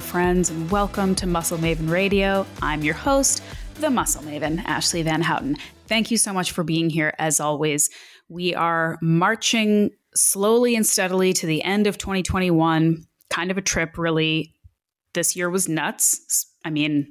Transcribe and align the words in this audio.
friends, 0.00 0.50
and 0.50 0.70
welcome 0.70 1.14
to 1.14 1.26
Muscle 1.26 1.58
Maven 1.58 1.90
Radio. 1.90 2.46
I'm 2.60 2.82
your 2.82 2.94
host, 2.94 3.42
the 3.76 3.88
Muscle 3.90 4.22
Maven, 4.22 4.62
Ashleigh 4.64 5.04
Van 5.04 5.22
Houten. 5.22 5.56
Thank 5.86 6.10
you 6.10 6.16
so 6.16 6.32
much 6.32 6.52
for 6.52 6.64
being 6.64 6.90
here, 6.90 7.14
as 7.18 7.40
always. 7.40 7.90
We 8.28 8.54
are 8.54 8.98
marching 9.00 9.90
slowly 10.14 10.76
and 10.76 10.86
steadily 10.86 11.32
to 11.34 11.46
the 11.46 11.62
end 11.62 11.86
of 11.86 11.98
2021. 11.98 13.04
Kind 13.30 13.50
of 13.50 13.58
a 13.58 13.62
trip, 13.62 13.96
really. 13.98 14.54
This 15.14 15.36
year 15.36 15.48
was 15.48 15.68
nuts. 15.68 16.46
I 16.64 16.70
mean, 16.70 17.08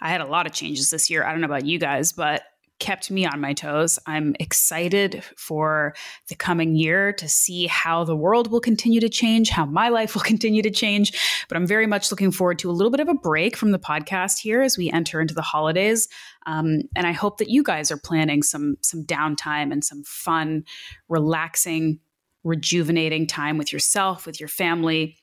I 0.00 0.08
had 0.08 0.20
a 0.20 0.26
lot 0.26 0.46
of 0.46 0.52
changes 0.52 0.90
this 0.90 1.10
year. 1.10 1.24
I 1.24 1.30
don't 1.30 1.40
know 1.40 1.46
about 1.46 1.66
you 1.66 1.78
guys, 1.78 2.12
but 2.12 2.42
kept 2.80 3.10
me 3.10 3.24
on 3.24 3.40
my 3.40 3.52
toes. 3.52 3.98
I'm 4.06 4.34
excited 4.40 5.22
for 5.36 5.94
the 6.28 6.34
coming 6.34 6.74
year 6.74 7.12
to 7.14 7.28
see 7.28 7.66
how 7.66 8.04
the 8.04 8.16
world 8.16 8.50
will 8.50 8.60
continue 8.60 9.00
to 9.00 9.08
change, 9.08 9.50
how 9.50 9.64
my 9.64 9.88
life 9.88 10.14
will 10.14 10.22
continue 10.34 10.62
to 10.62 10.70
change. 10.70 11.12
But 11.48 11.56
I'm 11.56 11.66
very 11.66 11.86
much 11.86 12.10
looking 12.10 12.30
forward 12.30 12.58
to 12.60 12.70
a 12.70 12.72
little 12.72 12.90
bit 12.90 13.00
of 13.00 13.08
a 13.08 13.14
break 13.14 13.56
from 13.56 13.70
the 13.70 13.78
podcast 13.78 14.38
here 14.38 14.62
as 14.62 14.76
we 14.76 14.90
enter 14.90 15.20
into 15.20 15.34
the 15.34 15.42
holidays. 15.42 16.08
Um, 16.46 16.82
and 16.96 17.06
I 17.06 17.12
hope 17.12 17.38
that 17.38 17.48
you 17.48 17.62
guys 17.62 17.90
are 17.90 17.96
planning 17.96 18.42
some 18.42 18.76
some 18.82 19.04
downtime 19.04 19.72
and 19.72 19.84
some 19.84 20.02
fun, 20.04 20.64
relaxing, 21.08 22.00
rejuvenating 22.42 23.26
time 23.26 23.56
with 23.56 23.72
yourself, 23.72 24.26
with 24.26 24.40
your 24.40 24.48
family, 24.48 25.16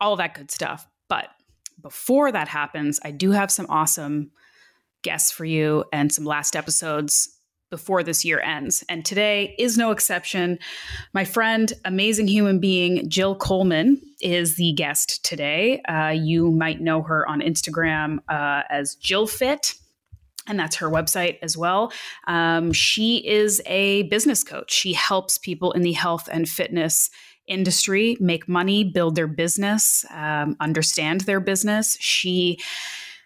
all 0.00 0.16
that 0.16 0.34
good 0.34 0.50
stuff. 0.50 0.86
But 1.08 1.28
before 1.82 2.32
that 2.32 2.48
happens, 2.48 3.00
I 3.04 3.10
do 3.10 3.32
have 3.32 3.50
some 3.50 3.66
awesome 3.68 4.30
guests 5.04 5.30
for 5.30 5.44
you 5.44 5.84
and 5.92 6.12
some 6.12 6.24
last 6.24 6.56
episodes 6.56 7.30
before 7.70 8.02
this 8.04 8.24
year 8.24 8.40
ends. 8.40 8.84
And 8.88 9.04
today 9.04 9.54
is 9.58 9.76
no 9.76 9.90
exception. 9.90 10.58
My 11.12 11.24
friend, 11.24 11.72
amazing 11.84 12.28
human 12.28 12.60
being, 12.60 13.08
Jill 13.08 13.34
Coleman, 13.34 14.00
is 14.20 14.56
the 14.56 14.72
guest 14.72 15.24
today. 15.24 15.82
Uh, 15.82 16.10
you 16.10 16.50
might 16.50 16.80
know 16.80 17.02
her 17.02 17.28
on 17.28 17.40
Instagram 17.40 18.18
uh, 18.28 18.62
as 18.70 18.94
Jill 18.96 19.26
Fit. 19.26 19.74
And 20.46 20.58
that's 20.58 20.76
her 20.76 20.90
website 20.90 21.38
as 21.42 21.56
well. 21.56 21.90
Um, 22.26 22.72
she 22.72 23.26
is 23.26 23.62
a 23.66 24.02
business 24.04 24.44
coach. 24.44 24.72
She 24.72 24.92
helps 24.92 25.38
people 25.38 25.72
in 25.72 25.82
the 25.82 25.94
health 25.94 26.28
and 26.30 26.48
fitness 26.48 27.10
industry 27.46 28.16
make 28.20 28.48
money, 28.48 28.84
build 28.84 29.16
their 29.16 29.26
business, 29.26 30.04
um, 30.10 30.56
understand 30.60 31.22
their 31.22 31.40
business. 31.40 31.96
She 31.98 32.58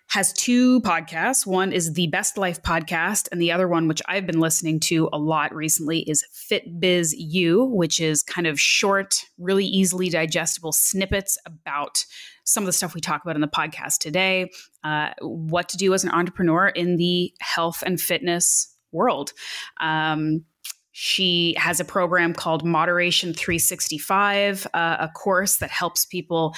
has 0.08 0.32
two 0.32 0.80
podcasts. 0.80 1.46
One 1.46 1.72
is 1.72 1.92
the 1.92 2.06
Best 2.06 2.38
Life 2.38 2.62
podcast, 2.62 3.28
and 3.30 3.40
the 3.40 3.52
other 3.52 3.68
one, 3.68 3.88
which 3.88 4.00
I've 4.06 4.26
been 4.26 4.40
listening 4.40 4.80
to 4.80 5.08
a 5.12 5.18
lot 5.18 5.54
recently, 5.54 6.00
is 6.00 6.24
Fit 6.32 6.80
Biz 6.80 7.14
U, 7.14 7.64
which 7.64 8.00
is 8.00 8.22
kind 8.22 8.46
of 8.46 8.58
short, 8.58 9.24
really 9.38 9.66
easily 9.66 10.08
digestible 10.08 10.72
snippets 10.72 11.36
about 11.44 12.04
some 12.44 12.62
of 12.62 12.66
the 12.66 12.72
stuff 12.72 12.94
we 12.94 13.02
talk 13.02 13.22
about 13.22 13.36
in 13.36 13.42
the 13.42 13.48
podcast 13.48 13.98
today, 13.98 14.50
uh, 14.82 15.10
what 15.20 15.68
to 15.68 15.76
do 15.76 15.92
as 15.92 16.04
an 16.04 16.10
entrepreneur 16.10 16.68
in 16.68 16.96
the 16.96 17.32
health 17.40 17.82
and 17.84 18.00
fitness 18.00 18.74
world. 18.92 19.32
Um, 19.80 20.44
she 20.92 21.54
has 21.58 21.78
a 21.78 21.84
program 21.84 22.32
called 22.32 22.64
Moderation 22.64 23.34
365, 23.34 24.66
uh, 24.72 24.96
a 24.98 25.08
course 25.08 25.58
that 25.58 25.70
helps 25.70 26.06
people 26.06 26.54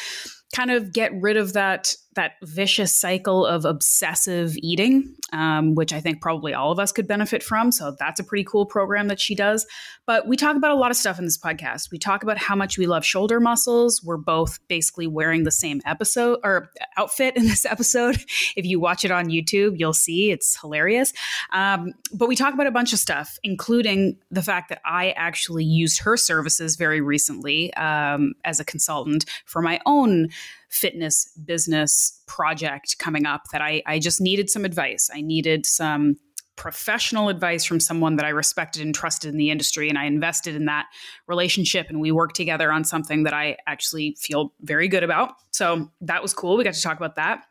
kind 0.54 0.70
of 0.70 0.92
get 0.92 1.12
rid 1.20 1.36
of 1.36 1.52
that 1.52 1.94
that 2.14 2.32
vicious 2.42 2.94
cycle 2.94 3.46
of 3.46 3.64
obsessive 3.64 4.56
eating, 4.56 5.14
um, 5.32 5.76
which 5.76 5.92
I 5.92 6.00
think 6.00 6.20
probably 6.20 6.52
all 6.52 6.72
of 6.72 6.80
us 6.80 6.90
could 6.90 7.06
benefit 7.06 7.40
from. 7.42 7.70
So 7.70 7.94
that's 7.98 8.18
a 8.18 8.24
pretty 8.24 8.42
cool 8.42 8.66
program 8.66 9.06
that 9.08 9.20
she 9.20 9.36
does. 9.36 9.64
But 10.06 10.26
we 10.26 10.36
talk 10.36 10.56
about 10.56 10.72
a 10.72 10.74
lot 10.74 10.90
of 10.90 10.96
stuff 10.96 11.20
in 11.20 11.24
this 11.24 11.38
podcast. 11.38 11.92
We 11.92 11.98
talk 11.98 12.24
about 12.24 12.36
how 12.36 12.56
much 12.56 12.76
we 12.76 12.88
love 12.88 13.04
shoulder 13.04 13.38
muscles. 13.38 14.02
We're 14.02 14.16
both 14.16 14.58
basically 14.66 15.06
wearing 15.06 15.44
the 15.44 15.52
same 15.52 15.80
episode 15.86 16.40
or 16.42 16.70
outfit 16.96 17.36
in 17.36 17.44
this 17.44 17.64
episode. 17.70 18.16
If 18.56 18.66
you 18.66 18.80
watch 18.80 19.04
it 19.04 19.12
on 19.12 19.26
YouTube, 19.26 19.78
you'll 19.78 19.92
see 19.92 20.32
it's 20.32 20.60
hilarious. 20.60 21.12
Um, 21.52 21.92
but 22.12 22.28
we 22.28 22.34
talk 22.34 22.54
about 22.54 22.66
a 22.66 22.72
bunch 22.72 22.92
of 22.92 22.98
stuff, 22.98 23.38
including 23.44 24.16
the 24.32 24.42
fact 24.42 24.68
that 24.70 24.80
I 24.84 25.12
actually 25.12 25.64
used 25.64 26.00
her 26.00 26.16
services 26.16 26.74
very 26.74 27.00
recently 27.00 27.72
um, 27.74 28.32
as 28.44 28.58
a 28.58 28.64
consultant 28.64 29.26
for 29.44 29.62
my 29.62 29.80
own 29.86 30.28
fitness 30.70 31.30
business 31.44 32.22
project 32.26 32.96
coming 32.98 33.26
up 33.26 33.42
that 33.52 33.60
I, 33.60 33.82
I 33.86 33.98
just 33.98 34.20
needed 34.20 34.48
some 34.48 34.64
advice. 34.64 35.10
I 35.12 35.20
needed 35.20 35.66
some 35.66 36.16
professional 36.56 37.30
advice 37.30 37.64
from 37.64 37.80
someone 37.80 38.16
that 38.16 38.26
I 38.26 38.28
respected 38.28 38.82
and 38.82 38.94
trusted 38.94 39.30
in 39.30 39.38
the 39.38 39.50
industry. 39.50 39.88
And 39.88 39.96
I 39.96 40.04
invested 40.04 40.54
in 40.54 40.66
that 40.66 40.86
relationship 41.26 41.88
and 41.88 42.00
we 42.00 42.12
worked 42.12 42.36
together 42.36 42.70
on 42.70 42.84
something 42.84 43.22
that 43.22 43.32
I 43.32 43.56
actually 43.66 44.16
feel 44.20 44.52
very 44.60 44.86
good 44.86 45.02
about. 45.02 45.32
So 45.52 45.90
that 46.02 46.22
was 46.22 46.34
cool. 46.34 46.56
We 46.56 46.64
got 46.64 46.74
to 46.74 46.82
talk 46.82 46.98
about 46.98 47.16
that. 47.16 47.44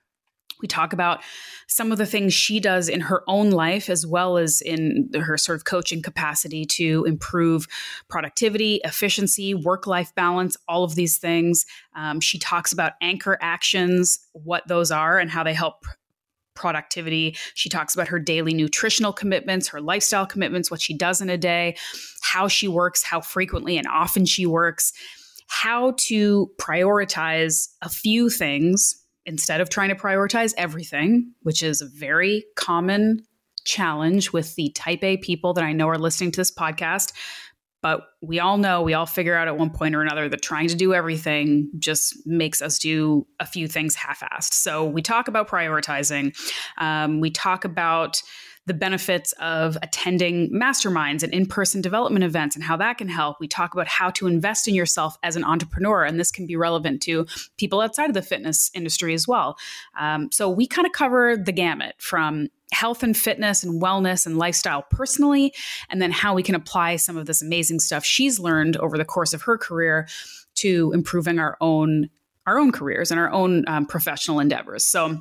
We 0.61 0.67
talk 0.67 0.93
about 0.93 1.21
some 1.67 1.91
of 1.91 1.97
the 1.97 2.05
things 2.05 2.33
she 2.33 2.59
does 2.59 2.89
in 2.89 3.01
her 3.01 3.23
own 3.27 3.51
life, 3.51 3.89
as 3.89 4.05
well 4.05 4.37
as 4.37 4.61
in 4.61 5.09
her 5.13 5.37
sort 5.37 5.57
of 5.57 5.65
coaching 5.65 6.01
capacity 6.01 6.65
to 6.65 7.05
improve 7.05 7.67
productivity, 8.09 8.81
efficiency, 8.83 9.53
work 9.53 9.87
life 9.87 10.13
balance, 10.15 10.57
all 10.67 10.83
of 10.83 10.95
these 10.95 11.17
things. 11.17 11.65
Um, 11.95 12.19
she 12.19 12.37
talks 12.39 12.73
about 12.73 12.93
anchor 13.01 13.37
actions, 13.41 14.19
what 14.33 14.67
those 14.67 14.91
are, 14.91 15.17
and 15.17 15.29
how 15.29 15.43
they 15.43 15.53
help 15.53 15.85
productivity. 16.55 17.37
She 17.53 17.69
talks 17.69 17.93
about 17.93 18.09
her 18.09 18.19
daily 18.19 18.53
nutritional 18.53 19.13
commitments, 19.13 19.69
her 19.69 19.79
lifestyle 19.79 20.25
commitments, 20.25 20.69
what 20.69 20.81
she 20.81 20.93
does 20.93 21.21
in 21.21 21.29
a 21.29 21.37
day, 21.37 21.77
how 22.21 22.49
she 22.49 22.67
works, 22.67 23.01
how 23.01 23.21
frequently 23.21 23.77
and 23.77 23.87
often 23.87 24.25
she 24.25 24.45
works, 24.45 24.91
how 25.47 25.93
to 25.97 26.51
prioritize 26.59 27.69
a 27.81 27.89
few 27.89 28.29
things 28.29 29.05
instead 29.29 29.61
of 29.61 29.69
trying 29.69 29.89
to 29.89 29.95
prioritize 29.95 30.53
everything, 30.57 31.31
which 31.43 31.61
is 31.61 31.81
a 31.81 31.85
very 31.85 32.43
common 32.55 33.21
challenge 33.63 34.33
with 34.33 34.55
the 34.55 34.71
type 34.71 35.03
A 35.03 35.17
people 35.17 35.53
that 35.53 35.63
I 35.63 35.71
know 35.71 35.87
are 35.87 35.99
listening 35.99 36.31
to 36.31 36.39
this 36.39 36.51
podcast. 36.51 37.13
But 37.81 38.01
we 38.21 38.39
all 38.39 38.57
know, 38.57 38.81
we 38.81 38.93
all 38.93 39.05
figure 39.05 39.35
out 39.35 39.47
at 39.47 39.57
one 39.57 39.69
point 39.69 39.95
or 39.95 40.01
another 40.01 40.27
that 40.27 40.41
trying 40.41 40.67
to 40.67 40.75
do 40.75 40.93
everything 40.93 41.69
just 41.77 42.17
makes 42.25 42.61
us 42.61 42.77
do 42.79 43.25
a 43.39 43.45
few 43.45 43.69
things 43.69 43.95
half 43.95 44.19
assed. 44.19 44.53
So 44.53 44.83
we 44.83 45.01
talk 45.01 45.29
about 45.29 45.47
prioritizing. 45.47 46.35
Um, 46.77 47.21
we 47.21 47.29
talk 47.29 47.63
about 47.63 48.21
the 48.65 48.73
benefits 48.73 49.31
of 49.39 49.77
attending 49.81 50.51
masterminds 50.51 51.23
and 51.23 51.33
in 51.33 51.45
person 51.45 51.81
development 51.81 52.23
events 52.23 52.55
and 52.55 52.63
how 52.63 52.77
that 52.77 52.97
can 52.97 53.09
help. 53.09 53.37
We 53.39 53.47
talk 53.47 53.73
about 53.73 53.87
how 53.87 54.11
to 54.11 54.27
invest 54.27 54.67
in 54.67 54.75
yourself 54.75 55.17
as 55.23 55.35
an 55.35 55.43
entrepreneur, 55.43 56.03
and 56.03 56.19
this 56.19 56.31
can 56.31 56.45
be 56.45 56.55
relevant 56.55 57.01
to 57.03 57.25
people 57.57 57.81
outside 57.81 58.09
of 58.09 58.13
the 58.13 58.21
fitness 58.21 58.69
industry 58.75 59.13
as 59.13 59.27
well. 59.27 59.57
Um, 59.99 60.31
so 60.31 60.49
we 60.49 60.67
kind 60.67 60.85
of 60.85 60.93
cover 60.93 61.35
the 61.35 61.51
gamut 61.51 61.95
from 61.97 62.49
health 62.71 63.01
and 63.01 63.17
fitness 63.17 63.63
and 63.63 63.81
wellness 63.81 64.27
and 64.27 64.37
lifestyle 64.37 64.83
personally, 64.91 65.53
and 65.89 66.01
then 66.01 66.11
how 66.11 66.35
we 66.35 66.43
can 66.43 66.53
apply 66.53 66.97
some 66.97 67.17
of 67.17 67.25
this 67.25 67.41
amazing 67.41 67.79
stuff 67.79 68.05
she's 68.05 68.39
learned 68.39 68.77
over 68.77 68.97
the 68.97 69.05
course 69.05 69.33
of 69.33 69.41
her 69.41 69.57
career 69.57 70.07
to 70.55 70.91
improving 70.93 71.39
our 71.39 71.57
own 71.61 72.09
our 72.45 72.57
own 72.57 72.71
careers 72.71 73.11
and 73.11 73.19
our 73.19 73.31
own 73.31 73.63
um, 73.67 73.85
professional 73.85 74.39
endeavors. 74.39 74.83
So 74.83 75.19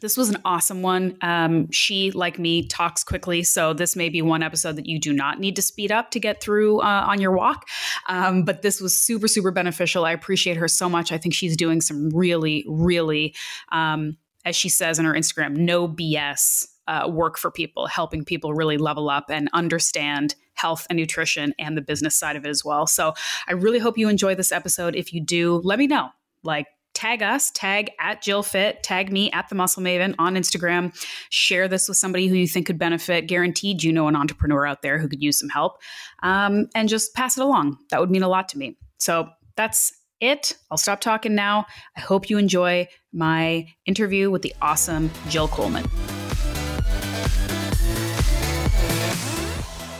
this 0.00 0.16
was 0.16 0.28
an 0.28 0.36
awesome 0.44 0.82
one. 0.82 1.16
Um, 1.22 1.70
she, 1.70 2.10
like 2.10 2.38
me, 2.38 2.66
talks 2.66 3.02
quickly, 3.02 3.42
so 3.42 3.72
this 3.72 3.96
may 3.96 4.08
be 4.08 4.20
one 4.20 4.42
episode 4.42 4.76
that 4.76 4.86
you 4.86 5.00
do 5.00 5.12
not 5.12 5.40
need 5.40 5.56
to 5.56 5.62
speed 5.62 5.90
up 5.90 6.10
to 6.10 6.20
get 6.20 6.40
through 6.42 6.80
uh, 6.80 7.06
on 7.08 7.20
your 7.20 7.32
walk. 7.32 7.66
Um, 8.08 8.44
but 8.44 8.62
this 8.62 8.80
was 8.80 8.98
super, 8.98 9.26
super 9.26 9.50
beneficial. 9.50 10.04
I 10.04 10.12
appreciate 10.12 10.56
her 10.58 10.68
so 10.68 10.88
much. 10.88 11.12
I 11.12 11.18
think 11.18 11.34
she's 11.34 11.56
doing 11.56 11.80
some 11.80 12.10
really, 12.10 12.64
really, 12.68 13.34
um, 13.72 14.16
as 14.44 14.54
she 14.54 14.68
says 14.68 14.98
on 14.98 15.06
her 15.06 15.14
Instagram, 15.14 15.56
no 15.56 15.88
BS 15.88 16.66
uh, 16.88 17.08
work 17.10 17.38
for 17.38 17.50
people, 17.50 17.86
helping 17.86 18.24
people 18.24 18.54
really 18.54 18.76
level 18.76 19.08
up 19.08 19.30
and 19.30 19.48
understand 19.52 20.34
health 20.54 20.86
and 20.88 20.98
nutrition 20.98 21.54
and 21.58 21.76
the 21.76 21.82
business 21.82 22.16
side 22.16 22.36
of 22.36 22.44
it 22.44 22.48
as 22.48 22.64
well. 22.64 22.86
So 22.86 23.14
I 23.48 23.52
really 23.52 23.78
hope 23.78 23.98
you 23.98 24.08
enjoy 24.08 24.34
this 24.34 24.52
episode. 24.52 24.94
If 24.94 25.12
you 25.12 25.20
do, 25.20 25.60
let 25.64 25.78
me 25.78 25.86
know. 25.86 26.10
Like, 26.42 26.66
tag 26.96 27.22
us, 27.22 27.50
tag 27.50 27.90
at 28.00 28.22
Jill 28.22 28.42
Fit, 28.42 28.82
tag 28.82 29.12
me 29.12 29.30
at 29.32 29.48
the 29.50 29.54
Muscle 29.54 29.82
Maven 29.82 30.14
on 30.18 30.34
Instagram. 30.34 30.96
Share 31.28 31.68
this 31.68 31.88
with 31.88 31.98
somebody 31.98 32.26
who 32.26 32.34
you 32.34 32.48
think 32.48 32.66
could 32.66 32.78
benefit. 32.78 33.28
Guaranteed, 33.28 33.82
you 33.82 33.92
know 33.92 34.08
an 34.08 34.16
entrepreneur 34.16 34.66
out 34.66 34.80
there 34.80 34.98
who 34.98 35.06
could 35.06 35.22
use 35.22 35.38
some 35.38 35.50
help, 35.50 35.78
um, 36.22 36.68
and 36.74 36.88
just 36.88 37.14
pass 37.14 37.36
it 37.36 37.42
along. 37.42 37.76
That 37.90 38.00
would 38.00 38.10
mean 38.10 38.22
a 38.22 38.28
lot 38.28 38.48
to 38.48 38.58
me. 38.58 38.78
So 38.98 39.28
that's 39.56 39.92
it. 40.20 40.56
I'll 40.70 40.78
stop 40.78 41.02
talking 41.02 41.34
now. 41.34 41.66
I 41.96 42.00
hope 42.00 42.30
you 42.30 42.38
enjoy 42.38 42.88
my 43.12 43.66
interview 43.84 44.30
with 44.30 44.40
the 44.40 44.54
awesome 44.62 45.10
Jill 45.28 45.48
Coleman. 45.48 45.84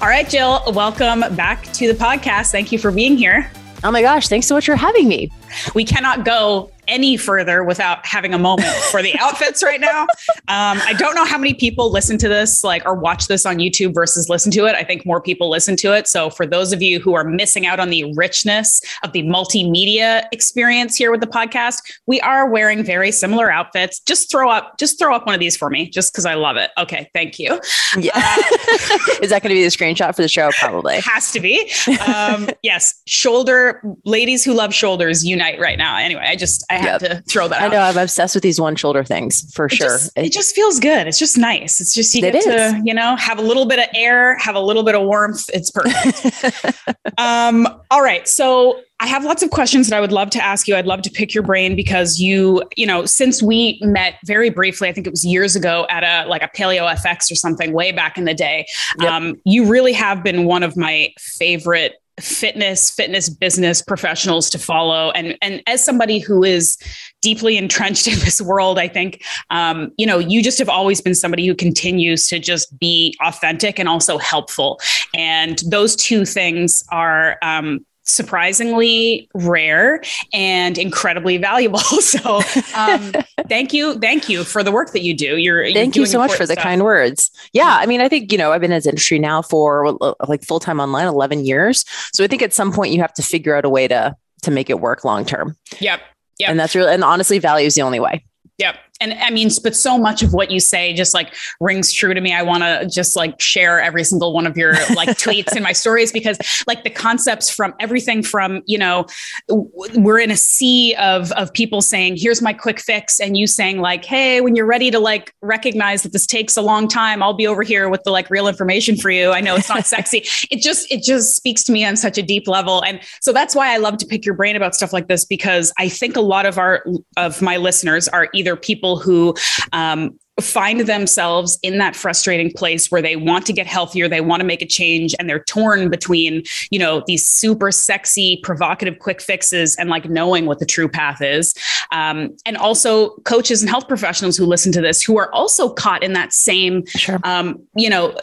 All 0.00 0.08
right, 0.08 0.28
Jill, 0.28 0.62
welcome 0.72 1.20
back 1.36 1.64
to 1.74 1.92
the 1.92 1.98
podcast. 1.98 2.52
Thank 2.52 2.72
you 2.72 2.78
for 2.78 2.90
being 2.90 3.18
here. 3.18 3.50
Oh 3.84 3.90
my 3.90 4.00
gosh, 4.00 4.28
thanks 4.28 4.46
so 4.46 4.54
much 4.54 4.64
for 4.64 4.76
having 4.76 5.08
me. 5.08 5.30
We 5.74 5.84
cannot 5.84 6.24
go 6.24 6.70
any 6.88 7.16
further 7.16 7.64
without 7.64 8.04
having 8.06 8.34
a 8.34 8.38
moment 8.38 8.68
for 8.90 9.02
the 9.02 9.16
outfits 9.18 9.62
right 9.62 9.80
now. 9.80 10.02
Um, 10.48 10.80
I 10.84 10.94
don't 10.98 11.14
know 11.14 11.24
how 11.24 11.38
many 11.38 11.54
people 11.54 11.90
listen 11.90 12.18
to 12.18 12.28
this, 12.28 12.62
like, 12.64 12.84
or 12.84 12.94
watch 12.94 13.26
this 13.26 13.46
on 13.46 13.56
YouTube 13.56 13.94
versus 13.94 14.28
listen 14.28 14.50
to 14.52 14.66
it. 14.66 14.74
I 14.74 14.84
think 14.84 15.04
more 15.04 15.20
people 15.20 15.50
listen 15.50 15.76
to 15.76 15.94
it. 15.94 16.06
So, 16.08 16.30
for 16.30 16.46
those 16.46 16.72
of 16.72 16.82
you 16.82 17.00
who 17.00 17.14
are 17.14 17.24
missing 17.24 17.66
out 17.66 17.80
on 17.80 17.90
the 17.90 18.12
richness 18.14 18.80
of 19.02 19.12
the 19.12 19.22
multimedia 19.22 20.24
experience 20.32 20.96
here 20.96 21.10
with 21.10 21.20
the 21.20 21.26
podcast, 21.26 21.82
we 22.06 22.20
are 22.20 22.48
wearing 22.48 22.84
very 22.84 23.10
similar 23.10 23.50
outfits. 23.50 24.00
Just 24.00 24.30
throw 24.30 24.50
up, 24.50 24.78
just 24.78 24.98
throw 24.98 25.14
up 25.14 25.26
one 25.26 25.34
of 25.34 25.40
these 25.40 25.56
for 25.56 25.70
me, 25.70 25.88
just 25.88 26.12
because 26.12 26.26
I 26.26 26.34
love 26.34 26.56
it. 26.56 26.70
Okay, 26.78 27.10
thank 27.12 27.38
you. 27.38 27.60
Yeah, 27.98 28.12
uh, 28.14 28.42
is 29.22 29.30
that 29.30 29.42
going 29.42 29.50
to 29.50 29.54
be 29.54 29.62
the 29.62 29.68
screenshot 29.68 30.14
for 30.14 30.22
the 30.22 30.28
show? 30.28 30.50
Probably 30.58 31.00
has 31.04 31.32
to 31.32 31.40
be. 31.40 31.70
Um, 32.06 32.48
yes, 32.62 33.02
shoulder 33.06 33.82
ladies 34.04 34.44
who 34.44 34.52
love 34.54 34.74
shoulders 34.74 35.24
unite 35.24 35.58
right 35.60 35.78
now. 35.78 35.96
Anyway, 35.96 36.24
I 36.26 36.36
just 36.36 36.64
I 36.70 36.75
have 36.78 37.02
yep. 37.02 37.10
to 37.10 37.22
throw 37.22 37.48
that. 37.48 37.62
I 37.62 37.68
know 37.68 37.80
I'm 37.80 37.96
obsessed 37.96 38.34
with 38.34 38.42
these 38.42 38.60
one 38.60 38.76
shoulder 38.76 39.04
things 39.04 39.52
for 39.54 39.66
it 39.66 39.72
sure. 39.72 39.88
Just, 39.88 40.12
it 40.16 40.32
just 40.32 40.54
feels 40.54 40.80
good. 40.80 41.06
It's 41.06 41.18
just 41.18 41.38
nice. 41.38 41.80
It's 41.80 41.94
just 41.94 42.14
you 42.14 42.22
get 42.22 42.42
to 42.42 42.82
you 42.84 42.94
know 42.94 43.16
have 43.16 43.38
a 43.38 43.42
little 43.42 43.66
bit 43.66 43.78
of 43.78 43.86
air, 43.94 44.36
have 44.38 44.54
a 44.54 44.60
little 44.60 44.82
bit 44.82 44.94
of 44.94 45.02
warmth. 45.02 45.48
It's 45.52 45.70
perfect. 45.70 46.78
um, 47.18 47.66
all 47.90 48.02
right, 48.02 48.26
so 48.26 48.80
I 48.98 49.06
have 49.08 49.24
lots 49.24 49.42
of 49.42 49.50
questions 49.50 49.88
that 49.88 49.96
I 49.96 50.00
would 50.00 50.12
love 50.12 50.30
to 50.30 50.42
ask 50.42 50.66
you. 50.66 50.74
I'd 50.74 50.86
love 50.86 51.02
to 51.02 51.10
pick 51.10 51.34
your 51.34 51.42
brain 51.42 51.76
because 51.76 52.18
you, 52.18 52.62
you 52.76 52.86
know, 52.86 53.04
since 53.04 53.42
we 53.42 53.78
met 53.82 54.14
very 54.24 54.48
briefly, 54.48 54.88
I 54.88 54.92
think 54.92 55.06
it 55.06 55.10
was 55.10 55.24
years 55.24 55.54
ago 55.54 55.86
at 55.90 56.02
a 56.02 56.26
like 56.28 56.42
a 56.42 56.48
Paleo 56.48 56.90
FX 56.94 57.30
or 57.30 57.34
something 57.34 57.72
way 57.72 57.92
back 57.92 58.16
in 58.16 58.24
the 58.24 58.32
day. 58.32 58.66
Yep. 59.00 59.10
Um, 59.10 59.40
you 59.44 59.66
really 59.66 59.92
have 59.92 60.22
been 60.24 60.46
one 60.46 60.62
of 60.62 60.76
my 60.76 61.12
favorite 61.18 62.00
fitness 62.20 62.90
fitness 62.90 63.28
business 63.28 63.82
professionals 63.82 64.50
to 64.50 64.58
follow. 64.58 65.10
And 65.12 65.36
and 65.42 65.62
as 65.66 65.84
somebody 65.84 66.18
who 66.18 66.42
is 66.44 66.78
deeply 67.22 67.56
entrenched 67.56 68.06
in 68.12 68.18
this 68.20 68.40
world 68.40 68.78
i 68.78 68.86
think 68.86 69.24
um, 69.50 69.90
you 69.98 70.06
know 70.06 70.18
you 70.18 70.42
just 70.42 70.58
have 70.58 70.68
always 70.68 71.00
been 71.00 71.14
somebody 71.14 71.46
who 71.46 71.54
continues 71.54 72.28
to 72.28 72.38
just 72.38 72.78
be 72.78 73.16
authentic 73.22 73.78
and 73.78 73.88
also 73.88 74.18
helpful. 74.18 74.80
And 75.14 75.58
those 75.70 75.96
two 75.96 76.24
things 76.24 76.84
are 76.90 77.38
um, 77.42 77.84
surprisingly 78.06 79.28
rare 79.34 80.00
and 80.32 80.78
incredibly 80.78 81.36
valuable. 81.36 81.80
So, 82.06 82.40
um, 82.76 83.12
thank 83.48 83.72
you, 83.72 83.98
thank 83.98 84.28
you 84.28 84.44
for 84.44 84.62
the 84.62 84.70
work 84.70 84.92
that 84.92 85.02
you 85.02 85.14
do. 85.14 85.36
You're 85.36 85.72
thank 85.72 85.96
you 85.96 86.06
so 86.06 86.18
much 86.18 86.32
for 86.34 86.46
the 86.46 86.54
kind 86.54 86.84
words. 86.84 87.30
Yeah, 87.52 87.78
I 87.80 87.86
mean, 87.86 88.00
I 88.00 88.08
think 88.08 88.30
you 88.30 88.38
know 88.38 88.52
I've 88.52 88.60
been 88.60 88.70
in 88.70 88.76
this 88.76 88.86
industry 88.86 89.18
now 89.18 89.42
for 89.42 89.96
like 90.28 90.44
full 90.44 90.60
time 90.60 90.78
online 90.78 91.06
eleven 91.06 91.44
years. 91.44 91.84
So 92.12 92.22
I 92.22 92.28
think 92.28 92.42
at 92.42 92.52
some 92.52 92.72
point 92.72 92.92
you 92.92 93.00
have 93.00 93.12
to 93.14 93.22
figure 93.22 93.56
out 93.56 93.64
a 93.64 93.68
way 93.68 93.88
to 93.88 94.14
to 94.42 94.50
make 94.50 94.70
it 94.70 94.80
work 94.80 95.04
long 95.04 95.24
term. 95.24 95.56
Yep. 95.80 96.00
Yeah, 96.38 96.50
and 96.50 96.60
that's 96.60 96.76
really 96.76 96.92
and 96.92 97.02
honestly, 97.02 97.38
value 97.38 97.66
is 97.66 97.74
the 97.74 97.82
only 97.82 97.98
way. 97.98 98.24
Yep 98.58 98.76
and 99.00 99.14
I 99.14 99.30
mean, 99.30 99.50
but 99.62 99.76
so 99.76 99.98
much 99.98 100.22
of 100.22 100.32
what 100.32 100.50
you 100.50 100.60
say 100.60 100.92
just 100.94 101.14
like 101.14 101.34
rings 101.60 101.92
true 101.92 102.14
to 102.14 102.20
me. 102.20 102.32
I 102.32 102.42
want 102.42 102.62
to 102.62 102.88
just 102.88 103.16
like 103.16 103.40
share 103.40 103.80
every 103.80 104.04
single 104.04 104.32
one 104.32 104.46
of 104.46 104.56
your 104.56 104.72
like 104.94 105.08
tweets 105.18 105.56
in 105.56 105.62
my 105.62 105.72
stories 105.72 106.12
because 106.12 106.38
like 106.66 106.84
the 106.84 106.90
concepts 106.90 107.50
from 107.50 107.74
everything 107.80 108.22
from, 108.22 108.62
you 108.66 108.78
know, 108.78 109.06
we're 109.48 110.18
in 110.18 110.30
a 110.30 110.36
sea 110.36 110.94
of, 110.94 111.32
of 111.32 111.52
people 111.52 111.82
saying, 111.82 112.16
here's 112.16 112.40
my 112.40 112.52
quick 112.52 112.80
fix. 112.80 113.20
And 113.20 113.36
you 113.36 113.46
saying 113.46 113.80
like, 113.80 114.04
Hey, 114.04 114.40
when 114.40 114.56
you're 114.56 114.66
ready 114.66 114.90
to 114.90 114.98
like 114.98 115.34
recognize 115.42 116.02
that 116.02 116.12
this 116.12 116.26
takes 116.26 116.56
a 116.56 116.62
long 116.62 116.88
time, 116.88 117.22
I'll 117.22 117.34
be 117.34 117.46
over 117.46 117.62
here 117.62 117.88
with 117.88 118.02
the 118.04 118.10
like 118.10 118.30
real 118.30 118.48
information 118.48 118.96
for 118.96 119.10
you. 119.10 119.32
I 119.32 119.40
know 119.40 119.56
it's 119.56 119.68
not 119.68 119.86
sexy. 119.86 120.24
It 120.48 120.62
just, 120.62 120.90
it 120.92 121.02
just 121.02 121.34
speaks 121.34 121.64
to 121.64 121.72
me 121.72 121.84
on 121.84 121.96
such 121.96 122.18
a 122.18 122.22
deep 122.22 122.46
level. 122.46 122.82
And 122.84 123.00
so 123.20 123.32
that's 123.32 123.54
why 123.54 123.74
I 123.74 123.78
love 123.78 123.96
to 123.98 124.06
pick 124.06 124.24
your 124.24 124.34
brain 124.34 124.54
about 124.54 124.76
stuff 124.76 124.92
like 124.92 125.08
this, 125.08 125.24
because 125.24 125.72
I 125.76 125.88
think 125.88 126.16
a 126.16 126.20
lot 126.20 126.46
of 126.46 126.56
our, 126.56 126.84
of 127.16 127.42
my 127.42 127.56
listeners 127.56 128.06
are 128.06 128.28
either 128.32 128.54
people 128.54 128.85
people 128.86 128.98
who 128.98 129.34
um, 129.72 130.18
find 130.40 130.80
themselves 130.80 131.58
in 131.62 131.78
that 131.78 131.96
frustrating 131.96 132.52
place 132.52 132.90
where 132.90 133.00
they 133.00 133.16
want 133.16 133.46
to 133.46 133.54
get 133.54 133.66
healthier 133.66 134.06
they 134.06 134.20
want 134.20 134.40
to 134.40 134.46
make 134.46 134.60
a 134.60 134.66
change 134.66 135.14
and 135.18 135.30
they're 135.30 135.42
torn 135.44 135.88
between 135.88 136.42
you 136.70 136.78
know 136.78 137.02
these 137.06 137.26
super 137.26 137.72
sexy 137.72 138.38
provocative 138.42 138.98
quick 138.98 139.22
fixes 139.22 139.74
and 139.76 139.88
like 139.88 140.10
knowing 140.10 140.44
what 140.44 140.58
the 140.58 140.66
true 140.66 140.88
path 140.88 141.22
is 141.22 141.54
um, 141.90 142.36
and 142.44 142.58
also 142.58 143.10
coaches 143.24 143.62
and 143.62 143.70
health 143.70 143.88
professionals 143.88 144.36
who 144.36 144.44
listen 144.44 144.70
to 144.70 144.82
this 144.82 145.02
who 145.02 145.16
are 145.16 145.32
also 145.32 145.70
caught 145.70 146.02
in 146.02 146.12
that 146.12 146.34
same 146.34 146.84
sure. 146.86 147.18
um, 147.24 147.58
you 147.74 147.88
know 147.88 148.14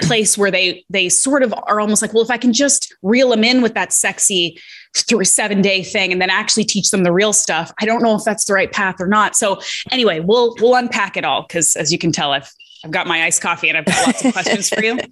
place 0.00 0.38
where 0.38 0.50
they 0.50 0.82
they 0.88 1.10
sort 1.10 1.42
of 1.42 1.52
are 1.66 1.80
almost 1.80 2.00
like 2.00 2.14
well 2.14 2.22
if 2.22 2.30
i 2.30 2.38
can 2.38 2.52
just 2.52 2.94
reel 3.02 3.28
them 3.28 3.44
in 3.44 3.60
with 3.60 3.74
that 3.74 3.92
sexy 3.92 4.58
through 4.94 5.20
a 5.20 5.24
seven 5.24 5.62
day 5.62 5.82
thing 5.82 6.12
and 6.12 6.20
then 6.20 6.30
actually 6.30 6.64
teach 6.64 6.90
them 6.90 7.02
the 7.02 7.12
real 7.12 7.32
stuff. 7.32 7.72
I 7.80 7.86
don't 7.86 8.02
know 8.02 8.14
if 8.14 8.24
that's 8.24 8.44
the 8.44 8.54
right 8.54 8.70
path 8.70 9.00
or 9.00 9.06
not. 9.06 9.36
So 9.36 9.60
anyway, 9.90 10.20
we'll 10.20 10.54
we'll 10.60 10.74
unpack 10.74 11.16
it 11.16 11.24
all 11.24 11.42
because 11.42 11.76
as 11.76 11.92
you 11.92 11.98
can 11.98 12.12
tell, 12.12 12.32
I've 12.32 12.50
I've 12.84 12.90
got 12.90 13.06
my 13.06 13.22
iced 13.22 13.40
coffee 13.40 13.68
and 13.68 13.78
I've 13.78 13.84
got 13.84 14.06
lots 14.06 14.24
of 14.24 14.32
questions 14.32 14.68
for 14.68 14.82
you. 14.82 14.98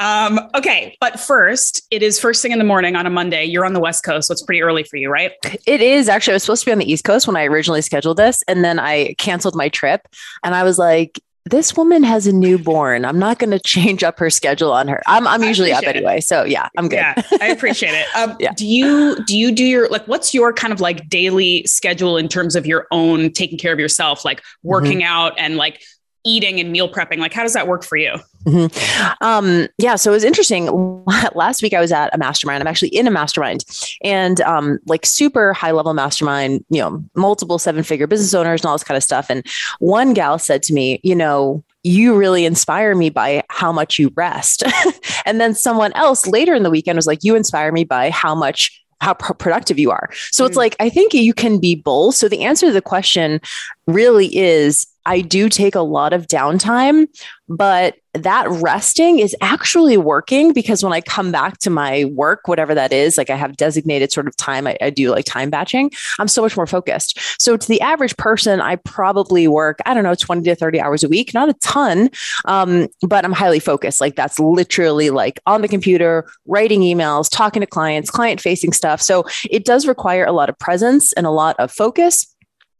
Um, 0.00 0.38
okay, 0.54 0.96
but 1.00 1.18
first, 1.18 1.80
it 1.90 2.02
is 2.02 2.20
first 2.20 2.42
thing 2.42 2.52
in 2.52 2.58
the 2.58 2.64
morning 2.64 2.94
on 2.94 3.06
a 3.06 3.10
Monday. 3.10 3.44
You're 3.44 3.64
on 3.64 3.72
the 3.72 3.80
West 3.80 4.04
Coast, 4.04 4.28
so 4.28 4.32
it's 4.32 4.42
pretty 4.42 4.60
early 4.60 4.82
for 4.82 4.96
you, 4.96 5.08
right? 5.08 5.32
It 5.66 5.80
is 5.80 6.08
actually. 6.08 6.32
I 6.32 6.36
was 6.36 6.42
supposed 6.42 6.62
to 6.62 6.66
be 6.66 6.72
on 6.72 6.78
the 6.78 6.92
East 6.92 7.04
Coast 7.04 7.26
when 7.26 7.36
I 7.36 7.44
originally 7.44 7.80
scheduled 7.80 8.18
this, 8.18 8.42
and 8.48 8.62
then 8.62 8.78
I 8.78 9.14
canceled 9.14 9.54
my 9.54 9.68
trip. 9.70 10.06
And 10.42 10.54
I 10.54 10.62
was 10.62 10.78
like, 10.78 11.20
this 11.46 11.76
woman 11.76 12.02
has 12.02 12.26
a 12.26 12.32
newborn. 12.32 13.04
I'm 13.04 13.18
not 13.18 13.38
going 13.38 13.50
to 13.50 13.58
change 13.58 14.02
up 14.02 14.18
her 14.18 14.30
schedule 14.30 14.72
on 14.72 14.88
her. 14.88 15.02
I'm, 15.06 15.26
I'm 15.26 15.42
usually 15.42 15.72
up 15.72 15.84
anyway. 15.84 16.18
It. 16.18 16.24
So 16.24 16.44
yeah, 16.44 16.68
I'm 16.78 16.88
good. 16.88 16.96
Yeah, 16.96 17.22
I 17.40 17.48
appreciate 17.48 17.92
it. 17.92 18.06
Um, 18.16 18.36
yeah. 18.40 18.52
Do 18.54 18.66
you, 18.66 19.22
do 19.26 19.36
you 19.36 19.52
do 19.52 19.64
your, 19.64 19.88
like, 19.88 20.08
what's 20.08 20.32
your 20.32 20.54
kind 20.54 20.72
of 20.72 20.80
like 20.80 21.08
daily 21.08 21.64
schedule 21.66 22.16
in 22.16 22.28
terms 22.28 22.56
of 22.56 22.66
your 22.66 22.86
own 22.90 23.30
taking 23.30 23.58
care 23.58 23.72
of 23.72 23.78
yourself, 23.78 24.24
like 24.24 24.42
working 24.62 25.00
mm-hmm. 25.00 25.12
out 25.12 25.34
and 25.38 25.56
like 25.56 25.82
eating 26.24 26.60
and 26.60 26.72
meal 26.72 26.90
prepping? 26.90 27.18
Like, 27.18 27.32
how 27.32 27.42
does 27.42 27.52
that 27.52 27.68
work 27.68 27.84
for 27.84 27.96
you? 27.96 28.14
Mm-hmm. 28.44 29.24
Um, 29.24 29.68
yeah, 29.78 29.96
so 29.96 30.10
it 30.10 30.14
was 30.14 30.24
interesting. 30.24 30.66
Last 31.34 31.62
week 31.62 31.74
I 31.74 31.80
was 31.80 31.92
at 31.92 32.14
a 32.14 32.18
mastermind. 32.18 32.62
I'm 32.62 32.66
actually 32.66 32.88
in 32.88 33.06
a 33.06 33.10
mastermind 33.10 33.64
and 34.02 34.40
um, 34.42 34.78
like 34.86 35.06
super 35.06 35.52
high 35.52 35.70
level 35.70 35.94
mastermind, 35.94 36.64
you 36.68 36.80
know, 36.80 37.02
multiple 37.14 37.58
seven 37.58 37.82
figure 37.82 38.06
business 38.06 38.34
owners 38.34 38.62
and 38.62 38.68
all 38.68 38.74
this 38.74 38.84
kind 38.84 38.96
of 38.96 39.02
stuff. 39.02 39.26
And 39.30 39.46
one 39.78 40.14
gal 40.14 40.38
said 40.38 40.62
to 40.64 40.74
me, 40.74 41.00
you 41.02 41.14
know, 41.14 41.64
you 41.82 42.16
really 42.16 42.46
inspire 42.46 42.94
me 42.94 43.10
by 43.10 43.44
how 43.50 43.70
much 43.70 43.98
you 43.98 44.10
rest. 44.16 44.62
and 45.26 45.40
then 45.40 45.54
someone 45.54 45.92
else 45.92 46.26
later 46.26 46.54
in 46.54 46.62
the 46.62 46.70
weekend 46.70 46.96
was 46.96 47.06
like, 47.06 47.22
you 47.22 47.36
inspire 47.36 47.72
me 47.72 47.84
by 47.84 48.10
how 48.10 48.34
much 48.34 48.80
how 49.00 49.12
productive 49.12 49.78
you 49.78 49.90
are. 49.90 50.08
So 50.30 50.44
mm. 50.44 50.48
it's 50.48 50.56
like, 50.56 50.76
I 50.80 50.88
think 50.88 51.12
you 51.12 51.34
can 51.34 51.58
be 51.58 51.74
both. 51.74 52.14
So 52.14 52.26
the 52.26 52.42
answer 52.42 52.66
to 52.66 52.72
the 52.72 52.80
question 52.80 53.40
really 53.86 54.34
is 54.34 54.86
I 55.06 55.20
do 55.20 55.48
take 55.48 55.74
a 55.74 55.80
lot 55.80 56.12
of 56.12 56.26
downtime, 56.26 57.08
but 57.48 57.96
that 58.14 58.48
resting 58.48 59.18
is 59.18 59.36
actually 59.40 59.96
working 59.96 60.52
because 60.52 60.84
when 60.84 60.92
I 60.92 61.00
come 61.00 61.32
back 61.32 61.58
to 61.58 61.70
my 61.70 62.04
work, 62.06 62.46
whatever 62.46 62.74
that 62.74 62.92
is, 62.92 63.18
like 63.18 63.28
I 63.28 63.34
have 63.36 63.56
designated 63.56 64.12
sort 64.12 64.28
of 64.28 64.36
time, 64.36 64.66
I, 64.66 64.76
I, 64.80 64.90
do 64.90 65.10
like 65.10 65.24
time 65.24 65.50
batching, 65.50 65.90
I'm 66.18 66.28
so 66.28 66.42
much 66.42 66.56
more 66.56 66.66
focused. 66.66 67.18
So 67.40 67.56
to 67.56 67.68
the 67.68 67.80
average 67.80 68.16
person, 68.16 68.60
I 68.60 68.76
probably 68.76 69.48
work, 69.48 69.80
I 69.84 69.94
don't 69.94 70.04
know, 70.04 70.14
20 70.14 70.42
to 70.44 70.54
30 70.54 70.80
hours 70.80 71.02
a 71.02 71.08
week, 71.08 71.34
not 71.34 71.48
a 71.48 71.54
ton, 71.54 72.08
um, 72.44 72.86
but 73.02 73.24
I'm 73.24 73.32
highly 73.32 73.60
focused. 73.60 74.00
Like 74.00 74.14
that's 74.14 74.38
literally 74.38 75.10
like 75.10 75.40
on 75.46 75.62
the 75.62 75.68
computer, 75.68 76.26
writing 76.46 76.80
emails, 76.82 77.28
talking 77.28 77.60
to 77.60 77.66
clients, 77.66 78.10
client 78.10 78.40
facing 78.40 78.72
stuff. 78.72 79.02
So 79.02 79.24
it 79.50 79.64
does 79.64 79.88
require 79.88 80.24
a 80.24 80.32
lot 80.32 80.48
of 80.48 80.58
presence 80.58 81.12
and 81.14 81.26
a 81.26 81.30
lot 81.30 81.56
of 81.58 81.72
focus 81.72 82.33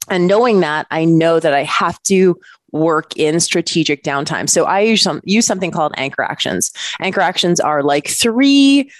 and 0.09 0.27
knowing 0.27 0.61
that, 0.61 0.87
I 0.91 1.05
know 1.05 1.41
that 1.41 1.55
I 1.55 1.63
have 1.65 2.03
to 2.05 2.39
work 2.73 3.17
in 3.17 3.39
strategic 3.39 4.03
downtime. 4.03 4.49
So 4.49 4.65
I 4.65 4.81
use, 4.81 5.03
some, 5.03 5.21
use 5.25 5.47
something 5.47 5.71
called 5.71 5.95
anchor 5.97 6.23
actions. 6.23 6.73
Anchor 7.01 7.21
actions 7.21 7.61
are 7.61 7.83
like 7.83 8.09
three 8.09 8.91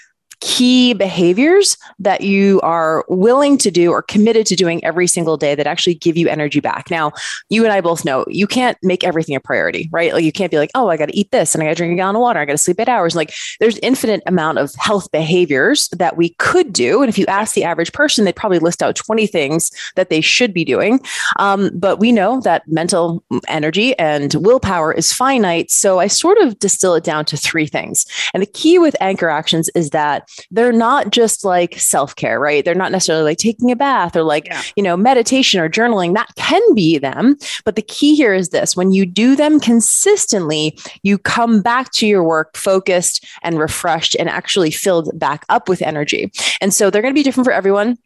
key 0.41 0.93
behaviors 0.93 1.77
that 1.99 2.21
you 2.21 2.59
are 2.61 3.05
willing 3.07 3.57
to 3.57 3.71
do 3.71 3.91
or 3.91 4.01
committed 4.01 4.45
to 4.47 4.55
doing 4.55 4.83
every 4.83 5.07
single 5.07 5.37
day 5.37 5.55
that 5.55 5.67
actually 5.67 5.95
give 5.95 6.17
you 6.17 6.27
energy 6.27 6.59
back. 6.59 6.89
Now, 6.89 7.11
you 7.49 7.63
and 7.63 7.73
I 7.73 7.81
both 7.81 8.05
know 8.05 8.25
you 8.27 8.47
can't 8.47 8.77
make 8.81 9.03
everything 9.03 9.35
a 9.35 9.39
priority, 9.39 9.89
right? 9.91 10.13
Like 10.13 10.23
you 10.23 10.31
can't 10.31 10.51
be 10.51 10.57
like, 10.57 10.71
oh, 10.75 10.89
I 10.89 10.97
got 10.97 11.07
to 11.07 11.17
eat 11.17 11.31
this 11.31 11.53
and 11.53 11.61
I 11.61 11.67
got 11.67 11.71
to 11.71 11.75
drink 11.75 11.93
a 11.93 11.95
gallon 11.95 12.15
of 12.15 12.21
water. 12.21 12.39
I 12.39 12.45
got 12.45 12.53
to 12.53 12.57
sleep 12.57 12.79
eight 12.79 12.89
hours. 12.89 13.15
Like 13.15 13.33
there's 13.59 13.77
infinite 13.79 14.23
amount 14.25 14.57
of 14.57 14.73
health 14.75 15.11
behaviors 15.11 15.89
that 15.89 16.17
we 16.17 16.29
could 16.37 16.73
do. 16.73 17.01
And 17.01 17.09
if 17.09 17.17
you 17.17 17.25
ask 17.27 17.53
the 17.53 17.63
average 17.63 17.93
person, 17.93 18.25
they'd 18.25 18.35
probably 18.35 18.59
list 18.59 18.81
out 18.81 18.95
20 18.95 19.27
things 19.27 19.71
that 19.95 20.09
they 20.09 20.21
should 20.21 20.53
be 20.53 20.65
doing. 20.65 20.99
Um, 21.37 21.71
but 21.73 21.99
we 21.99 22.11
know 22.11 22.41
that 22.41 22.67
mental 22.67 23.23
energy 23.47 23.97
and 23.99 24.33
willpower 24.35 24.93
is 24.93 25.13
finite. 25.13 25.71
So 25.71 25.99
I 25.99 26.07
sort 26.07 26.37
of 26.39 26.59
distill 26.59 26.95
it 26.95 27.03
down 27.03 27.25
to 27.25 27.37
three 27.37 27.67
things. 27.67 28.05
And 28.33 28.41
the 28.41 28.47
key 28.47 28.79
with 28.79 28.95
anchor 28.99 29.29
actions 29.29 29.69
is 29.75 29.91
that 29.91 30.24
they're 30.51 30.71
not 30.71 31.11
just 31.11 31.43
like 31.45 31.79
self 31.79 32.15
care, 32.15 32.39
right? 32.39 32.63
They're 32.63 32.75
not 32.75 32.91
necessarily 32.91 33.23
like 33.23 33.37
taking 33.37 33.71
a 33.71 33.75
bath 33.75 34.15
or 34.15 34.23
like, 34.23 34.47
yeah. 34.47 34.61
you 34.75 34.83
know, 34.83 34.97
meditation 34.97 35.59
or 35.59 35.69
journaling. 35.69 36.13
That 36.13 36.33
can 36.35 36.61
be 36.73 36.97
them. 36.97 37.37
But 37.63 37.75
the 37.75 37.81
key 37.81 38.15
here 38.15 38.33
is 38.33 38.49
this 38.49 38.75
when 38.75 38.91
you 38.91 39.05
do 39.05 39.35
them 39.35 39.59
consistently, 39.59 40.77
you 41.03 41.17
come 41.17 41.61
back 41.61 41.91
to 41.93 42.07
your 42.07 42.23
work 42.23 42.55
focused 42.57 43.25
and 43.43 43.59
refreshed 43.59 44.15
and 44.19 44.29
actually 44.29 44.71
filled 44.71 45.17
back 45.17 45.45
up 45.49 45.69
with 45.69 45.81
energy. 45.81 46.31
And 46.61 46.73
so 46.73 46.89
they're 46.89 47.01
going 47.01 47.13
to 47.13 47.19
be 47.19 47.23
different 47.23 47.45
for 47.45 47.53
everyone 47.53 47.97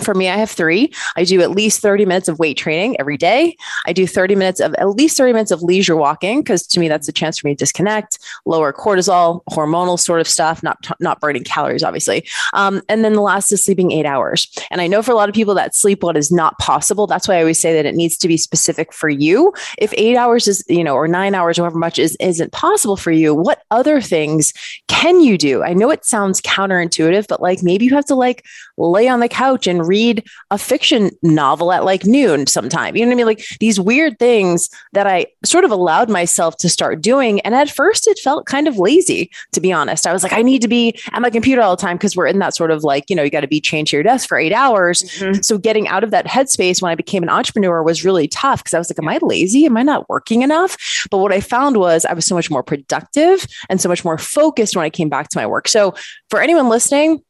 for 0.00 0.14
me, 0.14 0.28
I 0.28 0.36
have 0.36 0.50
three. 0.50 0.92
I 1.16 1.24
do 1.24 1.40
at 1.42 1.50
least 1.50 1.80
30 1.80 2.04
minutes 2.06 2.28
of 2.28 2.38
weight 2.38 2.56
training 2.56 2.98
every 2.98 3.16
day. 3.16 3.56
I 3.86 3.92
do 3.92 4.06
30 4.06 4.34
minutes 4.34 4.60
of 4.60 4.74
at 4.74 4.88
least 4.90 5.16
30 5.16 5.32
minutes 5.32 5.50
of 5.50 5.62
leisure 5.62 5.96
walking 5.96 6.40
because 6.40 6.66
to 6.68 6.80
me 6.80 6.88
that's 6.88 7.08
a 7.08 7.12
chance 7.12 7.38
for 7.38 7.46
me 7.46 7.54
to 7.54 7.58
disconnect, 7.58 8.18
lower 8.44 8.72
cortisol, 8.72 9.42
hormonal 9.50 9.98
sort 9.98 10.20
of 10.20 10.28
stuff, 10.28 10.62
not 10.62 10.78
not 11.00 11.20
burning 11.20 11.44
calories, 11.44 11.82
obviously. 11.82 12.26
Um, 12.52 12.82
and 12.88 13.04
then 13.04 13.14
the 13.14 13.20
last 13.20 13.52
is 13.52 13.62
sleeping 13.62 13.92
eight 13.92 14.06
hours. 14.06 14.48
And 14.70 14.80
I 14.80 14.86
know 14.86 15.02
for 15.02 15.12
a 15.12 15.14
lot 15.14 15.28
of 15.28 15.34
people 15.34 15.54
that 15.54 15.74
sleep 15.74 16.02
what 16.02 16.16
is 16.16 16.30
not 16.30 16.58
possible. 16.58 17.06
That's 17.06 17.28
why 17.28 17.36
I 17.36 17.40
always 17.40 17.60
say 17.60 17.72
that 17.74 17.86
it 17.86 17.94
needs 17.94 18.16
to 18.18 18.28
be 18.28 18.36
specific 18.36 18.92
for 18.92 19.08
you. 19.08 19.52
If 19.78 19.92
eight 19.96 20.16
hours 20.16 20.48
is, 20.48 20.64
you 20.68 20.84
know, 20.84 20.94
or 20.94 21.08
nine 21.08 21.34
hours, 21.34 21.58
or 21.58 21.62
however 21.62 21.78
much 21.78 21.98
is 21.98 22.16
isn't 22.20 22.52
possible 22.52 22.96
for 22.96 23.10
you, 23.10 23.34
what 23.34 23.62
other 23.70 24.00
things 24.00 24.52
can 24.88 25.20
you 25.20 25.38
do? 25.38 25.62
I 25.62 25.72
know 25.72 25.90
it 25.90 26.04
sounds 26.04 26.40
counterintuitive, 26.40 27.26
but 27.28 27.40
like 27.40 27.62
maybe 27.62 27.84
you 27.84 27.94
have 27.94 28.04
to 28.06 28.14
like 28.14 28.44
lay 28.76 29.08
on 29.08 29.20
the 29.20 29.28
couch 29.28 29.66
and 29.66 29.86
read 29.86 30.24
a 30.50 30.58
fiction 30.58 31.10
novel 31.22 31.72
at 31.72 31.84
like 31.84 32.04
noon 32.04 32.46
sometime. 32.46 32.96
You 32.96 33.04
know 33.04 33.08
what 33.08 33.14
I 33.14 33.16
mean? 33.16 33.26
Like 33.26 33.46
these 33.60 33.80
weird 33.80 34.18
things 34.18 34.68
that 34.92 35.06
I 35.06 35.26
sort 35.44 35.64
of 35.64 35.70
allowed 35.70 36.10
myself 36.10 36.56
to 36.58 36.68
start 36.68 37.00
doing. 37.00 37.40
And 37.40 37.54
at 37.54 37.70
first 37.70 38.06
it 38.06 38.18
felt 38.18 38.46
kind 38.46 38.68
of 38.68 38.78
lazy, 38.78 39.30
to 39.52 39.60
be 39.60 39.72
honest. 39.72 40.06
I 40.06 40.12
was 40.12 40.22
like, 40.22 40.32
I 40.32 40.42
need 40.42 40.62
to 40.62 40.68
be 40.68 40.98
at 41.12 41.22
my 41.22 41.30
computer 41.30 41.62
all 41.62 41.76
the 41.76 41.80
time 41.80 41.96
because 41.96 42.16
we're 42.16 42.26
in 42.26 42.38
that 42.40 42.54
sort 42.54 42.70
of 42.70 42.84
like, 42.84 43.08
you 43.08 43.16
know, 43.16 43.22
you 43.22 43.30
got 43.30 43.40
to 43.40 43.48
be 43.48 43.60
chained 43.60 43.88
to 43.88 43.96
your 43.96 44.02
desk 44.02 44.28
for 44.28 44.38
eight 44.38 44.52
hours. 44.52 45.02
Mm-hmm. 45.02 45.42
So 45.42 45.58
getting 45.58 45.88
out 45.88 46.04
of 46.04 46.10
that 46.10 46.26
headspace 46.26 46.82
when 46.82 46.90
I 46.90 46.94
became 46.94 47.22
an 47.22 47.28
entrepreneur 47.28 47.82
was 47.82 48.04
really 48.04 48.28
tough 48.28 48.62
because 48.62 48.74
I 48.74 48.78
was 48.78 48.90
like, 48.90 48.98
am 48.98 49.08
I 49.08 49.18
lazy? 49.22 49.66
Am 49.66 49.76
I 49.76 49.82
not 49.82 50.08
working 50.08 50.42
enough? 50.42 50.76
But 51.10 51.18
what 51.18 51.32
I 51.32 51.40
found 51.40 51.76
was 51.76 52.04
I 52.04 52.12
was 52.12 52.24
so 52.24 52.34
much 52.34 52.50
more 52.50 52.62
productive 52.62 53.46
and 53.68 53.80
so 53.80 53.88
much 53.88 54.04
more 54.04 54.18
focused 54.18 54.76
when 54.76 54.84
I 54.84 54.90
came 54.90 55.08
back 55.08 55.28
to 55.30 55.38
my 55.38 55.46
work. 55.46 55.68
So 55.68 55.94
for 56.30 56.40
anyone 56.40 56.68
listening, 56.68 57.22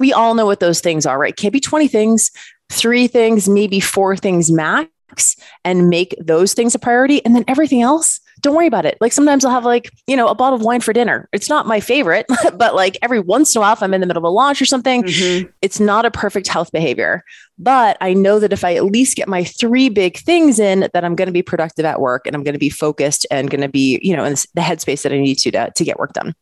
we 0.00 0.12
all 0.12 0.34
know 0.34 0.46
what 0.46 0.60
those 0.60 0.80
things 0.80 1.06
are, 1.06 1.18
right? 1.18 1.36
Can't 1.36 1.52
be 1.52 1.60
20 1.60 1.86
things, 1.86 2.30
three 2.72 3.06
things, 3.06 3.48
maybe 3.48 3.78
four 3.78 4.16
things 4.16 4.50
max, 4.50 5.36
and 5.64 5.88
make 5.88 6.14
those 6.18 6.54
things 6.54 6.74
a 6.74 6.78
priority. 6.78 7.24
And 7.24 7.36
then 7.36 7.44
everything 7.46 7.82
else, 7.82 8.20
don't 8.40 8.54
worry 8.54 8.66
about 8.66 8.86
it. 8.86 8.96
Like 9.00 9.12
sometimes 9.12 9.44
I'll 9.44 9.52
have 9.52 9.64
like, 9.64 9.90
you 10.06 10.16
know, 10.16 10.28
a 10.28 10.34
bottle 10.34 10.58
of 10.58 10.64
wine 10.64 10.80
for 10.80 10.92
dinner. 10.92 11.28
It's 11.32 11.48
not 11.48 11.66
my 11.66 11.80
favorite, 11.80 12.26
but 12.54 12.74
like 12.74 12.96
every 13.02 13.20
once 13.20 13.54
in 13.54 13.58
a 13.58 13.62
while, 13.62 13.74
if 13.74 13.82
I'm 13.82 13.92
in 13.92 14.00
the 14.00 14.06
middle 14.06 14.24
of 14.24 14.24
a 14.24 14.34
launch 14.34 14.62
or 14.62 14.64
something, 14.64 15.02
mm-hmm. 15.02 15.48
it's 15.60 15.78
not 15.78 16.06
a 16.06 16.10
perfect 16.10 16.48
health 16.48 16.72
behavior. 16.72 17.22
But 17.58 17.98
I 18.00 18.14
know 18.14 18.38
that 18.38 18.52
if 18.52 18.64
I 18.64 18.74
at 18.74 18.84
least 18.84 19.16
get 19.16 19.28
my 19.28 19.44
three 19.44 19.90
big 19.90 20.16
things 20.16 20.58
in, 20.58 20.88
that 20.94 21.04
I'm 21.04 21.14
going 21.14 21.26
to 21.26 21.32
be 21.32 21.42
productive 21.42 21.84
at 21.84 22.00
work 22.00 22.26
and 22.26 22.34
I'm 22.34 22.42
going 22.42 22.54
to 22.54 22.58
be 22.58 22.70
focused 22.70 23.26
and 23.30 23.50
going 23.50 23.60
to 23.60 23.68
be, 23.68 24.00
you 24.02 24.16
know, 24.16 24.24
in 24.24 24.32
the 24.32 24.62
headspace 24.62 25.02
that 25.02 25.12
I 25.12 25.18
need 25.18 25.36
to, 25.36 25.50
to, 25.50 25.70
to 25.74 25.84
get 25.84 25.98
work 25.98 26.14
done. 26.14 26.34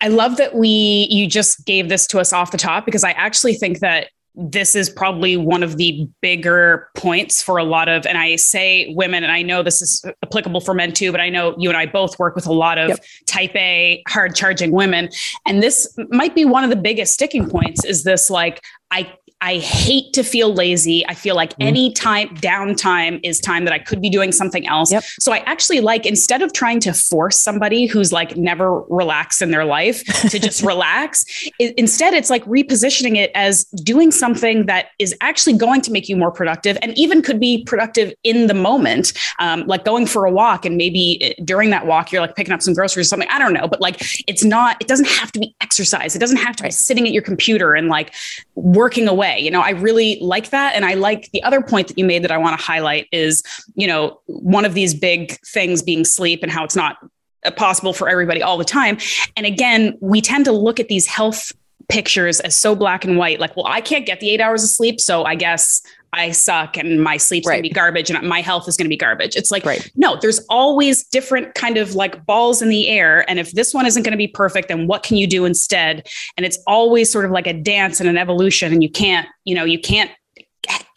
I 0.00 0.08
love 0.08 0.36
that 0.36 0.54
we 0.54 1.08
you 1.10 1.26
just 1.26 1.64
gave 1.66 1.88
this 1.88 2.06
to 2.08 2.20
us 2.20 2.32
off 2.32 2.50
the 2.50 2.58
top 2.58 2.84
because 2.84 3.04
I 3.04 3.12
actually 3.12 3.54
think 3.54 3.80
that 3.80 4.08
this 4.36 4.76
is 4.76 4.88
probably 4.88 5.36
one 5.36 5.62
of 5.62 5.76
the 5.76 6.08
bigger 6.20 6.88
points 6.94 7.42
for 7.42 7.58
a 7.58 7.64
lot 7.64 7.88
of 7.88 8.06
and 8.06 8.16
I 8.16 8.36
say 8.36 8.94
women 8.94 9.24
and 9.24 9.32
I 9.32 9.42
know 9.42 9.62
this 9.62 9.82
is 9.82 10.04
applicable 10.22 10.60
for 10.60 10.72
men 10.72 10.92
too 10.92 11.10
but 11.10 11.20
I 11.20 11.28
know 11.28 11.54
you 11.58 11.68
and 11.68 11.76
I 11.76 11.86
both 11.86 12.18
work 12.18 12.36
with 12.36 12.46
a 12.46 12.52
lot 12.52 12.78
of 12.78 12.90
yep. 12.90 13.04
type 13.26 13.54
A 13.56 14.02
hard 14.08 14.36
charging 14.36 14.70
women 14.70 15.08
and 15.46 15.62
this 15.62 15.96
might 16.10 16.34
be 16.34 16.44
one 16.44 16.62
of 16.62 16.70
the 16.70 16.76
biggest 16.76 17.14
sticking 17.14 17.50
points 17.50 17.84
is 17.84 18.04
this 18.04 18.30
like 18.30 18.62
I 18.92 19.12
I 19.42 19.56
hate 19.56 20.12
to 20.12 20.22
feel 20.22 20.52
lazy. 20.52 21.06
I 21.06 21.14
feel 21.14 21.34
like 21.34 21.52
mm. 21.52 21.66
any 21.66 21.92
time 21.92 22.28
downtime 22.36 23.20
is 23.22 23.40
time 23.40 23.64
that 23.64 23.72
I 23.72 23.78
could 23.78 24.02
be 24.02 24.10
doing 24.10 24.32
something 24.32 24.66
else. 24.66 24.92
Yep. 24.92 25.02
So 25.18 25.32
I 25.32 25.38
actually 25.46 25.80
like 25.80 26.04
instead 26.04 26.42
of 26.42 26.52
trying 26.52 26.78
to 26.80 26.92
force 26.92 27.38
somebody 27.38 27.86
who's 27.86 28.12
like 28.12 28.36
never 28.36 28.82
relaxed 28.82 29.40
in 29.40 29.50
their 29.50 29.64
life 29.64 30.04
to 30.28 30.38
just 30.38 30.62
relax, 30.62 31.24
it, 31.58 31.74
instead 31.78 32.12
it's 32.12 32.28
like 32.28 32.44
repositioning 32.44 33.16
it 33.16 33.30
as 33.34 33.64
doing 33.82 34.10
something 34.10 34.66
that 34.66 34.88
is 34.98 35.14
actually 35.22 35.54
going 35.54 35.80
to 35.82 35.90
make 35.90 36.08
you 36.08 36.16
more 36.16 36.30
productive 36.30 36.76
and 36.82 36.96
even 36.98 37.22
could 37.22 37.40
be 37.40 37.64
productive 37.64 38.12
in 38.24 38.46
the 38.46 38.54
moment, 38.54 39.14
um, 39.38 39.66
like 39.66 39.84
going 39.84 40.04
for 40.04 40.26
a 40.26 40.30
walk 40.30 40.66
and 40.66 40.76
maybe 40.76 41.18
eh, 41.22 41.32
during 41.44 41.70
that 41.70 41.86
walk 41.86 42.12
you're 42.12 42.20
like 42.20 42.36
picking 42.36 42.52
up 42.52 42.60
some 42.60 42.74
groceries 42.74 43.06
or 43.06 43.08
something. 43.08 43.28
I 43.30 43.38
don't 43.38 43.54
know, 43.54 43.66
but 43.66 43.80
like 43.80 44.02
it's 44.28 44.44
not. 44.44 44.76
It 44.80 44.88
doesn't 44.88 45.08
have 45.08 45.32
to 45.32 45.40
be 45.40 45.54
exercise. 45.62 46.14
It 46.14 46.18
doesn't 46.18 46.36
have 46.36 46.56
to 46.56 46.64
right. 46.64 46.68
be 46.68 46.72
sitting 46.72 47.06
at 47.06 47.12
your 47.12 47.22
computer 47.22 47.74
and 47.74 47.88
like 47.88 48.12
working 48.54 49.08
away 49.08 49.29
way. 49.30 49.40
You 49.40 49.50
know, 49.50 49.60
I 49.60 49.70
really 49.70 50.18
like 50.20 50.50
that. 50.50 50.74
And 50.74 50.84
I 50.84 50.94
like 50.94 51.30
the 51.32 51.42
other 51.42 51.60
point 51.60 51.88
that 51.88 51.98
you 51.98 52.04
made 52.04 52.22
that 52.24 52.30
I 52.30 52.38
want 52.38 52.58
to 52.58 52.64
highlight 52.64 53.08
is, 53.12 53.42
you 53.74 53.86
know, 53.86 54.20
one 54.26 54.64
of 54.64 54.74
these 54.74 54.94
big 54.94 55.38
things 55.46 55.82
being 55.82 56.04
sleep 56.04 56.42
and 56.42 56.50
how 56.50 56.64
it's 56.64 56.76
not 56.76 56.96
uh, 57.44 57.50
possible 57.50 57.92
for 57.92 58.08
everybody 58.08 58.42
all 58.42 58.58
the 58.58 58.64
time. 58.64 58.98
And 59.36 59.46
again, 59.46 59.96
we 60.00 60.20
tend 60.20 60.44
to 60.46 60.52
look 60.52 60.80
at 60.80 60.88
these 60.88 61.06
health 61.06 61.52
pictures 61.90 62.40
as 62.40 62.56
so 62.56 62.74
black 62.74 63.04
and 63.04 63.18
white 63.18 63.40
like 63.40 63.54
well 63.56 63.66
i 63.66 63.80
can't 63.80 64.06
get 64.06 64.20
the 64.20 64.30
eight 64.30 64.40
hours 64.40 64.62
of 64.62 64.70
sleep 64.70 65.00
so 65.00 65.24
i 65.24 65.34
guess 65.34 65.82
I 66.12 66.32
suck 66.32 66.76
and 66.76 67.02
my 67.02 67.16
sleep's 67.16 67.46
right. 67.46 67.54
gonna 67.54 67.62
be 67.62 67.70
garbage 67.70 68.10
and 68.10 68.28
my 68.28 68.40
health 68.40 68.66
is 68.68 68.76
gonna 68.76 68.88
be 68.88 68.96
garbage. 68.96 69.36
It's 69.36 69.50
like, 69.50 69.64
right. 69.64 69.90
no, 69.94 70.16
there's 70.20 70.40
always 70.48 71.04
different 71.04 71.54
kind 71.54 71.76
of 71.76 71.94
like 71.94 72.26
balls 72.26 72.62
in 72.62 72.68
the 72.68 72.88
air. 72.88 73.28
And 73.30 73.38
if 73.38 73.52
this 73.52 73.72
one 73.72 73.86
isn't 73.86 74.02
gonna 74.02 74.16
be 74.16 74.26
perfect, 74.26 74.68
then 74.68 74.86
what 74.86 75.02
can 75.02 75.16
you 75.16 75.26
do 75.26 75.44
instead? 75.44 76.08
And 76.36 76.44
it's 76.44 76.58
always 76.66 77.10
sort 77.10 77.26
of 77.26 77.30
like 77.30 77.46
a 77.46 77.52
dance 77.52 78.00
and 78.00 78.08
an 78.08 78.18
evolution. 78.18 78.72
And 78.72 78.82
you 78.82 78.90
can't, 78.90 79.28
you 79.44 79.54
know, 79.54 79.64
you 79.64 79.78
can't 79.78 80.10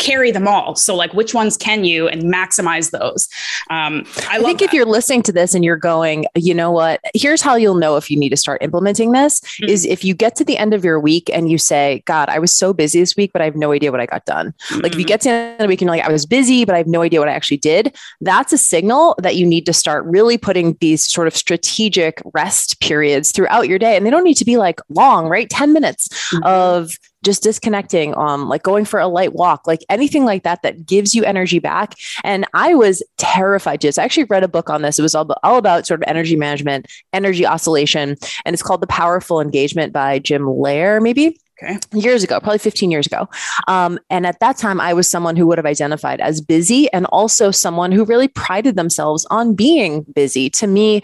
carry 0.03 0.31
them 0.31 0.48
all. 0.48 0.75
So, 0.75 0.95
like, 0.95 1.13
which 1.13 1.33
ones 1.33 1.55
can 1.55 1.86
you 1.86 2.07
and 2.07 2.24
maximize 2.24 2.91
those? 2.91 3.29
Um, 3.69 4.03
I, 4.29 4.38
I 4.38 4.39
think 4.39 4.60
that. 4.60 4.65
if 4.65 4.74
you're 4.74 4.86
listening 4.86 5.22
to 5.24 5.31
this 5.31 5.55
and 5.55 5.63
you're 5.63 5.77
going, 5.77 6.25
you 6.36 6.53
know 6.53 6.72
what? 6.72 7.00
Here's 7.13 7.41
how 7.41 7.55
you'll 7.55 7.75
know 7.75 7.95
if 7.95 8.12
you 8.12 8.17
need 8.17 8.29
to 8.29 8.38
start 8.38 8.62
implementing 8.62 9.13
this: 9.13 9.39
mm-hmm. 9.39 9.69
is 9.69 9.86
if 9.86 10.03
you 10.03 10.13
get 10.13 10.36
to 10.36 10.43
the 10.43 10.57
end 10.57 10.74
of 10.74 10.83
your 10.83 11.00
week 11.00 11.29
and 11.31 11.50
you 11.50 11.57
say, 11.57 12.03
"God, 12.05 12.29
I 12.29 12.39
was 12.39 12.53
so 12.53 12.74
busy 12.74 13.00
this 13.00 13.15
week, 13.15 13.31
but 13.31 13.41
I 13.41 13.45
have 13.45 13.55
no 13.55 13.72
idea 13.72 13.91
what 13.91 14.01
I 14.01 14.05
got 14.05 14.25
done." 14.25 14.53
Mm-hmm. 14.67 14.81
Like, 14.81 14.91
if 14.91 15.00
you 15.00 15.05
mm-hmm. 15.05 15.07
get 15.07 15.22
to 15.22 15.29
the 15.29 15.33
end 15.33 15.53
of 15.53 15.60
the 15.60 15.67
week 15.67 15.81
and 15.81 15.88
you're 15.88 15.95
like, 15.95 16.05
"I 16.05 16.12
was 16.12 16.25
busy, 16.25 16.65
but 16.65 16.75
I 16.75 16.77
have 16.79 16.88
no 16.88 17.01
idea 17.01 17.19
what 17.19 17.29
I 17.29 17.33
actually 17.33 17.57
did," 17.57 17.95
that's 18.19 18.51
a 18.51 18.57
signal 18.57 19.15
that 19.19 19.36
you 19.38 19.45
need 19.45 19.65
to 19.67 19.74
start 19.74 20.05
really 20.05 20.38
putting 20.38 20.77
these 20.81 21.05
sort 21.05 21.27
of 21.27 21.36
strategic 21.36 22.22
rest 22.33 22.81
periods 22.81 23.31
throughout 23.31 23.69
your 23.69 23.79
day, 23.79 23.95
and 23.95 24.05
they 24.05 24.12
don't 24.12 24.24
need 24.24 24.38
to 24.38 24.45
be 24.45 24.57
like 24.57 24.81
long, 24.89 25.27
right? 25.27 25.50
Ten 25.50 25.72
minutes 25.72 26.10
mm-hmm. 26.33 26.43
of 26.43 26.98
just 27.24 27.41
disconnecting, 27.41 28.15
um, 28.17 28.50
like 28.50 28.63
going 28.63 28.86
for 28.86 29.00
a 29.00 29.07
light 29.07 29.33
walk, 29.33 29.65
like 29.65 29.79
anything 29.93 30.25
like 30.25 30.43
that 30.43 30.62
that 30.63 30.85
gives 30.85 31.13
you 31.13 31.23
energy 31.23 31.59
back. 31.59 31.95
And 32.23 32.45
I 32.53 32.75
was 32.75 33.03
terrified 33.17 33.81
just. 33.81 34.00
I 34.00 34.03
actually 34.03 34.25
read 34.25 34.43
a 34.43 34.47
book 34.47 34.69
on 34.69 34.81
this. 34.81 35.00
It 35.00 35.03
was 35.03 35.15
all, 35.15 35.29
all 35.43 35.57
about 35.57 35.88
sort 35.88 36.01
of 36.01 36.07
energy 36.07 36.35
management, 36.35 36.88
energy 37.13 37.45
oscillation, 37.45 38.15
and 38.45 38.53
it's 38.53 38.63
called 38.63 38.81
The 38.81 38.88
Powerful 38.88 39.39
Engagement 39.39 39.93
by 39.93 40.19
Jim 40.19 40.45
Loehr, 40.45 41.00
maybe. 41.01 41.39
Okay. 41.62 41.77
Years 41.93 42.23
ago, 42.23 42.39
probably 42.39 42.57
15 42.57 42.89
years 42.89 43.05
ago. 43.05 43.29
Um, 43.67 44.00
and 44.09 44.25
at 44.25 44.39
that 44.39 44.57
time, 44.57 44.81
I 44.81 44.93
was 44.93 45.07
someone 45.07 45.35
who 45.35 45.45
would 45.47 45.59
have 45.59 45.67
identified 45.67 46.19
as 46.19 46.41
busy 46.41 46.91
and 46.91 47.05
also 47.07 47.51
someone 47.51 47.91
who 47.91 48.05
really 48.05 48.27
prided 48.27 48.75
themselves 48.75 49.25
on 49.29 49.53
being 49.53 50.01
busy. 50.15 50.50
To 50.50 50.67
me, 50.67 51.03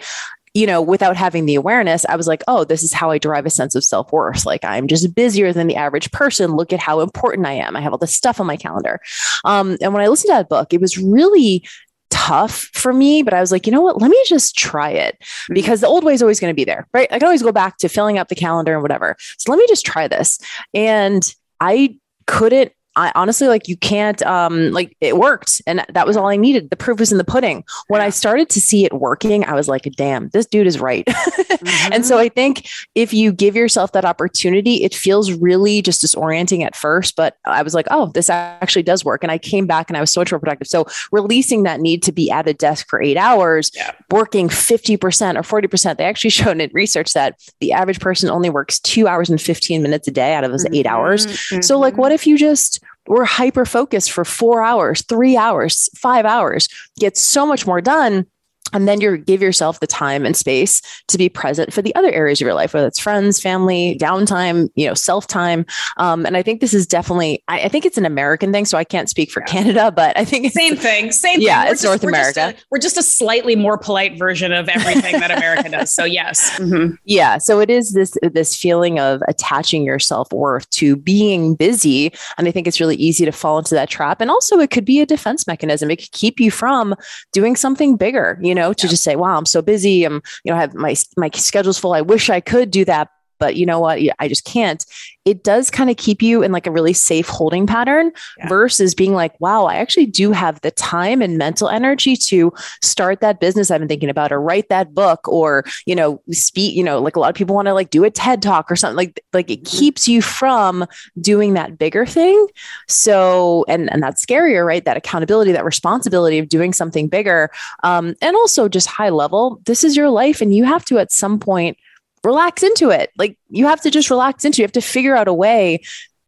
you 0.53 0.65
know, 0.65 0.81
without 0.81 1.15
having 1.15 1.45
the 1.45 1.55
awareness, 1.55 2.05
I 2.05 2.15
was 2.15 2.27
like, 2.27 2.43
oh, 2.47 2.63
this 2.63 2.83
is 2.83 2.93
how 2.93 3.11
I 3.11 3.17
derive 3.17 3.45
a 3.45 3.49
sense 3.49 3.75
of 3.75 3.83
self 3.83 4.11
worth. 4.11 4.45
Like, 4.45 4.63
I'm 4.65 4.87
just 4.87 5.13
busier 5.15 5.53
than 5.53 5.67
the 5.67 5.75
average 5.75 6.11
person. 6.11 6.55
Look 6.55 6.73
at 6.73 6.79
how 6.79 7.01
important 7.01 7.47
I 7.47 7.53
am. 7.53 7.75
I 7.75 7.81
have 7.81 7.91
all 7.91 7.97
this 7.97 8.15
stuff 8.15 8.39
on 8.39 8.47
my 8.47 8.57
calendar. 8.57 8.99
Um, 9.45 9.77
and 9.81 9.93
when 9.93 10.03
I 10.03 10.07
listened 10.07 10.29
to 10.29 10.37
that 10.37 10.49
book, 10.49 10.73
it 10.73 10.81
was 10.81 10.97
really 10.97 11.63
tough 12.09 12.69
for 12.73 12.91
me, 12.91 13.23
but 13.23 13.33
I 13.33 13.39
was 13.39 13.51
like, 13.51 13.65
you 13.65 13.71
know 13.71 13.81
what? 13.81 14.01
Let 14.01 14.09
me 14.09 14.23
just 14.27 14.55
try 14.57 14.89
it 14.89 15.17
mm-hmm. 15.21 15.53
because 15.53 15.81
the 15.81 15.87
old 15.87 16.03
way 16.03 16.13
is 16.13 16.21
always 16.21 16.39
going 16.39 16.51
to 16.51 16.55
be 16.55 16.65
there, 16.65 16.87
right? 16.93 17.07
I 17.11 17.19
can 17.19 17.27
always 17.27 17.43
go 17.43 17.51
back 17.51 17.77
to 17.77 17.89
filling 17.89 18.17
up 18.17 18.27
the 18.27 18.35
calendar 18.35 18.73
and 18.73 18.81
whatever. 18.81 19.15
So 19.37 19.51
let 19.51 19.57
me 19.57 19.65
just 19.67 19.85
try 19.85 20.07
this. 20.07 20.39
And 20.73 21.23
I 21.59 21.97
couldn't 22.25 22.71
I 22.99 23.11
honestly 23.15 23.47
like 23.47 23.67
you 23.67 23.77
can't 23.77 24.21
um 24.23 24.71
like 24.71 24.95
it 25.01 25.17
worked 25.17 25.61
and 25.65 25.85
that 25.89 26.05
was 26.05 26.17
all 26.17 26.27
I 26.27 26.35
needed. 26.35 26.69
The 26.69 26.75
proof 26.75 26.99
was 26.99 27.11
in 27.11 27.17
the 27.17 27.23
pudding. 27.23 27.63
When 27.87 28.01
I 28.01 28.09
started 28.09 28.49
to 28.49 28.61
see 28.61 28.85
it 28.85 28.93
working, 28.93 29.45
I 29.45 29.53
was 29.53 29.67
like, 29.67 29.83
damn, 29.95 30.29
this 30.29 30.45
dude 30.45 30.67
is 30.67 30.79
right. 30.79 31.05
mm-hmm. 31.05 31.93
And 31.99 32.05
so 32.05 32.17
I 32.17 32.29
think 32.29 32.67
if 32.95 33.13
you 33.13 33.31
give 33.31 33.55
yourself 33.55 33.93
that 33.93 34.05
opportunity, 34.05 34.83
it 34.83 34.93
feels 34.93 35.31
really 35.31 35.81
just 35.81 36.03
disorienting 36.03 36.63
at 36.63 36.75
first, 36.75 37.15
but 37.15 37.37
I 37.45 37.61
was 37.61 37.73
like, 37.73 37.87
oh, 37.89 38.07
this 38.07 38.29
actually 38.29 38.83
does 38.83 39.03
work. 39.03 39.23
And 39.23 39.31
I 39.31 39.37
came 39.37 39.65
back 39.65 39.89
and 39.89 39.97
I 39.97 40.01
was 40.01 40.11
so 40.11 40.21
much 40.21 40.31
more 40.31 40.39
productive. 40.39 40.67
So 40.67 40.85
releasing 41.11 41.63
that 41.63 41.79
need 41.79 42.03
to 42.03 42.11
be 42.11 42.29
at 42.29 42.47
a 42.47 42.53
desk 42.53 42.87
for 42.89 43.01
eight 43.01 43.17
hours, 43.17 43.71
yeah. 43.75 43.91
working 44.11 44.49
50% 44.49 44.99
or 45.35 45.61
40%, 45.61 45.97
they 45.97 46.03
actually 46.03 46.29
showed 46.39 46.59
in 46.59 46.69
research 46.73 47.13
that 47.13 47.39
the 47.59 47.71
average 47.71 47.99
person 47.99 48.29
only 48.29 48.49
works 48.49 48.79
two 48.79 49.07
hours 49.07 49.29
and 49.29 49.41
15 49.41 49.81
minutes 49.81 50.07
a 50.07 50.11
day 50.11 50.33
out 50.33 50.43
of 50.43 50.51
those 50.51 50.65
mm-hmm. 50.65 50.75
eight 50.75 50.85
hours. 50.85 51.27
Mm-hmm. 51.27 51.61
So 51.61 51.79
like 51.79 51.97
what 51.97 52.11
if 52.11 52.27
you 52.27 52.37
just 52.37 52.81
we're 53.07 53.25
hyper 53.25 53.65
focused 53.65 54.11
for 54.11 54.23
four 54.23 54.63
hours, 54.63 55.01
three 55.03 55.35
hours, 55.35 55.89
five 55.97 56.25
hours, 56.25 56.67
get 56.99 57.17
so 57.17 57.45
much 57.45 57.65
more 57.65 57.81
done 57.81 58.25
and 58.73 58.87
then 58.87 59.01
you 59.01 59.17
give 59.17 59.41
yourself 59.41 59.79
the 59.79 59.87
time 59.87 60.25
and 60.25 60.35
space 60.35 60.81
to 61.07 61.17
be 61.17 61.29
present 61.29 61.73
for 61.73 61.81
the 61.81 61.93
other 61.95 62.11
areas 62.11 62.39
of 62.39 62.45
your 62.45 62.53
life 62.53 62.73
whether 62.73 62.87
it's 62.87 62.99
friends 62.99 63.39
family 63.39 63.97
downtime 63.99 64.69
you 64.75 64.87
know 64.87 64.93
self 64.93 65.27
time 65.27 65.65
um, 65.97 66.25
and 66.25 66.37
i 66.37 66.43
think 66.43 66.61
this 66.61 66.73
is 66.73 66.85
definitely 66.85 67.43
I, 67.47 67.61
I, 67.61 67.69
think 67.69 67.85
it's 67.85 67.97
an 67.97 68.05
american 68.05 68.51
thing 68.51 68.65
so 68.65 68.77
i 68.77 68.83
can't 68.83 69.09
speak 69.09 69.31
for 69.31 69.41
yeah. 69.41 69.47
canada 69.47 69.91
but 69.91 70.17
i 70.17 70.25
think 70.25 70.51
same 70.51 70.75
thing 70.75 71.11
same 71.11 71.41
yeah 71.41 71.63
thing. 71.63 71.71
it's 71.71 71.81
just, 71.81 71.89
north 71.89 72.03
we're 72.03 72.09
america 72.09 72.51
just 72.51 72.57
a, 72.57 72.65
we're 72.71 72.79
just 72.79 72.97
a 72.97 73.03
slightly 73.03 73.55
more 73.55 73.77
polite 73.77 74.17
version 74.17 74.51
of 74.51 74.69
everything 74.69 75.19
that 75.19 75.31
america 75.31 75.69
does 75.71 75.91
so 75.91 76.03
yes 76.03 76.51
mm-hmm. 76.59 76.93
yeah 77.05 77.37
so 77.37 77.59
it 77.59 77.69
is 77.69 77.93
this 77.93 78.17
this 78.21 78.55
feeling 78.55 78.99
of 78.99 79.21
attaching 79.27 79.83
your 79.83 79.99
self-worth 79.99 80.69
to 80.69 80.95
being 80.95 81.55
busy 81.55 82.11
and 82.37 82.47
i 82.47 82.51
think 82.51 82.67
it's 82.67 82.79
really 82.79 82.95
easy 82.95 83.25
to 83.25 83.31
fall 83.31 83.57
into 83.57 83.75
that 83.75 83.89
trap 83.89 84.21
and 84.21 84.29
also 84.29 84.59
it 84.59 84.69
could 84.69 84.85
be 84.85 84.99
a 84.99 85.05
defense 85.05 85.47
mechanism 85.47 85.89
it 85.89 85.97
could 85.97 86.11
keep 86.11 86.39
you 86.39 86.51
from 86.51 86.95
doing 87.31 87.55
something 87.55 87.95
bigger 87.95 88.37
you 88.41 88.53
know 88.53 88.58
know, 88.59 88.73
to 88.73 88.87
yeah. 88.87 88.91
just 88.91 89.03
say, 89.03 89.15
wow, 89.15 89.37
I'm 89.37 89.45
so 89.45 89.61
busy. 89.61 90.03
I'm, 90.03 90.21
you 90.43 90.51
know, 90.51 90.57
I 90.57 90.61
have 90.61 90.73
my, 90.73 90.95
my 91.17 91.29
schedule's 91.33 91.79
full. 91.79 91.93
I 91.93 92.01
wish 92.01 92.29
I 92.29 92.39
could 92.39 92.71
do 92.71 92.85
that, 92.85 93.09
but 93.39 93.55
you 93.55 93.65
know 93.65 93.79
what? 93.79 93.99
I 94.19 94.27
just 94.27 94.45
can't. 94.45 94.85
It 95.25 95.43
does 95.43 95.69
kind 95.69 95.89
of 95.89 95.97
keep 95.97 96.21
you 96.21 96.43
in 96.43 96.51
like 96.51 96.67
a 96.67 96.71
really 96.71 96.93
safe 96.93 97.27
holding 97.27 97.67
pattern 97.67 98.11
yeah. 98.37 98.47
versus 98.47 98.95
being 98.95 99.13
like, 99.13 99.39
wow, 99.39 99.65
I 99.65 99.75
actually 99.75 100.07
do 100.07 100.31
have 100.31 100.61
the 100.61 100.71
time 100.71 101.21
and 101.21 101.37
mental 101.37 101.69
energy 101.69 102.15
to 102.15 102.51
start 102.81 103.21
that 103.21 103.39
business 103.39 103.71
I've 103.71 103.79
been 103.79 103.87
thinking 103.87 104.09
about 104.09 104.31
or 104.31 104.41
write 104.41 104.69
that 104.69 104.93
book 104.93 105.27
or, 105.27 105.63
you 105.85 105.95
know, 105.95 106.21
speak, 106.31 106.75
you 106.75 106.83
know, 106.83 106.99
like 106.99 107.15
a 107.15 107.19
lot 107.19 107.29
of 107.29 107.35
people 107.35 107.55
want 107.55 107.67
to 107.67 107.73
like 107.73 107.89
do 107.89 108.03
a 108.03 108.09
TED 108.09 108.41
talk 108.41 108.71
or 108.71 108.75
something 108.75 108.97
like, 108.97 109.23
like 109.33 109.49
it 109.49 109.63
mm-hmm. 109.63 109.77
keeps 109.77 110.07
you 110.07 110.21
from 110.21 110.85
doing 111.19 111.53
that 111.53 111.77
bigger 111.77 112.05
thing. 112.05 112.47
So, 112.87 113.65
and, 113.67 113.91
and 113.91 114.01
that's 114.01 114.25
scarier, 114.25 114.65
right? 114.65 114.83
That 114.83 114.97
accountability, 114.97 115.51
that 115.51 115.65
responsibility 115.65 116.39
of 116.39 116.49
doing 116.49 116.73
something 116.73 117.07
bigger. 117.07 117.51
Um, 117.83 118.15
and 118.21 118.35
also 118.35 118.67
just 118.67 118.87
high 118.87 119.09
level, 119.09 119.61
this 119.65 119.83
is 119.83 119.95
your 119.95 120.09
life 120.09 120.41
and 120.41 120.55
you 120.55 120.63
have 120.63 120.85
to 120.85 120.97
at 120.97 121.11
some 121.11 121.39
point 121.39 121.77
relax 122.23 122.63
into 122.63 122.89
it. 122.89 123.11
Like 123.17 123.37
you 123.49 123.65
have 123.65 123.81
to 123.81 123.91
just 123.91 124.09
relax 124.09 124.45
into 124.45 124.57
it. 124.57 124.63
You 124.63 124.65
have 124.65 124.71
to 124.73 124.81
figure 124.81 125.15
out 125.15 125.27
a 125.27 125.33
way 125.33 125.81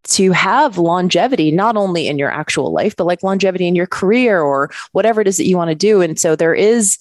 to 0.04 0.32
have 0.32 0.78
longevity, 0.78 1.52
not 1.52 1.78
only 1.78 2.08
in 2.08 2.18
your 2.18 2.32
actual 2.32 2.72
life, 2.72 2.96
but 2.96 3.06
like 3.06 3.24
longevity 3.24 3.68
in 3.68 3.76
your 3.76 3.88
career 3.88 4.42
or 4.42 4.72
whatever 4.94 5.22
it 5.22 5.28
is 5.28 5.38
that 5.38 5.46
you 5.46 5.58
want 5.58 5.70
to 5.70 5.76
do. 5.76 6.02
And 6.02 6.20
so 6.20 6.36
there 6.36 6.56
is, 6.56 6.98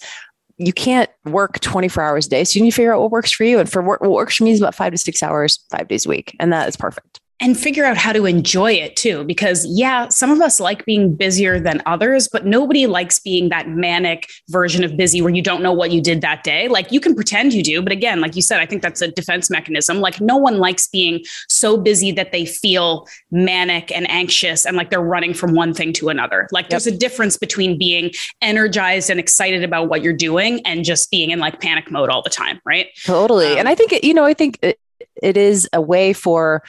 you 0.59 0.73
can't 0.73 1.11
work 1.25 1.61
24 1.61 2.03
hours 2.03 2.27
a 2.27 2.31
day. 2.31 2.45
So 2.45 2.59
you 2.59 2.65
need 2.65 2.73
to 2.73 2.77
figure 2.77 2.95
out 2.95 3.01
what 3.01 3.11
works 3.11 3.33
for 3.33 3.45
you. 3.45 3.59
And 3.59 3.71
for 3.71 3.81
what 3.81 4.03
works 4.03 4.37
for 4.37 4.45
me 4.45 4.51
is 4.51 4.61
about 4.61 4.75
five 4.75 4.93
to 4.93 4.99
six 4.99 5.23
hours, 5.23 5.65
five 5.71 5.89
days 5.89 6.05
a 6.05 6.09
week. 6.11 6.37
And 6.39 6.53
that 6.53 6.69
is 6.69 6.77
perfect 6.77 7.21
and 7.41 7.59
figure 7.59 7.85
out 7.85 7.97
how 7.97 8.13
to 8.13 8.27
enjoy 8.27 8.73
it 8.73 8.97
too. 8.97 9.25
Because, 9.25 9.67
yeah, 9.67 10.09
some 10.09 10.31
of 10.31 10.41
us 10.41 10.61
like 10.61 10.85
being 10.85 11.15
busier 11.15 11.59
than 11.59 11.83
others, 11.87 12.29
but 12.29 12.45
nobody 12.45 12.87
likes 12.87 13.19
being 13.19 13.49
that 13.49 13.69
manic 13.69 14.29
version 14.49 14.85
of 14.85 14.97
busy 14.97 15.23
where 15.23 15.35
you 15.35 15.41
don't 15.41 15.63
know 15.63 15.73
what 15.73 15.91
you 15.91 16.03
did 16.03 16.21
that 16.21 16.45
day. 16.45 16.69
Like 16.69 16.93
you 16.93 17.01
can 17.01 17.15
pretend 17.15 17.55
you 17.55 17.63
do, 17.63 17.81
but 17.81 17.93
again, 17.93 18.21
like 18.21 18.37
you 18.37 18.43
said, 18.43 18.61
I 18.61 18.67
think 18.67 18.83
that's 18.83 19.01
a 19.01 19.09
defense 19.09 19.49
mechanism. 19.49 20.01
Like 20.01 20.21
no 20.21 20.37
one 20.37 20.59
likes 20.59 20.87
being 20.87 21.25
so 21.49 21.79
busy 21.79 22.13
that 22.13 22.31
they 22.31 22.45
feel 22.45 23.09
manic 23.31 23.91
and 23.91 24.11
anxious 24.11 24.67
and 24.67 24.77
like 24.77 24.91
they're 24.91 25.01
running 25.01 25.33
from 25.33 25.55
one 25.55 25.73
thing 25.73 25.93
to 25.95 26.11
another. 26.11 26.47
Like 26.53 26.65
yep. 26.65 26.71
there's 26.71 26.87
a 26.87 26.97
difference 26.97 27.39
between 27.39 27.79
being 27.79 28.11
energized 28.43 29.09
and 29.09 29.19
excited 29.19 29.65
about 29.65 29.89
what 29.89 30.03
you're 30.03 30.13
doing 30.13 30.61
and 30.67 30.85
just 30.85 31.11
being 31.11 31.31
in 31.31 31.39
like 31.39 31.61
panic 31.61 31.91
mode 31.91 32.11
all 32.11 32.23
the 32.23 32.31
time. 32.31 32.61
Right. 32.67 32.89
Totally. 33.05 33.53
Um, 33.53 33.59
and 33.61 33.69
I 33.69 33.75
think, 33.75 33.93
you 34.05 34.13
know, 34.13 34.25
I 34.25 34.35
think 34.35 34.59
it, 34.61 34.79
it 35.23 35.39
is 35.39 35.69
a 35.73 35.81
way 35.81 36.13
for, 36.13 36.63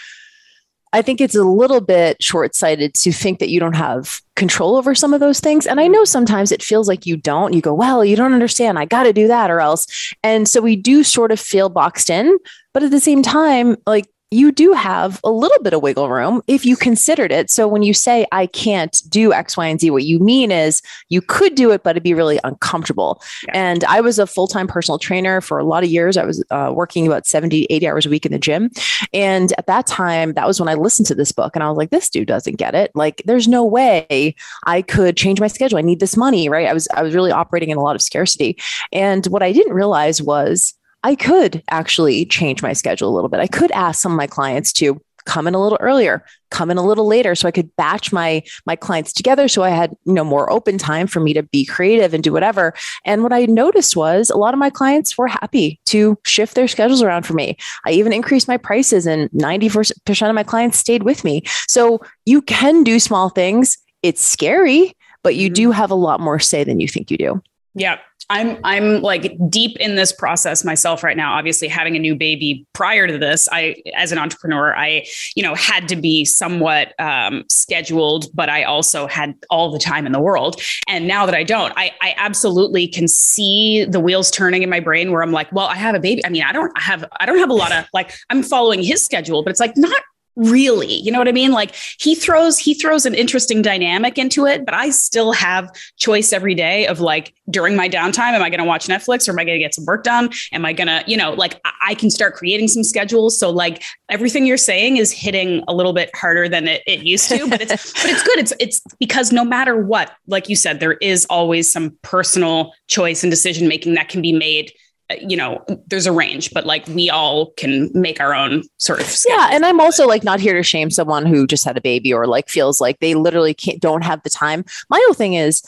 I 0.93 1.01
think 1.01 1.21
it's 1.21 1.35
a 1.35 1.43
little 1.43 1.81
bit 1.81 2.21
short 2.21 2.55
sighted 2.55 2.93
to 2.95 3.11
think 3.11 3.39
that 3.39 3.49
you 3.49 3.59
don't 3.59 3.75
have 3.75 4.21
control 4.35 4.75
over 4.75 4.93
some 4.93 5.13
of 5.13 5.19
those 5.19 5.39
things. 5.39 5.65
And 5.65 5.79
I 5.79 5.83
mm-hmm. 5.83 5.93
know 5.93 6.05
sometimes 6.05 6.51
it 6.51 6.63
feels 6.63 6.87
like 6.87 7.05
you 7.05 7.15
don't. 7.15 7.53
You 7.53 7.61
go, 7.61 7.73
well, 7.73 8.03
you 8.03 8.15
don't 8.15 8.33
understand. 8.33 8.77
I 8.77 8.85
got 8.85 9.03
to 9.03 9.13
do 9.13 9.27
that 9.27 9.49
or 9.49 9.61
else. 9.61 9.87
And 10.23 10.47
so 10.47 10.61
we 10.61 10.75
do 10.75 11.03
sort 11.03 11.31
of 11.31 11.39
feel 11.39 11.69
boxed 11.69 12.09
in. 12.09 12.37
But 12.73 12.83
at 12.83 12.91
the 12.91 12.99
same 12.99 13.21
time, 13.21 13.77
like 13.85 14.07
you 14.31 14.49
do 14.53 14.71
have 14.71 15.19
a 15.25 15.29
little 15.29 15.61
bit 15.61 15.73
of 15.73 15.81
wiggle 15.81 16.09
room 16.09 16.41
if 16.47 16.65
you 16.65 16.77
considered 16.77 17.33
it. 17.33 17.49
So 17.49 17.67
when 17.67 17.83
you 17.83 17.93
say, 17.93 18.25
I 18.31 18.47
can't 18.47 19.01
do 19.09 19.33
X, 19.33 19.57
Y, 19.57 19.67
and 19.67 19.79
Z, 19.79 19.91
what 19.91 20.05
you 20.05 20.19
mean 20.19 20.51
is 20.51 20.81
you 21.09 21.21
could 21.21 21.53
do 21.55 21.71
it, 21.71 21.83
but 21.83 21.91
it'd 21.91 22.03
be 22.03 22.13
really 22.13 22.39
uncomfortable. 22.45 23.21
Yeah. 23.47 23.71
And 23.71 23.83
I 23.83 23.99
was 23.99 24.19
a 24.19 24.25
full 24.25 24.47
time 24.47 24.67
personal 24.67 24.97
trainer 24.97 25.41
for 25.41 25.59
a 25.59 25.65
lot 25.65 25.83
of 25.83 25.89
years. 25.89 26.15
I 26.15 26.23
was 26.23 26.41
uh, 26.49 26.71
working 26.73 27.05
about 27.05 27.27
70, 27.27 27.65
80 27.69 27.87
hours 27.89 28.05
a 28.05 28.09
week 28.09 28.25
in 28.25 28.31
the 28.31 28.39
gym. 28.39 28.71
And 29.13 29.51
at 29.57 29.67
that 29.67 29.85
time, 29.85 30.33
that 30.33 30.47
was 30.47 30.61
when 30.61 30.69
I 30.69 30.75
listened 30.75 31.07
to 31.07 31.15
this 31.15 31.33
book 31.33 31.53
and 31.53 31.61
I 31.61 31.67
was 31.67 31.77
like, 31.77 31.89
this 31.89 32.09
dude 32.09 32.29
doesn't 32.29 32.55
get 32.55 32.73
it. 32.73 32.91
Like, 32.95 33.21
there's 33.25 33.49
no 33.49 33.65
way 33.65 34.33
I 34.63 34.81
could 34.81 35.17
change 35.17 35.41
my 35.41 35.47
schedule. 35.47 35.77
I 35.77 35.81
need 35.81 35.99
this 35.99 36.15
money, 36.15 36.47
right? 36.47 36.67
I 36.67 36.73
was, 36.73 36.87
I 36.93 37.03
was 37.03 37.13
really 37.13 37.31
operating 37.31 37.69
in 37.69 37.77
a 37.77 37.81
lot 37.81 37.95
of 37.95 38.01
scarcity. 38.01 38.57
And 38.93 39.25
what 39.27 39.43
I 39.43 39.51
didn't 39.51 39.73
realize 39.73 40.21
was, 40.21 40.73
I 41.03 41.15
could 41.15 41.63
actually 41.69 42.25
change 42.25 42.61
my 42.61 42.73
schedule 42.73 43.09
a 43.09 43.15
little 43.15 43.29
bit. 43.29 43.39
I 43.39 43.47
could 43.47 43.71
ask 43.71 44.01
some 44.01 44.11
of 44.11 44.17
my 44.17 44.27
clients 44.27 44.71
to 44.73 45.01
come 45.25 45.47
in 45.47 45.53
a 45.53 45.61
little 45.61 45.77
earlier, 45.81 46.23
come 46.49 46.71
in 46.71 46.77
a 46.77 46.85
little 46.85 47.07
later 47.07 47.35
so 47.35 47.47
I 47.47 47.51
could 47.51 47.75
batch 47.75 48.11
my 48.11 48.43
my 48.65 48.75
clients 48.75 49.13
together 49.13 49.47
so 49.47 49.63
I 49.63 49.69
had, 49.69 49.95
you 50.05 50.13
know, 50.13 50.23
more 50.23 50.51
open 50.51 50.77
time 50.77 51.07
for 51.07 51.19
me 51.19 51.33
to 51.33 51.43
be 51.43 51.65
creative 51.65 52.13
and 52.13 52.23
do 52.23 52.33
whatever. 52.33 52.73
And 53.05 53.23
what 53.23 53.33
I 53.33 53.45
noticed 53.45 53.95
was 53.95 54.29
a 54.29 54.37
lot 54.37 54.53
of 54.53 54.59
my 54.59 54.69
clients 54.69 55.17
were 55.17 55.27
happy 55.27 55.79
to 55.85 56.17
shift 56.25 56.55
their 56.55 56.67
schedules 56.67 57.01
around 57.01 57.25
for 57.25 57.33
me. 57.33 57.57
I 57.85 57.91
even 57.91 58.13
increased 58.13 58.47
my 58.47 58.57
prices 58.57 59.05
and 59.05 59.29
90% 59.31 60.29
of 60.29 60.35
my 60.35 60.43
clients 60.43 60.77
stayed 60.77 61.03
with 61.03 61.23
me. 61.23 61.43
So 61.67 62.01
you 62.25 62.41
can 62.41 62.83
do 62.83 62.99
small 62.99 63.29
things. 63.29 63.77
It's 64.03 64.23
scary, 64.23 64.95
but 65.23 65.35
you 65.35 65.47
mm-hmm. 65.47 65.53
do 65.53 65.71
have 65.71 65.91
a 65.91 65.95
lot 65.95 66.19
more 66.19 66.39
say 66.39 66.63
than 66.63 66.79
you 66.79 66.87
think 66.87 67.11
you 67.11 67.17
do. 67.17 67.43
Yeah. 67.73 67.99
I'm 68.31 68.57
I'm 68.63 69.01
like 69.01 69.37
deep 69.49 69.77
in 69.81 69.95
this 69.95 70.13
process 70.13 70.63
myself 70.63 71.03
right 71.03 71.17
now. 71.17 71.33
Obviously, 71.33 71.67
having 71.67 71.97
a 71.97 71.99
new 71.99 72.15
baby 72.15 72.65
prior 72.71 73.05
to 73.05 73.17
this, 73.17 73.49
I 73.51 73.75
as 73.93 74.13
an 74.13 74.17
entrepreneur, 74.17 74.73
I 74.73 75.05
you 75.35 75.43
know 75.43 75.53
had 75.53 75.89
to 75.89 75.97
be 75.97 76.23
somewhat 76.23 76.97
um, 76.97 77.43
scheduled, 77.49 78.27
but 78.33 78.47
I 78.47 78.63
also 78.63 79.05
had 79.05 79.35
all 79.49 79.69
the 79.69 79.79
time 79.79 80.05
in 80.05 80.13
the 80.13 80.21
world. 80.21 80.61
And 80.87 81.07
now 81.07 81.25
that 81.25 81.35
I 81.35 81.43
don't, 81.43 81.73
I 81.75 81.91
I 82.01 82.15
absolutely 82.15 82.87
can 82.87 83.09
see 83.09 83.83
the 83.83 83.99
wheels 83.99 84.31
turning 84.31 84.63
in 84.63 84.69
my 84.69 84.79
brain 84.79 85.11
where 85.11 85.21
I'm 85.21 85.33
like, 85.33 85.51
well, 85.51 85.67
I 85.67 85.75
have 85.75 85.93
a 85.93 85.99
baby. 85.99 86.25
I 86.25 86.29
mean, 86.29 86.43
I 86.43 86.53
don't 86.53 86.71
have 86.79 87.03
I 87.19 87.25
don't 87.25 87.39
have 87.39 87.49
a 87.49 87.53
lot 87.53 87.73
of 87.73 87.85
like 87.93 88.13
I'm 88.29 88.43
following 88.43 88.81
his 88.81 89.03
schedule, 89.03 89.43
but 89.43 89.49
it's 89.51 89.59
like 89.59 89.75
not 89.75 90.01
really? 90.35 90.93
You 90.93 91.11
know 91.11 91.19
what 91.19 91.27
i 91.27 91.31
mean? 91.31 91.51
Like 91.51 91.75
he 91.99 92.15
throws 92.15 92.57
he 92.57 92.73
throws 92.73 93.05
an 93.05 93.15
interesting 93.15 93.61
dynamic 93.61 94.17
into 94.17 94.45
it 94.45 94.65
but 94.65 94.73
i 94.73 94.89
still 94.89 95.31
have 95.31 95.69
choice 95.97 96.33
every 96.33 96.55
day 96.55 96.87
of 96.87 96.99
like 96.99 97.33
during 97.49 97.75
my 97.75 97.89
downtime 97.89 98.33
am 98.33 98.41
i 98.41 98.49
going 98.49 98.59
to 98.59 98.65
watch 98.65 98.87
netflix 98.87 99.27
or 99.27 99.31
am 99.31 99.39
i 99.39 99.43
going 99.43 99.57
to 99.57 99.63
get 99.63 99.73
some 99.73 99.85
work 99.85 100.03
done? 100.03 100.29
Am 100.53 100.65
i 100.65 100.73
going 100.73 100.87
to 100.87 101.03
you 101.07 101.17
know 101.17 101.33
like 101.33 101.59
i 101.81 101.95
can 101.95 102.09
start 102.09 102.35
creating 102.35 102.67
some 102.67 102.83
schedules. 102.83 103.37
So 103.37 103.49
like 103.49 103.83
everything 104.09 104.45
you're 104.45 104.57
saying 104.57 104.97
is 104.97 105.11
hitting 105.11 105.63
a 105.67 105.73
little 105.73 105.93
bit 105.93 106.09
harder 106.15 106.47
than 106.47 106.67
it, 106.67 106.81
it 106.87 107.03
used 107.03 107.29
to 107.29 107.49
but 107.49 107.61
it's 107.61 107.93
but 107.93 108.09
it's 108.09 108.23
good. 108.23 108.39
It's 108.39 108.53
it's 108.59 108.81
because 108.99 109.31
no 109.31 109.43
matter 109.43 109.77
what 109.77 110.11
like 110.27 110.49
you 110.49 110.55
said 110.55 110.79
there 110.79 110.93
is 110.93 111.25
always 111.25 111.71
some 111.71 111.97
personal 112.01 112.73
choice 112.87 113.23
and 113.23 113.31
decision 113.31 113.67
making 113.67 113.93
that 113.95 114.09
can 114.09 114.21
be 114.21 114.33
made 114.33 114.71
you 115.19 115.37
know, 115.37 115.63
there's 115.87 116.05
a 116.05 116.11
range, 116.11 116.51
but 116.53 116.65
like 116.65 116.87
we 116.87 117.09
all 117.09 117.51
can 117.51 117.89
make 117.93 118.19
our 118.19 118.33
own 118.33 118.63
sort 118.77 119.01
of. 119.01 119.15
Yeah. 119.27 119.49
And 119.51 119.65
I'm 119.65 119.79
also 119.79 120.07
like 120.07 120.23
not 120.23 120.39
here 120.39 120.53
to 120.53 120.63
shame 120.63 120.89
someone 120.89 121.25
who 121.25 121.47
just 121.47 121.65
had 121.65 121.77
a 121.77 121.81
baby 121.81 122.13
or 122.13 122.27
like 122.27 122.49
feels 122.49 122.81
like 122.81 122.99
they 122.99 123.15
literally 123.15 123.53
can't, 123.53 123.79
don't 123.79 124.03
have 124.03 124.23
the 124.23 124.29
time. 124.29 124.65
My 124.89 125.01
whole 125.05 125.13
thing 125.13 125.33
is, 125.33 125.63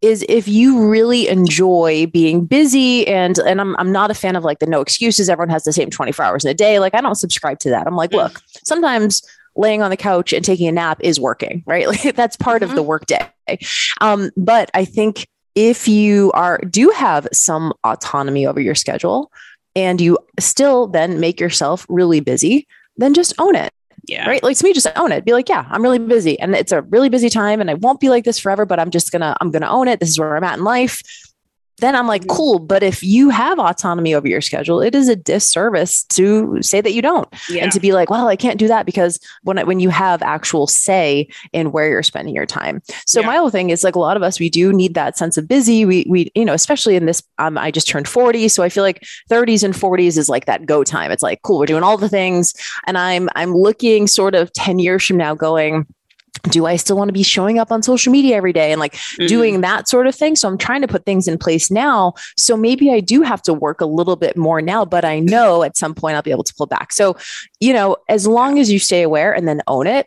is 0.00 0.24
if 0.28 0.48
you 0.48 0.88
really 0.88 1.28
enjoy 1.28 2.06
being 2.06 2.46
busy 2.46 3.06
and 3.06 3.38
and 3.38 3.60
I'm 3.60 3.76
I'm 3.76 3.92
not 3.92 4.10
a 4.10 4.14
fan 4.14 4.34
of 4.34 4.44
like 4.44 4.58
the 4.58 4.66
no 4.66 4.80
excuses 4.80 5.28
everyone 5.28 5.50
has 5.50 5.64
the 5.64 5.74
same 5.74 5.90
24 5.90 6.24
hours 6.24 6.42
in 6.42 6.50
a 6.50 6.54
day 6.54 6.78
like 6.78 6.94
I 6.94 7.02
don't 7.02 7.16
subscribe 7.16 7.58
to 7.60 7.70
that. 7.70 7.86
I'm 7.86 7.96
like, 7.96 8.10
mm. 8.10 8.22
look, 8.22 8.40
sometimes 8.64 9.22
laying 9.56 9.82
on 9.82 9.90
the 9.90 9.96
couch 9.96 10.32
and 10.32 10.44
taking 10.44 10.68
a 10.68 10.72
nap 10.72 10.98
is 11.02 11.20
working, 11.20 11.62
right? 11.66 11.86
Like 11.90 12.14
that's 12.14 12.36
part 12.36 12.62
mm-hmm. 12.62 12.70
of 12.70 12.76
the 12.76 12.82
work 12.82 13.06
day. 13.06 13.28
Um, 14.00 14.30
but 14.36 14.70
I 14.74 14.84
think 14.84 15.28
if 15.60 15.86
you 15.86 16.32
are 16.32 16.58
do 16.70 16.88
have 16.88 17.28
some 17.34 17.74
autonomy 17.84 18.46
over 18.46 18.60
your 18.60 18.74
schedule 18.74 19.30
and 19.76 20.00
you 20.00 20.16
still 20.38 20.86
then 20.86 21.20
make 21.20 21.38
yourself 21.38 21.84
really 21.90 22.20
busy, 22.20 22.66
then 22.96 23.12
just 23.12 23.34
own 23.38 23.54
it. 23.54 23.70
Yeah. 24.08 24.26
Right. 24.26 24.42
Like 24.42 24.56
to 24.56 24.64
me, 24.64 24.72
just 24.72 24.88
own 24.96 25.12
it. 25.12 25.26
Be 25.26 25.34
like, 25.34 25.50
yeah, 25.50 25.66
I'm 25.68 25.82
really 25.82 25.98
busy 25.98 26.40
and 26.40 26.54
it's 26.54 26.72
a 26.72 26.80
really 26.82 27.10
busy 27.10 27.28
time 27.28 27.60
and 27.60 27.70
I 27.70 27.74
won't 27.74 28.00
be 28.00 28.08
like 28.08 28.24
this 28.24 28.38
forever, 28.38 28.64
but 28.64 28.80
I'm 28.80 28.90
just 28.90 29.12
gonna, 29.12 29.36
I'm 29.42 29.50
gonna 29.50 29.68
own 29.68 29.86
it. 29.86 30.00
This 30.00 30.08
is 30.08 30.18
where 30.18 30.34
I'm 30.34 30.44
at 30.44 30.56
in 30.56 30.64
life 30.64 31.02
then 31.80 31.96
I'm 31.96 32.06
like, 32.06 32.22
mm-hmm. 32.22 32.36
cool. 32.36 32.58
But 32.58 32.82
if 32.82 33.02
you 33.02 33.30
have 33.30 33.58
autonomy 33.58 34.14
over 34.14 34.28
your 34.28 34.40
schedule, 34.40 34.80
it 34.80 34.94
is 34.94 35.08
a 35.08 35.16
disservice 35.16 36.04
to 36.04 36.62
say 36.62 36.80
that 36.80 36.92
you 36.92 37.02
don't, 37.02 37.28
yeah. 37.48 37.62
and 37.62 37.72
to 37.72 37.80
be 37.80 37.92
like, 37.92 38.10
well, 38.10 38.28
I 38.28 38.36
can't 38.36 38.58
do 38.58 38.68
that 38.68 38.86
because 38.86 39.18
when 39.42 39.58
when 39.66 39.80
you 39.80 39.90
have 39.90 40.22
actual 40.22 40.66
say 40.66 41.28
in 41.52 41.72
where 41.72 41.88
you're 41.88 42.02
spending 42.02 42.34
your 42.34 42.46
time. 42.46 42.82
So 43.06 43.20
yeah. 43.20 43.26
my 43.26 43.36
whole 43.36 43.50
thing 43.50 43.70
is 43.70 43.84
like 43.84 43.94
a 43.94 44.00
lot 44.00 44.16
of 44.16 44.22
us, 44.22 44.40
we 44.40 44.50
do 44.50 44.72
need 44.72 44.94
that 44.94 45.16
sense 45.18 45.36
of 45.36 45.48
busy. 45.48 45.84
We 45.84 46.06
we 46.08 46.30
you 46.34 46.44
know, 46.44 46.54
especially 46.54 46.96
in 46.96 47.06
this, 47.06 47.22
um, 47.38 47.58
I 47.58 47.70
just 47.70 47.88
turned 47.88 48.08
40, 48.08 48.48
so 48.48 48.62
I 48.62 48.68
feel 48.68 48.84
like 48.84 49.02
30s 49.30 49.62
and 49.62 49.74
40s 49.74 50.16
is 50.16 50.28
like 50.28 50.46
that 50.46 50.66
go 50.66 50.84
time. 50.84 51.10
It's 51.10 51.22
like 51.22 51.42
cool, 51.42 51.58
we're 51.58 51.66
doing 51.66 51.82
all 51.82 51.96
the 51.98 52.08
things, 52.08 52.54
and 52.86 52.96
I'm 52.98 53.28
I'm 53.34 53.54
looking 53.54 54.06
sort 54.06 54.34
of 54.34 54.52
10 54.52 54.78
years 54.78 55.04
from 55.06 55.16
now, 55.16 55.34
going 55.34 55.86
do 56.44 56.66
I 56.66 56.76
still 56.76 56.96
want 56.96 57.08
to 57.08 57.12
be 57.12 57.22
showing 57.22 57.58
up 57.58 57.70
on 57.70 57.82
social 57.82 58.12
media 58.12 58.36
every 58.36 58.52
day 58.52 58.72
and 58.72 58.80
like 58.80 58.94
mm-hmm. 58.94 59.26
doing 59.26 59.60
that 59.60 59.88
sort 59.88 60.06
of 60.06 60.14
thing? 60.14 60.36
So 60.36 60.48
I'm 60.48 60.58
trying 60.58 60.80
to 60.82 60.88
put 60.88 61.04
things 61.04 61.28
in 61.28 61.38
place 61.38 61.70
now. 61.70 62.14
So 62.36 62.56
maybe 62.56 62.92
I 62.92 63.00
do 63.00 63.22
have 63.22 63.42
to 63.42 63.54
work 63.54 63.80
a 63.80 63.86
little 63.86 64.16
bit 64.16 64.36
more 64.36 64.62
now, 64.62 64.84
but 64.84 65.04
I 65.04 65.20
know 65.20 65.62
at 65.62 65.76
some 65.76 65.94
point 65.94 66.16
I'll 66.16 66.22
be 66.22 66.30
able 66.30 66.44
to 66.44 66.54
pull 66.54 66.66
back. 66.66 66.92
So, 66.92 67.16
you 67.60 67.72
know, 67.72 67.96
as 68.08 68.26
long 68.26 68.58
as 68.58 68.70
you 68.70 68.78
stay 68.78 69.02
aware 69.02 69.32
and 69.32 69.46
then 69.46 69.62
own 69.66 69.86
it, 69.86 70.06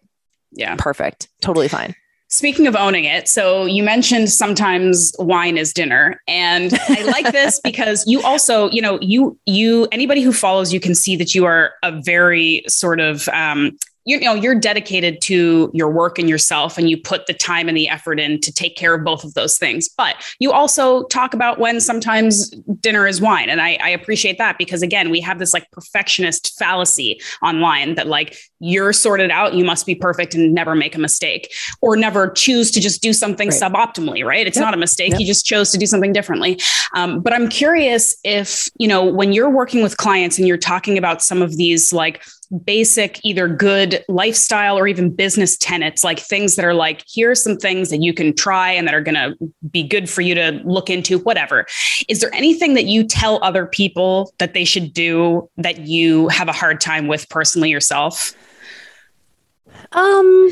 yeah, 0.51 0.75
perfect. 0.77 1.29
Totally 1.41 1.67
fine. 1.67 1.95
Speaking 2.29 2.65
of 2.65 2.75
owning 2.75 3.03
it, 3.03 3.27
so 3.27 3.65
you 3.65 3.83
mentioned 3.83 4.31
sometimes 4.31 5.13
wine 5.19 5.55
is 5.55 5.71
dinner. 5.71 6.19
And 6.27 6.73
I 6.89 7.03
like 7.03 7.31
this 7.31 7.59
because 7.63 8.07
you 8.07 8.23
also, 8.23 8.71
you 8.71 8.81
know, 8.81 8.97
you, 9.01 9.37
you, 9.45 9.87
anybody 9.91 10.21
who 10.23 10.33
follows 10.33 10.73
you 10.73 10.79
can 10.79 10.95
see 10.95 11.15
that 11.17 11.35
you 11.35 11.45
are 11.45 11.73
a 11.83 11.91
very 12.01 12.63
sort 12.67 12.99
of, 12.99 13.29
um, 13.29 13.77
you 14.05 14.19
know 14.19 14.33
you're 14.33 14.59
dedicated 14.59 15.21
to 15.21 15.71
your 15.73 15.89
work 15.89 16.19
and 16.19 16.29
yourself 16.29 16.77
and 16.77 16.89
you 16.89 16.97
put 16.97 17.25
the 17.25 17.33
time 17.33 17.67
and 17.67 17.77
the 17.77 17.87
effort 17.87 18.19
in 18.19 18.39
to 18.41 18.51
take 18.51 18.75
care 18.75 18.93
of 18.93 19.03
both 19.03 19.23
of 19.23 19.33
those 19.33 19.57
things. 19.57 19.89
But 19.89 20.15
you 20.39 20.51
also 20.51 21.03
talk 21.05 21.33
about 21.33 21.59
when 21.59 21.79
sometimes 21.79 22.49
dinner 22.79 23.07
is 23.07 23.21
wine 23.21 23.49
and 23.49 23.61
I, 23.61 23.77
I, 23.81 23.89
appreciate 23.89 24.37
that 24.39 24.57
because 24.57 24.81
again 24.81 25.09
we 25.09 25.21
have 25.21 25.39
this 25.39 25.53
like 25.53 25.69
perfectionist 25.71 26.57
fallacy 26.57 27.21
online 27.41 27.95
that 27.95 28.07
like 28.07 28.37
you're 28.63 28.93
sorted 28.93 29.29
out 29.29 29.53
you 29.53 29.65
must 29.65 29.85
be 29.85 29.93
perfect 29.93 30.33
and 30.33 30.53
never 30.53 30.73
make 30.73 30.95
a 30.95 30.99
mistake 30.99 31.53
or 31.81 31.97
never 31.97 32.29
choose 32.29 32.71
to 32.71 32.79
just 32.79 33.01
do 33.01 33.11
something 33.11 33.49
right. 33.49 33.61
suboptimally 33.61 34.25
right 34.25 34.47
it's 34.47 34.55
yep. 34.55 34.63
not 34.63 34.73
a 34.73 34.77
mistake 34.77 35.11
yep. 35.11 35.19
you 35.19 35.25
just 35.25 35.45
chose 35.45 35.69
to 35.69 35.77
do 35.77 35.85
something 35.85 36.13
differently 36.13 36.57
um, 36.95 37.19
but 37.19 37.33
i'm 37.33 37.49
curious 37.49 38.15
if 38.23 38.69
you 38.79 38.87
know 38.87 39.03
when 39.03 39.33
you're 39.33 39.49
working 39.49 39.83
with 39.83 39.97
clients 39.97 40.37
and 40.37 40.47
you're 40.47 40.57
talking 40.57 40.97
about 40.97 41.21
some 41.21 41.41
of 41.41 41.57
these 41.57 41.91
like 41.91 42.23
basic 42.63 43.19
either 43.23 43.47
good 43.47 44.03
lifestyle 44.07 44.77
or 44.77 44.87
even 44.87 45.13
business 45.13 45.57
tenets 45.57 46.03
like 46.03 46.19
things 46.19 46.55
that 46.55 46.63
are 46.63 46.73
like 46.73 47.03
here's 47.11 47.41
some 47.43 47.57
things 47.57 47.89
that 47.89 48.01
you 48.01 48.13
can 48.13 48.33
try 48.33 48.71
and 48.71 48.87
that 48.87 48.93
are 48.93 49.01
going 49.01 49.15
to 49.15 49.35
be 49.71 49.83
good 49.83 50.09
for 50.09 50.21
you 50.21 50.35
to 50.35 50.61
look 50.63 50.89
into 50.89 51.17
whatever 51.19 51.65
is 52.07 52.21
there 52.21 52.33
anything 52.33 52.75
that 52.75 52.85
you 52.85 53.03
tell 53.03 53.43
other 53.43 53.65
people 53.65 54.31
that 54.37 54.53
they 54.53 54.63
should 54.63 54.93
do 54.93 55.49
that 55.57 55.79
you 55.79 56.27
have 56.27 56.47
a 56.47 56.53
hard 56.53 56.79
time 56.79 57.07
with 57.07 57.27
personally 57.29 57.69
yourself 57.69 58.33
um 59.91 60.49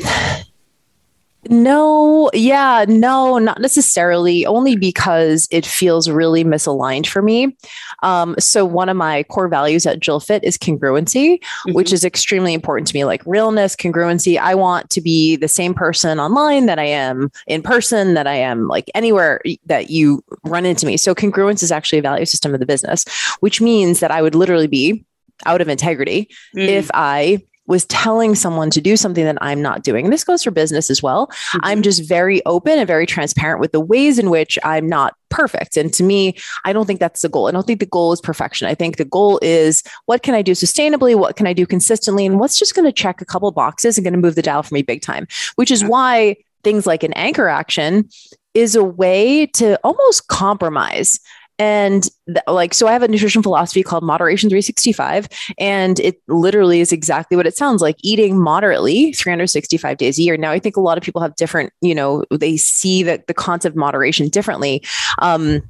no, 1.48 2.30
yeah, 2.34 2.84
no, 2.86 3.38
not 3.38 3.60
necessarily, 3.60 4.46
only 4.46 4.76
because 4.76 5.48
it 5.50 5.66
feels 5.66 6.08
really 6.08 6.44
misaligned 6.44 7.06
for 7.08 7.20
me. 7.20 7.56
Um, 8.04 8.36
so, 8.38 8.64
one 8.64 8.88
of 8.88 8.96
my 8.96 9.24
core 9.24 9.48
values 9.48 9.84
at 9.84 9.98
Jill 9.98 10.20
Fit 10.20 10.44
is 10.44 10.56
congruency, 10.56 11.40
mm-hmm. 11.40 11.72
which 11.72 11.92
is 11.92 12.04
extremely 12.04 12.54
important 12.54 12.86
to 12.88 12.94
me 12.94 13.04
like 13.04 13.26
realness, 13.26 13.74
congruency. 13.74 14.38
I 14.38 14.54
want 14.54 14.88
to 14.90 15.00
be 15.00 15.34
the 15.34 15.48
same 15.48 15.74
person 15.74 16.20
online 16.20 16.66
that 16.66 16.78
I 16.78 16.84
am 16.84 17.32
in 17.48 17.62
person, 17.62 18.14
that 18.14 18.28
I 18.28 18.36
am 18.36 18.68
like 18.68 18.88
anywhere 18.94 19.40
that 19.66 19.90
you 19.90 20.22
run 20.44 20.64
into 20.64 20.86
me. 20.86 20.96
So, 20.96 21.12
congruence 21.12 21.64
is 21.64 21.72
actually 21.72 21.98
a 21.98 22.02
value 22.02 22.24
system 22.24 22.54
of 22.54 22.60
the 22.60 22.66
business, 22.66 23.04
which 23.40 23.60
means 23.60 23.98
that 23.98 24.12
I 24.12 24.22
would 24.22 24.36
literally 24.36 24.68
be 24.68 25.04
out 25.44 25.60
of 25.60 25.68
integrity 25.68 26.30
mm. 26.56 26.68
if 26.68 26.88
I 26.94 27.42
was 27.66 27.84
telling 27.86 28.34
someone 28.34 28.70
to 28.70 28.80
do 28.80 28.96
something 28.96 29.24
that 29.24 29.38
I'm 29.40 29.62
not 29.62 29.82
doing. 29.82 30.04
And 30.04 30.12
this 30.12 30.24
goes 30.24 30.42
for 30.42 30.50
business 30.50 30.90
as 30.90 31.02
well. 31.02 31.28
Mm-hmm. 31.28 31.58
I'm 31.62 31.82
just 31.82 32.06
very 32.08 32.44
open 32.44 32.78
and 32.78 32.86
very 32.86 33.06
transparent 33.06 33.60
with 33.60 33.72
the 33.72 33.80
ways 33.80 34.18
in 34.18 34.30
which 34.30 34.58
I'm 34.64 34.88
not 34.88 35.14
perfect. 35.30 35.76
And 35.76 35.92
to 35.94 36.02
me, 36.02 36.36
I 36.64 36.72
don't 36.72 36.86
think 36.86 37.00
that's 37.00 37.22
the 37.22 37.28
goal. 37.28 37.48
I 37.48 37.52
don't 37.52 37.66
think 37.66 37.80
the 37.80 37.86
goal 37.86 38.12
is 38.12 38.20
perfection. 38.20 38.66
I 38.66 38.74
think 38.74 38.96
the 38.96 39.04
goal 39.04 39.38
is 39.42 39.82
what 40.06 40.22
can 40.22 40.34
I 40.34 40.42
do 40.42 40.52
sustainably? 40.52 41.16
What 41.16 41.36
can 41.36 41.46
I 41.46 41.52
do 41.52 41.66
consistently? 41.66 42.26
And 42.26 42.38
what's 42.38 42.58
just 42.58 42.74
going 42.74 42.84
to 42.86 42.92
check 42.92 43.20
a 43.20 43.24
couple 43.24 43.50
boxes 43.52 43.96
and 43.96 44.04
going 44.04 44.14
to 44.14 44.20
move 44.20 44.34
the 44.34 44.42
dial 44.42 44.62
for 44.62 44.74
me 44.74 44.82
big 44.82 45.00
time, 45.00 45.26
which 45.54 45.70
is 45.70 45.84
why 45.84 46.36
things 46.64 46.86
like 46.86 47.02
an 47.02 47.12
anchor 47.14 47.48
action 47.48 48.08
is 48.54 48.76
a 48.76 48.84
way 48.84 49.46
to 49.46 49.78
almost 49.82 50.28
compromise 50.28 51.18
and 51.58 52.08
th- 52.26 52.38
like, 52.46 52.74
so 52.74 52.86
I 52.86 52.92
have 52.92 53.02
a 53.02 53.08
nutrition 53.08 53.42
philosophy 53.42 53.82
called 53.82 54.02
Moderation 54.02 54.48
365. 54.48 55.28
And 55.58 56.00
it 56.00 56.20
literally 56.28 56.80
is 56.80 56.92
exactly 56.92 57.36
what 57.36 57.46
it 57.46 57.56
sounds 57.56 57.82
like 57.82 57.96
eating 58.02 58.40
moderately 58.40 59.12
365 59.12 59.96
days 59.96 60.18
a 60.18 60.22
year. 60.22 60.36
Now, 60.36 60.50
I 60.50 60.58
think 60.58 60.76
a 60.76 60.80
lot 60.80 60.98
of 60.98 61.04
people 61.04 61.20
have 61.20 61.36
different, 61.36 61.72
you 61.80 61.94
know, 61.94 62.24
they 62.30 62.56
see 62.56 63.02
that 63.04 63.26
the 63.26 63.34
concept 63.34 63.74
of 63.74 63.78
moderation 63.78 64.28
differently. 64.28 64.82
Um, 65.18 65.62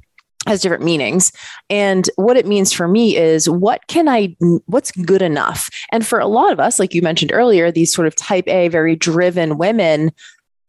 has 0.45 0.61
different 0.61 0.83
meanings. 0.83 1.31
And 1.69 2.09
what 2.17 2.35
it 2.35 2.45
means 2.45 2.73
for 2.73 2.85
me 2.85 3.15
is 3.15 3.49
what 3.49 3.87
can 3.87 4.09
I, 4.09 4.35
what's 4.65 4.91
good 4.91 5.21
enough? 5.21 5.69
And 5.89 6.05
for 6.05 6.19
a 6.19 6.27
lot 6.27 6.51
of 6.51 6.59
us, 6.59 6.79
like 6.79 6.93
you 6.93 7.01
mentioned 7.01 7.31
earlier, 7.33 7.71
these 7.71 7.93
sort 7.93 8.07
of 8.07 8.15
type 8.15 8.45
A, 8.47 8.67
very 8.67 8.97
driven 8.97 9.57
women, 9.57 10.11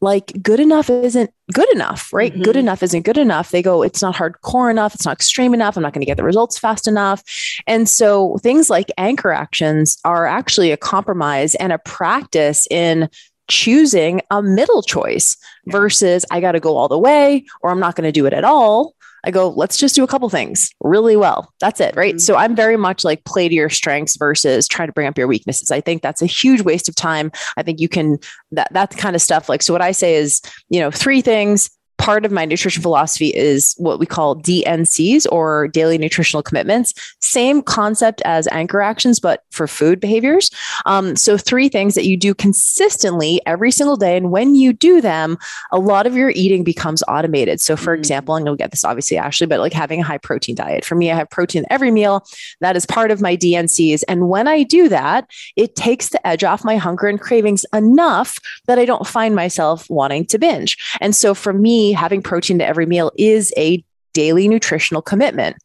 like 0.01 0.33
good 0.43 0.61
enough 0.61 0.91
isn't 0.91 1.31
good 1.53 1.71
enough, 1.73 2.13
right? 2.13 2.33
Mm-hmm. 2.33 2.43
Good 2.43 2.57
enough 2.57 2.83
isn't 2.83 3.03
good 3.03 3.19
enough. 3.19 3.51
They 3.51 3.63
go, 3.63 3.83
it's 3.83 4.03
not 4.03 4.15
hardcore 4.15 4.71
enough. 4.71 4.95
It's 4.95 5.05
not 5.05 5.15
extreme 5.15 5.55
enough. 5.55 5.77
I'm 5.77 5.83
not 5.83 5.93
going 5.93 6.03
to 6.03 6.07
get 6.07 6.17
the 6.17 6.25
results 6.25 6.59
fast 6.59 6.87
enough. 6.87 7.23
And 7.67 7.89
so 7.89 8.39
things 8.39 8.71
like 8.71 8.91
anchor 8.99 9.33
actions 9.33 9.99
are 10.05 10.27
actually 10.27 10.73
a 10.73 10.77
compromise 10.77 11.55
and 11.57 11.73
a 11.73 11.79
practice 11.79 12.67
in 12.71 13.09
choosing 13.49 14.21
a 14.31 14.43
middle 14.43 14.83
choice 14.83 15.37
versus 15.67 16.25
I 16.31 16.41
got 16.41 16.53
to 16.53 16.61
go 16.61 16.77
all 16.77 16.89
the 16.89 16.99
way 16.99 17.45
or 17.61 17.71
I'm 17.71 17.81
not 17.81 17.95
going 17.95 18.09
to 18.09 18.13
do 18.13 18.27
it 18.27 18.33
at 18.33 18.45
all. 18.45 18.95
I 19.25 19.31
go, 19.31 19.49
let's 19.51 19.77
just 19.77 19.95
do 19.95 20.05
a 20.05 20.07
couple 20.07 20.29
things 20.29 20.71
really 20.81 21.17
well. 21.17 21.53
That's 21.61 21.81
it. 21.81 21.97
Right. 21.97 22.15
Mm-hmm. 22.15 22.21
So 22.21 22.37
I'm 22.37 22.55
very 22.55 22.77
much 22.77 23.05
like 23.05 23.25
play 23.25 23.49
to 23.49 23.55
your 23.55 23.71
strengths 23.71 24.17
versus 24.17 24.69
try 24.69 24.87
to 24.87 24.93
bring 24.93 25.07
up 25.07 25.17
your 25.17 25.27
weaknesses. 25.27 25.71
I 25.71 25.81
think 25.81 26.03
that's 26.03 26.23
a 26.23 26.27
huge 26.27 26.61
waste 26.61 26.89
of 26.89 26.95
time. 26.95 27.33
I 27.57 27.63
think 27.63 27.81
you 27.81 27.89
can, 27.89 28.19
that, 28.53 28.73
that 28.73 28.91
kind 28.97 29.17
of 29.17 29.23
stuff. 29.23 29.49
Like, 29.49 29.63
so 29.63 29.73
what 29.73 29.83
I 29.83 29.93
say 29.93 30.15
is, 30.15 30.41
you 30.69 30.81
know, 30.81 30.91
three 30.91 31.23
things, 31.23 31.71
part 32.05 32.27
of 32.27 32.33
my 32.33 32.45
nutrition 32.45 32.83
philosophy 32.83 33.29
is 33.29 33.75
what 33.79 33.99
we 33.99 34.05
call 34.05 34.37
DNCs 34.37 35.27
or 35.33 35.69
daily 35.69 35.97
nutritional 35.97 36.43
commitments. 36.43 36.93
Same 37.23 37.63
concept 37.63 38.21
as 38.27 38.47
anchor 38.49 38.83
actions, 38.83 39.19
but 39.19 39.43
for 39.51 39.67
food 39.67 40.01
behaviors. 40.01 40.51
Um, 40.85 41.17
so, 41.17 41.39
three 41.39 41.71
things 41.71 41.95
that 41.95 42.05
you 42.05 42.19
do 42.19 42.35
consistently 42.35 43.41
every 43.47 43.71
single 43.71 43.97
day. 43.97 44.19
And 44.19 44.31
when 44.31 44.55
you 44.55 44.75
do 44.75 45.01
them, 45.01 45.39
a 45.73 45.79
lot 45.79 46.07
of 46.07 46.15
your 46.15 46.29
eating 46.29 46.63
becomes 46.63 47.03
automated. 47.09 47.59
So, 47.63 47.75
for 47.75 47.95
mm-hmm. 47.95 48.01
example, 48.01 48.37
and 48.37 48.45
you'll 48.45 48.57
get 48.57 48.71
this 48.71 48.85
obviously, 48.85 49.17
Ashleigh, 49.17 49.49
but 49.49 49.61
like 49.61 49.73
having 49.73 50.01
a 50.01 50.05
high 50.05 50.19
protein 50.19 50.57
diet. 50.57 50.85
For 50.85 50.97
me, 50.97 51.11
I 51.11 51.17
have 51.17 51.31
protein 51.31 51.65
every 51.71 51.91
meal. 51.91 52.27
That 52.61 52.77
is 52.77 52.85
part 52.85 53.13
of 53.13 53.23
my 53.23 53.35
DNCs. 53.35 54.03
And 54.09 54.29
when 54.29 54.47
I 54.47 54.63
do 54.63 54.91
that, 54.91 55.31
it 55.57 55.75
takes 55.75 56.11
the 56.11 56.25
edge 56.27 56.45
off 56.45 56.67
my 56.67 56.77
hunger 56.77 57.07
and 57.07 57.19
cravings 57.19 57.65
enough 57.73 58.39
that 58.67 58.79
I 58.79 58.85
don't 58.85 59.07
find 59.07 59.35
myself 59.35 59.89
wanting 59.89 60.27
to 60.27 60.39
binge. 60.39 60.77
And 61.01 61.17
so, 61.17 61.33
for 61.33 61.55
me, 61.55 61.94
having 61.95 62.23
protein 62.23 62.59
to 62.59 62.67
every 62.67 62.87
meal 62.87 63.11
is 63.17 63.53
a 63.57 63.85
daily 64.13 64.49
nutritional 64.49 65.03
commitment. 65.03 65.57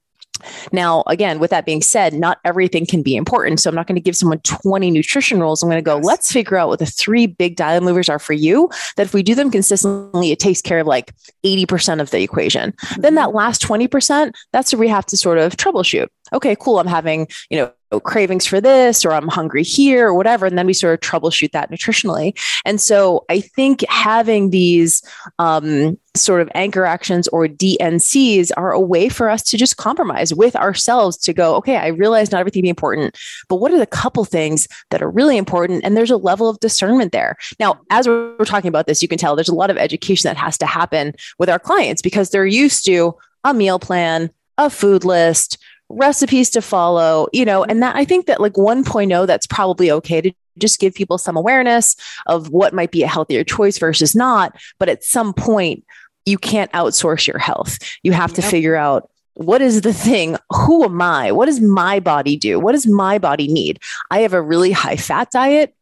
Now, 0.72 1.04
again, 1.08 1.40
with 1.40 1.52
that 1.52 1.66
being 1.66 1.82
said, 1.82 2.14
not 2.14 2.40
everything 2.46 2.86
can 2.86 3.04
be 3.04 3.16
important. 3.16 3.60
So 3.60 3.70
I'm 3.70 3.76
not 3.76 3.88
going 3.88 3.96
to 3.96 4.02
give 4.02 4.16
someone 4.16 4.40
20 4.40 4.92
nutrition 4.92 5.40
rules. 5.40 5.62
I'm 5.62 5.70
going 5.70 5.84
to 5.84 5.86
go, 5.86 5.98
let's 5.98 6.32
figure 6.32 6.58
out 6.58 6.70
what 6.70 6.80
the 6.80 6.86
three 6.86 7.28
big 7.28 7.56
diet 7.56 7.84
movers 7.84 8.10
are 8.10 8.20
for 8.20 8.34
you. 8.34 8.70
That 8.96 9.06
if 9.06 9.14
we 9.14 9.24
do 9.24 9.36
them 9.36 9.52
consistently, 9.52 10.32
it 10.32 10.40
takes 10.40 10.62
care 10.62 10.80
of 10.80 10.88
like 10.88 11.14
80% 11.44 12.02
of 12.02 12.12
the 12.12 12.22
equation. 12.22 12.72
Mm-hmm. 12.72 13.02
Then 13.02 13.16
that 13.16 13.34
last 13.34 13.62
20%, 13.62 14.34
that's 14.52 14.74
where 14.74 14.80
we 14.80 14.88
have 14.88 15.06
to 15.08 15.18
sort 15.18 15.38
of 15.38 15.58
troubleshoot. 15.58 16.08
Okay, 16.34 16.56
cool. 16.60 16.80
I'm 16.80 16.88
having, 16.88 17.28
you 17.50 17.58
know, 17.58 17.72
cravings 18.00 18.46
for 18.46 18.62
this 18.62 19.04
or 19.04 19.14
I'm 19.14 19.28
hungry 19.28 19.64
here 19.64 20.08
or 20.08 20.14
whatever. 20.14 20.46
And 20.46 20.58
then 20.58 20.68
we 20.68 20.74
sort 20.74 20.94
of 20.94 21.00
troubleshoot 21.00 21.52
that 21.52 21.72
nutritionally. 21.72 22.38
And 22.66 22.80
so 22.80 23.26
I 23.30 23.42
think 23.42 23.84
having 23.90 24.52
these 24.52 25.02
um, 25.40 25.98
sort 26.16 26.42
of 26.42 26.50
anchor 26.54 26.86
actions 26.86 27.28
or 27.30 27.48
DNCs 27.48 28.52
are 28.58 28.72
a 28.72 28.80
way 28.80 29.10
for 29.10 29.30
us 29.30 29.42
to 29.44 29.58
just 29.58 29.78
compromise 29.78 30.34
with 30.34 30.56
ourselves 30.56 31.18
to 31.18 31.34
go, 31.34 31.56
okay, 31.56 31.78
I 31.78 31.88
realize 31.88 32.32
not 32.32 32.40
everything 32.40 32.62
be 32.62 32.70
important, 32.70 33.18
but 33.48 33.56
what 33.56 33.72
are 33.72 33.80
the 33.80 33.88
couple 33.88 34.26
things 34.26 34.68
that 34.92 35.02
are 35.02 35.10
really 35.10 35.38
important? 35.38 35.84
And 35.84 35.98
there's 35.98 36.12
a 36.12 36.18
level 36.18 36.50
of 36.50 36.60
discernment 36.60 37.12
there. 37.12 37.38
Now, 37.60 37.80
as 37.90 38.08
we're 38.08 38.46
talking 38.46 38.70
about 38.70 38.86
this, 38.86 39.02
you 39.02 39.08
can 39.08 39.18
tell 39.18 39.36
there's 39.36 39.50
a 39.50 39.56
lot 39.56 39.72
of 39.72 39.78
education 39.78 40.28
that 40.28 40.38
has 40.38 40.58
to 40.60 40.68
happen 40.68 41.14
with 41.40 41.50
our 41.50 41.60
clients 41.60 42.02
because 42.02 42.30
they're 42.30 42.46
used 42.46 42.86
to 42.86 43.16
a 43.44 43.54
meal 43.54 43.80
plan, 43.80 44.30
a 44.58 44.70
food 44.70 45.06
list, 45.06 45.58
recipes 45.90 46.50
to 46.52 46.62
follow, 46.62 47.28
you 47.34 47.46
know, 47.46 47.64
and 47.64 47.82
that 47.82 47.96
I 47.96 48.06
think 48.06 48.28
that 48.28 48.40
like 48.40 48.54
1.0, 48.54 49.28
that's 49.28 49.48
probably 49.48 49.92
okay 49.92 50.22
to 50.22 50.32
just 50.58 50.80
give 50.80 50.94
people 50.94 51.18
some 51.18 51.36
awareness 51.36 51.96
of 52.28 52.50
what 52.50 52.74
might 52.74 52.92
be 52.92 53.04
a 53.04 53.08
healthier 53.08 53.44
choice 53.44 53.78
versus 53.78 54.16
not. 54.16 54.56
But 54.78 54.90
at 54.90 55.04
some 55.04 55.34
point, 55.34 55.84
you 56.26 56.38
can't 56.38 56.72
outsource 56.74 57.28
your 57.28 57.40
health. 57.40 57.78
You 58.04 58.12
have 58.12 58.32
yep. 58.32 58.36
to 58.36 58.42
figure 58.44 58.76
out 58.76 59.10
what 59.34 59.62
is 59.62 59.82
the 59.82 59.94
thing? 59.94 60.38
Who 60.52 60.84
am 60.84 61.02
I? 61.02 61.32
What 61.32 61.46
does 61.46 61.62
my 61.62 62.02
body 62.02 62.36
do? 62.36 62.60
What 62.60 62.74
does 62.74 62.86
my 62.86 63.18
body 63.18 63.48
need? 63.48 63.80
I 64.12 64.20
have 64.20 64.34
a 64.34 64.42
really 64.42 64.72
high 64.72 64.98
fat 64.98 65.32
diet 65.32 65.74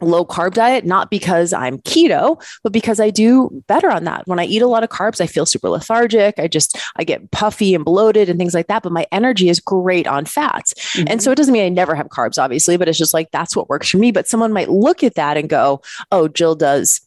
low 0.00 0.24
carb 0.24 0.54
diet, 0.54 0.84
not 0.84 1.10
because 1.10 1.52
I'm 1.52 1.78
keto, 1.78 2.42
but 2.62 2.72
because 2.72 3.00
I 3.00 3.10
do 3.10 3.62
better 3.66 3.90
on 3.90 4.04
that. 4.04 4.26
When 4.26 4.38
I 4.38 4.44
eat 4.44 4.62
a 4.62 4.66
lot 4.66 4.84
of 4.84 4.90
carbs, 4.90 5.20
I 5.20 5.26
feel 5.26 5.46
super 5.46 5.68
lethargic. 5.68 6.38
I 6.38 6.48
just, 6.48 6.78
I 6.96 7.04
get 7.04 7.30
puffy 7.30 7.74
and 7.74 7.84
bloated 7.84 8.28
and 8.28 8.38
things 8.38 8.54
like 8.54 8.68
that. 8.68 8.82
But 8.82 8.92
my 8.92 9.06
energy 9.12 9.48
is 9.48 9.60
great 9.60 10.06
on 10.06 10.24
fats. 10.24 10.74
Mm-hmm. 10.94 11.08
And 11.08 11.22
so 11.22 11.30
it 11.30 11.36
doesn't 11.36 11.52
mean 11.52 11.64
I 11.64 11.68
never 11.68 11.94
have 11.94 12.08
carbs, 12.08 12.42
obviously, 12.42 12.76
but 12.76 12.88
it's 12.88 12.98
just 12.98 13.14
like 13.14 13.30
that's 13.30 13.56
what 13.56 13.68
works 13.68 13.88
for 13.88 13.98
me. 13.98 14.10
But 14.10 14.28
someone 14.28 14.52
might 14.52 14.70
look 14.70 15.02
at 15.02 15.14
that 15.14 15.36
and 15.36 15.48
go, 15.48 15.82
oh, 16.12 16.28
Jill 16.28 16.54
does 16.54 17.00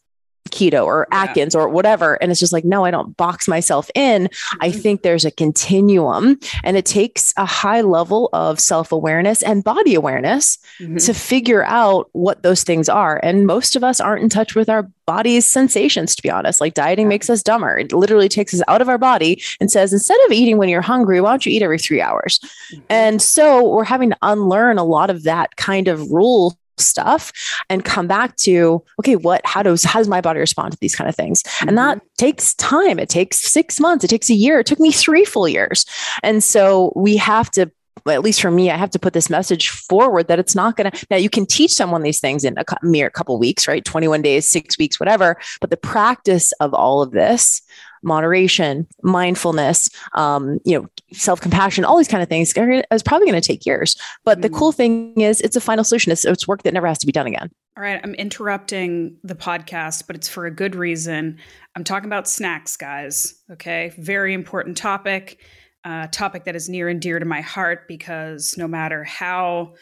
keto 0.50 0.84
or 0.84 1.06
Atkins 1.10 1.54
yeah. 1.54 1.60
or 1.60 1.68
whatever. 1.68 2.14
And 2.22 2.30
it's 2.30 2.40
just 2.40 2.52
like, 2.52 2.64
no, 2.64 2.84
I 2.84 2.90
don't 2.90 3.16
box 3.16 3.48
myself 3.48 3.90
in. 3.94 4.24
Mm-hmm. 4.24 4.58
I 4.60 4.70
think 4.70 5.02
there's 5.02 5.24
a 5.24 5.30
continuum 5.30 6.38
and 6.62 6.76
it 6.76 6.84
takes 6.86 7.32
a 7.36 7.46
high 7.46 7.80
level 7.80 8.28
of 8.32 8.60
self 8.60 8.92
awareness 8.92 9.42
and 9.42 9.64
body 9.64 9.94
awareness 9.94 10.58
mm-hmm. 10.78 10.96
to 10.98 11.14
figure 11.14 11.64
out 11.64 12.08
what 12.12 12.42
those 12.42 12.62
things 12.62 12.88
are. 12.88 13.20
And 13.22 13.46
most 13.46 13.76
of 13.76 13.84
us 13.84 14.00
aren't 14.00 14.22
in 14.22 14.28
touch 14.28 14.54
with 14.54 14.68
our 14.68 14.88
body's 15.06 15.46
sensations, 15.46 16.14
to 16.16 16.22
be 16.22 16.30
honest. 16.30 16.60
Like 16.60 16.74
dieting 16.74 17.06
yeah. 17.06 17.10
makes 17.10 17.30
us 17.30 17.42
dumber. 17.42 17.78
It 17.78 17.92
literally 17.92 18.28
takes 18.28 18.54
us 18.54 18.62
out 18.68 18.80
of 18.80 18.88
our 18.88 18.98
body 18.98 19.42
and 19.60 19.70
says, 19.70 19.92
instead 19.92 20.18
of 20.26 20.32
eating 20.32 20.58
when 20.58 20.68
you're 20.68 20.80
hungry, 20.80 21.20
why 21.20 21.30
don't 21.30 21.44
you 21.46 21.52
eat 21.52 21.62
every 21.62 21.78
three 21.78 22.00
hours? 22.00 22.38
Mm-hmm. 22.38 22.80
And 22.90 23.22
so 23.22 23.68
we're 23.68 23.84
having 23.84 24.10
to 24.10 24.18
unlearn 24.22 24.78
a 24.78 24.84
lot 24.84 25.10
of 25.10 25.24
that 25.24 25.56
kind 25.56 25.88
of 25.88 26.10
rule 26.10 26.56
stuff 26.78 27.32
and 27.68 27.84
come 27.84 28.06
back 28.06 28.36
to 28.36 28.82
okay 28.98 29.16
what 29.16 29.40
how 29.44 29.62
does 29.62 29.84
how 29.84 29.98
does 29.98 30.08
my 30.08 30.20
body 30.20 30.40
respond 30.40 30.72
to 30.72 30.78
these 30.80 30.94
kind 30.94 31.08
of 31.08 31.14
things 31.14 31.42
mm-hmm. 31.42 31.68
and 31.68 31.78
that 31.78 31.98
mm-hmm. 31.98 32.06
takes 32.16 32.54
time 32.54 32.98
it 32.98 33.08
takes 33.08 33.40
six 33.40 33.80
months 33.80 34.04
it 34.04 34.08
takes 34.08 34.30
a 34.30 34.34
year 34.34 34.60
it 34.60 34.66
took 34.66 34.80
me 34.80 34.92
three 34.92 35.24
full 35.24 35.48
years 35.48 35.86
and 36.22 36.42
so 36.42 36.92
we 36.96 37.16
have 37.16 37.50
to 37.50 37.70
at 38.06 38.22
least 38.22 38.42
for 38.42 38.50
me, 38.50 38.70
I 38.70 38.76
have 38.76 38.90
to 38.90 38.98
put 38.98 39.12
this 39.12 39.30
message 39.30 39.70
forward 39.70 40.28
that 40.28 40.38
it's 40.38 40.54
not 40.54 40.76
going 40.76 40.90
to. 40.90 41.06
Now, 41.10 41.16
you 41.16 41.30
can 41.30 41.46
teach 41.46 41.72
someone 41.72 42.02
these 42.02 42.20
things 42.20 42.44
in 42.44 42.54
a 42.58 42.64
mere 42.82 43.08
couple 43.08 43.38
weeks, 43.38 43.66
right? 43.66 43.84
21 43.84 44.20
days, 44.20 44.48
six 44.48 44.76
weeks, 44.78 45.00
whatever. 45.00 45.38
But 45.60 45.70
the 45.70 45.76
practice 45.76 46.52
of 46.60 46.74
all 46.74 47.02
of 47.02 47.12
this 47.12 47.62
moderation, 48.04 48.86
mindfulness, 49.02 49.88
um, 50.14 50.58
you 50.64 50.78
know, 50.78 50.88
self 51.12 51.40
compassion, 51.40 51.84
all 51.84 51.96
these 51.96 52.08
kind 52.08 52.22
of 52.22 52.28
things 52.28 52.52
is 52.56 53.02
probably 53.02 53.26
going 53.26 53.40
to 53.40 53.46
take 53.46 53.66
years. 53.66 53.96
But 54.24 54.38
mm-hmm. 54.38 54.42
the 54.42 54.50
cool 54.50 54.72
thing 54.72 55.20
is, 55.20 55.40
it's 55.40 55.56
a 55.56 55.60
final 55.60 55.84
solution. 55.84 56.12
It's, 56.12 56.24
it's 56.24 56.46
work 56.46 56.62
that 56.62 56.74
never 56.74 56.86
has 56.86 56.98
to 56.98 57.06
be 57.06 57.12
done 57.12 57.26
again. 57.26 57.50
All 57.76 57.82
right, 57.82 58.00
I'm 58.04 58.14
interrupting 58.14 59.16
the 59.24 59.34
podcast, 59.34 60.06
but 60.06 60.14
it's 60.14 60.28
for 60.28 60.46
a 60.46 60.50
good 60.50 60.76
reason. 60.76 61.38
I'm 61.74 61.82
talking 61.82 62.08
about 62.08 62.28
snacks, 62.28 62.76
guys. 62.76 63.34
Okay, 63.50 63.92
very 63.98 64.32
important 64.32 64.76
topic, 64.76 65.40
uh, 65.82 66.06
topic 66.12 66.44
that 66.44 66.54
is 66.54 66.68
near 66.68 66.88
and 66.88 67.00
dear 67.00 67.18
to 67.18 67.24
my 67.24 67.40
heart 67.40 67.88
because 67.88 68.54
no 68.56 68.68
matter 68.68 69.02
how 69.02 69.74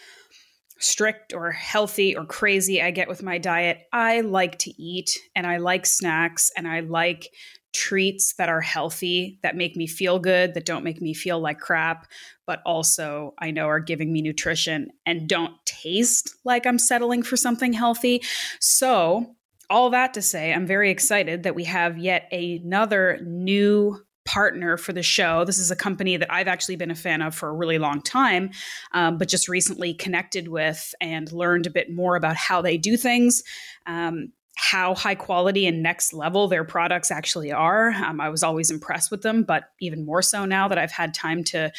strict 0.78 1.32
or 1.32 1.52
healthy 1.52 2.16
or 2.16 2.24
crazy 2.24 2.82
I 2.82 2.90
get 2.90 3.08
with 3.08 3.22
my 3.22 3.38
diet, 3.38 3.82
I 3.92 4.22
like 4.22 4.58
to 4.60 4.82
eat 4.82 5.16
and 5.36 5.46
I 5.46 5.58
like 5.58 5.86
snacks 5.86 6.50
and 6.56 6.66
I 6.66 6.80
like 6.80 7.28
treats 7.72 8.34
that 8.34 8.48
are 8.48 8.60
healthy, 8.60 9.38
that 9.42 9.56
make 9.56 9.76
me 9.76 9.86
feel 9.86 10.18
good, 10.18 10.54
that 10.54 10.66
don't 10.66 10.84
make 10.84 11.00
me 11.00 11.14
feel 11.14 11.40
like 11.40 11.58
crap, 11.58 12.06
but 12.46 12.60
also 12.66 13.34
I 13.38 13.50
know 13.50 13.68
are 13.68 13.80
giving 13.80 14.12
me 14.12 14.22
nutrition 14.22 14.90
and 15.06 15.28
don't 15.28 15.54
taste 15.64 16.34
like 16.44 16.66
I'm 16.66 16.78
settling 16.78 17.22
for 17.22 17.36
something 17.36 17.72
healthy. 17.72 18.22
So, 18.60 19.36
all 19.70 19.88
that 19.90 20.12
to 20.14 20.22
say, 20.22 20.52
I'm 20.52 20.66
very 20.66 20.90
excited 20.90 21.44
that 21.44 21.54
we 21.54 21.64
have 21.64 21.96
yet 21.96 22.30
another 22.30 23.18
new 23.24 24.04
partner 24.24 24.76
for 24.76 24.92
the 24.92 25.02
show. 25.02 25.44
This 25.44 25.58
is 25.58 25.70
a 25.70 25.76
company 25.76 26.16
that 26.16 26.32
I've 26.32 26.48
actually 26.48 26.76
been 26.76 26.90
a 26.90 26.96
fan 26.96 27.22
of 27.22 27.34
for 27.34 27.48
a 27.48 27.54
really 27.54 27.78
long 27.78 28.02
time, 28.02 28.50
um, 28.92 29.18
but 29.18 29.28
just 29.28 29.48
recently 29.48 29.94
connected 29.94 30.48
with 30.48 30.94
and 31.00 31.30
learned 31.32 31.66
a 31.66 31.70
bit 31.70 31.90
more 31.90 32.16
about 32.16 32.36
how 32.36 32.62
they 32.62 32.76
do 32.76 32.96
things. 32.96 33.42
Um, 33.86 34.32
how 34.62 34.94
high 34.94 35.16
quality 35.16 35.66
and 35.66 35.82
next 35.82 36.12
level 36.12 36.46
their 36.46 36.62
products 36.62 37.10
actually 37.10 37.50
are. 37.50 37.90
Um, 37.90 38.20
I 38.20 38.28
was 38.28 38.44
always 38.44 38.70
impressed 38.70 39.10
with 39.10 39.22
them, 39.22 39.42
but 39.42 39.64
even 39.80 40.06
more 40.06 40.22
so 40.22 40.44
now 40.44 40.68
that 40.68 40.78
I've 40.78 40.92
had 40.92 41.12
time 41.12 41.42
to 41.44 41.72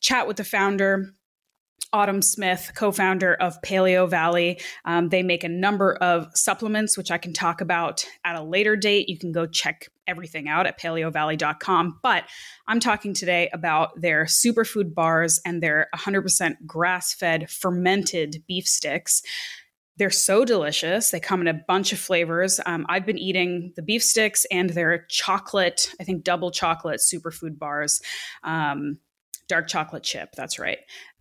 chat 0.00 0.26
with 0.26 0.36
the 0.36 0.44
founder. 0.44 1.12
Autumn 1.92 2.20
Smith, 2.20 2.72
co 2.74 2.90
founder 2.90 3.34
of 3.34 3.62
Paleo 3.62 4.10
Valley. 4.10 4.60
Um, 4.84 5.08
they 5.08 5.22
make 5.22 5.44
a 5.44 5.48
number 5.48 5.94
of 5.94 6.26
supplements, 6.34 6.98
which 6.98 7.12
I 7.12 7.16
can 7.16 7.32
talk 7.32 7.60
about 7.60 8.04
at 8.24 8.34
a 8.34 8.42
later 8.42 8.74
date. 8.74 9.08
You 9.08 9.16
can 9.16 9.30
go 9.30 9.46
check 9.46 9.88
everything 10.08 10.48
out 10.48 10.66
at 10.66 10.80
paleovalley.com. 10.80 12.00
But 12.02 12.24
I'm 12.66 12.80
talking 12.80 13.14
today 13.14 13.48
about 13.52 14.00
their 14.00 14.24
superfood 14.24 14.94
bars 14.94 15.40
and 15.46 15.62
their 15.62 15.88
100% 15.94 16.66
grass 16.66 17.14
fed 17.14 17.48
fermented 17.48 18.42
beef 18.48 18.66
sticks. 18.66 19.22
They're 19.98 20.10
so 20.10 20.44
delicious. 20.44 21.10
They 21.10 21.20
come 21.20 21.40
in 21.40 21.48
a 21.48 21.54
bunch 21.54 21.92
of 21.92 21.98
flavors. 21.98 22.60
Um, 22.66 22.84
I've 22.88 23.06
been 23.06 23.18
eating 23.18 23.72
the 23.76 23.82
beef 23.82 24.02
sticks 24.02 24.44
and 24.50 24.70
their 24.70 25.06
chocolate, 25.08 25.90
I 26.00 26.04
think 26.04 26.22
double 26.22 26.50
chocolate 26.50 27.00
superfood 27.00 27.58
bars, 27.58 28.02
um, 28.44 28.98
dark 29.48 29.68
chocolate 29.68 30.02
chip. 30.02 30.30
That's 30.36 30.58
right. 30.58 30.78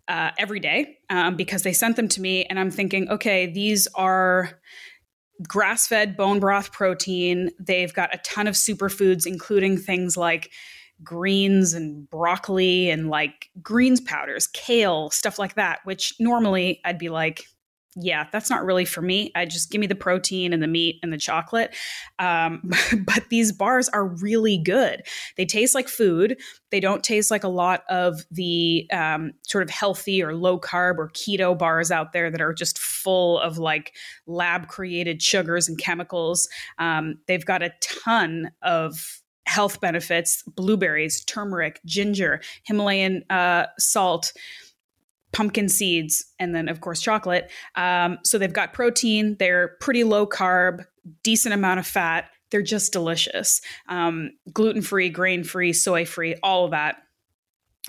Uh, 0.07 0.31
every 0.38 0.59
day 0.59 0.97
um, 1.09 1.35
because 1.35 1.63
they 1.63 1.73
sent 1.73 1.95
them 1.95 2.07
to 2.09 2.21
me, 2.21 2.45
and 2.45 2.59
I'm 2.59 2.69
thinking, 2.69 3.09
okay, 3.09 3.47
these 3.47 3.88
are 3.95 4.59
grass 5.47 5.88
fed 5.88 6.15
bone 6.15 6.39
broth 6.39 6.71
protein. 6.71 7.51
They've 7.59 7.93
got 7.93 8.13
a 8.13 8.19
ton 8.19 8.45
of 8.47 8.55
superfoods, 8.55 9.25
including 9.25 9.77
things 9.77 10.15
like 10.15 10.51
greens 11.03 11.73
and 11.73 12.09
broccoli 12.09 12.89
and 12.89 13.09
like 13.09 13.49
greens 13.61 13.99
powders, 13.99 14.47
kale, 14.47 15.09
stuff 15.09 15.39
like 15.39 15.55
that, 15.55 15.79
which 15.85 16.13
normally 16.19 16.81
I'd 16.85 16.99
be 16.99 17.09
like, 17.09 17.45
yeah, 17.97 18.27
that's 18.31 18.49
not 18.49 18.65
really 18.65 18.84
for 18.84 19.01
me. 19.01 19.31
I 19.36 19.45
just 19.45 19.71
give 19.71 19.79
me 19.79 19.88
the 19.88 19.95
protein 19.95 20.51
and 20.51 20.62
the 20.62 20.67
meat 20.67 20.99
and 21.01 21.13
the 21.13 21.17
chocolate. 21.17 21.73
Um, 22.19 22.62
but 23.05 23.29
these 23.29 23.53
bars 23.53 23.88
are 23.89 24.05
really 24.05 24.58
good. 24.58 25.03
They 25.38 25.45
taste 25.45 25.73
like 25.73 25.88
food. 25.88 26.38
They 26.71 26.81
don't 26.81 27.03
taste 27.03 27.31
like 27.31 27.45
a 27.45 27.49
lot 27.49 27.84
of 27.89 28.25
the 28.31 28.88
um, 28.91 29.31
sort 29.43 29.63
of 29.63 29.69
healthy 29.69 30.21
or 30.21 30.36
low 30.36 30.60
carb 30.60 30.97
or 30.97 31.10
keto 31.10 31.58
bars 31.58 31.89
out 31.89 32.12
there 32.12 32.29
that 32.29 32.41
are 32.41 32.53
just 32.53 32.77
full 32.77 33.39
of 33.39 33.58
like 33.58 33.95
lab 34.27 34.67
created 34.67 35.21
sugars 35.21 35.69
and 35.69 35.77
chemicals. 35.77 36.49
Um, 36.77 37.19
they've 37.27 37.45
got 37.45 37.63
a 37.63 37.73
ton 37.81 38.51
of 38.62 39.21
health 39.45 39.79
benefits 39.79 40.43
blueberries, 40.55 41.23
turmeric, 41.23 41.79
ginger, 41.86 42.41
Himalayan 42.63 43.23
uh, 43.29 43.67
salt 43.77 44.34
pumpkin 45.36 45.67
seeds, 45.67 46.26
and 46.39 46.56
then, 46.56 46.69
of 46.69 46.80
course, 46.80 47.02
chocolate. 47.02 47.52
Um, 47.76 48.19
so 48.24 48.38
they've 48.38 48.54
got 48.54 48.71
protein, 48.71 49.36
they're 49.38 49.76
pretty 49.82 50.06
low 50.06 50.26
carb, 50.26 50.86
decent 51.24 51.54
amount 51.54 51.82
of 51.82 51.86
fat. 51.86 52.30
They're 52.52 52.62
just 52.62 52.93
delicious. 52.93 53.60
Um, 53.89 54.32
Gluten 54.54 54.82
free, 54.82 55.10
grain 55.10 55.43
free, 55.43 55.74
soy 55.74 56.06
free, 56.06 56.36
all 56.41 56.63
of 56.63 56.71
that. 56.71 57.02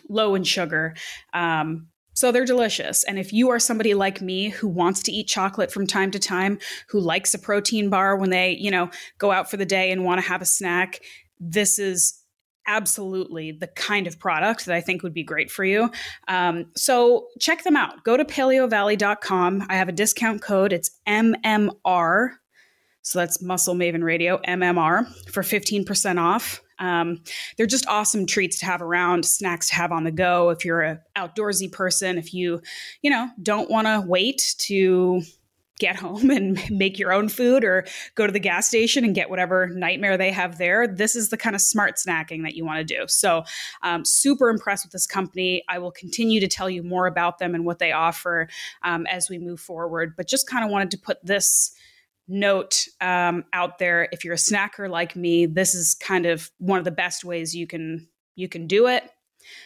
Low 0.09 0.35
in 0.35 0.43
sugar. 0.43 0.97
Um, 1.35 1.87
so 2.15 2.33
they're 2.33 2.45
delicious. 2.45 3.05
And 3.05 3.17
if 3.17 3.33
you 3.33 3.51
are 3.51 3.61
somebody 3.61 3.95
like 3.95 4.21
me 4.21 4.49
who 4.49 4.67
wants 4.67 5.05
to 5.05 5.13
eat 5.13 5.29
chocolate 5.29 5.71
from 5.71 5.87
time 5.87 6.11
to 6.11 6.19
time, 6.19 6.59
who 6.89 6.99
likes 6.99 7.33
a 7.33 7.39
protein 7.39 7.91
bar 7.91 8.17
when 8.17 8.31
they, 8.31 8.57
you 8.57 8.73
know, 8.73 8.91
go 9.19 9.31
out 9.31 9.49
for 9.49 9.57
the 9.57 9.65
day 9.65 9.93
and 9.93 10.05
want 10.05 10.21
to 10.21 10.27
have 10.27 10.43
a 10.43 10.47
snack, 10.47 11.01
this 11.39 11.79
is 11.79 12.21
absolutely 12.67 13.53
the 13.53 13.67
kind 13.69 14.07
of 14.07 14.19
product 14.19 14.67
that 14.67 14.75
I 14.75 14.81
think 14.81 15.03
would 15.03 15.15
be 15.15 15.23
great 15.23 15.51
for 15.51 15.65
you. 15.65 15.91
Um, 16.29 16.67
so 16.77 17.29
check 17.41 17.65
them 17.65 17.77
out. 17.77 18.05
Go 18.05 18.17
to 18.17 18.25
paleovalley.com. 18.25 19.67
I 19.69 19.77
have 19.77 19.89
a 19.89 19.93
discount 19.93 20.43
code. 20.43 20.73
It's 20.73 20.91
MMR. 21.07 22.31
So 23.03 23.21
that's 23.21 23.41
Muscle 23.41 23.77
Maven 23.77 24.03
Radio, 24.03 24.39
MMR, 24.49 25.07
for 25.31 25.43
15% 25.43 26.21
off. 26.21 26.61
Um, 26.79 27.23
they're 27.57 27.67
just 27.67 27.87
awesome 27.87 28.27
treats 28.27 28.59
to 28.59 28.67
have 28.67 28.83
around, 28.83 29.25
snacks 29.25 29.69
to 29.69 29.77
have 29.77 29.93
on 29.93 30.05
the 30.05 30.11
go. 30.11 30.51
If 30.51 30.65
you're 30.65 30.83
a 30.83 31.01
outdoorsy 31.17 31.71
person, 31.71 32.19
if 32.19 32.35
you, 32.35 32.61
you 33.03 33.11
know, 33.11 33.29
don't 33.43 33.71
want 33.71 33.87
to 33.87 34.03
wait 34.05 34.55
to 34.59 35.23
get 35.79 35.97
home 35.97 36.31
and 36.31 36.59
make 36.71 36.99
your 36.99 37.13
own 37.13 37.29
food 37.29 37.65
or 37.65 37.85
go 38.15 38.27
to 38.27 38.33
the 38.33 38.41
gas 38.41 38.69
station 38.69 39.05
and 39.05 39.15
get 39.15 39.31
whatever 39.31 39.69
nightmare 39.69 40.17
they 40.17 40.31
have 40.31 40.59
there. 40.59 40.87
This 40.87 41.15
is 41.15 41.29
the 41.29 41.37
kind 41.37 41.55
of 41.55 41.63
smart 41.63 41.97
snacking 41.97 42.43
that 42.43 42.55
you 42.55 42.65
want 42.65 42.79
to 42.79 42.85
do. 42.85 43.05
So, 43.09 43.45
um, 43.83 44.05
super 44.05 44.49
impressed 44.49 44.85
with 44.85 44.93
this 44.93 45.07
company. 45.07 45.63
I 45.69 45.79
will 45.79 45.93
continue 45.93 46.41
to 46.41 46.49
tell 46.49 46.71
you 46.71 46.83
more 46.83 47.07
about 47.07 47.39
them 47.39 47.55
and 47.55 47.65
what 47.65 47.79
they 47.79 47.93
offer 47.93 48.49
um, 48.83 49.07
as 49.07 49.29
we 49.29 49.39
move 49.39 49.61
forward, 49.61 50.15
but 50.17 50.29
just 50.29 50.49
kind 50.49 50.65
of 50.65 50.71
wanted 50.71 50.91
to 50.93 50.99
put 50.99 51.25
this 51.25 51.75
note 52.29 52.87
um, 53.01 53.45
out 53.53 53.79
there 53.79 54.09
if 54.11 54.25
you're 54.25 54.35
a 54.35 54.37
snacker 54.37 54.91
like 54.91 55.15
me 55.15 55.47
this 55.47 55.75
is 55.75 55.95
kind 55.95 56.27
of 56.27 56.51
one 56.59 56.79
of 56.79 56.85
the 56.85 56.91
best 56.91 57.25
ways 57.25 57.55
you 57.55 57.69
can 57.69 58.09
you 58.35 58.49
can 58.49 58.67
do 58.67 58.89
it 58.89 59.09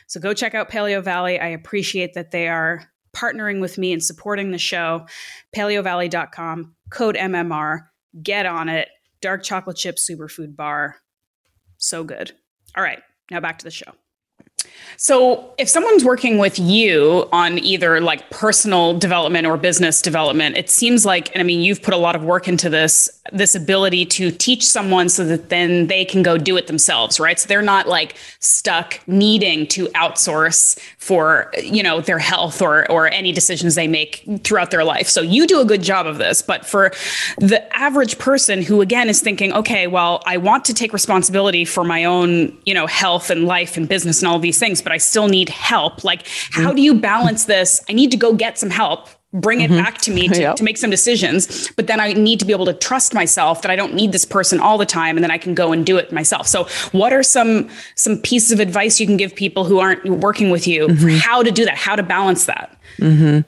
so 0.06 0.20
go 0.20 0.34
check 0.34 0.54
out 0.54 0.70
paleo 0.70 1.02
valley 1.02 1.40
i 1.40 1.46
appreciate 1.46 2.12
that 2.12 2.32
they 2.32 2.48
are 2.48 2.86
partnering 3.14 3.60
with 3.60 3.78
me 3.78 3.92
and 3.92 4.02
supporting 4.02 4.50
the 4.50 4.58
show, 4.58 5.06
paleovalley.com, 5.54 6.74
code 6.90 7.16
MMR, 7.16 7.86
get 8.22 8.46
on 8.46 8.68
it. 8.68 8.88
Dark 9.20 9.42
chocolate 9.42 9.76
chip 9.76 9.96
superfood 9.96 10.56
bar. 10.56 10.96
So 11.76 12.04
good. 12.04 12.32
All 12.76 12.82
right, 12.82 13.00
now 13.30 13.40
back 13.40 13.58
to 13.58 13.64
the 13.64 13.70
show. 13.70 13.92
So, 14.96 15.54
if 15.58 15.68
someone's 15.68 16.04
working 16.04 16.38
with 16.38 16.58
you 16.58 17.28
on 17.32 17.58
either 17.58 18.00
like 18.00 18.28
personal 18.30 18.98
development 18.98 19.46
or 19.46 19.56
business 19.56 20.02
development, 20.02 20.56
it 20.56 20.68
seems 20.68 21.06
like, 21.06 21.30
and 21.32 21.40
I 21.40 21.44
mean, 21.44 21.60
you've 21.60 21.82
put 21.82 21.94
a 21.94 21.96
lot 21.96 22.14
of 22.14 22.22
work 22.24 22.48
into 22.48 22.68
this, 22.68 23.08
this 23.32 23.54
ability 23.54 24.04
to 24.06 24.30
teach 24.30 24.66
someone 24.66 25.08
so 25.08 25.24
that 25.24 25.48
then 25.48 25.86
they 25.86 26.04
can 26.04 26.22
go 26.22 26.36
do 26.38 26.56
it 26.56 26.66
themselves, 26.66 27.20
right? 27.20 27.38
So 27.38 27.46
they're 27.48 27.62
not 27.62 27.88
like 27.88 28.16
stuck 28.38 29.00
needing 29.06 29.66
to 29.68 29.86
outsource 29.88 30.78
for, 30.98 31.52
you 31.62 31.82
know, 31.82 32.00
their 32.00 32.18
health 32.18 32.62
or 32.62 32.90
or 32.90 33.08
any 33.08 33.32
decisions 33.32 33.74
they 33.74 33.88
make 33.88 34.24
throughout 34.44 34.70
their 34.70 34.84
life. 34.84 35.08
So 35.08 35.20
you 35.20 35.46
do 35.46 35.60
a 35.60 35.64
good 35.64 35.82
job 35.82 36.06
of 36.06 36.18
this, 36.18 36.42
but 36.42 36.66
for 36.66 36.92
the 37.38 37.60
average 37.76 38.18
person 38.18 38.62
who 38.62 38.80
again 38.80 39.08
is 39.08 39.20
thinking, 39.20 39.52
okay, 39.52 39.86
well, 39.86 40.22
I 40.26 40.36
want 40.36 40.64
to 40.66 40.74
take 40.74 40.92
responsibility 40.92 41.64
for 41.64 41.84
my 41.84 42.04
own, 42.04 42.56
you 42.64 42.74
know, 42.74 42.86
health 42.86 43.30
and 43.30 43.46
life 43.46 43.76
and 43.76 43.88
business 43.88 44.22
and 44.22 44.28
all 44.28 44.38
these 44.38 44.58
things, 44.58 44.82
but 44.82 44.92
I 44.92 44.98
still 44.98 45.28
need 45.28 45.48
help. 45.48 46.04
Like, 46.04 46.26
how 46.50 46.68
mm-hmm. 46.68 46.76
do 46.76 46.82
you 46.82 46.94
balance 46.94 47.44
this? 47.44 47.82
I 47.88 47.92
need 47.92 48.10
to 48.10 48.16
go 48.16 48.34
get 48.34 48.58
some 48.58 48.70
help 48.70 49.08
bring 49.32 49.60
it 49.60 49.70
mm-hmm. 49.70 49.82
back 49.82 49.98
to 49.98 50.10
me 50.10 50.28
to, 50.28 50.40
yep. 50.40 50.56
to 50.56 50.64
make 50.64 50.76
some 50.76 50.90
decisions 50.90 51.70
but 51.72 51.86
then 51.86 52.00
i 52.00 52.12
need 52.12 52.38
to 52.40 52.44
be 52.44 52.52
able 52.52 52.64
to 52.64 52.74
trust 52.74 53.14
myself 53.14 53.62
that 53.62 53.70
i 53.70 53.76
don't 53.76 53.94
need 53.94 54.12
this 54.12 54.24
person 54.24 54.58
all 54.58 54.76
the 54.76 54.86
time 54.86 55.16
and 55.16 55.22
then 55.22 55.30
i 55.30 55.38
can 55.38 55.54
go 55.54 55.72
and 55.72 55.86
do 55.86 55.96
it 55.96 56.12
myself 56.12 56.46
so 56.46 56.64
what 56.92 57.12
are 57.12 57.22
some 57.22 57.68
some 57.94 58.18
pieces 58.18 58.50
of 58.50 58.60
advice 58.60 58.98
you 58.98 59.06
can 59.06 59.16
give 59.16 59.34
people 59.34 59.64
who 59.64 59.78
aren't 59.78 60.04
working 60.04 60.50
with 60.50 60.66
you 60.66 60.88
mm-hmm. 60.88 61.16
how 61.18 61.42
to 61.42 61.50
do 61.50 61.64
that 61.64 61.76
how 61.76 61.94
to 61.94 62.02
balance 62.02 62.46
that 62.46 62.76
mm-hmm. 62.96 63.40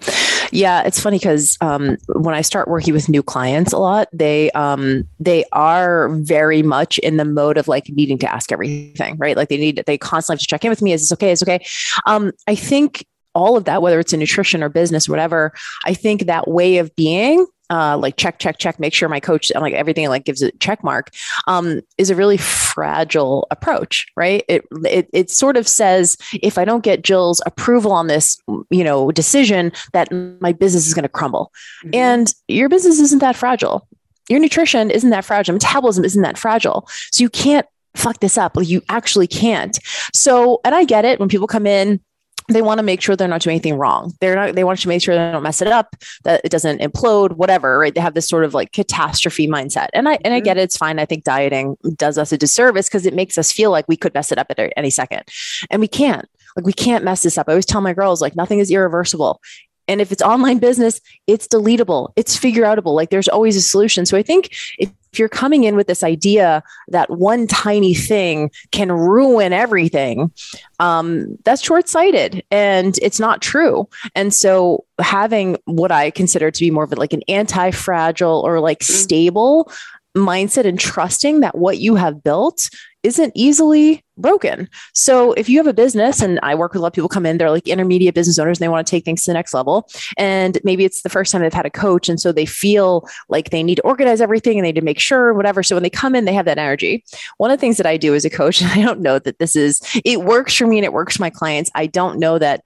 yeah 0.54 0.82
it's 0.82 1.00
funny 1.00 1.18
because 1.18 1.58
um, 1.60 1.96
when 2.14 2.34
i 2.34 2.40
start 2.40 2.68
working 2.68 2.94
with 2.94 3.08
new 3.08 3.22
clients 3.22 3.72
a 3.72 3.78
lot 3.78 4.08
they 4.12 4.50
um, 4.52 5.06
they 5.18 5.44
are 5.52 6.10
very 6.10 6.62
much 6.62 6.98
in 6.98 7.16
the 7.16 7.24
mode 7.24 7.58
of 7.58 7.66
like 7.66 7.88
needing 7.88 8.18
to 8.18 8.32
ask 8.32 8.52
everything 8.52 9.16
right 9.16 9.36
like 9.36 9.48
they 9.48 9.56
need 9.56 9.82
they 9.86 9.98
constantly 9.98 10.34
have 10.34 10.40
to 10.40 10.46
check 10.46 10.64
in 10.64 10.70
with 10.70 10.82
me 10.82 10.92
is 10.92 11.02
this 11.02 11.12
okay 11.12 11.32
is 11.32 11.42
okay 11.42 11.64
um, 12.06 12.30
i 12.46 12.54
think 12.54 13.04
all 13.34 13.56
of 13.56 13.64
that, 13.64 13.82
whether 13.82 13.98
it's 13.98 14.12
in 14.12 14.20
nutrition 14.20 14.62
or 14.62 14.68
business, 14.68 15.08
whatever, 15.08 15.52
I 15.84 15.94
think 15.94 16.26
that 16.26 16.48
way 16.48 16.78
of 16.78 16.94
being, 16.96 17.46
uh, 17.70 17.96
like 17.96 18.16
check, 18.16 18.38
check, 18.38 18.58
check, 18.58 18.78
make 18.78 18.92
sure 18.92 19.08
my 19.08 19.20
coach, 19.20 19.50
and 19.50 19.62
like 19.62 19.72
everything 19.72 20.06
like 20.08 20.24
gives 20.24 20.42
it 20.42 20.54
a 20.54 20.58
check 20.58 20.84
mark, 20.84 21.10
um, 21.46 21.80
is 21.96 22.10
a 22.10 22.14
really 22.14 22.36
fragile 22.36 23.46
approach, 23.50 24.06
right? 24.14 24.44
It, 24.48 24.66
it, 24.84 25.08
it 25.12 25.30
sort 25.30 25.56
of 25.56 25.66
says, 25.66 26.18
if 26.42 26.58
I 26.58 26.66
don't 26.66 26.84
get 26.84 27.02
Jill's 27.02 27.40
approval 27.46 27.92
on 27.92 28.08
this, 28.08 28.38
you 28.70 28.84
know, 28.84 29.10
decision 29.10 29.72
that 29.94 30.12
my 30.40 30.52
business 30.52 30.86
is 30.86 30.92
going 30.92 31.04
to 31.04 31.08
crumble 31.08 31.50
mm-hmm. 31.82 31.94
and 31.94 32.34
your 32.48 32.68
business 32.68 33.00
isn't 33.00 33.20
that 33.20 33.36
fragile. 33.36 33.88
Your 34.28 34.38
nutrition 34.38 34.90
isn't 34.90 35.10
that 35.10 35.24
fragile. 35.24 35.54
Metabolism 35.54 36.04
isn't 36.04 36.22
that 36.22 36.38
fragile. 36.38 36.86
So 37.10 37.24
you 37.24 37.30
can't 37.30 37.66
fuck 37.94 38.20
this 38.20 38.38
up. 38.38 38.56
You 38.60 38.82
actually 38.88 39.26
can't. 39.26 39.78
So, 40.14 40.60
and 40.64 40.74
I 40.74 40.84
get 40.84 41.04
it 41.04 41.18
when 41.18 41.28
people 41.28 41.46
come 41.46 41.66
in, 41.66 42.00
they 42.48 42.62
want 42.62 42.78
to 42.78 42.82
make 42.82 43.00
sure 43.00 43.16
they're 43.16 43.28
not 43.28 43.40
doing 43.40 43.54
anything 43.54 43.76
wrong. 43.76 44.12
They're 44.20 44.34
not, 44.34 44.54
they 44.54 44.64
want 44.64 44.80
to 44.80 44.88
make 44.88 45.02
sure 45.02 45.14
they 45.14 45.32
don't 45.32 45.42
mess 45.42 45.62
it 45.62 45.68
up, 45.68 45.96
that 46.24 46.40
it 46.44 46.50
doesn't 46.50 46.80
implode, 46.80 47.32
whatever, 47.32 47.78
right? 47.78 47.94
They 47.94 48.00
have 48.00 48.14
this 48.14 48.28
sort 48.28 48.44
of 48.44 48.54
like 48.54 48.72
catastrophe 48.72 49.48
mindset. 49.48 49.88
And 49.92 50.08
I, 50.08 50.18
and 50.24 50.34
I 50.34 50.40
get 50.40 50.52
mm-hmm. 50.52 50.60
it. 50.60 50.64
It's 50.64 50.76
fine. 50.76 50.98
I 50.98 51.06
think 51.06 51.24
dieting 51.24 51.76
does 51.96 52.18
us 52.18 52.32
a 52.32 52.38
disservice 52.38 52.88
because 52.88 53.06
it 53.06 53.14
makes 53.14 53.38
us 53.38 53.52
feel 53.52 53.70
like 53.70 53.86
we 53.88 53.96
could 53.96 54.14
mess 54.14 54.32
it 54.32 54.38
up 54.38 54.48
at 54.50 54.72
any 54.76 54.90
second 54.90 55.22
and 55.70 55.80
we 55.80 55.88
can't. 55.88 56.28
Like 56.56 56.66
we 56.66 56.72
can't 56.72 57.04
mess 57.04 57.22
this 57.22 57.38
up. 57.38 57.48
I 57.48 57.52
always 57.52 57.66
tell 57.66 57.80
my 57.80 57.94
girls 57.94 58.20
like 58.20 58.36
nothing 58.36 58.58
is 58.58 58.70
irreversible. 58.70 59.40
And 59.88 60.00
if 60.00 60.12
it's 60.12 60.22
online 60.22 60.58
business, 60.58 61.00
it's 61.26 61.48
deletable, 61.48 62.12
it's 62.14 62.36
figure 62.36 62.64
outable. 62.64 62.94
Like 62.94 63.10
there's 63.10 63.28
always 63.28 63.56
a 63.56 63.62
solution. 63.62 64.06
So 64.06 64.16
I 64.16 64.22
think 64.22 64.54
if, 64.78 64.90
if 65.12 65.18
you're 65.18 65.28
coming 65.28 65.64
in 65.64 65.76
with 65.76 65.86
this 65.86 66.02
idea 66.02 66.62
that 66.88 67.10
one 67.10 67.46
tiny 67.46 67.94
thing 67.94 68.50
can 68.70 68.90
ruin 68.90 69.52
everything, 69.52 70.32
um, 70.80 71.38
that's 71.44 71.62
short 71.62 71.88
sighted 71.88 72.42
and 72.50 72.98
it's 73.02 73.20
not 73.20 73.42
true. 73.42 73.88
And 74.14 74.32
so 74.32 74.84
having 75.00 75.58
what 75.66 75.92
I 75.92 76.10
consider 76.10 76.50
to 76.50 76.60
be 76.60 76.70
more 76.70 76.84
of 76.84 76.92
like 76.92 77.12
an 77.12 77.22
anti 77.28 77.70
fragile 77.70 78.42
or 78.44 78.60
like 78.60 78.80
mm. 78.80 78.84
stable 78.84 79.70
mindset 80.16 80.66
and 80.66 80.78
trusting 80.78 81.40
that 81.40 81.56
what 81.56 81.78
you 81.78 81.94
have 81.94 82.22
built 82.22 82.70
isn't 83.02 83.32
easily 83.34 84.04
broken. 84.16 84.68
So 84.94 85.32
if 85.32 85.48
you 85.48 85.58
have 85.58 85.66
a 85.66 85.72
business, 85.72 86.20
and 86.20 86.38
I 86.42 86.54
work 86.54 86.72
with 86.72 86.80
a 86.80 86.82
lot 86.82 86.88
of 86.88 86.92
people 86.92 87.08
come 87.08 87.26
in, 87.26 87.38
they're 87.38 87.50
like 87.50 87.66
intermediate 87.66 88.14
business 88.14 88.38
owners 88.38 88.58
and 88.58 88.64
they 88.64 88.68
want 88.68 88.86
to 88.86 88.90
take 88.90 89.04
things 89.04 89.24
to 89.24 89.30
the 89.30 89.34
next 89.34 89.54
level. 89.54 89.88
And 90.16 90.58
maybe 90.64 90.84
it's 90.84 91.02
the 91.02 91.08
first 91.08 91.32
time 91.32 91.42
they've 91.42 91.52
had 91.52 91.66
a 91.66 91.70
coach. 91.70 92.08
And 92.08 92.20
so 92.20 92.32
they 92.32 92.46
feel 92.46 93.08
like 93.28 93.50
they 93.50 93.62
need 93.62 93.76
to 93.76 93.82
organize 93.82 94.20
everything 94.20 94.58
and 94.58 94.64
they 94.64 94.68
need 94.68 94.80
to 94.80 94.84
make 94.84 95.00
sure, 95.00 95.34
whatever. 95.34 95.62
So 95.62 95.76
when 95.76 95.82
they 95.82 95.90
come 95.90 96.14
in, 96.14 96.24
they 96.24 96.34
have 96.34 96.46
that 96.46 96.58
energy. 96.58 97.04
One 97.38 97.50
of 97.50 97.58
the 97.58 97.60
things 97.60 97.76
that 97.78 97.86
I 97.86 97.96
do 97.96 98.14
as 98.14 98.24
a 98.24 98.30
coach, 98.30 98.62
and 98.62 98.70
I 98.70 98.82
don't 98.82 99.00
know 99.00 99.18
that 99.18 99.38
this 99.38 99.56
is, 99.56 99.80
it 100.04 100.22
works 100.22 100.54
for 100.54 100.66
me 100.66 100.78
and 100.78 100.84
it 100.84 100.92
works 100.92 101.16
for 101.16 101.22
my 101.22 101.30
clients. 101.30 101.70
I 101.74 101.86
don't 101.86 102.18
know 102.18 102.38
that 102.38 102.62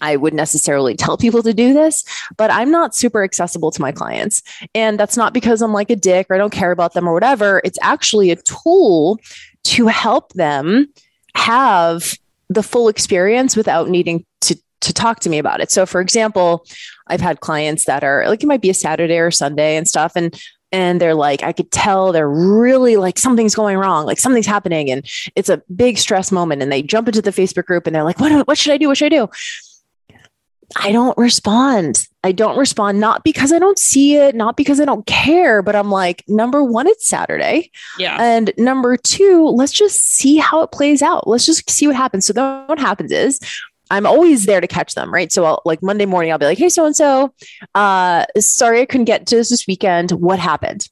I 0.00 0.16
would 0.16 0.34
necessarily 0.34 0.94
tell 0.94 1.16
people 1.16 1.42
to 1.42 1.54
do 1.54 1.72
this, 1.72 2.04
but 2.36 2.50
I'm 2.50 2.70
not 2.70 2.94
super 2.94 3.22
accessible 3.22 3.70
to 3.70 3.80
my 3.80 3.92
clients. 3.92 4.42
And 4.74 4.98
that's 4.98 5.16
not 5.16 5.32
because 5.32 5.62
I'm 5.62 5.72
like 5.72 5.90
a 5.90 5.96
dick 5.96 6.26
or 6.28 6.34
I 6.34 6.38
don't 6.38 6.52
care 6.52 6.72
about 6.72 6.94
them 6.94 7.08
or 7.08 7.12
whatever. 7.12 7.60
It's 7.64 7.78
actually 7.82 8.30
a 8.30 8.36
tool 8.36 9.20
to 9.64 9.86
help 9.86 10.32
them 10.32 10.88
have 11.34 12.18
the 12.48 12.62
full 12.62 12.88
experience 12.88 13.56
without 13.56 13.88
needing 13.88 14.24
to 14.42 14.56
to 14.82 14.92
talk 14.92 15.20
to 15.20 15.30
me 15.30 15.38
about 15.38 15.60
it. 15.60 15.70
So 15.70 15.86
for 15.86 16.00
example, 16.00 16.64
I've 17.08 17.20
had 17.20 17.40
clients 17.40 17.86
that 17.86 18.04
are 18.04 18.28
like 18.28 18.42
it 18.42 18.46
might 18.46 18.60
be 18.60 18.70
a 18.70 18.74
Saturday 18.74 19.18
or 19.18 19.30
Sunday 19.30 19.76
and 19.76 19.88
stuff 19.88 20.12
and 20.14 20.38
and 20.72 21.00
they're 21.00 21.14
like 21.14 21.42
I 21.42 21.52
could 21.52 21.70
tell 21.70 22.12
they're 22.12 22.28
really 22.28 22.96
like 22.96 23.18
something's 23.18 23.54
going 23.54 23.76
wrong, 23.76 24.06
like 24.06 24.18
something's 24.18 24.46
happening 24.46 24.90
and 24.90 25.08
it's 25.34 25.48
a 25.48 25.62
big 25.74 25.98
stress 25.98 26.32
moment 26.32 26.62
and 26.62 26.72
they 26.72 26.82
jump 26.82 27.08
into 27.08 27.22
the 27.22 27.30
Facebook 27.30 27.66
group 27.66 27.86
and 27.86 27.94
they're 27.94 28.04
like 28.04 28.20
what 28.20 28.46
what 28.46 28.58
should 28.58 28.72
I 28.72 28.78
do? 28.78 28.88
What 28.88 28.98
should 28.98 29.12
I 29.12 29.16
do? 29.16 29.28
I 30.74 30.90
don't 30.90 31.16
respond. 31.16 32.08
I 32.24 32.32
don't 32.32 32.58
respond, 32.58 32.98
not 32.98 33.22
because 33.22 33.52
I 33.52 33.60
don't 33.60 33.78
see 33.78 34.16
it, 34.16 34.34
not 34.34 34.56
because 34.56 34.80
I 34.80 34.84
don't 34.84 35.06
care, 35.06 35.62
but 35.62 35.76
I'm 35.76 35.90
like, 35.90 36.24
number 36.26 36.64
one, 36.64 36.88
it's 36.88 37.06
Saturday. 37.06 37.70
Yeah. 37.98 38.16
And 38.20 38.52
number 38.58 38.96
two, 38.96 39.46
let's 39.46 39.72
just 39.72 40.02
see 40.02 40.36
how 40.36 40.62
it 40.62 40.72
plays 40.72 41.02
out. 41.02 41.28
Let's 41.28 41.46
just 41.46 41.70
see 41.70 41.86
what 41.86 41.94
happens. 41.94 42.26
So 42.26 42.32
then 42.32 42.66
what 42.66 42.80
happens 42.80 43.12
is 43.12 43.38
I'm 43.90 44.06
always 44.06 44.46
there 44.46 44.60
to 44.60 44.66
catch 44.66 44.94
them, 44.94 45.12
right? 45.12 45.30
So 45.30 45.44
I'll, 45.44 45.62
like 45.64 45.82
Monday 45.82 46.06
morning, 46.06 46.32
I'll 46.32 46.38
be 46.38 46.46
like, 46.46 46.58
hey, 46.58 46.68
so 46.68 46.86
and 46.86 46.96
so, 46.96 47.32
uh, 47.74 48.26
sorry 48.38 48.80
I 48.80 48.86
couldn't 48.86 49.04
get 49.04 49.26
to 49.28 49.36
this 49.36 49.50
this 49.50 49.66
weekend. 49.66 50.10
What 50.12 50.38
happened? 50.38 50.88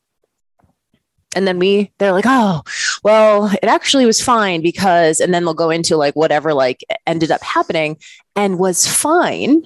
and 1.35 1.47
then 1.47 1.59
we 1.59 1.93
they're 1.99 2.13
like 2.13 2.25
oh 2.27 2.63
well 3.03 3.47
it 3.47 3.67
actually 3.67 4.07
was 4.07 4.23
fine 4.23 4.63
because 4.63 5.21
and 5.21 5.35
then 5.35 5.45
they'll 5.45 5.55
go 5.55 5.71
into 5.71 5.97
like 5.97 6.15
whatever 6.15 6.55
like 6.55 6.85
ended 7.07 7.31
up 7.31 7.43
happening 7.43 7.97
and 8.37 8.59
was 8.59 8.87
fine 8.87 9.65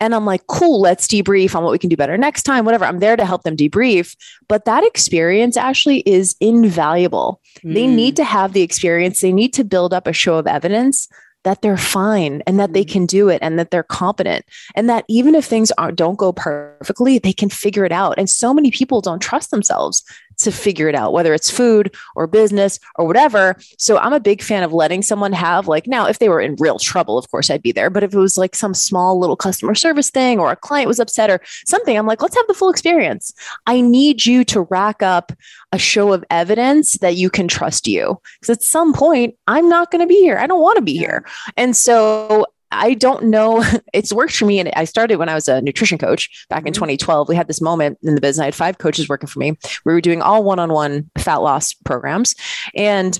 and 0.00 0.14
i'm 0.14 0.24
like 0.24 0.46
cool 0.46 0.80
let's 0.80 1.06
debrief 1.06 1.54
on 1.54 1.62
what 1.62 1.72
we 1.72 1.78
can 1.78 1.90
do 1.90 1.96
better 1.96 2.16
next 2.16 2.42
time 2.42 2.64
whatever 2.64 2.84
i'm 2.84 2.98
there 2.98 3.16
to 3.16 3.24
help 3.24 3.42
them 3.42 3.56
debrief 3.56 4.16
but 4.48 4.64
that 4.64 4.84
experience 4.84 5.56
actually 5.56 6.00
is 6.00 6.36
invaluable 6.40 7.40
mm. 7.62 7.74
they 7.74 7.86
need 7.86 8.16
to 8.16 8.24
have 8.24 8.52
the 8.52 8.62
experience 8.62 9.20
they 9.20 9.32
need 9.32 9.52
to 9.52 9.64
build 9.64 9.92
up 9.92 10.06
a 10.06 10.12
show 10.12 10.36
of 10.36 10.46
evidence 10.46 11.08
that 11.44 11.62
they're 11.62 11.76
fine 11.76 12.42
and 12.46 12.60
that 12.60 12.72
they 12.72 12.84
mm-hmm. 12.84 12.92
can 12.92 13.06
do 13.06 13.28
it 13.28 13.38
and 13.42 13.58
that 13.58 13.70
they're 13.70 13.82
competent 13.82 14.44
and 14.74 14.88
that 14.88 15.04
even 15.08 15.34
if 15.34 15.44
things 15.44 15.70
aren't 15.72 15.96
don't 15.96 16.18
go 16.18 16.32
perfectly 16.32 17.18
they 17.18 17.32
can 17.32 17.48
figure 17.48 17.84
it 17.84 17.92
out 17.92 18.18
and 18.18 18.28
so 18.28 18.52
many 18.52 18.70
people 18.70 19.00
don't 19.00 19.20
trust 19.20 19.50
themselves 19.50 20.04
to 20.42 20.52
figure 20.52 20.88
it 20.88 20.94
out 20.94 21.12
whether 21.12 21.34
it's 21.34 21.50
food 21.50 21.94
or 22.16 22.26
business 22.26 22.78
or 22.96 23.06
whatever. 23.06 23.56
So 23.78 23.98
i'm 23.98 24.12
a 24.12 24.20
big 24.20 24.42
fan 24.42 24.62
of 24.62 24.72
letting 24.72 25.02
someone 25.02 25.32
have 25.32 25.68
like 25.68 25.86
now 25.86 26.06
if 26.06 26.18
they 26.18 26.28
were 26.28 26.40
in 26.40 26.56
real 26.58 26.78
trouble 26.78 27.18
of 27.18 27.30
course 27.30 27.50
i'd 27.50 27.62
be 27.62 27.72
there. 27.72 27.90
But 27.90 28.02
if 28.02 28.14
it 28.14 28.18
was 28.18 28.38
like 28.38 28.54
some 28.54 28.74
small 28.74 29.18
little 29.18 29.36
customer 29.36 29.74
service 29.74 30.10
thing 30.10 30.38
or 30.38 30.50
a 30.50 30.56
client 30.56 30.88
was 30.88 31.00
upset 31.00 31.30
or 31.30 31.40
something 31.66 31.96
i'm 31.96 32.06
like 32.06 32.22
let's 32.22 32.36
have 32.36 32.46
the 32.46 32.54
full 32.54 32.70
experience. 32.70 33.32
I 33.66 33.80
need 33.80 34.26
you 34.26 34.44
to 34.44 34.62
rack 34.62 35.02
up 35.02 35.32
a 35.72 35.78
show 35.78 36.12
of 36.12 36.24
evidence 36.30 36.94
that 36.98 37.16
you 37.16 37.30
can 37.30 37.48
trust 37.48 37.86
you. 37.86 38.20
Because 38.40 38.56
at 38.56 38.62
some 38.62 38.92
point 38.92 39.34
i'm 39.46 39.68
not 39.68 39.90
going 39.90 40.00
to 40.00 40.06
be 40.06 40.20
here. 40.20 40.38
I 40.38 40.46
don't 40.46 40.62
want 40.62 40.76
to 40.76 40.82
be 40.82 40.96
here. 40.96 41.24
And 41.56 41.76
so 41.76 42.46
I 42.70 42.94
don't 42.94 43.24
know. 43.24 43.64
It's 43.92 44.12
worked 44.12 44.36
for 44.36 44.46
me. 44.46 44.60
And 44.60 44.70
I 44.76 44.84
started 44.84 45.16
when 45.16 45.28
I 45.28 45.34
was 45.34 45.48
a 45.48 45.60
nutrition 45.60 45.98
coach 45.98 46.46
back 46.48 46.64
in 46.64 46.72
2012. 46.72 47.24
Mm-hmm. 47.24 47.32
We 47.32 47.36
had 47.36 47.48
this 47.48 47.60
moment 47.60 47.98
in 48.02 48.14
the 48.14 48.20
business. 48.20 48.42
I 48.42 48.46
had 48.46 48.54
five 48.54 48.78
coaches 48.78 49.08
working 49.08 49.26
for 49.26 49.40
me. 49.40 49.58
We 49.84 49.92
were 49.92 50.00
doing 50.00 50.22
all 50.22 50.44
one 50.44 50.60
on 50.60 50.72
one 50.72 51.10
fat 51.18 51.36
loss 51.36 51.74
programs. 51.74 52.36
And 52.74 53.18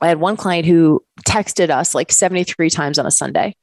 I 0.00 0.08
had 0.08 0.18
one 0.18 0.36
client 0.36 0.66
who 0.66 1.04
texted 1.26 1.70
us 1.70 1.94
like 1.94 2.10
73 2.10 2.68
times 2.68 2.98
on 2.98 3.06
a 3.06 3.10
Sunday. 3.10 3.54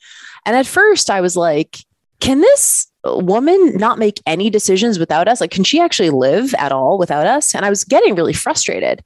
And 0.45 0.55
at 0.55 0.65
first 0.65 1.09
I 1.09 1.21
was 1.21 1.35
like, 1.35 1.77
can 2.19 2.39
this 2.39 2.87
woman 3.03 3.75
not 3.75 3.99
make 3.99 4.21
any 4.25 4.49
decisions 4.49 4.97
without 4.97 5.27
us? 5.27 5.41
Like, 5.41 5.51
can 5.51 5.65
she 5.65 5.81
actually 5.81 6.09
live 6.09 6.53
at 6.55 6.71
all 6.71 6.97
without 6.97 7.27
us? 7.27 7.53
And 7.53 7.65
I 7.65 7.69
was 7.69 7.83
getting 7.83 8.15
really 8.15 8.33
frustrated. 8.33 9.03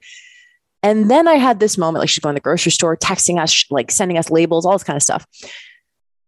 And 0.84 1.10
then 1.10 1.28
I 1.28 1.36
had 1.36 1.60
this 1.60 1.78
moment, 1.78 2.02
like 2.02 2.10
she's 2.10 2.22
going 2.22 2.36
to 2.36 2.40
the 2.40 2.44
grocery 2.44 2.72
store, 2.72 2.96
texting 2.96 3.42
us, 3.42 3.66
like 3.72 3.90
sending 3.90 4.18
us 4.18 4.30
labels, 4.30 4.66
all 4.66 4.74
this 4.74 4.84
kind 4.84 4.96
of 4.96 5.04
stuff. 5.04 5.26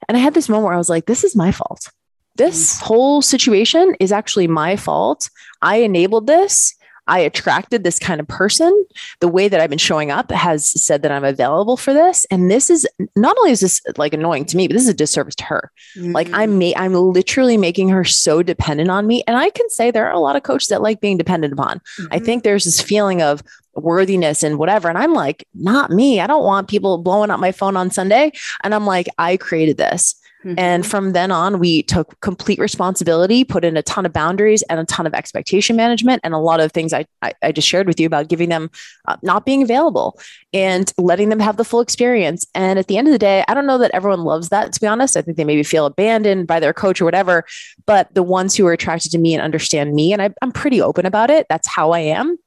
And 0.08 0.18
I 0.18 0.20
had 0.20 0.34
this 0.34 0.50
moment 0.50 0.66
where 0.66 0.74
I 0.74 0.78
was 0.78 0.90
like, 0.90 1.06
this 1.06 1.24
is 1.24 1.36
my 1.36 1.52
fault. 1.52 1.92
This 2.36 2.78
mm. 2.80 2.84
whole 2.84 3.22
situation 3.22 3.96
is 4.00 4.12
actually 4.12 4.48
my 4.48 4.76
fault. 4.76 5.30
I 5.62 5.78
enabled 5.78 6.28
this. 6.28 6.76
I 7.10 7.20
attracted 7.20 7.84
this 7.84 7.98
kind 7.98 8.22
of 8.22 8.28
person. 8.28 8.86
The 9.20 9.28
way 9.28 9.48
that 9.48 9.60
I've 9.60 9.70
been 9.70 9.80
showing 9.80 10.12
up 10.12 10.32
has 10.32 10.70
said 10.70 11.02
that 11.02 11.12
I'm 11.12 11.24
available 11.24 11.76
for 11.76 11.92
this. 11.92 12.26
And 12.30 12.52
this 12.52 12.70
is 12.70 12.88
not 13.16 13.36
only 13.40 13.52
is 13.52 13.62
this 13.62 13.82
like 13.98 14.14
annoying 14.14 14.46
to 14.46 14.58
me, 14.58 14.68
but 14.68 14.74
this 14.74 14.84
is 14.84 14.90
a 14.90 14.94
disservice 14.94 15.36
to 15.36 15.44
her. 15.46 15.72
Mm-hmm. 15.98 16.12
Like 16.12 16.30
I'm 16.32 16.60
ma- 16.60 16.74
I'm 16.78 16.94
literally 16.94 17.58
making 17.58 17.90
her 17.90 18.06
so 18.06 18.44
dependent 18.44 18.92
on 18.92 19.08
me. 19.08 19.24
And 19.28 19.36
I 19.36 19.50
can 19.50 19.68
say 19.70 19.90
there 19.90 20.08
are 20.08 20.14
a 20.14 20.20
lot 20.20 20.36
of 20.36 20.44
coaches 20.44 20.68
that 20.68 20.84
like 20.84 21.02
being 21.02 21.18
dependent 21.18 21.52
upon. 21.52 21.80
Mm-hmm. 21.80 22.08
I 22.12 22.20
think 22.20 22.44
there's 22.44 22.66
this 22.66 22.80
feeling 22.80 23.24
of 23.24 23.42
worthiness 23.80 24.44
and 24.44 24.58
whatever. 24.58 24.90
And 24.90 24.98
I'm 24.98 25.14
like, 25.14 25.46
not 25.54 25.92
me. 25.92 26.20
I 26.20 26.28
don't 26.28 26.44
want 26.44 26.68
people 26.68 26.98
blowing 26.98 27.32
up 27.32 27.40
my 27.40 27.52
phone 27.52 27.78
on 27.78 27.92
Sunday. 27.92 28.32
And 28.64 28.76
I'm 28.76 28.86
like, 28.86 29.08
I 29.18 29.38
created 29.38 29.78
this. 29.78 30.16
Mm-hmm. 30.46 30.56
And 30.58 30.86
from 30.86 31.12
then 31.12 31.32
on, 31.32 31.60
we 31.60 31.84
took 31.84 32.18
complete 32.22 32.60
responsibility, 32.60 33.44
put 33.44 33.66
in 33.66 33.76
a 33.76 33.82
ton 33.82 34.06
of 34.06 34.14
boundaries 34.14 34.62
and 34.70 34.80
a 34.80 34.86
ton 34.86 35.06
of 35.06 35.14
expectation 35.14 35.76
management, 35.76 36.22
and 36.24 36.34
a 36.34 36.38
lot 36.38 36.62
of 36.62 36.72
things 36.72 36.94
I, 36.94 37.06
I, 37.22 37.34
I 37.44 37.52
just 37.52 37.68
shared 37.68 37.88
with 37.88 38.00
you 38.00 38.08
about 38.08 38.30
giving 38.30 38.48
them 38.48 38.72
uh, 39.06 39.18
not 39.22 39.46
being 39.46 39.62
available 39.62 40.18
and 40.54 40.94
letting 40.98 41.28
them 41.28 41.42
have 41.42 41.58
the 41.58 41.66
full 41.66 41.82
experience. 41.82 42.46
And 42.56 42.80
at 42.80 42.88
the 42.88 42.98
end 42.98 43.08
of 43.08 43.12
the 43.12 43.20
day, 43.20 43.44
I 43.50 43.54
don't 43.54 43.68
know 43.68 43.78
that 43.80 43.92
everyone 43.94 44.24
loves 44.24 44.48
that, 44.48 44.72
to 44.72 44.80
be 44.80 44.88
honest. 44.88 45.18
I 45.18 45.22
think 45.22 45.36
they 45.36 45.44
maybe 45.44 45.64
feel 45.64 45.86
abandoned 45.86 46.48
by 46.48 46.62
their 46.62 46.74
coach 46.74 47.02
or 47.02 47.06
whatever. 47.06 47.44
But 47.86 48.14
the 48.14 48.24
ones 48.24 48.56
who 48.56 48.66
are 48.66 48.74
attracted 48.74 49.12
to 49.12 49.18
me 49.18 49.34
and 49.34 49.44
understand 49.44 49.94
me, 49.94 50.14
and 50.14 50.22
I, 50.22 50.30
I'm 50.42 50.54
pretty 50.54 50.82
open 50.82 51.06
about 51.06 51.30
it, 51.30 51.48
that's 51.50 51.68
how 51.68 51.92
I 51.92 52.00
am 52.00 52.38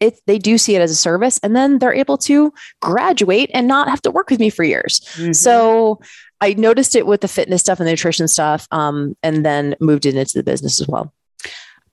it, 0.00 0.20
they 0.26 0.38
do 0.38 0.58
see 0.58 0.76
it 0.76 0.82
as 0.82 0.90
a 0.90 0.96
service 0.96 1.38
and 1.42 1.56
then 1.56 1.78
they're 1.78 1.94
able 1.94 2.18
to 2.18 2.52
graduate 2.82 3.50
and 3.54 3.66
not 3.66 3.88
have 3.88 4.02
to 4.02 4.10
work 4.10 4.30
with 4.30 4.40
me 4.40 4.50
for 4.50 4.64
years. 4.64 5.00
Mm-hmm. 5.14 5.32
So 5.32 6.00
I 6.40 6.54
noticed 6.54 6.94
it 6.94 7.06
with 7.06 7.22
the 7.22 7.28
fitness 7.28 7.62
stuff 7.62 7.80
and 7.80 7.86
the 7.86 7.92
nutrition 7.92 8.28
stuff, 8.28 8.66
um, 8.70 9.16
and 9.22 9.44
then 9.44 9.74
moved 9.80 10.04
it 10.04 10.14
into 10.14 10.34
the 10.34 10.42
business 10.42 10.80
as 10.80 10.88
well. 10.88 11.12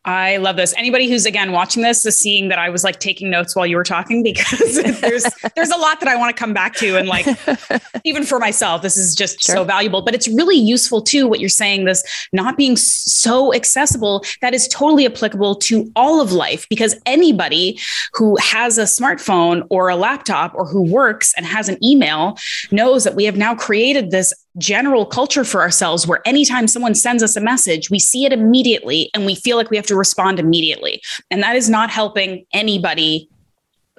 I 0.06 0.36
love 0.38 0.58
this. 0.58 0.74
Anybody 0.78 1.10
who's 1.10 1.26
again 1.26 1.54
watching 1.54 1.82
this 1.82 2.06
is 2.06 2.18
seeing 2.18 2.50
that 2.50 2.60
I 2.60 2.70
was 2.70 2.84
like 2.84 3.00
taking 3.00 3.30
notes 3.30 3.56
while 3.56 3.66
you 3.66 3.78
were 3.78 3.86
talking 3.86 4.22
because 4.22 4.76
there's 5.02 5.26
there's 5.56 5.70
a 5.70 5.78
lot 5.78 6.02
that 6.02 6.10
I 6.10 6.16
want 6.18 6.36
to 6.36 6.40
come 6.40 6.54
back 6.54 6.76
to 6.76 6.98
and 6.98 7.08
like 7.08 7.26
even 8.04 8.24
for 8.24 8.38
myself 8.38 8.82
this 8.82 8.98
is 8.98 9.16
just 9.16 9.42
sure. 9.42 9.56
so 9.56 9.64
valuable 9.64 10.02
but 10.02 10.14
it's 10.14 10.28
really 10.28 10.58
useful 10.58 11.02
too 11.02 11.26
what 11.28 11.40
you're 11.40 11.48
saying 11.48 11.86
this 11.86 12.04
not 12.34 12.58
being 12.58 12.76
so 12.76 13.54
accessible 13.54 14.26
that 14.42 14.54
is 14.54 14.68
totally 14.68 15.06
applicable 15.06 15.56
to 15.56 15.90
all 15.96 16.20
of 16.20 16.34
life 16.34 16.68
because 16.68 16.96
anybody 17.06 17.80
who 18.14 18.36
has 18.42 18.78
a 18.78 18.84
smartphone 18.84 19.66
or 19.70 19.88
a 19.88 19.96
laptop 19.96 20.54
or 20.54 20.66
who 20.66 20.82
works 20.82 21.34
and 21.38 21.46
has 21.46 21.70
an 21.70 21.82
email 21.84 22.38
knows 22.72 23.06
that 23.06 23.16
we 23.16 23.24
have 23.24 23.38
now 23.38 23.56
created 23.56 24.12
this 24.12 24.34
general 24.58 25.06
culture 25.06 25.44
for 25.44 25.62
ourselves 25.62 26.06
where 26.06 26.22
anytime 26.28 26.68
someone 26.68 26.96
sends 26.96 27.24
us 27.24 27.36
a 27.36 27.42
message, 27.42 27.90
we 27.90 28.00
see 28.00 28.26
it 28.26 28.34
immediately 28.34 29.10
and 29.14 29.26
we 29.26 29.36
feel 29.36 29.58
like 29.58 29.70
we 29.70 29.78
have 29.78 29.86
to 29.88 29.96
respond 29.96 30.40
immediately. 30.40 31.02
And 31.32 31.42
that 31.42 31.56
is 31.56 31.70
not 31.70 31.90
helping 31.90 32.46
anybody 32.54 33.30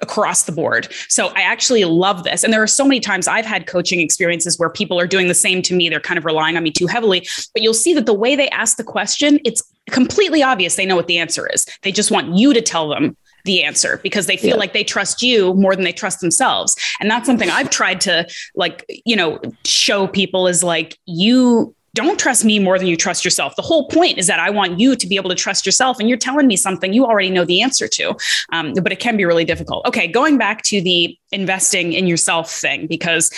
across 0.01 0.43
the 0.43 0.51
board. 0.51 0.91
So 1.07 1.27
I 1.29 1.41
actually 1.41 1.85
love 1.85 2.23
this. 2.23 2.43
And 2.43 2.51
there 2.51 2.61
are 2.61 2.67
so 2.67 2.83
many 2.83 2.99
times 2.99 3.27
I've 3.27 3.45
had 3.45 3.65
coaching 3.65 4.01
experiences 4.01 4.59
where 4.59 4.69
people 4.69 4.99
are 4.99 5.07
doing 5.07 5.27
the 5.27 5.33
same 5.33 5.61
to 5.63 5.73
me. 5.73 5.89
They're 5.89 6.01
kind 6.01 6.17
of 6.17 6.25
relying 6.25 6.57
on 6.57 6.63
me 6.63 6.71
too 6.71 6.87
heavily. 6.87 7.27
But 7.53 7.63
you'll 7.63 7.73
see 7.73 7.93
that 7.93 8.05
the 8.05 8.13
way 8.13 8.35
they 8.35 8.49
ask 8.49 8.77
the 8.77 8.83
question, 8.83 9.39
it's 9.45 9.63
completely 9.89 10.43
obvious 10.43 10.75
they 10.75 10.85
know 10.85 10.95
what 10.95 11.07
the 11.07 11.17
answer 11.17 11.47
is. 11.47 11.65
They 11.81 11.91
just 11.91 12.11
want 12.11 12.35
you 12.35 12.53
to 12.53 12.61
tell 12.61 12.89
them 12.89 13.15
the 13.45 13.63
answer 13.63 13.99
because 14.03 14.27
they 14.27 14.37
feel 14.37 14.51
yeah. 14.51 14.55
like 14.55 14.73
they 14.73 14.83
trust 14.83 15.21
you 15.21 15.53
more 15.53 15.75
than 15.75 15.85
they 15.85 15.93
trust 15.93 16.19
themselves. 16.19 16.75
And 16.99 17.09
that's 17.09 17.25
something 17.25 17.49
I've 17.49 17.69
tried 17.69 18.01
to 18.01 18.27
like, 18.55 18.85
you 19.05 19.15
know, 19.15 19.39
show 19.63 20.07
people 20.07 20.47
is 20.47 20.63
like 20.63 20.97
you 21.05 21.73
don't 21.93 22.19
trust 22.19 22.43
me 22.43 22.59
more 22.59 22.77
than 22.77 22.87
you 22.87 22.97
trust 22.97 23.23
yourself. 23.23 23.55
The 23.55 23.61
whole 23.61 23.87
point 23.87 24.17
is 24.17 24.27
that 24.27 24.37
I 24.37 24.49
want 24.49 24.79
you 24.79 24.97
to 24.97 25.07
be 25.07 25.15
able 25.15 25.29
to 25.29 25.35
trust 25.35 25.65
yourself, 25.65 25.97
and 25.97 26.09
you're 26.09 26.17
telling 26.17 26.45
me 26.45 26.57
something 26.57 26.91
you 26.91 27.05
already 27.05 27.29
know 27.29 27.45
the 27.45 27.61
answer 27.61 27.87
to. 27.87 28.17
Um, 28.51 28.73
but 28.73 28.91
it 28.91 28.99
can 28.99 29.15
be 29.15 29.23
really 29.23 29.45
difficult. 29.45 29.87
Okay, 29.87 30.05
going 30.05 30.37
back 30.37 30.61
to 30.63 30.81
the 30.81 31.17
investing 31.31 31.93
in 31.93 32.05
yourself 32.05 32.51
thing, 32.51 32.85
because 32.87 33.31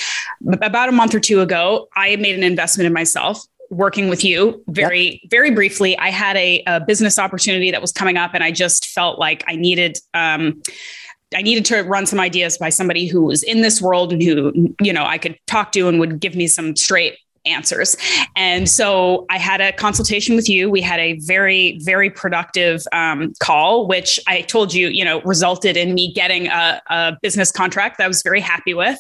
about 0.64 0.90
a 0.90 0.92
month 0.92 1.14
or 1.14 1.20
two 1.20 1.42
ago, 1.42 1.88
I 1.96 2.16
made 2.16 2.36
an 2.36 2.44
investment 2.44 2.88
in 2.88 2.94
myself 2.94 3.46
working 3.70 4.10
with 4.10 4.24
you 4.24 4.64
very 4.68 5.20
yep. 5.22 5.30
very 5.30 5.52
briefly 5.52 5.98
i 5.98 6.10
had 6.10 6.36
a, 6.38 6.64
a, 6.68 6.80
business 6.80 7.20
opportunity 7.20 7.72
that 7.72 7.82
was 7.82 7.92
coming 7.92 8.18
up 8.18 8.32
and 8.34 8.44
i 8.44 8.52
just 8.52 8.88
felt 8.88 9.20
like 9.20 9.44
i 9.48 9.56
needed 9.56 9.98
um, 10.14 10.62
I 11.36 11.42
needed 11.42 11.66
to 11.66 11.82
run 11.82 12.06
some 12.06 12.22
ideas 12.22 12.58
by 12.58 12.70
somebody 12.70 13.06
who 13.08 13.24
was 13.24 13.44
in 13.44 13.62
this 13.62 13.82
world 13.82 14.14
and 14.14 14.24
who, 14.24 14.74
you 14.82 14.94
know, 14.94 15.04
I 15.04 15.18
could 15.18 15.38
talk 15.46 15.74
to 15.74 15.90
and 15.90 16.00
would 16.00 16.22
give 16.22 16.36
me 16.36 16.48
some 16.48 16.76
straight 16.78 17.18
answers. 17.48 17.96
And 18.36 18.70
so 18.70 19.26
I 19.30 19.38
had 19.38 19.62
a 19.62 19.72
consultation 19.72 20.36
with 20.36 20.50
you. 20.50 20.70
We 20.70 20.82
had 20.82 21.00
a 21.00 21.14
very, 21.20 21.80
very 21.84 22.10
productive 22.10 22.84
um, 22.92 23.34
call, 23.40 23.88
which 23.88 24.20
I 24.28 24.42
told 24.42 24.74
you, 24.74 24.90
you 24.90 25.06
know, 25.06 25.22
resulted 25.22 25.78
in 25.78 25.94
me 25.94 26.12
getting 26.14 26.48
a, 26.48 26.82
a 26.88 27.18
business 27.22 27.52
contract 27.52 27.98
that 27.98 28.06
I 28.06 28.08
was 28.08 28.22
very 28.22 28.42
happy 28.42 28.74
with. 28.74 29.00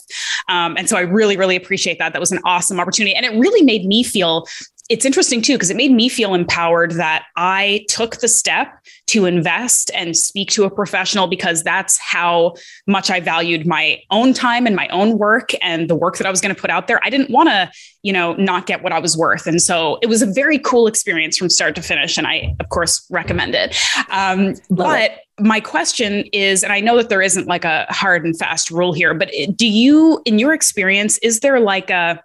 Um, 0.50 0.78
and 0.78 0.90
so 0.90 0.98
I 0.98 1.02
really, 1.02 1.38
really 1.38 1.56
appreciate 1.56 2.00
that. 2.00 2.14
That 2.14 2.20
was 2.20 2.32
an 2.32 2.40
awesome 2.46 2.80
opportunity. 2.80 3.16
And 3.16 3.26
it 3.26 3.38
really 3.38 3.64
made 3.64 3.86
me 3.86 4.04
feel 4.04 4.48
it's 4.90 5.04
interesting 5.04 5.42
too, 5.42 5.54
because 5.56 5.70
it 5.70 5.76
made 5.76 5.92
me 5.92 6.08
feel 6.08 6.34
empowered 6.34 6.92
that 6.92 7.26
I 7.36 7.86
took 7.90 8.18
the 8.22 8.30
step 8.30 8.70
to 9.08 9.26
invest 9.26 9.90
and 9.94 10.16
speak 10.16 10.52
to 10.52 10.66
a 10.66 10.70
professional 10.70 11.28
because 11.28 11.64
that's 11.64 11.98
how 11.98 12.54
much 12.86 13.10
I 13.10 13.20
valued 13.20 13.66
my 13.66 14.02
own 14.12 14.34
time 14.34 14.68
and 14.68 14.76
my 14.76 14.88
own 14.90 15.18
work 15.18 15.52
and 15.62 15.90
the 15.90 15.96
work 15.96 16.18
that 16.18 16.28
I 16.28 16.30
was 16.30 16.42
going 16.42 16.54
to 16.54 16.60
put 16.60 16.70
out 16.70 16.88
there. 16.88 17.00
I 17.04 17.10
didn't 17.10 17.30
want 17.30 17.50
to, 17.50 17.72
you 18.04 18.12
know, 18.12 18.34
not 18.34 18.66
get 18.66 18.84
what 18.84 18.92
I 18.92 19.00
was 19.00 19.18
worth. 19.18 19.48
And 19.48 19.62
so 19.62 19.98
it 20.02 20.08
was 20.08 20.22
a 20.22 20.26
very 20.26 20.60
cool 20.60 20.88
experience 20.88 21.38
from 21.38 21.50
start 21.50 21.76
to 21.76 21.82
finish. 21.82 22.18
And 22.18 22.28
I, 22.28 22.56
of 22.60 22.70
course, 22.70 23.06
recommend 23.10 23.56
it. 23.56 23.76
Um, 24.10 24.56
but 24.70 25.12
it 25.12 25.20
my 25.40 25.60
question 25.60 26.24
is 26.34 26.64
and 26.64 26.74
i 26.74 26.80
know 26.80 26.98
that 26.98 27.10
there 27.10 27.22
isn't 27.22 27.48
like 27.48 27.64
a 27.64 27.86
hard 27.90 28.26
and 28.26 28.38
fast 28.38 28.72
rule 28.72 28.92
here 28.92 29.14
but 29.14 29.30
do 29.56 29.68
you 29.68 30.20
in 30.26 30.40
your 30.40 30.52
experience 30.52 31.20
is 31.20 31.42
there 31.42 31.60
like 31.60 31.92
a 31.92 32.20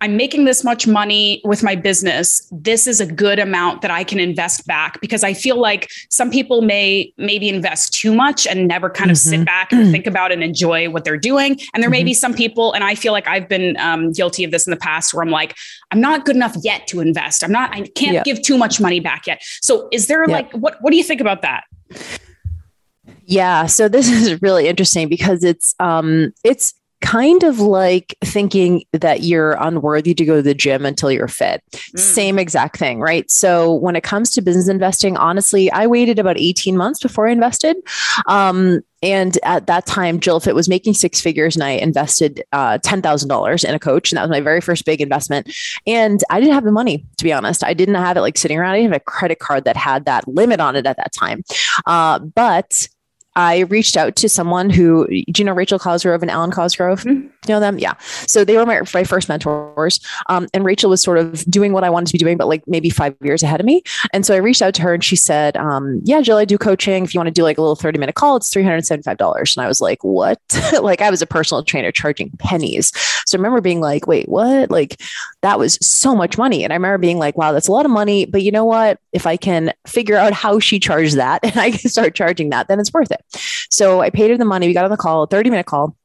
i'm 0.00 0.16
making 0.16 0.46
this 0.46 0.64
much 0.64 0.86
money 0.86 1.42
with 1.44 1.62
my 1.62 1.74
business 1.74 2.48
this 2.50 2.86
is 2.86 3.02
a 3.02 3.06
good 3.06 3.38
amount 3.38 3.82
that 3.82 3.90
i 3.90 4.02
can 4.02 4.18
invest 4.18 4.66
back 4.66 4.98
because 5.02 5.22
i 5.22 5.34
feel 5.34 5.60
like 5.60 5.90
some 6.08 6.30
people 6.30 6.62
may 6.62 7.12
maybe 7.16 7.48
invest 7.48 7.92
too 7.92 8.14
much 8.14 8.46
and 8.46 8.66
never 8.66 8.88
kind 8.88 9.10
of 9.10 9.16
mm-hmm. 9.16 9.30
sit 9.30 9.44
back 9.44 9.72
and 9.72 9.90
think 9.90 10.06
about 10.12 10.32
and 10.32 10.42
enjoy 10.42 10.88
what 10.90 11.04
they're 11.04 11.16
doing 11.16 11.52
and 11.74 11.82
there 11.82 11.90
mm-hmm. 11.90 11.92
may 11.92 12.04
be 12.04 12.14
some 12.14 12.34
people 12.34 12.72
and 12.72 12.84
i 12.84 12.94
feel 12.94 13.12
like 13.12 13.26
i've 13.28 13.48
been 13.48 13.76
um, 13.78 14.12
guilty 14.12 14.44
of 14.44 14.50
this 14.50 14.66
in 14.66 14.70
the 14.70 14.76
past 14.76 15.14
where 15.14 15.22
i'm 15.22 15.30
like 15.30 15.56
i'm 15.90 16.00
not 16.00 16.24
good 16.24 16.36
enough 16.36 16.56
yet 16.62 16.86
to 16.86 17.00
invest 17.00 17.44
i'm 17.44 17.52
not 17.52 17.74
i 17.74 17.82
can't 17.94 18.14
yep. 18.14 18.24
give 18.24 18.42
too 18.42 18.56
much 18.56 18.80
money 18.80 19.00
back 19.00 19.26
yet 19.26 19.42
so 19.60 19.88
is 19.92 20.06
there 20.06 20.28
yep. 20.28 20.30
like 20.30 20.52
what 20.52 20.76
what 20.80 20.90
do 20.90 20.96
you 20.96 21.04
think 21.04 21.20
about 21.20 21.42
that 21.42 21.64
yeah, 23.28 23.66
so 23.66 23.88
this 23.88 24.08
is 24.10 24.40
really 24.42 24.68
interesting 24.68 25.08
because 25.08 25.44
it's 25.44 25.74
um 25.78 26.32
it's 26.44 26.74
kind 27.00 27.42
of 27.42 27.60
like 27.60 28.16
thinking 28.24 28.84
that 28.92 29.22
you're 29.22 29.52
unworthy 29.52 30.14
to 30.14 30.24
go 30.24 30.36
to 30.36 30.42
the 30.42 30.54
gym 30.54 30.84
until 30.84 31.10
you're 31.10 31.28
fit. 31.28 31.62
Mm. 31.72 31.98
Same 31.98 32.38
exact 32.38 32.76
thing, 32.76 33.00
right? 33.00 33.30
So 33.30 33.74
when 33.74 33.96
it 33.96 34.02
comes 34.02 34.30
to 34.32 34.42
business 34.42 34.68
investing, 34.68 35.16
honestly, 35.16 35.70
I 35.70 35.86
waited 35.86 36.18
about 36.18 36.38
18 36.38 36.76
months 36.76 37.00
before 37.00 37.28
I 37.28 37.32
invested. 37.32 37.76
Um, 38.26 38.82
and 39.02 39.38
at 39.44 39.68
that 39.68 39.86
time, 39.86 40.18
Jill 40.18 40.40
Fit 40.40 40.56
was 40.56 40.68
making 40.68 40.94
six 40.94 41.20
figures, 41.20 41.54
and 41.54 41.62
I 41.62 41.70
invested 41.70 42.42
uh, 42.50 42.78
ten 42.78 43.00
thousand 43.00 43.28
dollars 43.28 43.62
in 43.62 43.72
a 43.72 43.78
coach, 43.78 44.10
and 44.10 44.16
that 44.16 44.22
was 44.22 44.30
my 44.30 44.40
very 44.40 44.60
first 44.60 44.84
big 44.84 45.00
investment. 45.00 45.54
And 45.86 46.22
I 46.30 46.40
didn't 46.40 46.54
have 46.54 46.64
the 46.64 46.72
money, 46.72 47.06
to 47.18 47.24
be 47.24 47.32
honest. 47.32 47.62
I 47.62 47.74
didn't 47.74 47.94
have 47.94 48.16
it 48.16 48.22
like 48.22 48.36
sitting 48.36 48.58
around. 48.58 48.72
I 48.72 48.78
didn't 48.78 48.92
have 48.92 49.00
a 49.00 49.04
credit 49.04 49.38
card 49.38 49.64
that 49.64 49.76
had 49.76 50.04
that 50.06 50.26
limit 50.26 50.58
on 50.58 50.74
it 50.74 50.84
at 50.84 50.96
that 50.96 51.12
time. 51.12 51.44
Uh, 51.86 52.18
but 52.18 52.88
I 53.38 53.60
reached 53.60 53.96
out 53.96 54.16
to 54.16 54.28
someone 54.28 54.68
who, 54.68 55.06
do 55.06 55.22
you 55.38 55.44
know 55.44 55.52
Rachel 55.52 55.78
Cosgrove 55.78 56.22
and 56.22 56.30
Alan 56.30 56.50
Cosgrove? 56.50 57.04
Mm-hmm. 57.04 57.28
You 57.28 57.30
know 57.48 57.60
them? 57.60 57.78
Yeah. 57.78 57.94
So 58.26 58.44
they 58.44 58.56
were 58.56 58.66
my, 58.66 58.82
my 58.92 59.04
first 59.04 59.28
mentors. 59.28 60.00
Um, 60.28 60.48
and 60.52 60.64
Rachel 60.64 60.90
was 60.90 61.00
sort 61.00 61.18
of 61.18 61.44
doing 61.44 61.72
what 61.72 61.84
I 61.84 61.88
wanted 61.88 62.08
to 62.08 62.12
be 62.14 62.18
doing, 62.18 62.36
but 62.36 62.48
like 62.48 62.66
maybe 62.66 62.90
five 62.90 63.14
years 63.22 63.44
ahead 63.44 63.60
of 63.60 63.66
me. 63.66 63.84
And 64.12 64.26
so 64.26 64.34
I 64.34 64.38
reached 64.38 64.60
out 64.60 64.74
to 64.74 64.82
her 64.82 64.92
and 64.92 65.04
she 65.04 65.14
said, 65.14 65.56
um, 65.56 66.00
Yeah, 66.02 66.20
Jill, 66.20 66.36
I 66.36 66.44
do 66.44 66.58
coaching. 66.58 67.04
If 67.04 67.14
you 67.14 67.18
want 67.18 67.28
to 67.28 67.32
do 67.32 67.44
like 67.44 67.58
a 67.58 67.60
little 67.60 67.76
30 67.76 68.00
minute 68.00 68.16
call, 68.16 68.34
it's 68.34 68.52
$375. 68.52 69.56
And 69.56 69.64
I 69.64 69.68
was 69.68 69.80
like, 69.80 70.02
What? 70.02 70.40
like 70.82 71.00
I 71.00 71.08
was 71.08 71.22
a 71.22 71.26
personal 71.26 71.62
trainer 71.62 71.92
charging 71.92 72.30
pennies. 72.40 72.92
So 73.24 73.36
I 73.36 73.38
remember 73.38 73.60
being 73.60 73.80
like, 73.80 74.08
Wait, 74.08 74.28
what? 74.28 74.68
Like 74.68 75.00
that 75.42 75.58
was 75.58 75.78
so 75.80 76.14
much 76.14 76.36
money. 76.36 76.64
And 76.64 76.72
I 76.72 76.76
remember 76.76 76.98
being 76.98 77.18
like, 77.18 77.36
Wow, 77.36 77.52
that's 77.52 77.68
a 77.68 77.72
lot 77.72 77.84
of 77.84 77.90
money. 77.90 78.26
But 78.26 78.42
you 78.42 78.50
know 78.50 78.64
what? 78.64 78.98
If 79.12 79.26
I 79.26 79.36
can 79.36 79.72
figure 79.86 80.16
out 80.16 80.32
how 80.32 80.58
she 80.58 80.80
charged 80.80 81.16
that 81.16 81.40
and 81.44 81.56
I 81.56 81.70
can 81.70 81.90
start 81.90 82.14
charging 82.14 82.50
that, 82.50 82.68
then 82.68 82.80
it's 82.80 82.92
worth 82.92 83.10
it. 83.10 83.24
So 83.70 84.00
I 84.00 84.10
paid 84.10 84.30
her 84.30 84.36
the 84.36 84.44
money. 84.44 84.66
We 84.66 84.74
got 84.74 84.84
on 84.84 84.90
the 84.90 84.96
call, 84.96 85.26
30 85.26 85.50
minute 85.50 85.66
call. 85.66 85.96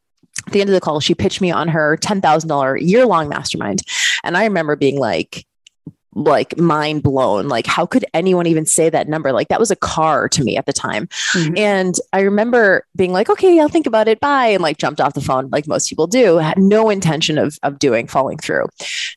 At 0.47 0.51
the 0.51 0.61
end 0.61 0.69
of 0.69 0.73
the 0.73 0.81
call, 0.81 0.99
she 0.99 1.15
pitched 1.15 1.41
me 1.41 1.51
on 1.51 1.67
her 1.69 1.97
$10,000 1.97 2.81
year 2.81 3.05
long 3.05 3.29
mastermind. 3.29 3.81
And 4.23 4.35
I 4.35 4.43
remember 4.43 4.75
being 4.75 4.99
like, 4.99 5.45
like 6.15 6.57
mind 6.57 7.03
blown. 7.03 7.47
Like, 7.47 7.67
how 7.67 7.85
could 7.85 8.05
anyone 8.13 8.47
even 8.47 8.65
say 8.65 8.89
that 8.89 9.07
number? 9.07 9.31
Like, 9.31 9.47
that 9.47 9.59
was 9.59 9.71
a 9.71 9.75
car 9.75 10.29
to 10.29 10.43
me 10.43 10.57
at 10.57 10.65
the 10.65 10.73
time. 10.73 11.07
Mm-hmm. 11.33 11.57
And 11.57 11.95
I 12.11 12.21
remember 12.21 12.85
being 12.95 13.11
like, 13.11 13.29
okay, 13.29 13.59
I'll 13.59 13.69
think 13.69 13.87
about 13.87 14.07
it. 14.07 14.19
Bye. 14.19 14.47
And 14.47 14.61
like 14.61 14.77
jumped 14.77 15.01
off 15.01 15.13
the 15.13 15.21
phone, 15.21 15.49
like 15.51 15.67
most 15.67 15.89
people 15.89 16.07
do, 16.07 16.37
had 16.37 16.57
no 16.57 16.89
intention 16.89 17.37
of, 17.37 17.57
of 17.63 17.79
doing, 17.79 18.07
following 18.07 18.37
through. 18.37 18.67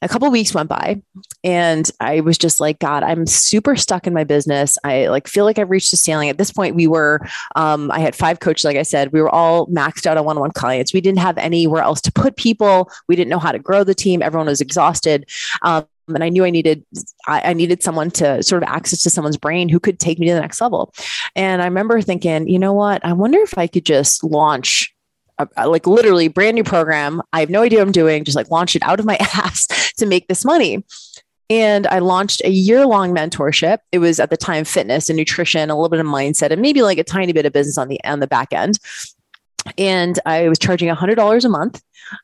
A 0.03 0.09
couple 0.09 0.31
weeks 0.31 0.55
went 0.55 0.69
by 0.69 1.03
and 1.45 1.91
I 2.01 2.21
was 2.21 2.39
just 2.39 2.61
like, 2.61 2.79
God, 2.79 3.03
I'm 3.03 3.27
super 3.27 3.77
stuck 3.77 4.07
in 4.07 4.15
my 4.15 4.25
business. 4.25 4.79
I 4.85 5.09
like 5.09 5.29
feel 5.29 5.45
like 5.45 5.59
I've 5.59 5.71
reached 5.71 5.91
the 5.91 5.97
ceiling. 5.97 6.29
At 6.29 6.39
this 6.39 6.53
point, 6.53 6.77
we 6.77 6.87
were, 6.87 7.21
um, 7.55 7.91
I 7.91 8.01
had 8.01 8.15
five 8.15 8.41
coaches, 8.41 8.65
like 8.65 8.77
I 8.77 8.83
said, 8.83 9.13
we 9.13 9.21
were 9.21 9.31
all 9.31 9.67
maxed 9.69 10.07
out 10.07 10.17
on 10.17 10.25
one 10.25 10.37
on 10.37 10.41
one 10.41 10.53
clients. 10.53 10.93
We 10.93 11.01
didn't 11.01 11.19
have 11.19 11.39
anywhere 11.39 11.83
else 11.83 12.01
to 12.03 12.13
put 12.13 12.37
people. 12.37 12.91
We 13.09 13.17
didn't 13.17 13.31
know 13.31 13.39
how 13.39 13.53
to 13.53 13.59
grow 13.59 13.85
the 13.85 13.95
team. 13.95 14.23
Everyone 14.23 14.47
was 14.47 14.61
exhausted. 14.61 15.29
Um, 15.63 15.87
and 16.09 16.23
I 16.23 16.29
knew 16.29 16.45
I 16.45 16.51
needed 16.51 16.85
I, 17.27 17.53
needed 17.53 17.83
someone 17.83 18.11
to 18.13 18.43
sort 18.43 18.63
of 18.63 18.69
access 18.69 19.03
to 19.03 19.11
someone's 19.11 19.37
brain 19.37 19.69
who 19.69 19.81
could 19.81 19.99
take 19.99 20.19
me 20.19 20.27
to 20.29 20.35
the 20.35 20.41
next 20.41 20.61
level. 20.61 20.95
And 21.35 21.63
I 21.63 21.65
remember 21.67 22.01
thinking, 22.01 22.49
you 22.49 22.59
know 22.59 22.73
what? 22.73 23.05
I 23.05 23.13
wonder 23.13 23.39
if 23.41 23.57
I 23.59 23.67
could 23.67 23.85
just 23.85 24.23
launch 24.23 24.95
a, 25.39 25.69
like 25.69 25.87
literally 25.87 26.29
brand 26.29 26.55
new 26.55 26.65
program. 26.65 27.23
I 27.33 27.41
have 27.41 27.51
no 27.51 27.63
idea 27.63 27.81
what 27.81 27.89
I'm 27.89 27.93
doing. 27.93 28.25
Just 28.25 28.37
like 28.37 28.51
launch 28.51 28.77
it 28.77 28.83
out 28.83 29.01
of 29.01 29.07
my 29.07 29.17
ass 29.21 29.93
to 29.99 30.07
make 30.07 30.29
this 30.29 30.45
money. 30.45 30.85
And 31.49 31.87
I 31.87 32.01
launched 32.01 32.43
a 32.45 32.51
year 32.51 32.87
long 32.87 33.15
mentorship. 33.15 33.79
It 33.93 34.01
was 34.01 34.19
at 34.19 34.31
the 34.31 34.37
time 34.37 34.65
fitness 34.65 35.09
and 35.09 35.17
nutrition, 35.17 35.71
a 35.71 35.77
little 35.77 35.89
bit 35.89 36.01
of 36.01 36.07
mindset, 36.07 36.51
and 36.51 36.61
maybe 36.61 36.83
like 36.83 36.99
a 36.99 37.05
tiny 37.05 37.33
bit 37.33 37.47
of 37.47 37.53
business 37.53 37.79
on 37.79 37.89
the 37.89 38.03
on 38.05 38.21
the 38.21 38.27
back 38.27 38.53
end 38.53 38.79
and 39.79 40.19
I 40.25 40.49
was 40.49 40.59
charging 40.59 40.89
$100 40.89 41.45
a 41.45 41.49
month 41.49 41.83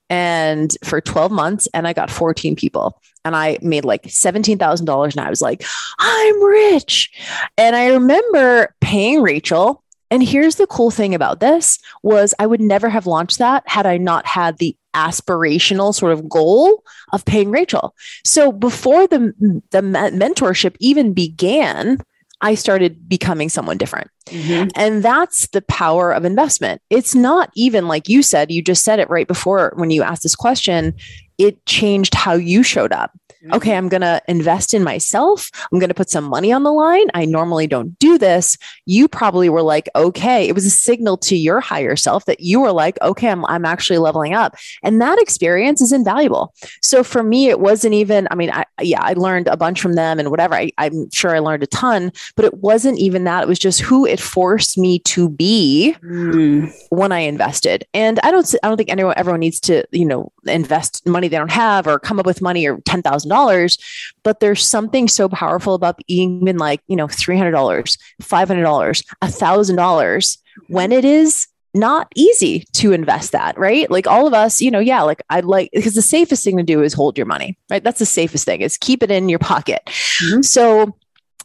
and 0.09 0.75
for 0.85 1.01
12 1.01 1.33
months 1.33 1.69
and 1.75 1.87
I 1.87 1.93
got 1.93 2.11
14 2.11 2.57
people 2.57 3.01
and 3.25 3.37
I 3.37 3.59
made 3.63 3.85
like 3.85 4.05
$17,000 4.05 5.13
and 5.13 5.21
I 5.21 5.31
was 5.31 5.43
like 5.43 5.65
I'm 5.99 6.43
rich 6.43 7.11
and 7.57 7.77
I 7.77 7.89
remember 7.89 8.75
paying 8.81 9.23
Rachel 9.23 9.83
and 10.13 10.23
here's 10.23 10.57
the 10.57 10.67
cool 10.67 10.91
thing 10.91 11.15
about 11.15 11.41
this 11.41 11.79
was 12.03 12.35
I 12.39 12.47
would 12.47 12.61
never 12.61 12.91
have 12.91 13.07
launched 13.07 13.39
that 13.39 13.63
had 13.67 13.87
I 13.87 13.97
not 13.97 14.27
had 14.27 14.59
the 14.59 14.77
aspirational 14.95 15.95
sort 15.95 16.13
of 16.13 16.29
goal 16.29 16.85
of 17.15 17.25
paying 17.25 17.51
Rachel. 17.51 17.95
So 18.23 18.53
before 18.53 19.07
the 19.07 19.33
the 19.71 19.81
mentorship 19.81 20.77
even 20.81 21.15
began, 21.15 21.99
I 22.43 22.57
started 22.57 23.09
becoming 23.09 23.49
someone 23.49 23.79
different. 23.79 24.11
Mm-hmm. 24.27 24.69
And 24.75 25.03
that's 25.03 25.47
the 25.49 25.63
power 25.63 26.13
of 26.13 26.25
investment. 26.25 26.83
It's 26.91 27.15
not 27.15 27.51
even 27.55 27.89
like 27.89 28.09
you 28.09 28.23
said, 28.23 28.51
you 28.51 28.63
just 28.63 28.85
said 28.85 28.99
it 28.99 29.09
right 29.09 29.29
before 29.29 29.73
when 29.77 29.91
you 29.91 30.03
asked 30.03 30.25
this 30.25 30.37
question, 30.37 30.95
it 31.43 31.65
changed 31.67 32.15
how 32.15 32.35
you 32.35 32.63
showed 32.63 32.93
up 32.93 33.13
okay, 33.53 33.71
mm-hmm. 33.71 33.79
I'm 33.79 33.89
going 33.89 34.03
to 34.03 34.23
invest 34.29 34.75
in 34.75 34.85
myself. 34.85 35.51
I'm 35.73 35.79
going 35.79 35.89
to 35.89 35.95
put 35.95 36.11
some 36.11 36.25
money 36.25 36.53
on 36.53 36.63
the 36.63 36.73
line. 36.73 37.09
I 37.15 37.25
normally 37.25 37.67
don't 37.67 37.99
do 37.99 38.19
this. 38.19 38.57
You 38.87 39.09
probably 39.09 39.49
were 39.49 39.63
like, 39.63 39.89
okay, 39.97 40.49
it 40.49 40.55
was 40.55 40.67
a 40.67 40.71
signal 40.71 41.17
to 41.19 41.37
your 41.37 41.61
higher 41.61 41.97
self 41.97 42.25
that 42.27 42.41
you 42.41 42.61
were 42.61 42.73
like, 42.73 42.99
okay, 43.03 43.29
I'm, 43.29 43.45
I'm 43.47 43.65
actually 43.65 43.99
leveling 43.99 44.35
up. 44.35 44.57
And 44.83 45.01
that 45.01 45.21
experience 45.21 45.81
is 45.81 45.93
invaluable. 45.93 46.55
So 46.83 47.03
for 47.03 47.23
me, 47.23 47.49
it 47.49 47.61
wasn't 47.61 47.95
even, 47.95 48.29
I 48.31 48.35
mean, 48.35 48.51
I, 48.51 48.65
yeah, 48.81 49.03
I 49.03 49.15
learned 49.15 49.49
a 49.49 49.57
bunch 49.57 49.81
from 49.81 49.95
them 49.95 50.19
and 50.19 50.31
whatever. 50.31 50.55
I, 50.55 50.71
I'm 50.79 51.11
sure 51.11 51.35
I 51.35 51.41
learned 51.41 51.63
a 51.63 51.69
ton, 51.69 52.13
but 52.37 52.45
it 52.45 52.55
wasn't 52.55 52.99
even 52.99 53.25
that. 53.25 53.43
It 53.43 53.49
was 53.49 53.59
just 53.59 53.81
who 53.81 54.07
it 54.07 54.21
forced 54.21 54.79
me 54.79 55.01
to 55.01 55.29
be 55.29 55.97
mm. 56.03 56.73
when 56.91 57.13
I 57.13 57.21
invested. 57.21 57.85
And 57.93 58.21
I 58.21 58.31
don't, 58.31 58.55
I 58.63 58.69
don't 58.69 58.77
think 58.77 58.91
anyone, 58.91 59.15
everyone 59.17 59.41
needs 59.41 59.61
to, 59.61 59.85
you 59.91 60.05
know, 60.05 60.32
invest 60.47 61.07
money 61.07 61.29
they 61.29 61.37
don't 61.37 61.51
have 61.51 61.87
or 61.87 61.99
come 61.99 62.19
up 62.19 62.27
with 62.27 62.43
money 62.43 62.67
or 62.67 62.79
$10,000 62.79 63.79
but 64.23 64.41
there's 64.41 64.67
something 64.67 65.09
so 65.09 65.29
powerful 65.29 65.75
about 65.75 66.01
even 66.09 66.59
like 66.59 66.81
you 66.89 66.97
know 66.97 67.07
$300 67.07 67.53
$500 68.21 69.05
$1000 69.23 70.39
when 70.69 70.93
it 70.93 71.05
is 71.05 71.47
not 71.75 72.13
easy 72.15 72.65
to 72.73 72.93
invest 72.93 73.33
that, 73.33 73.59
right? 73.59 73.91
Like 73.91 74.07
all 74.07 74.27
of 74.27 74.35
us, 74.35 74.61
you 74.61 74.71
know, 74.71 74.79
yeah, 74.79 75.03
like 75.03 75.23
I'd 75.31 75.45
like 75.45 75.71
because 75.73 75.95
the 75.95 76.03
safest 76.03 76.45
thing 76.45 76.59
to 76.59 76.63
do 76.63 76.83
is 76.83 76.93
hold 76.93 77.17
your 77.17 77.27
money, 77.27 77.57
right? 77.71 77.83
That's 77.83 77.99
the 77.99 78.07
safest 78.07 78.45
thing 78.45 78.61
is 78.61 78.77
keep 78.77 79.03
it 79.03 79.11
in 79.11 79.29
your 79.29 79.39
pocket. 79.39 79.81
Mm-hmm. 79.87 80.43
So 80.43 80.95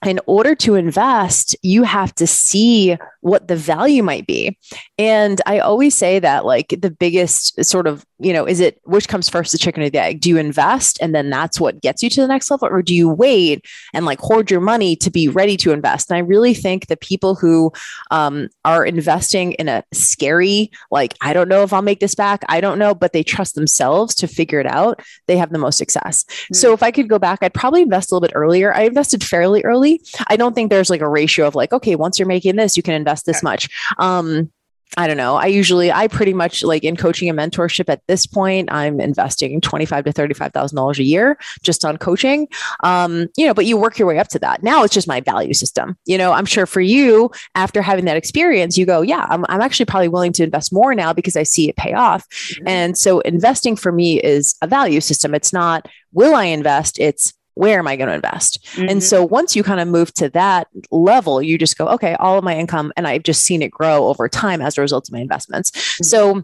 in 0.06 0.20
order 0.26 0.56
to 0.56 0.76
invest, 0.76 1.56
you 1.64 1.84
have 1.84 2.14
to 2.16 2.28
see 2.28 2.98
what 3.22 3.48
the 3.48 3.56
value 3.56 4.04
might 4.04 4.28
be. 4.28 4.58
And 4.98 5.42
I 5.46 5.60
always 5.60 5.96
say 5.96 6.20
that 6.20 6.46
like 6.46 6.76
the 6.80 6.92
biggest 6.92 7.64
sort 7.66 7.88
of, 7.88 8.06
you 8.20 8.32
know, 8.32 8.46
is 8.46 8.60
it 8.60 8.80
which 8.84 9.08
comes 9.08 9.28
first, 9.28 9.52
the 9.52 9.58
chicken 9.58 9.84
or 9.84 9.90
the 9.90 10.02
egg? 10.02 10.22
Do 10.22 10.30
you 10.30 10.38
invest 10.38 10.98
and 11.02 11.14
then 11.14 11.30
that's 11.30 11.60
what 11.60 11.82
gets 11.82 12.04
you 12.04 12.10
to 12.12 12.22
the 12.22 12.28
next 12.28 12.50
level? 12.52 12.68
Or 12.68 12.82
do 12.82 12.94
you 12.94 13.10
wait 13.10 13.66
and 13.94 14.06
like 14.06 14.20
hoard 14.20 14.52
your 14.52 14.62
money 14.62 14.96
to 14.98 15.10
be 15.10 15.28
ready 15.28 15.58
to 15.58 15.72
invest? 15.72 16.10
And 16.10 16.18
I 16.18 16.22
really 16.22 16.54
think 16.54 16.88
the 16.88 16.98
people 16.98 17.36
who 17.36 17.72
um, 18.12 18.50
are 18.66 18.86
investing 18.86 19.54
in 19.54 19.68
a 19.68 19.84
scary, 19.94 20.72
like, 20.92 21.16
I 21.22 21.34
don't 21.34 21.50
know 21.50 21.64
if 21.64 21.74
I'll 21.74 21.82
make 21.82 22.00
this 22.00 22.16
back, 22.16 22.44
I 22.50 22.62
don't 22.62 22.80
know, 22.80 22.94
but 22.94 23.14
they 23.14 23.24
trust 23.24 23.56
themselves 23.56 24.16
to 24.16 24.28
figure 24.28 24.60
it 24.60 24.68
out, 24.68 25.02
they 25.26 25.38
have 25.38 25.52
the 25.52 25.58
most 25.58 25.78
success. 25.78 26.24
Mm-hmm. 26.24 26.56
So 26.56 26.74
if 26.74 26.84
I 26.84 26.92
could 26.92 27.10
go 27.10 27.20
back, 27.20 27.40
I'd 27.42 27.54
probably 27.54 27.82
invest 27.82 28.12
a 28.12 28.16
little 28.16 28.28
bit 28.28 28.36
earlier. 28.36 28.74
I 28.74 28.84
invested 28.84 29.24
fairly 29.24 29.64
early. 29.64 29.87
I 30.28 30.38
don't 30.38 30.54
think 30.54 30.70
there's 30.70 30.90
like 30.90 31.02
a 31.02 31.10
ratio 31.10 31.48
of 31.48 31.56
like, 31.56 31.74
okay, 31.74 31.96
once 31.96 32.20
you're 32.20 32.28
making 32.28 32.56
this, 32.56 32.78
you 32.78 32.84
can 32.84 32.94
invest 32.94 33.26
this 33.26 33.42
much. 33.44 33.70
Um, 33.98 34.52
I 34.96 35.06
don't 35.06 35.18
know. 35.18 35.36
I 35.36 35.48
usually, 35.48 35.92
I 35.92 36.08
pretty 36.08 36.34
much 36.34 36.64
like 36.64 36.86
in 36.86 36.96
coaching 36.96 37.30
and 37.30 37.38
mentorship 37.38 37.90
at 37.90 38.02
this 38.08 38.26
point, 38.26 38.72
I'm 38.72 39.02
investing 39.02 39.60
twenty-five 39.60 40.06
to 40.06 40.14
thirty-five 40.14 40.54
thousand 40.54 40.78
dollars 40.78 40.98
a 40.98 41.04
year 41.04 41.38
just 41.62 41.84
on 41.84 41.98
coaching. 41.98 42.48
Um, 42.84 43.28
you 43.36 43.46
know, 43.46 43.54
but 43.54 43.66
you 43.66 43.76
work 43.76 44.00
your 44.00 44.08
way 44.08 44.18
up 44.18 44.30
to 44.30 44.40
that. 44.40 44.64
Now 44.64 44.86
it's 44.86 44.94
just 44.94 45.08
my 45.08 45.20
value 45.20 45.54
system. 45.54 45.98
You 46.06 46.18
know, 46.18 46.32
I'm 46.32 46.46
sure 46.46 46.66
for 46.66 46.80
you, 46.80 47.30
after 47.54 47.82
having 47.82 48.06
that 48.06 48.16
experience, 48.16 48.78
you 48.78 48.86
go, 48.86 49.02
yeah, 49.02 49.26
I'm, 49.30 49.44
I'm 49.50 49.62
actually 49.62 49.88
probably 49.88 50.08
willing 50.08 50.34
to 50.34 50.44
invest 50.44 50.72
more 50.72 50.96
now 50.96 51.12
because 51.12 51.36
I 51.36 51.44
see 51.44 51.68
it 51.68 51.76
pay 51.76 51.94
off. 51.94 52.26
Mm-hmm. 52.30 52.68
And 52.68 52.98
so 52.98 53.20
investing 53.20 53.76
for 53.76 53.92
me 53.92 54.22
is 54.22 54.56
a 54.62 54.68
value 54.68 55.02
system. 55.02 55.36
It's 55.36 55.52
not 55.52 55.86
will 56.14 56.34
I 56.34 56.46
invest? 56.46 56.98
It's 56.98 57.34
where 57.58 57.80
am 57.80 57.88
I 57.88 57.96
going 57.96 58.10
to 58.10 58.16
invest? 58.16 58.64
Mm-hmm. 58.74 58.90
And 58.90 59.04
so 59.04 59.26
once 59.26 59.56
you 59.56 59.64
kind 59.64 59.80
of 59.80 59.88
move 59.88 60.14
to 60.16 60.30
that 60.30 60.68
level, 60.92 61.42
you 61.42 61.58
just 61.58 61.78
go, 61.78 61.88
okay, 61.90 62.16
all 62.16 62.38
of 62.38 62.44
my 62.44 62.56
income, 62.56 62.94
and 62.96 63.08
I've 63.08 63.24
just 63.24 63.44
seen 63.44 63.62
it 63.62 63.72
grow 63.72 64.08
over 64.08 64.30
time 64.30 64.62
as 64.62 64.78
a 64.78 64.82
result 64.82 65.10
of 65.10 65.14
my 65.14 65.20
investments. 65.20 65.72
Mm-hmm. 65.72 66.04
So 66.04 66.44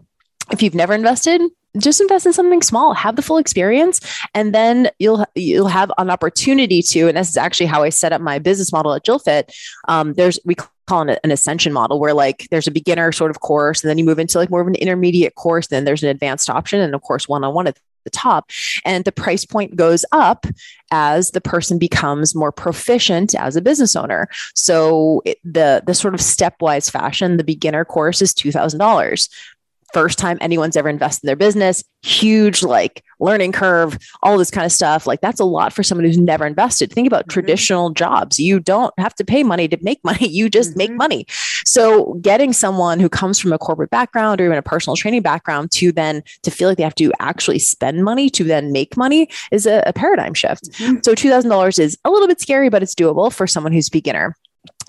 if 0.50 0.62
you've 0.62 0.74
never 0.74 0.92
invested, 0.92 1.40
just 1.78 2.00
invest 2.00 2.26
in 2.26 2.32
something 2.32 2.62
small 2.62 2.94
have 2.94 3.16
the 3.16 3.22
full 3.22 3.36
experience 3.36 4.00
and 4.32 4.54
then 4.54 4.88
you'll 5.00 5.26
you'll 5.34 5.66
have 5.66 5.90
an 5.98 6.08
opportunity 6.08 6.80
to 6.80 7.08
and 7.08 7.16
this 7.16 7.28
is 7.28 7.36
actually 7.36 7.66
how 7.66 7.82
i 7.82 7.88
set 7.88 8.12
up 8.12 8.20
my 8.20 8.38
business 8.38 8.72
model 8.72 8.94
at 8.94 9.04
jillfit 9.04 9.52
um, 9.88 10.12
there's 10.12 10.38
we 10.44 10.54
call 10.86 11.08
it 11.08 11.18
an 11.24 11.32
ascension 11.32 11.72
model 11.72 11.98
where 11.98 12.14
like 12.14 12.46
there's 12.52 12.68
a 12.68 12.70
beginner 12.70 13.10
sort 13.10 13.30
of 13.30 13.40
course 13.40 13.82
and 13.82 13.90
then 13.90 13.98
you 13.98 14.04
move 14.04 14.20
into 14.20 14.38
like 14.38 14.50
more 14.50 14.60
of 14.60 14.68
an 14.68 14.76
intermediate 14.76 15.34
course 15.34 15.66
then 15.66 15.84
there's 15.84 16.04
an 16.04 16.10
advanced 16.10 16.48
option 16.48 16.78
and 16.78 16.94
of 16.94 17.02
course 17.02 17.28
one-on-one 17.28 17.66
at 17.66 17.76
the 18.04 18.10
top. 18.10 18.50
And 18.84 19.04
the 19.04 19.12
price 19.12 19.44
point 19.44 19.76
goes 19.76 20.04
up 20.12 20.46
as 20.90 21.32
the 21.32 21.40
person 21.40 21.78
becomes 21.78 22.34
more 22.34 22.52
proficient 22.52 23.34
as 23.34 23.56
a 23.56 23.62
business 23.62 23.96
owner. 23.96 24.28
So 24.54 25.22
it, 25.24 25.38
the 25.44 25.82
the 25.86 25.94
sort 25.94 26.14
of 26.14 26.20
stepwise 26.20 26.90
fashion, 26.90 27.36
the 27.36 27.44
beginner 27.44 27.84
course 27.84 28.22
is 28.22 28.32
two 28.32 28.52
thousand 28.52 28.78
dollars 28.78 29.28
first 29.94 30.18
time 30.18 30.36
anyone's 30.40 30.76
ever 30.76 30.88
invested 30.88 31.24
in 31.24 31.28
their 31.28 31.36
business, 31.36 31.84
huge 32.02 32.62
like 32.62 33.02
learning 33.20 33.52
curve, 33.52 33.96
all 34.22 34.36
this 34.36 34.50
kind 34.50 34.66
of 34.66 34.72
stuff. 34.72 35.06
Like 35.06 35.20
that's 35.20 35.40
a 35.40 35.44
lot 35.44 35.72
for 35.72 35.82
someone 35.82 36.04
who's 36.04 36.18
never 36.18 36.44
invested. 36.44 36.92
Think 36.92 37.06
about 37.06 37.22
mm-hmm. 37.22 37.30
traditional 37.30 37.90
jobs. 37.90 38.38
You 38.38 38.60
don't 38.60 38.92
have 38.98 39.14
to 39.14 39.24
pay 39.24 39.44
money 39.44 39.68
to 39.68 39.78
make 39.82 40.00
money, 40.04 40.28
you 40.28 40.50
just 40.50 40.70
mm-hmm. 40.70 40.78
make 40.78 40.92
money. 40.92 41.26
So 41.64 42.14
getting 42.14 42.52
someone 42.52 43.00
who 43.00 43.08
comes 43.08 43.38
from 43.38 43.52
a 43.52 43.58
corporate 43.58 43.90
background 43.90 44.40
or 44.40 44.46
even 44.46 44.58
a 44.58 44.62
personal 44.62 44.96
training 44.96 45.22
background 45.22 45.70
to 45.72 45.92
then 45.92 46.22
to 46.42 46.50
feel 46.50 46.68
like 46.68 46.76
they 46.76 46.82
have 46.82 46.94
to 46.96 47.12
actually 47.20 47.60
spend 47.60 48.04
money 48.04 48.28
to 48.30 48.44
then 48.44 48.72
make 48.72 48.96
money 48.96 49.28
is 49.52 49.64
a, 49.64 49.82
a 49.86 49.92
paradigm 49.92 50.34
shift. 50.34 50.70
Mm-hmm. 50.72 50.98
So 51.04 51.14
$2,000 51.14 51.78
is 51.78 51.96
a 52.04 52.10
little 52.10 52.28
bit 52.28 52.40
scary, 52.40 52.68
but 52.68 52.82
it's 52.82 52.94
doable 52.94 53.32
for 53.32 53.46
someone 53.46 53.72
who's 53.72 53.88
beginner. 53.88 54.36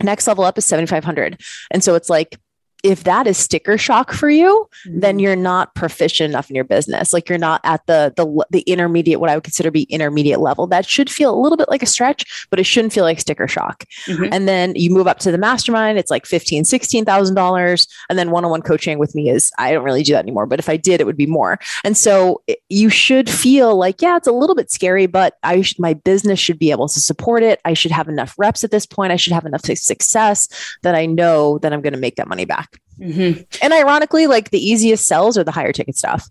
Next 0.01 0.27
level 0.27 0.43
up 0.43 0.57
is 0.57 0.65
7,500. 0.65 1.41
And 1.71 1.83
so 1.83 1.95
it's 1.95 2.09
like 2.09 2.39
if 2.85 3.03
that 3.03 3.25
is 3.25 3.37
sticker 3.37 3.77
shock 3.77 4.13
for 4.13 4.29
you, 4.29 4.69
mm-hmm. 4.85 4.99
then 4.99 5.17
you're 5.17 5.35
not 5.35 5.73
proficient 5.73 6.29
enough 6.29 6.49
in 6.51 6.55
your 6.55 6.63
business. 6.63 7.13
Like 7.13 7.27
you're 7.27 7.39
not 7.39 7.59
at 7.63 7.85
the 7.87 8.13
the 8.15 8.45
the 8.51 8.61
intermediate, 8.61 9.19
what 9.19 9.29
I 9.29 9.35
would 9.35 9.43
consider 9.43 9.71
be 9.71 9.83
intermediate 9.83 10.39
level. 10.39 10.67
That 10.67 10.85
should 10.85 11.09
feel 11.09 11.33
a 11.33 11.41
little 11.41 11.57
bit 11.57 11.67
like 11.67 11.81
a 11.81 11.87
stretch, 11.87 12.47
but 12.51 12.59
it 12.59 12.65
shouldn't 12.65 12.93
feel 12.93 13.03
like 13.03 13.19
sticker 13.19 13.47
shock. 13.47 13.85
Mm-hmm. 14.05 14.31
And 14.31 14.47
then 14.47 14.75
you 14.75 14.91
move 14.91 15.07
up 15.07 15.17
to 15.19 15.31
the 15.31 15.37
mastermind, 15.39 15.97
it's 15.97 16.11
like 16.11 16.27
fifteen, 16.27 16.63
sixteen 16.63 17.05
thousand 17.05 17.35
dollars. 17.35 17.87
And 18.09 18.19
then 18.19 18.29
one-on-one 18.29 18.61
coaching 18.61 18.99
with 18.99 19.15
me 19.15 19.29
is 19.29 19.51
I 19.57 19.71
don't 19.71 19.83
really 19.83 20.03
do 20.03 20.13
that 20.13 20.23
anymore, 20.23 20.45
but 20.45 20.59
if 20.59 20.69
I 20.69 20.77
did, 20.77 21.01
it 21.01 21.05
would 21.05 21.17
be 21.17 21.25
more. 21.25 21.59
And 21.83 21.97
so 21.97 22.43
you 22.69 22.89
should 22.89 23.29
feel 23.29 23.75
like, 23.75 24.01
yeah, 24.01 24.15
it's 24.15 24.27
a 24.27 24.31
little 24.31 24.55
bit 24.55 24.69
scary, 24.69 25.07
but 25.07 25.37
I 25.41 25.61
should, 25.61 25.79
my 25.79 25.95
business 25.95 26.39
should 26.39 26.59
be 26.59 26.69
able 26.69 26.87
to 26.89 26.99
support 26.99 27.41
it. 27.41 27.59
I 27.65 27.73
should 27.73 27.91
have 27.91 28.07
enough 28.07 28.35
reps 28.37 28.63
at 28.63 28.69
this 28.69 28.85
point. 28.85 29.11
I 29.11 29.15
should 29.15 29.33
have 29.33 29.45
enough 29.45 29.65
success 29.65 30.47
that 30.83 30.93
I 30.93 31.07
know 31.07 31.57
that 31.59 31.73
I'm 31.73 31.81
going 31.81 31.93
to 31.93 31.99
make 31.99 32.17
that 32.17 32.27
money 32.27 32.45
back. 32.45 32.74
Mm-hmm. 32.99 33.41
And 33.61 33.73
ironically, 33.73 34.27
like 34.27 34.51
the 34.51 34.59
easiest 34.59 35.07
sells 35.07 35.37
are 35.37 35.43
the 35.43 35.51
higher 35.51 35.73
ticket 35.73 35.97
stuff. 35.97 36.29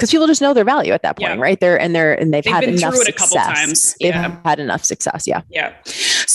because 0.00 0.10
people 0.10 0.26
just 0.26 0.40
know 0.40 0.54
their 0.54 0.64
value 0.64 0.92
at 0.92 1.02
that 1.02 1.18
point, 1.18 1.34
yeah. 1.34 1.40
right? 1.40 1.60
They're 1.60 1.78
and 1.78 1.94
they're 1.94 2.14
and 2.18 2.32
they've, 2.32 2.42
they've 2.42 2.52
had 2.52 2.64
enough 2.64 2.94
success. 2.94 3.08
a 3.08 3.12
couple 3.12 3.54
times. 3.54 3.94
Yeah. 4.00 4.28
They've 4.28 4.38
had 4.44 4.58
enough 4.58 4.82
success. 4.82 5.26
Yeah. 5.26 5.42
Yeah. 5.50 5.74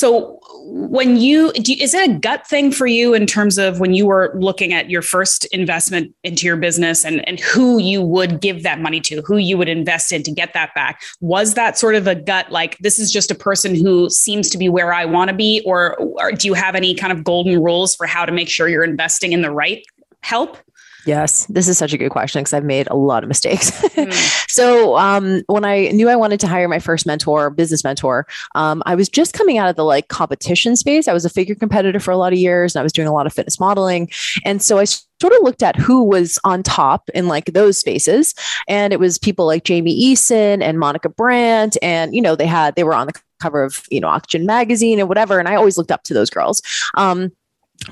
So 0.05 0.39
when 0.67 1.17
you, 1.17 1.51
you 1.55 1.77
is 1.79 1.95
it 1.95 2.07
a 2.07 2.13
gut 2.19 2.45
thing 2.45 2.71
for 2.71 2.85
you 2.85 3.15
in 3.15 3.25
terms 3.25 3.57
of 3.57 3.79
when 3.79 3.95
you 3.95 4.05
were 4.05 4.31
looking 4.35 4.71
at 4.71 4.87
your 4.87 5.01
first 5.01 5.45
investment 5.45 6.13
into 6.23 6.45
your 6.45 6.57
business 6.57 7.03
and 7.03 7.27
and 7.27 7.39
who 7.39 7.79
you 7.79 8.03
would 8.03 8.39
give 8.39 8.61
that 8.61 8.79
money 8.79 9.01
to, 9.01 9.23
who 9.23 9.37
you 9.37 9.57
would 9.57 9.67
invest 9.67 10.11
in 10.11 10.21
to 10.21 10.31
get 10.31 10.53
that 10.53 10.75
back? 10.75 11.01
Was 11.21 11.55
that 11.55 11.79
sort 11.79 11.95
of 11.95 12.05
a 12.05 12.13
gut 12.13 12.51
like 12.51 12.77
this 12.81 12.99
is 12.99 13.11
just 13.11 13.31
a 13.31 13.35
person 13.35 13.73
who 13.73 14.07
seems 14.11 14.47
to 14.51 14.59
be 14.59 14.69
where 14.69 14.93
I 14.93 15.05
want 15.05 15.31
to 15.31 15.35
be, 15.35 15.63
or, 15.65 15.95
or 15.97 16.31
do 16.33 16.47
you 16.47 16.53
have 16.53 16.75
any 16.75 16.93
kind 16.93 17.11
of 17.11 17.23
golden 17.23 17.63
rules 17.63 17.95
for 17.95 18.05
how 18.05 18.23
to 18.23 18.31
make 18.31 18.47
sure 18.47 18.67
you're 18.67 18.83
investing 18.83 19.33
in 19.33 19.41
the 19.41 19.49
right 19.49 19.83
help? 20.21 20.59
Yes, 21.05 21.45
this 21.45 21.67
is 21.67 21.77
such 21.77 21.93
a 21.93 21.97
good 21.97 22.09
question 22.09 22.41
because 22.41 22.53
I've 22.53 22.63
made 22.63 22.87
a 22.89 22.95
lot 22.95 23.23
of 23.23 23.27
mistakes. 23.27 23.71
Mm. 23.71 24.11
so, 24.49 24.97
um, 24.97 25.43
when 25.47 25.63
I 25.63 25.89
knew 25.89 26.09
I 26.09 26.15
wanted 26.15 26.39
to 26.39 26.47
hire 26.47 26.67
my 26.67 26.79
first 26.79 27.05
mentor, 27.05 27.51
business 27.51 27.83
mentor, 27.83 28.25
um, 28.55 28.81
I 28.85 28.95
was 28.95 29.07
just 29.07 29.33
coming 29.33 29.59
out 29.59 29.69
of 29.69 29.75
the 29.75 29.83
like 29.83 30.07
competition 30.07 30.75
space. 30.75 31.07
I 31.07 31.13
was 31.13 31.23
a 31.23 31.29
figure 31.29 31.53
competitor 31.53 31.99
for 31.99 32.11
a 32.11 32.17
lot 32.17 32.33
of 32.33 32.39
years 32.39 32.75
and 32.75 32.79
I 32.79 32.83
was 32.83 32.91
doing 32.91 33.07
a 33.07 33.13
lot 33.13 33.27
of 33.27 33.33
fitness 33.33 33.59
modeling. 33.59 34.09
And 34.45 34.61
so 34.63 34.79
I 34.79 34.85
sort 34.85 35.33
of 35.33 35.43
looked 35.43 35.61
at 35.61 35.75
who 35.75 36.03
was 36.03 36.39
on 36.43 36.63
top 36.63 37.09
in 37.13 37.27
like 37.27 37.53
those 37.53 37.77
spaces. 37.77 38.33
And 38.67 38.91
it 38.91 38.99
was 38.99 39.19
people 39.19 39.45
like 39.45 39.63
Jamie 39.63 39.99
Eason 39.99 40.63
and 40.63 40.79
Monica 40.79 41.09
Brant. 41.09 41.77
And, 41.83 42.15
you 42.15 42.21
know, 42.21 42.35
they 42.35 42.47
had, 42.47 42.75
they 42.75 42.83
were 42.83 42.95
on 42.95 43.07
the 43.07 43.13
cover 43.39 43.63
of, 43.63 43.83
you 43.91 43.99
know, 43.99 44.07
Oxygen 44.07 44.45
magazine 44.45 44.99
and 44.99 45.07
whatever. 45.07 45.37
And 45.37 45.47
I 45.47 45.55
always 45.55 45.77
looked 45.77 45.91
up 45.91 46.03
to 46.03 46.15
those 46.15 46.31
girls. 46.31 46.61
Um, 46.95 47.31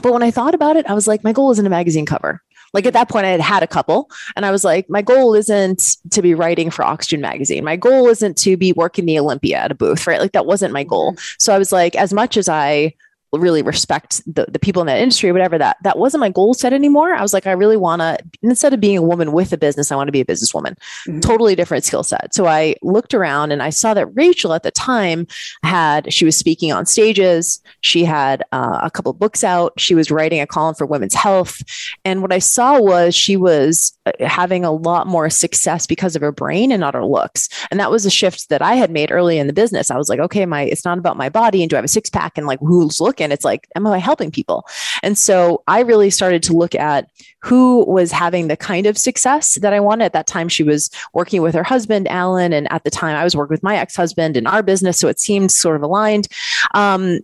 but 0.02 0.14
when 0.14 0.24
I 0.24 0.32
thought 0.32 0.56
about 0.56 0.78
it, 0.78 0.90
I 0.90 0.94
was 0.94 1.08
like, 1.08 1.24
my 1.24 1.34
goal 1.34 1.52
isn't 1.52 1.66
a 1.66 1.70
magazine 1.70 2.06
cover. 2.06 2.42
Like 2.74 2.86
at 2.86 2.94
that 2.94 3.10
point, 3.10 3.26
I 3.26 3.30
had 3.30 3.42
had 3.42 3.64
a 3.64 3.68
couple, 3.68 4.10
and 4.36 4.46
I 4.46 4.52
was 4.52 4.64
like, 4.64 4.90
my 4.90 5.02
goal 5.02 5.36
isn't 5.36 5.98
to 6.12 6.22
be 6.22 6.34
writing 6.34 6.70
for 6.70 6.84
Oxygen 6.84 7.22
magazine. 7.22 7.64
My 7.64 7.76
goal 7.76 8.08
isn't 8.08 8.38
to 8.40 8.58
be 8.58 8.74
working 8.74 9.06
the 9.06 9.20
Olympia 9.20 9.58
at 9.58 9.72
a 9.72 9.76
booth, 9.76 10.08
right? 10.08 10.20
Like 10.20 10.32
that 10.34 10.46
wasn't 10.46 10.74
my 10.74 10.84
goal. 10.84 11.14
Mm-hmm. 11.14 11.36
So 11.38 11.54
I 11.54 11.60
was 11.60 11.72
like, 11.72 11.96
as 11.96 12.14
much 12.14 12.38
as 12.38 12.50
I 12.50 12.94
really 13.40 13.62
respect 13.62 14.22
the, 14.32 14.46
the 14.50 14.60
people 14.60 14.82
in 14.82 14.88
that 14.88 15.00
industry 15.00 15.30
or 15.30 15.34
whatever 15.34 15.58
that 15.58 15.78
that 15.84 15.98
wasn't 15.98 16.22
my 16.22 16.30
goal 16.30 16.54
set 16.54 16.74
anymore. 16.74 17.14
I 17.14 17.22
was 17.22 17.34
like 17.34 17.48
i 17.48 17.52
really 17.52 17.78
want 17.78 18.02
to 18.02 18.18
instead 18.42 18.74
of 18.74 18.80
being 18.80 18.98
a 18.98 19.02
woman 19.02 19.32
with 19.32 19.52
a 19.54 19.58
business 19.58 19.92
i 19.92 19.96
want 19.96 20.08
to 20.08 20.12
be 20.12 20.22
a 20.22 20.26
businesswoman. 20.26 20.78
Mm-hmm. 21.08 21.20
totally 21.20 21.56
different 21.56 21.84
skill 21.84 22.04
set. 22.04 22.34
So 22.34 22.46
i 22.46 22.76
looked 22.82 23.14
around 23.14 23.52
and 23.52 23.64
i 23.64 23.70
saw 23.70 23.94
that 23.94 24.08
rachel 24.16 24.54
at 24.54 24.64
the 24.64 24.72
time 24.72 25.28
had 25.64 26.14
she 26.14 26.26
was 26.26 26.38
speaking 26.38 26.72
on 26.72 26.86
stages. 26.86 27.62
She 27.82 28.04
had 28.04 28.44
uh, 28.52 28.80
a 28.84 28.92
couple 28.92 29.14
books 29.14 29.44
out. 29.44 29.74
She 29.78 29.96
was 29.96 30.12
writing 30.12 30.40
a 30.40 30.48
column 30.48 30.76
for 30.76 30.86
women's 30.86 31.14
health. 31.14 31.62
And 32.06 32.22
what 32.22 32.32
i 32.32 32.40
saw 32.40 32.80
was 32.80 33.16
she 33.16 33.36
was 33.36 33.98
uh, 34.06 34.12
having 34.20 34.64
a 34.64 34.72
lot 34.72 35.08
more 35.08 35.30
success 35.30 35.88
because 35.88 36.16
of 36.16 36.22
her 36.22 36.32
brain 36.32 36.72
and 36.72 36.82
not 36.82 36.94
her 36.94 37.06
looks. 37.06 37.50
And 37.72 37.80
that 37.80 37.92
was 37.92 38.06
a 38.06 38.12
shift 38.12 38.50
that 38.50 38.62
i 38.62 38.76
had 38.76 38.92
made 38.92 39.12
early 39.12 39.40
in 39.40 39.48
the 39.48 39.54
business. 39.54 39.90
I 39.90 39.98
was 39.98 40.10
like 40.10 40.20
okay 40.20 40.46
my 40.46 40.64
it's 40.64 40.86
not 40.86 40.98
about 40.98 41.18
my 41.18 41.30
body 41.30 41.64
and 41.64 41.70
do 41.70 41.76
i 41.76 41.80
have 41.80 41.86
a 41.86 41.88
six 41.88 42.10
pack 42.10 42.38
and 42.38 42.48
like 42.48 42.60
who's 42.60 43.02
looking 43.02 43.23
and 43.24 43.34
it's 43.34 43.46
like 43.46 43.68
am 43.76 43.88
i 43.88 43.98
helping 43.98 44.32
people? 44.32 44.66
And 45.02 45.18
so 45.18 45.64
i 45.68 45.82
really 45.82 46.10
started 46.10 46.44
to 46.44 46.54
look 46.54 46.76
at 46.76 47.08
who 47.42 47.86
was 47.86 48.12
having 48.12 48.48
the 48.48 48.58
kind 48.58 48.86
of 48.86 48.98
success 48.98 49.56
that 49.56 49.74
i 49.74 49.80
wanted. 49.80 50.06
At 50.06 50.14
that 50.14 50.28
time 50.28 50.50
she 50.50 50.64
was 50.64 50.90
working 51.14 51.42
with 51.42 51.56
her 51.56 51.64
husband 51.64 52.08
alan 52.10 52.54
and 52.54 52.72
at 52.72 52.84
the 52.84 52.92
time 52.92 53.16
i 53.16 53.24
was 53.24 53.36
working 53.36 53.54
with 53.54 53.64
my 53.64 53.78
ex-husband 53.78 54.38
in 54.38 54.48
our 54.48 54.62
business 54.62 55.00
so 55.00 55.08
it 55.08 55.20
seemed 55.20 55.52
sort 55.52 55.76
of 55.76 55.84
aligned. 55.84 56.28
Um, 56.74 57.20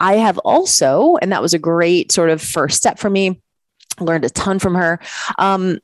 i 0.00 0.14
have 0.14 0.38
also 0.38 1.16
and 1.22 1.30
that 1.32 1.42
was 1.42 1.54
a 1.54 1.58
great 1.58 2.10
sort 2.10 2.30
of 2.30 2.40
first 2.40 2.76
step 2.76 2.98
for 2.98 3.10
me 3.10 3.40
learned 4.00 4.24
a 4.24 4.30
ton 4.30 4.58
from 4.58 4.74
her. 4.74 4.98
Um, 5.38 5.78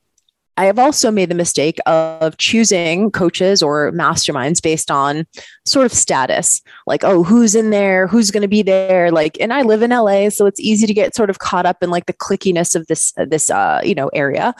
I 0.56 0.64
have 0.66 0.78
also 0.78 1.10
made 1.10 1.28
the 1.28 1.34
mistake 1.34 1.78
of 1.86 2.36
choosing 2.38 3.10
coaches 3.10 3.62
or 3.62 3.92
masterminds 3.92 4.62
based 4.62 4.90
on 4.90 5.26
sort 5.64 5.86
of 5.86 5.92
status, 5.92 6.62
like, 6.86 7.04
oh, 7.04 7.22
who's 7.22 7.54
in 7.54 7.70
there? 7.70 8.06
Who's 8.06 8.30
going 8.30 8.42
to 8.42 8.48
be 8.48 8.62
there? 8.62 9.10
Like, 9.10 9.36
and 9.40 9.52
I 9.52 9.62
live 9.62 9.82
in 9.82 9.90
LA, 9.90 10.30
so 10.30 10.46
it's 10.46 10.60
easy 10.60 10.86
to 10.86 10.94
get 10.94 11.14
sort 11.14 11.30
of 11.30 11.38
caught 11.40 11.66
up 11.66 11.82
in 11.82 11.90
like 11.90 12.06
the 12.06 12.14
clickiness 12.14 12.74
of 12.74 12.86
this, 12.86 13.12
this, 13.16 13.50
uh, 13.50 13.80
you 13.84 13.94
know, 13.94 14.08
area. 14.08 14.54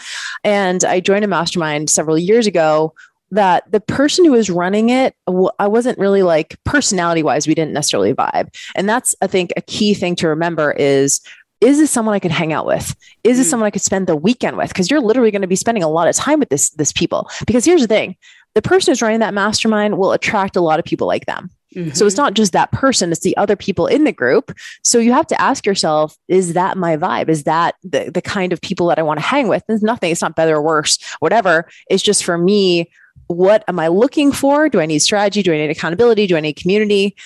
And 0.44 0.84
I 0.84 1.00
joined 1.00 1.24
a 1.24 1.28
mastermind 1.28 1.88
several 1.88 2.18
years 2.18 2.46
ago 2.46 2.94
that 3.30 3.70
the 3.70 3.80
person 3.80 4.24
who 4.24 4.32
was 4.32 4.50
running 4.50 4.90
it, 4.90 5.14
I 5.58 5.66
wasn't 5.66 5.98
really 5.98 6.22
like 6.22 6.62
personality 6.64 7.22
wise, 7.22 7.46
we 7.46 7.54
didn't 7.54 7.72
necessarily 7.72 8.14
vibe. 8.14 8.54
And 8.74 8.88
that's, 8.88 9.14
I 9.20 9.26
think, 9.26 9.52
a 9.56 9.62
key 9.62 9.94
thing 9.94 10.14
to 10.16 10.28
remember 10.28 10.72
is 10.72 11.20
is 11.60 11.78
this 11.78 11.90
someone 11.90 12.14
I 12.14 12.18
could 12.18 12.30
hang 12.30 12.52
out 12.52 12.66
with? 12.66 12.94
Is 13.24 13.38
this 13.38 13.46
mm. 13.46 13.50
someone 13.50 13.66
I 13.66 13.70
could 13.70 13.82
spend 13.82 14.06
the 14.06 14.16
weekend 14.16 14.56
with? 14.56 14.68
Because 14.68 14.90
you're 14.90 15.00
literally 15.00 15.30
going 15.30 15.42
to 15.42 15.48
be 15.48 15.56
spending 15.56 15.82
a 15.82 15.88
lot 15.88 16.08
of 16.08 16.14
time 16.14 16.38
with 16.38 16.50
this 16.50 16.70
this 16.70 16.92
people. 16.92 17.30
Because 17.46 17.64
here's 17.64 17.80
the 17.80 17.86
thing: 17.86 18.16
the 18.54 18.62
person 18.62 18.90
who's 18.90 19.02
running 19.02 19.20
that 19.20 19.34
mastermind 19.34 19.98
will 19.98 20.12
attract 20.12 20.56
a 20.56 20.60
lot 20.60 20.78
of 20.78 20.84
people 20.84 21.06
like 21.06 21.26
them. 21.26 21.50
Mm-hmm. 21.74 21.90
So 21.90 22.06
it's 22.06 22.14
mm-hmm. 22.14 22.24
not 22.24 22.34
just 22.34 22.52
that 22.52 22.72
person; 22.72 23.10
it's 23.10 23.20
the 23.20 23.36
other 23.36 23.56
people 23.56 23.86
in 23.86 24.04
the 24.04 24.12
group. 24.12 24.56
So 24.84 24.98
you 24.98 25.12
have 25.12 25.26
to 25.28 25.40
ask 25.40 25.64
yourself: 25.64 26.16
Is 26.28 26.52
that 26.52 26.76
my 26.76 26.96
vibe? 26.96 27.28
Is 27.28 27.44
that 27.44 27.74
the 27.82 28.10
the 28.10 28.22
kind 28.22 28.52
of 28.52 28.60
people 28.60 28.88
that 28.88 28.98
I 28.98 29.02
want 29.02 29.18
to 29.18 29.26
hang 29.26 29.48
with? 29.48 29.62
There's 29.66 29.82
nothing. 29.82 30.12
It's 30.12 30.22
not 30.22 30.36
better 30.36 30.56
or 30.56 30.62
worse. 30.62 30.98
Whatever. 31.20 31.68
It's 31.88 32.02
just 32.02 32.24
for 32.24 32.36
me 32.36 32.90
what 33.28 33.64
am 33.66 33.80
I 33.80 33.88
looking 33.88 34.30
for? 34.30 34.68
Do 34.68 34.80
I 34.80 34.86
need 34.86 35.00
strategy? 35.00 35.42
Do 35.42 35.52
I 35.52 35.56
need 35.56 35.70
accountability? 35.70 36.26
Do 36.26 36.36
I 36.36 36.40
need 36.40 36.54
community? 36.54 37.16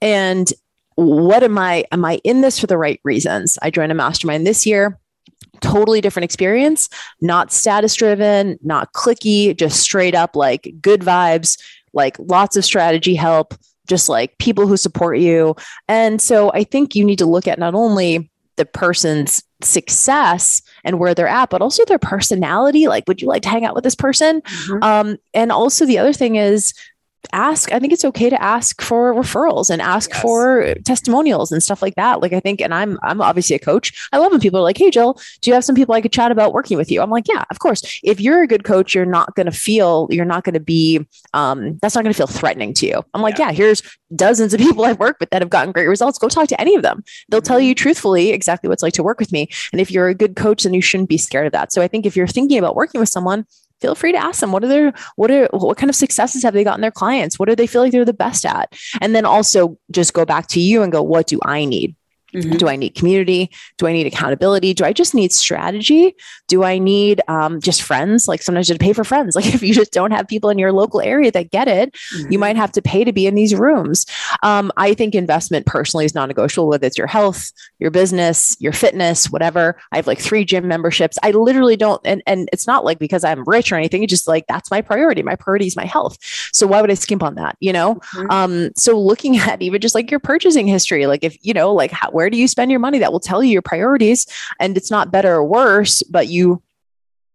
And 0.00 0.50
what 0.96 1.42
am 1.42 1.58
I? 1.58 1.84
Am 1.92 2.04
I 2.04 2.20
in 2.24 2.40
this 2.40 2.58
for 2.58 2.66
the 2.66 2.78
right 2.78 3.00
reasons? 3.04 3.58
I 3.62 3.70
joined 3.70 3.92
a 3.92 3.94
mastermind 3.94 4.46
this 4.46 4.66
year 4.66 4.98
totally 5.60 6.00
different 6.00 6.24
experience, 6.24 6.88
not 7.20 7.52
status 7.52 7.94
driven, 7.94 8.58
not 8.62 8.92
cliquey, 8.92 9.56
just 9.56 9.80
straight 9.80 10.14
up 10.14 10.36
like 10.36 10.74
good 10.80 11.00
vibes, 11.00 11.60
like 11.92 12.16
lots 12.18 12.56
of 12.56 12.64
strategy 12.64 13.14
help, 13.14 13.54
just 13.86 14.08
like 14.08 14.38
people 14.38 14.66
who 14.66 14.76
support 14.76 15.18
you. 15.18 15.54
And 15.88 16.20
so 16.20 16.50
I 16.52 16.64
think 16.64 16.94
you 16.94 17.04
need 17.04 17.18
to 17.18 17.26
look 17.26 17.48
at 17.48 17.58
not 17.58 17.74
only 17.74 18.30
the 18.56 18.64
person's 18.64 19.42
success 19.62 20.62
and 20.84 20.98
where 20.98 21.14
they're 21.14 21.28
at, 21.28 21.50
but 21.50 21.62
also 21.62 21.84
their 21.84 21.98
personality. 21.98 22.88
Like, 22.88 23.04
would 23.08 23.20
you 23.20 23.28
like 23.28 23.42
to 23.42 23.48
hang 23.48 23.64
out 23.64 23.74
with 23.74 23.84
this 23.84 23.94
person? 23.94 24.42
Mm-hmm. 24.42 24.82
Um, 24.82 25.16
and 25.34 25.50
also 25.50 25.86
the 25.86 25.98
other 25.98 26.12
thing 26.12 26.36
is 26.36 26.74
ask 27.32 27.72
i 27.72 27.78
think 27.78 27.92
it's 27.92 28.04
okay 28.04 28.30
to 28.30 28.42
ask 28.42 28.80
for 28.80 29.14
referrals 29.14 29.70
and 29.70 29.82
ask 29.82 30.10
yes. 30.10 30.22
for 30.22 30.74
testimonials 30.84 31.52
and 31.52 31.62
stuff 31.62 31.82
like 31.82 31.94
that. 31.94 32.20
Like 32.20 32.32
i 32.32 32.40
think 32.40 32.60
and 32.60 32.74
i'm 32.74 32.98
i'm 33.02 33.20
obviously 33.20 33.56
a 33.56 33.58
coach. 33.58 34.08
I 34.12 34.18
love 34.18 34.32
when 34.32 34.40
people 34.40 34.60
are 34.60 34.62
like 34.62 34.78
hey 34.78 34.90
jill 34.90 35.20
do 35.40 35.50
you 35.50 35.54
have 35.54 35.64
some 35.64 35.74
people 35.74 35.94
i 35.94 36.00
could 36.00 36.12
chat 36.12 36.30
about 36.32 36.52
working 36.52 36.76
with 36.76 36.90
you? 36.90 37.00
I'm 37.00 37.10
like 37.10 37.28
yeah 37.28 37.44
of 37.50 37.58
course. 37.58 38.00
If 38.02 38.20
you're 38.20 38.42
a 38.42 38.46
good 38.46 38.64
coach 38.64 38.94
you're 38.94 39.06
not 39.06 39.34
going 39.34 39.46
to 39.46 39.52
feel 39.52 40.08
you're 40.10 40.24
not 40.24 40.44
going 40.44 40.54
to 40.54 40.60
be 40.60 41.06
um 41.34 41.78
that's 41.82 41.94
not 41.94 42.02
going 42.02 42.12
to 42.12 42.16
feel 42.16 42.26
threatening 42.26 42.74
to 42.74 42.86
you. 42.86 43.04
I'm 43.14 43.22
like 43.22 43.38
yeah. 43.38 43.48
yeah 43.48 43.52
here's 43.52 43.82
dozens 44.16 44.52
of 44.52 44.60
people 44.66 44.84
i've 44.84 44.98
worked 44.98 45.20
with 45.20 45.30
that 45.30 45.42
have 45.42 45.50
gotten 45.50 45.72
great 45.72 45.86
results. 45.86 46.18
Go 46.18 46.28
talk 46.28 46.48
to 46.48 46.60
any 46.60 46.74
of 46.74 46.82
them. 46.82 47.04
They'll 47.28 47.40
mm-hmm. 47.40 47.46
tell 47.46 47.60
you 47.60 47.74
truthfully 47.74 48.30
exactly 48.30 48.68
what 48.68 48.74
it's 48.74 48.82
like 48.82 48.94
to 48.94 49.02
work 49.02 49.20
with 49.20 49.32
me. 49.32 49.48
And 49.72 49.80
if 49.80 49.90
you're 49.90 50.08
a 50.08 50.14
good 50.14 50.36
coach 50.36 50.62
then 50.62 50.74
you 50.74 50.82
shouldn't 50.82 51.08
be 51.08 51.18
scared 51.18 51.46
of 51.46 51.52
that. 51.52 51.72
So 51.72 51.82
i 51.82 51.88
think 51.88 52.06
if 52.06 52.16
you're 52.16 52.26
thinking 52.26 52.58
about 52.58 52.76
working 52.76 53.00
with 53.00 53.08
someone 53.08 53.46
feel 53.80 53.94
free 53.94 54.12
to 54.12 54.18
ask 54.18 54.40
them 54.40 54.52
what 54.52 54.64
are 54.64 54.68
their 54.68 54.92
what 55.16 55.30
are 55.30 55.48
what 55.52 55.76
kind 55.76 55.90
of 55.90 55.96
successes 55.96 56.42
have 56.42 56.54
they 56.54 56.64
gotten 56.64 56.80
their 56.80 56.90
clients? 56.90 57.38
What 57.38 57.48
do 57.48 57.56
they 57.56 57.66
feel 57.66 57.82
like 57.82 57.92
they're 57.92 58.04
the 58.04 58.12
best 58.12 58.44
at? 58.44 58.72
And 59.00 59.14
then 59.14 59.24
also 59.24 59.78
just 59.90 60.12
go 60.12 60.24
back 60.24 60.46
to 60.48 60.60
you 60.60 60.82
and 60.82 60.92
go 60.92 61.02
what 61.02 61.26
do 61.26 61.38
i 61.44 61.64
need 61.64 61.94
Mm-hmm. 62.34 62.56
Do 62.56 62.68
I 62.68 62.76
need 62.76 62.94
community? 62.94 63.50
Do 63.78 63.86
I 63.86 63.92
need 63.92 64.06
accountability? 64.06 64.74
Do 64.74 64.84
I 64.84 64.92
just 64.92 65.14
need 65.14 65.32
strategy? 65.32 66.14
Do 66.48 66.64
I 66.64 66.78
need 66.78 67.20
um, 67.28 67.60
just 67.60 67.82
friends? 67.82 68.28
Like 68.28 68.42
sometimes 68.42 68.68
you 68.68 68.74
have 68.74 68.78
to 68.78 68.84
pay 68.84 68.92
for 68.92 69.04
friends. 69.04 69.36
Like 69.40 69.54
if 69.54 69.62
you 69.62 69.72
just 69.72 69.92
don't 69.92 70.10
have 70.10 70.28
people 70.28 70.50
in 70.50 70.58
your 70.58 70.70
local 70.70 71.00
area 71.00 71.32
that 71.32 71.50
get 71.50 71.66
it, 71.66 71.94
mm-hmm. 71.94 72.30
you 72.30 72.38
might 72.38 72.56
have 72.56 72.72
to 72.72 72.82
pay 72.82 73.04
to 73.04 73.12
be 73.12 73.26
in 73.26 73.34
these 73.34 73.54
rooms. 73.54 74.04
Um, 74.42 74.70
I 74.76 74.92
think 74.92 75.14
investment 75.14 75.64
personally 75.64 76.04
is 76.04 76.14
non 76.14 76.28
negotiable, 76.28 76.68
whether 76.68 76.86
it's 76.86 76.98
your 76.98 77.06
health, 77.06 77.50
your 77.78 77.90
business, 77.90 78.54
your 78.60 78.74
fitness, 78.74 79.30
whatever. 79.30 79.80
I 79.92 79.96
have 79.96 80.06
like 80.06 80.18
three 80.18 80.44
gym 80.44 80.68
memberships. 80.68 81.18
I 81.22 81.30
literally 81.30 81.76
don't, 81.76 82.02
and, 82.04 82.22
and 82.26 82.50
it's 82.52 82.66
not 82.66 82.84
like 82.84 82.98
because 82.98 83.24
I'm 83.24 83.44
rich 83.44 83.72
or 83.72 83.76
anything. 83.76 84.02
It's 84.02 84.10
just 84.10 84.28
like 84.28 84.44
that's 84.46 84.70
my 84.70 84.82
priority. 84.82 85.22
My 85.22 85.36
priority 85.36 85.66
is 85.66 85.76
my 85.76 85.86
health. 85.86 86.18
So 86.52 86.66
why 86.66 86.82
would 86.82 86.90
I 86.90 86.94
skimp 86.94 87.22
on 87.22 87.36
that? 87.36 87.56
You 87.60 87.72
know? 87.72 87.94
Mm-hmm. 87.94 88.30
Um, 88.30 88.70
so 88.76 89.00
looking 89.00 89.36
at 89.38 89.62
even 89.62 89.80
just 89.80 89.94
like 89.94 90.10
your 90.10 90.20
purchasing 90.20 90.66
history, 90.66 91.06
like 91.06 91.24
if, 91.24 91.36
you 91.42 91.54
know, 91.54 91.72
like 91.72 91.90
how, 91.90 92.10
where 92.20 92.28
do 92.28 92.36
you 92.36 92.46
spend 92.46 92.70
your 92.70 92.80
money 92.80 92.98
that 92.98 93.12
will 93.12 93.18
tell 93.18 93.42
you 93.42 93.50
your 93.50 93.62
priorities 93.62 94.26
and 94.60 94.76
it's 94.76 94.90
not 94.90 95.10
better 95.10 95.34
or 95.34 95.42
worse 95.42 96.02
but 96.02 96.28
you 96.28 96.62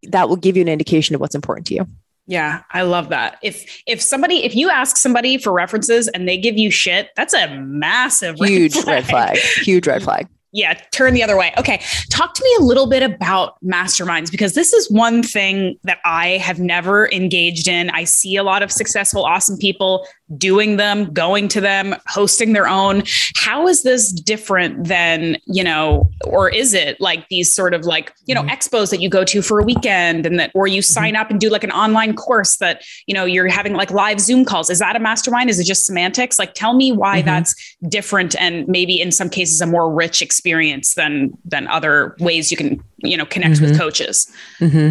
that 0.03 0.29
will 0.29 0.35
give 0.35 0.55
you 0.55 0.61
an 0.61 0.67
indication 0.67 1.15
of 1.15 1.21
what's 1.21 1.33
important 1.33 1.65
to 1.65 1.73
you 1.73 1.87
yeah, 2.27 2.63
I 2.71 2.81
love 2.81 3.09
that. 3.09 3.37
If 3.43 3.83
if 3.85 4.01
somebody 4.01 4.43
if 4.43 4.55
you 4.55 4.71
ask 4.71 4.97
somebody 4.97 5.37
for 5.37 5.53
references 5.53 6.07
and 6.07 6.27
they 6.27 6.37
give 6.37 6.57
you 6.57 6.71
shit, 6.71 7.09
that's 7.15 7.35
a 7.35 7.55
massive 7.59 8.37
huge 8.39 8.75
red 8.77 8.83
flag. 8.83 8.87
Red 8.87 9.05
flag. 9.05 9.37
Huge 9.63 9.85
red 9.85 10.01
flag. 10.01 10.27
Yeah, 10.55 10.73
turn 10.91 11.13
the 11.13 11.21
other 11.21 11.35
way. 11.35 11.53
Okay. 11.57 11.81
Talk 12.09 12.33
to 12.33 12.43
me 12.43 12.49
a 12.59 12.63
little 12.63 12.87
bit 12.87 13.03
about 13.03 13.61
masterminds 13.61 14.31
because 14.31 14.53
this 14.53 14.71
is 14.71 14.89
one 14.89 15.21
thing 15.21 15.77
that 15.83 15.99
I 16.05 16.37
have 16.37 16.59
never 16.59 17.11
engaged 17.11 17.67
in. 17.67 17.89
I 17.89 18.05
see 18.05 18.37
a 18.37 18.43
lot 18.43 18.63
of 18.63 18.71
successful, 18.71 19.25
awesome 19.25 19.57
people 19.57 20.07
doing 20.37 20.77
them, 20.77 21.11
going 21.13 21.49
to 21.49 21.59
them, 21.59 21.93
hosting 22.07 22.53
their 22.53 22.69
own. 22.69 23.03
How 23.35 23.67
is 23.67 23.83
this 23.83 24.13
different 24.13 24.87
than, 24.87 25.37
you 25.45 25.63
know, 25.63 26.09
or 26.23 26.49
is 26.49 26.73
it 26.73 27.01
like 27.01 27.27
these 27.27 27.53
sort 27.53 27.73
of 27.73 27.83
like, 27.83 28.13
you 28.25 28.33
know, 28.33 28.41
mm-hmm. 28.41 28.51
expos 28.51 28.91
that 28.91 29.01
you 29.01 29.09
go 29.09 29.25
to 29.25 29.41
for 29.41 29.59
a 29.59 29.63
weekend 29.63 30.25
and 30.25 30.39
that, 30.39 30.51
or 30.55 30.67
you 30.67 30.79
mm-hmm. 30.79 30.83
sign 30.83 31.13
mm-hmm. 31.13 31.21
up 31.21 31.29
and 31.29 31.39
do 31.41 31.49
like 31.49 31.65
an 31.65 31.71
online 31.71 32.15
course 32.15 32.57
that, 32.57 32.81
you 33.07 33.13
know, 33.13 33.25
you're 33.25 33.49
having 33.49 33.73
like 33.73 33.91
live 33.91 34.21
Zoom 34.21 34.45
calls? 34.45 34.69
Is 34.69 34.79
that 34.79 34.95
a 34.95 34.99
mastermind? 34.99 35.49
Is 35.49 35.59
it 35.59 35.65
just 35.65 35.85
semantics? 35.85 36.39
Like, 36.39 36.53
tell 36.53 36.73
me 36.73 36.93
why 36.93 37.17
mm-hmm. 37.17 37.27
that's 37.27 37.75
different 37.89 38.35
and 38.39 38.65
maybe 38.69 39.01
in 39.01 39.11
some 39.11 39.29
cases 39.29 39.59
a 39.59 39.65
more 39.65 39.93
rich 39.93 40.21
experience 40.21 40.44
than, 40.93 41.37
than 41.45 41.67
other 41.67 42.15
ways 42.19 42.51
you 42.51 42.57
can 42.57 42.83
you 43.05 43.17
know 43.17 43.25
connect 43.25 43.55
mm-hmm. 43.55 43.65
with 43.65 43.77
coaches. 43.77 44.31
Mm-hmm. 44.59 44.89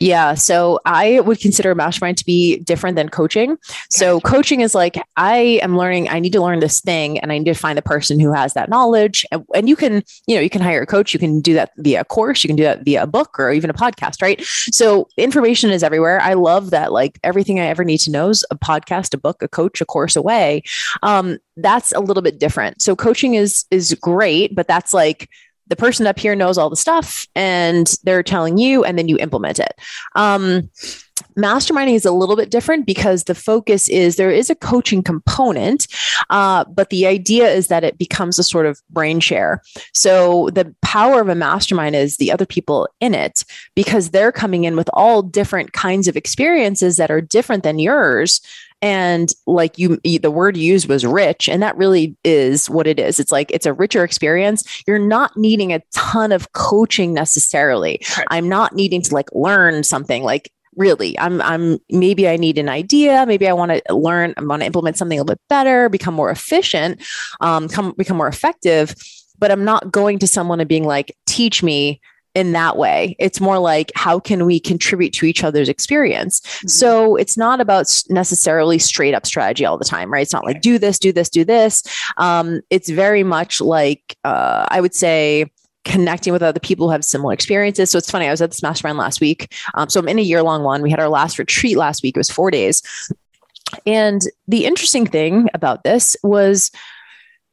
yeah 0.00 0.34
so 0.34 0.80
i 0.84 1.20
would 1.20 1.40
consider 1.40 1.74
mastermind 1.74 2.18
to 2.18 2.24
be 2.24 2.58
different 2.58 2.96
than 2.96 3.08
coaching. 3.08 3.56
So 3.90 4.20
coaching 4.20 4.60
is 4.60 4.74
like 4.74 4.96
i 5.16 5.36
am 5.62 5.76
learning 5.76 6.08
i 6.08 6.18
need 6.18 6.32
to 6.32 6.42
learn 6.42 6.60
this 6.60 6.80
thing 6.80 7.18
and 7.18 7.32
i 7.32 7.38
need 7.38 7.44
to 7.46 7.54
find 7.54 7.78
the 7.78 7.82
person 7.82 8.18
who 8.20 8.32
has 8.32 8.54
that 8.54 8.68
knowledge. 8.68 9.24
And, 9.30 9.44
and 9.54 9.68
you 9.68 9.76
can 9.76 10.02
you 10.26 10.34
know 10.34 10.40
you 10.40 10.50
can 10.50 10.62
hire 10.62 10.82
a 10.82 10.86
coach 10.86 11.12
you 11.12 11.20
can 11.20 11.40
do 11.40 11.54
that 11.54 11.72
via 11.78 12.00
a 12.00 12.04
course 12.04 12.42
you 12.44 12.48
can 12.48 12.56
do 12.56 12.64
that 12.64 12.84
via 12.84 13.02
a 13.02 13.06
book 13.06 13.38
or 13.38 13.52
even 13.52 13.70
a 13.70 13.74
podcast 13.74 14.22
right? 14.22 14.42
So 14.44 15.08
information 15.16 15.70
is 15.70 15.82
everywhere. 15.82 16.20
I 16.20 16.34
love 16.34 16.70
that 16.70 16.92
like 16.92 17.18
everything 17.22 17.60
i 17.60 17.66
ever 17.66 17.84
need 17.84 17.98
to 17.98 18.10
know 18.10 18.28
is 18.28 18.44
a 18.50 18.56
podcast 18.56 19.14
a 19.14 19.18
book 19.18 19.42
a 19.42 19.48
coach 19.48 19.80
a 19.80 19.84
course 19.84 20.16
away. 20.16 20.62
Um, 21.02 21.38
that's 21.56 21.92
a 21.92 22.00
little 22.00 22.22
bit 22.22 22.38
different. 22.38 22.82
So 22.82 22.96
coaching 22.96 23.34
is 23.34 23.64
is 23.70 23.94
great 23.94 24.54
but 24.54 24.68
that's 24.68 24.92
like 24.92 25.28
the 25.66 25.76
person 25.76 26.06
up 26.06 26.18
here 26.18 26.34
knows 26.34 26.58
all 26.58 26.70
the 26.70 26.76
stuff 26.76 27.26
and 27.34 27.96
they're 28.04 28.22
telling 28.22 28.58
you 28.58 28.84
and 28.84 28.98
then 28.98 29.08
you 29.08 29.16
implement 29.18 29.58
it. 29.58 29.72
Um, 30.14 30.70
masterminding 31.38 31.94
is 31.94 32.04
a 32.04 32.12
little 32.12 32.36
bit 32.36 32.50
different 32.50 32.86
because 32.86 33.24
the 33.24 33.34
focus 33.34 33.88
is 33.88 34.16
there 34.16 34.30
is 34.30 34.50
a 34.50 34.54
coaching 34.54 35.02
component 35.02 35.86
uh, 36.30 36.64
but 36.64 36.90
the 36.90 37.06
idea 37.06 37.48
is 37.48 37.68
that 37.68 37.84
it 37.84 37.98
becomes 37.98 38.38
a 38.38 38.42
sort 38.42 38.66
of 38.66 38.80
brain 38.90 39.20
share. 39.20 39.62
So 39.92 40.50
the 40.50 40.74
power 40.82 41.20
of 41.20 41.28
a 41.28 41.34
mastermind 41.34 41.96
is 41.96 42.16
the 42.16 42.32
other 42.32 42.46
people 42.46 42.88
in 43.00 43.14
it 43.14 43.44
because 43.74 44.10
they're 44.10 44.32
coming 44.32 44.64
in 44.64 44.76
with 44.76 44.88
all 44.92 45.22
different 45.22 45.72
kinds 45.72 46.08
of 46.08 46.16
experiences 46.16 46.96
that 46.96 47.10
are 47.10 47.20
different 47.20 47.62
than 47.62 47.78
yours 47.78 48.40
and 48.84 49.32
like 49.46 49.78
you 49.78 49.98
the 50.18 50.30
word 50.30 50.58
used 50.58 50.90
was 50.90 51.06
rich 51.06 51.48
and 51.48 51.62
that 51.62 51.74
really 51.74 52.14
is 52.22 52.68
what 52.68 52.86
it 52.86 53.00
is. 53.00 53.18
It's 53.18 53.32
like 53.32 53.50
it's 53.50 53.64
a 53.64 53.72
richer 53.72 54.04
experience. 54.04 54.62
You're 54.86 54.98
not 54.98 55.34
needing 55.38 55.72
a 55.72 55.80
ton 55.92 56.32
of 56.32 56.52
coaching 56.52 57.14
necessarily. 57.14 57.98
Right. 58.18 58.26
i'm 58.30 58.46
not 58.46 58.74
needing 58.74 59.00
to 59.00 59.14
like 59.14 59.30
learn 59.32 59.84
something 59.84 60.22
like 60.22 60.52
really. 60.76 61.18
I'm 61.18 61.40
i'm 61.40 61.78
maybe 61.88 62.28
i 62.28 62.36
need 62.36 62.58
an 62.58 62.68
idea. 62.68 63.24
Maybe 63.26 63.48
i 63.48 63.54
want 63.54 63.72
to 63.72 63.94
learn 63.94 64.34
i 64.36 64.44
want 64.44 64.60
to 64.60 64.66
implement 64.66 64.98
something 64.98 65.18
a 65.18 65.22
little 65.22 65.34
bit 65.34 65.40
better 65.48 65.88
become 65.88 66.12
more 66.12 66.30
efficient 66.30 67.02
um 67.40 67.68
come 67.68 67.94
become 67.96 68.18
more 68.18 68.28
effective. 68.28 68.94
But 69.38 69.50
i'm 69.50 69.64
not 69.64 69.92
going 69.92 70.18
to 70.18 70.26
someone 70.26 70.60
and 70.60 70.68
being 70.68 70.84
like 70.84 71.16
teach 71.26 71.62
me 71.62 72.02
in 72.34 72.52
that 72.52 72.76
way. 72.76 73.16
It's 73.18 73.40
more 73.40 73.58
like 73.58 73.92
how 73.94 74.18
can 74.18 74.44
we 74.44 74.58
contribute 74.58 75.12
to 75.14 75.26
each 75.26 75.44
other's 75.44 75.68
experience? 75.68 76.40
Mm-hmm. 76.40 76.68
So 76.68 77.16
it's 77.16 77.36
not 77.36 77.60
about 77.60 78.02
necessarily 78.08 78.78
straight 78.78 79.14
up 79.14 79.26
strategy 79.26 79.64
all 79.64 79.78
the 79.78 79.84
time, 79.84 80.12
right? 80.12 80.22
It's 80.22 80.32
not 80.32 80.44
like 80.44 80.60
do 80.60 80.78
this, 80.78 80.98
do 80.98 81.12
this, 81.12 81.28
do 81.28 81.44
this. 81.44 81.82
Um, 82.16 82.60
it's 82.70 82.88
very 82.88 83.22
much 83.22 83.60
like 83.60 84.16
uh, 84.24 84.66
I 84.68 84.80
would 84.80 84.94
say 84.94 85.50
connecting 85.84 86.32
with 86.32 86.42
other 86.42 86.60
people 86.60 86.86
who 86.86 86.92
have 86.92 87.04
similar 87.04 87.32
experiences. 87.32 87.90
So 87.90 87.98
it's 87.98 88.10
funny. 88.10 88.26
I 88.26 88.30
was 88.30 88.40
at 88.40 88.50
this 88.50 88.62
mastermind 88.62 88.98
last 88.98 89.20
week. 89.20 89.54
Um, 89.74 89.88
so 89.88 90.00
I'm 90.00 90.08
in 90.08 90.18
a 90.18 90.22
year 90.22 90.42
long 90.42 90.62
one. 90.62 90.82
We 90.82 90.90
had 90.90 91.00
our 91.00 91.08
last 91.10 91.38
retreat 91.38 91.76
last 91.76 92.02
week. 92.02 92.16
It 92.16 92.20
was 92.20 92.30
four 92.30 92.50
days. 92.50 92.82
And 93.86 94.22
the 94.48 94.64
interesting 94.64 95.06
thing 95.06 95.48
about 95.52 95.84
this 95.84 96.16
was 96.22 96.70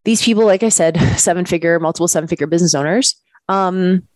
these 0.06 0.22
people, 0.24 0.46
like 0.46 0.64
I 0.64 0.70
said, 0.70 0.98
seven 1.18 1.46
figure, 1.46 1.80
multiple 1.80 2.08
seven 2.08 2.28
figure 2.28 2.48
business 2.48 2.74
owners. 2.74 3.16
Um, 3.50 4.08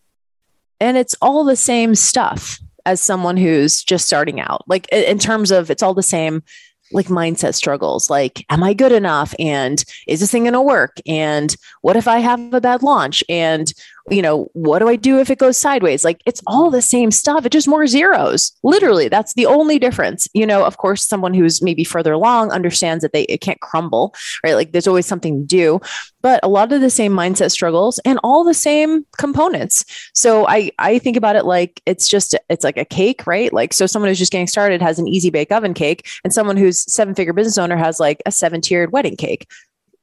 and 0.80 0.98
it's 0.98 1.16
all 1.22 1.44
the 1.44 1.56
same 1.56 1.96
stuff 1.96 2.60
as 2.86 3.02
someone 3.02 3.38
who's 3.38 3.84
just 3.84 4.06
starting 4.06 4.40
out. 4.40 4.64
Like 4.68 4.88
in 4.90 5.20
terms 5.20 5.52
of 5.52 5.72
it's 5.72 5.84
all 5.84 5.94
the 5.94 6.04
same 6.04 6.44
like 6.92 7.08
mindset 7.08 7.56
struggles. 7.56 8.10
Like 8.10 8.46
am 8.50 8.64
i 8.64 8.74
good 8.74 8.92
enough? 8.92 9.34
And 9.40 9.84
is 10.08 10.20
this 10.20 10.32
thing 10.32 10.44
going 10.44 10.54
to 10.54 10.62
work? 10.62 10.98
And 11.08 11.56
what 11.82 11.96
if 11.96 12.08
i 12.08 12.20
have 12.20 12.54
a 12.54 12.62
bad 12.62 12.84
launch? 12.84 13.24
And 13.28 13.74
you 14.12 14.22
know 14.22 14.49
what 14.53 14.80
do 14.80 14.88
i 14.88 14.95
do 14.95 15.20
if 15.20 15.30
it 15.30 15.39
goes 15.39 15.58
sideways? 15.58 16.03
Like 16.03 16.22
it's 16.26 16.41
all 16.47 16.70
the 16.70 16.82
same 16.82 17.12
stuff. 17.12 17.45
It's 17.45 17.53
just 17.53 17.68
more 17.68 17.88
zeros. 17.88 18.51
Literally 18.64 19.08
that's 19.08 19.34
the 19.34 19.45
only 19.45 19.80
difference. 19.80 20.28
You 20.34 20.45
know 20.45 20.64
of 20.64 20.78
course 20.78 21.06
someone 21.06 21.34
who's 21.34 21.62
maybe 21.62 21.84
further 21.84 22.14
along 22.14 22.51
understands 22.51 23.01
that 23.01 23.14
they 23.14 23.24
it 23.24 23.41
can't 23.41 23.60
crumble 23.62 24.14
right? 24.43 24.53
Like 24.53 24.72
there's 24.72 24.88
always 24.88 25.06
something 25.06 25.41
to 25.41 25.45
do. 25.45 25.80
But 26.22 26.39
a 26.43 26.47
lot 26.47 26.72
of 26.72 26.82
the 26.82 26.89
same 26.89 27.14
mindset 27.14 27.51
struggles 27.51 27.99
and 27.99 28.20
all 28.24 28.43
the 28.43 28.53
same 28.53 29.06
components. 29.18 29.86
So 30.14 30.47
i 30.47 30.72
i 30.80 30.99
think 30.99 31.18
about 31.18 31.36
it 31.36 31.45
like 31.45 31.82
it's 31.86 32.08
just 32.08 32.36
it's 32.49 32.64
like 32.64 32.78
a 32.78 32.86
cake 32.86 33.26
right? 33.26 33.51
Like 33.51 33.74
so 33.74 33.86
someone 33.86 34.10
who's 34.10 34.20
just 34.20 34.32
getting 34.32 34.47
started 34.47 34.82
has 34.82 34.99
an 34.99 35.08
easy 35.08 35.30
bake 35.30 35.51
oven 35.51 35.74
cake 35.74 36.08
and 36.24 36.34
someone 36.34 36.58
who's 36.58 36.91
seven 36.91 37.16
figure 37.16 37.34
business 37.34 37.58
owner 37.58 37.78
has 37.78 37.99
like 37.99 38.22
a 38.26 38.32
seven 38.32 38.62
tiered 38.62 38.91
wedding 38.91 39.16
cake 39.16 39.47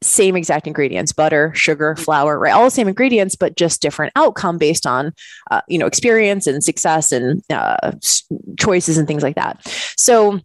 same 0.02 0.36
exact 0.36 0.66
ingredients 0.66 1.12
butter 1.12 1.52
sugar 1.54 1.96
flour 1.96 2.38
right? 2.38 2.52
All 2.52 2.64
the 2.64 2.70
same 2.70 2.88
ingredients 2.88 3.36
but 3.36 3.56
just 3.56 3.80
different 3.82 4.12
outcome 4.16 4.58
based 4.58 4.86
on 4.86 5.12
uh, 5.50 5.62
you 5.68 5.78
know 5.78 5.86
experience 5.86 6.46
and 6.46 6.62
success 6.62 7.12
and 7.12 7.42
uh, 7.50 7.92
choices 8.58 8.98
and 8.98 9.06
things 9.06 9.22
like 9.22 9.36
that. 9.36 9.60
So 9.96 10.40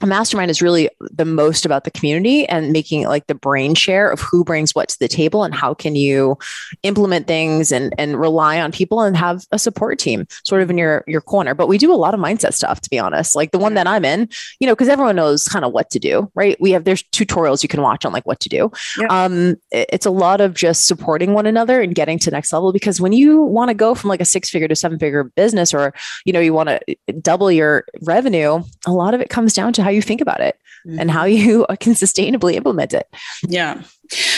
a 0.00 0.06
mastermind 0.06 0.50
is 0.50 0.62
really 0.62 0.88
the 1.00 1.24
most 1.24 1.66
about 1.66 1.84
the 1.84 1.90
community 1.90 2.48
and 2.48 2.72
making 2.72 3.04
like 3.04 3.26
the 3.26 3.34
brain 3.34 3.74
share 3.74 4.10
of 4.10 4.20
who 4.20 4.44
brings 4.44 4.74
what 4.74 4.88
to 4.88 4.98
the 4.98 5.08
table 5.08 5.44
and 5.44 5.54
how 5.54 5.74
can 5.74 5.94
you 5.94 6.38
implement 6.82 7.26
things 7.26 7.70
and 7.70 7.94
and 7.98 8.18
rely 8.18 8.60
on 8.60 8.72
people 8.72 9.02
and 9.02 9.16
have 9.16 9.44
a 9.52 9.58
support 9.58 9.98
team 9.98 10.26
sort 10.44 10.62
of 10.62 10.70
in 10.70 10.78
your 10.78 11.04
your 11.06 11.20
corner. 11.20 11.54
But 11.54 11.68
we 11.68 11.78
do 11.78 11.92
a 11.92 11.94
lot 11.94 12.14
of 12.14 12.20
mindset 12.20 12.54
stuff 12.54 12.80
to 12.80 12.90
be 12.90 12.98
honest. 12.98 13.36
Like 13.36 13.50
the 13.50 13.58
one 13.58 13.74
that 13.74 13.86
i'm 13.86 14.04
in 14.04 14.28
you 14.58 14.66
know 14.66 14.74
because 14.74 14.88
everyone 14.88 15.16
knows 15.16 15.46
kind 15.46 15.64
of 15.64 15.72
what 15.72 15.90
to 15.90 15.98
do 15.98 16.30
right? 16.34 16.56
We 16.60 16.70
have 16.72 16.84
there's 16.84 17.02
tutorials 17.04 17.62
you 17.62 17.68
can 17.68 17.82
watch 17.82 18.04
on 18.04 18.12
like 18.12 18.26
what 18.26 18.40
to 18.40 18.48
do. 18.48 18.70
Yeah. 18.98 19.06
um 19.10 19.56
it's 19.70 20.06
a 20.06 20.10
lot 20.10 20.40
of 20.40 20.54
just 20.54 20.86
supporting 20.86 21.34
one 21.34 21.46
another 21.46 21.80
and 21.80 21.94
getting 21.94 22.18
to 22.20 22.30
next 22.30 22.52
level 22.52 22.72
because 22.72 23.00
when 23.00 23.12
you 23.12 23.42
want 23.42 23.68
to 23.68 23.74
go 23.74 23.94
from 23.94 24.08
like 24.08 24.20
a 24.20 24.24
six 24.24 24.48
figure 24.48 24.68
to 24.68 24.76
seven 24.76 24.98
figure 24.98 25.24
business 25.24 25.74
or 25.74 25.92
you 26.24 26.32
know 26.32 26.40
you 26.40 26.54
want 26.54 26.68
to 26.68 26.80
double 27.20 27.50
your 27.50 27.84
revenue 28.02 28.62
a 28.86 28.92
lot 28.92 29.14
of 29.14 29.20
it 29.20 29.28
comes 29.28 29.52
down 29.52 29.72
to 29.72 29.82
how 29.82 29.89
you 29.90 30.02
think 30.02 30.20
about 30.20 30.40
it 30.40 30.58
mm-hmm. 30.86 30.98
and 30.98 31.10
how 31.10 31.24
you 31.24 31.66
can 31.80 31.94
sustainably 31.94 32.54
implement 32.54 32.94
it. 32.94 33.08
Yeah. 33.46 33.82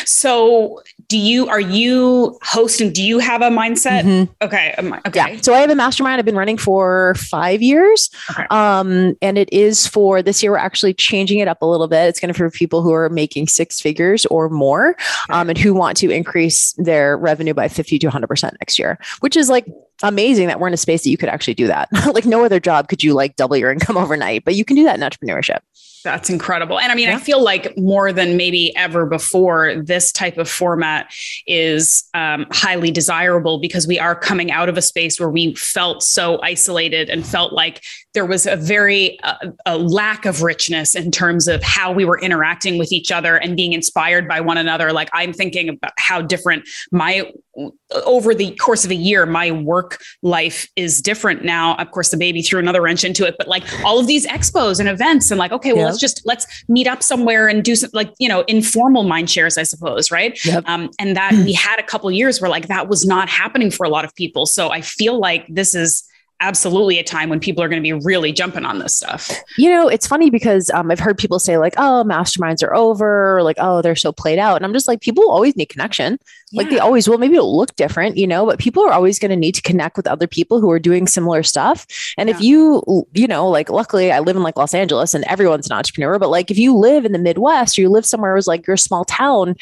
So, 0.05 0.83
do 1.09 1.17
you 1.17 1.49
are 1.49 1.61
you 1.61 2.39
hosting? 2.43 2.93
Do 2.93 3.03
you 3.03 3.19
have 3.21 3.41
a 3.41 3.49
mindset? 3.49 4.03
Mm-hmm. 4.03 4.33
Okay. 4.43 4.75
Okay. 5.07 5.35
Yeah. 5.35 5.41
So 5.41 5.55
I 5.55 5.61
have 5.61 5.71
a 5.71 5.75
mastermind 5.75 6.19
I've 6.19 6.27
been 6.27 6.37
running 6.37 6.59
for 6.59 7.15
five 7.17 7.63
years, 7.63 8.11
okay. 8.31 8.45
um, 8.51 9.17
and 9.23 9.39
it 9.39 9.51
is 9.51 9.87
for 9.87 10.21
this 10.23 10.43
year. 10.43 10.53
We're 10.53 10.59
actually 10.59 10.93
changing 10.93 11.39
it 11.39 11.49
up 11.49 11.63
a 11.63 11.67
little 11.67 11.89
bit. 11.89 12.09
It's 12.09 12.21
going 12.21 12.33
to 12.33 12.37
for 12.37 12.51
people 12.51 12.83
who 12.83 12.93
are 12.93 13.09
making 13.09 13.49
six 13.49 13.81
figures 13.81 14.27
or 14.27 14.51
more, 14.51 14.91
okay. 14.91 14.99
um, 15.31 15.49
and 15.49 15.57
who 15.57 15.73
want 15.73 15.97
to 15.99 16.11
increase 16.11 16.73
their 16.75 17.17
revenue 17.17 17.55
by 17.55 17.69
fifty 17.69 17.99
to 17.99 18.07
one 18.09 18.13
hundred 18.13 18.29
percent 18.29 18.57
next 18.61 18.79
year, 18.79 18.99
which 19.21 19.39
is 19.39 19.49
like 19.49 19.67
amazing 20.03 20.49
that 20.49 20.61
we're 20.61 20.69
in 20.69 20.75
a 20.75 20.79
space 20.79 21.05
that 21.05 21.11
you 21.11 21.17
could 21.17 21.29
actually 21.29 21.55
do 21.55 21.67
that. 21.67 21.89
like 22.15 22.25
no 22.25 22.45
other 22.45 22.61
job 22.61 22.89
could 22.89 23.03
you 23.03 23.15
like 23.15 23.37
double 23.37 23.57
your 23.57 23.71
income 23.71 23.97
overnight, 23.99 24.45
but 24.45 24.55
you 24.55 24.65
can 24.65 24.77
do 24.77 24.85
that 24.85 24.97
in 24.97 25.09
entrepreneurship. 25.09 25.61
That's 26.05 26.29
incredible. 26.31 26.79
And 26.81 26.91
I 26.91 26.95
mean, 26.95 27.09
yeah. 27.09 27.17
I 27.17 27.19
feel 27.19 27.43
like 27.43 27.77
more 27.77 28.13
than 28.13 28.37
maybe 28.37 28.75
ever 28.77 29.07
before, 29.07 29.77
this 29.77 30.11
type 30.11 30.37
of 30.37 30.49
format 30.49 31.13
is 31.47 32.05
um, 32.15 32.47
highly 32.51 32.91
desirable 32.91 33.59
because 33.61 33.87
we 33.87 33.99
are 33.99 34.17
coming 34.17 34.51
out 34.51 34.69
of 34.69 34.77
a 34.77 34.83
space 34.83 35.21
where 35.21 35.31
we 35.31 35.55
felt 35.55 36.03
so 36.03 36.41
isolated 36.43 37.09
and 37.09 37.25
felt 37.25 37.53
like 37.53 37.85
there 38.15 38.27
was 38.27 38.47
a 38.47 38.57
very 38.57 39.19
uh, 39.23 39.51
a 39.65 39.79
lack 39.79 40.27
of 40.27 40.43
richness 40.43 40.95
in 40.95 41.11
terms 41.11 41.49
of 41.49 41.63
how 41.63 41.93
we 41.93 42.05
were 42.05 42.19
interacting 42.21 42.79
with 42.79 42.93
each 42.93 43.11
other 43.11 43.37
and 43.37 43.57
being 43.57 43.73
inspired 43.73 44.29
by 44.29 44.41
one 44.41 44.59
another. 44.59 44.93
Like 44.93 45.09
I'm 45.13 45.33
thinking 45.33 45.69
about 45.69 45.93
how 45.97 46.21
different 46.21 46.69
my 46.91 47.33
over 48.05 48.35
the 48.35 48.55
course 48.57 48.85
of 48.85 48.91
a 48.91 48.95
year, 48.95 49.27
my 49.27 49.51
work 49.51 50.03
life 50.23 50.69
is 50.77 51.03
different 51.03 51.45
now. 51.45 51.75
Of 51.77 51.91
course, 51.91 52.11
the 52.11 52.17
baby 52.17 52.43
threw 52.43 52.59
another 52.59 52.81
wrench 52.81 53.05
into 53.05 53.27
it, 53.27 53.37
but 53.39 53.49
like 53.49 53.63
all 53.85 53.99
of 53.99 54.07
these 54.07 54.27
expos 54.27 54.81
and 54.81 54.89
events, 54.89 55.31
and 55.31 55.39
like, 55.39 55.53
okay, 55.53 55.73
well, 55.73 55.87
let's 55.87 55.99
just 55.99 56.23
let's 56.25 56.47
meet 56.69 56.87
up 56.87 57.03
somewhere 57.03 57.49
and 57.49 57.65
do 57.65 57.77
some 57.77 57.91
like 57.93 58.13
you 58.19 58.29
know 58.29 58.43
informal 58.43 59.05
mind 59.05 59.31
shares, 59.31 59.57
I 59.57 59.63
suppose, 59.63 60.11
right? 60.11 60.39
Yep. 60.45 60.65
Um, 60.67 60.91
and 60.99 61.17
that 61.17 61.33
we 61.33 61.53
had 61.53 61.79
a 61.79 61.83
couple 61.83 62.11
years 62.11 62.41
where 62.41 62.51
like 62.51 62.69
that 62.69 62.89
was 62.89 63.07
not 63.07 63.29
happening 63.29 63.71
for 63.71 63.85
a 63.85 63.89
lot 63.89 64.05
of 64.05 64.15
people. 64.15 64.47
So 64.47 64.71
I 64.71 64.81
feel 64.83 65.19
like 65.19 65.47
this 65.49 65.75
is 65.75 66.05
absolutely 66.43 66.99
a 66.99 67.05
time 67.05 67.31
when 67.31 67.41
people 67.41 67.63
are 67.63 67.69
going 67.69 67.81
to 67.81 67.83
be 67.83 67.93
really 67.93 68.33
jumping 68.33 68.65
on 68.65 68.81
this 68.81 68.95
stuff. 68.95 69.31
You 69.57 69.71
know, 69.71 69.89
it's 69.89 70.07
funny 70.07 70.29
because 70.29 70.71
um, 70.71 70.91
I've 70.91 70.99
heard 70.99 71.17
people 71.17 71.39
say 71.39 71.57
like, 71.57 71.75
"Oh, 71.79 72.05
masterminds 72.07 72.63
are 72.63 72.75
over," 72.75 73.39
or 73.39 73.43
like, 73.43 73.57
"Oh, 73.59 73.81
they're 73.81 73.97
so 73.97 74.13
played 74.13 74.39
out," 74.39 74.57
and 74.57 74.65
I'm 74.65 74.73
just 74.73 74.89
like, 74.89 75.01
people 75.01 75.31
always 75.31 75.57
need 75.57 75.67
connection. 75.67 76.19
Like 76.55 76.69
they 76.69 76.79
always 76.79 77.09
will. 77.09 77.19
Maybe 77.19 77.37
it'll 77.37 77.57
look 77.57 77.75
different, 77.77 78.17
you 78.17 78.27
know, 78.27 78.45
but 78.45 78.59
people 78.59 78.85
are 78.85 78.93
always 78.93 79.19
going 79.19 79.31
to 79.31 79.37
need 79.37 79.55
to 79.55 79.63
connect 79.63 79.97
with 79.97 80.07
other 80.07 80.27
people 80.27 80.61
who 80.61 80.71
are 80.71 80.79
doing 80.79 81.07
similar 81.07 81.43
stuff. 81.43 81.87
And 82.19 82.29
yeah. 82.29 82.35
if 82.35 82.43
you, 82.43 83.07
you 83.15 83.27
know, 83.27 83.49
like 83.49 83.71
luckily 83.71 84.13
I 84.13 84.21
live 84.21 84.37
in 84.37 84.43
like 84.43 84.59
Los 84.59 84.75
Angeles 84.75 85.15
and 85.15 85.25
everyone's 85.25 85.67
an 85.67 85.77
entrepreneur, 85.77 86.19
but 86.19 86.29
like 86.29 86.51
if 86.51 86.59
you 86.59 86.77
live 86.77 87.05
in 87.05 87.13
the 87.13 87.19
Midwest 87.19 87.79
or 87.79 87.83
you 87.83 87.89
live 87.89 88.05
somewhere 88.05 88.35
was 88.35 88.47
like 88.47 88.67
your 88.67 88.77
small 88.77 89.05
town, 89.05 89.57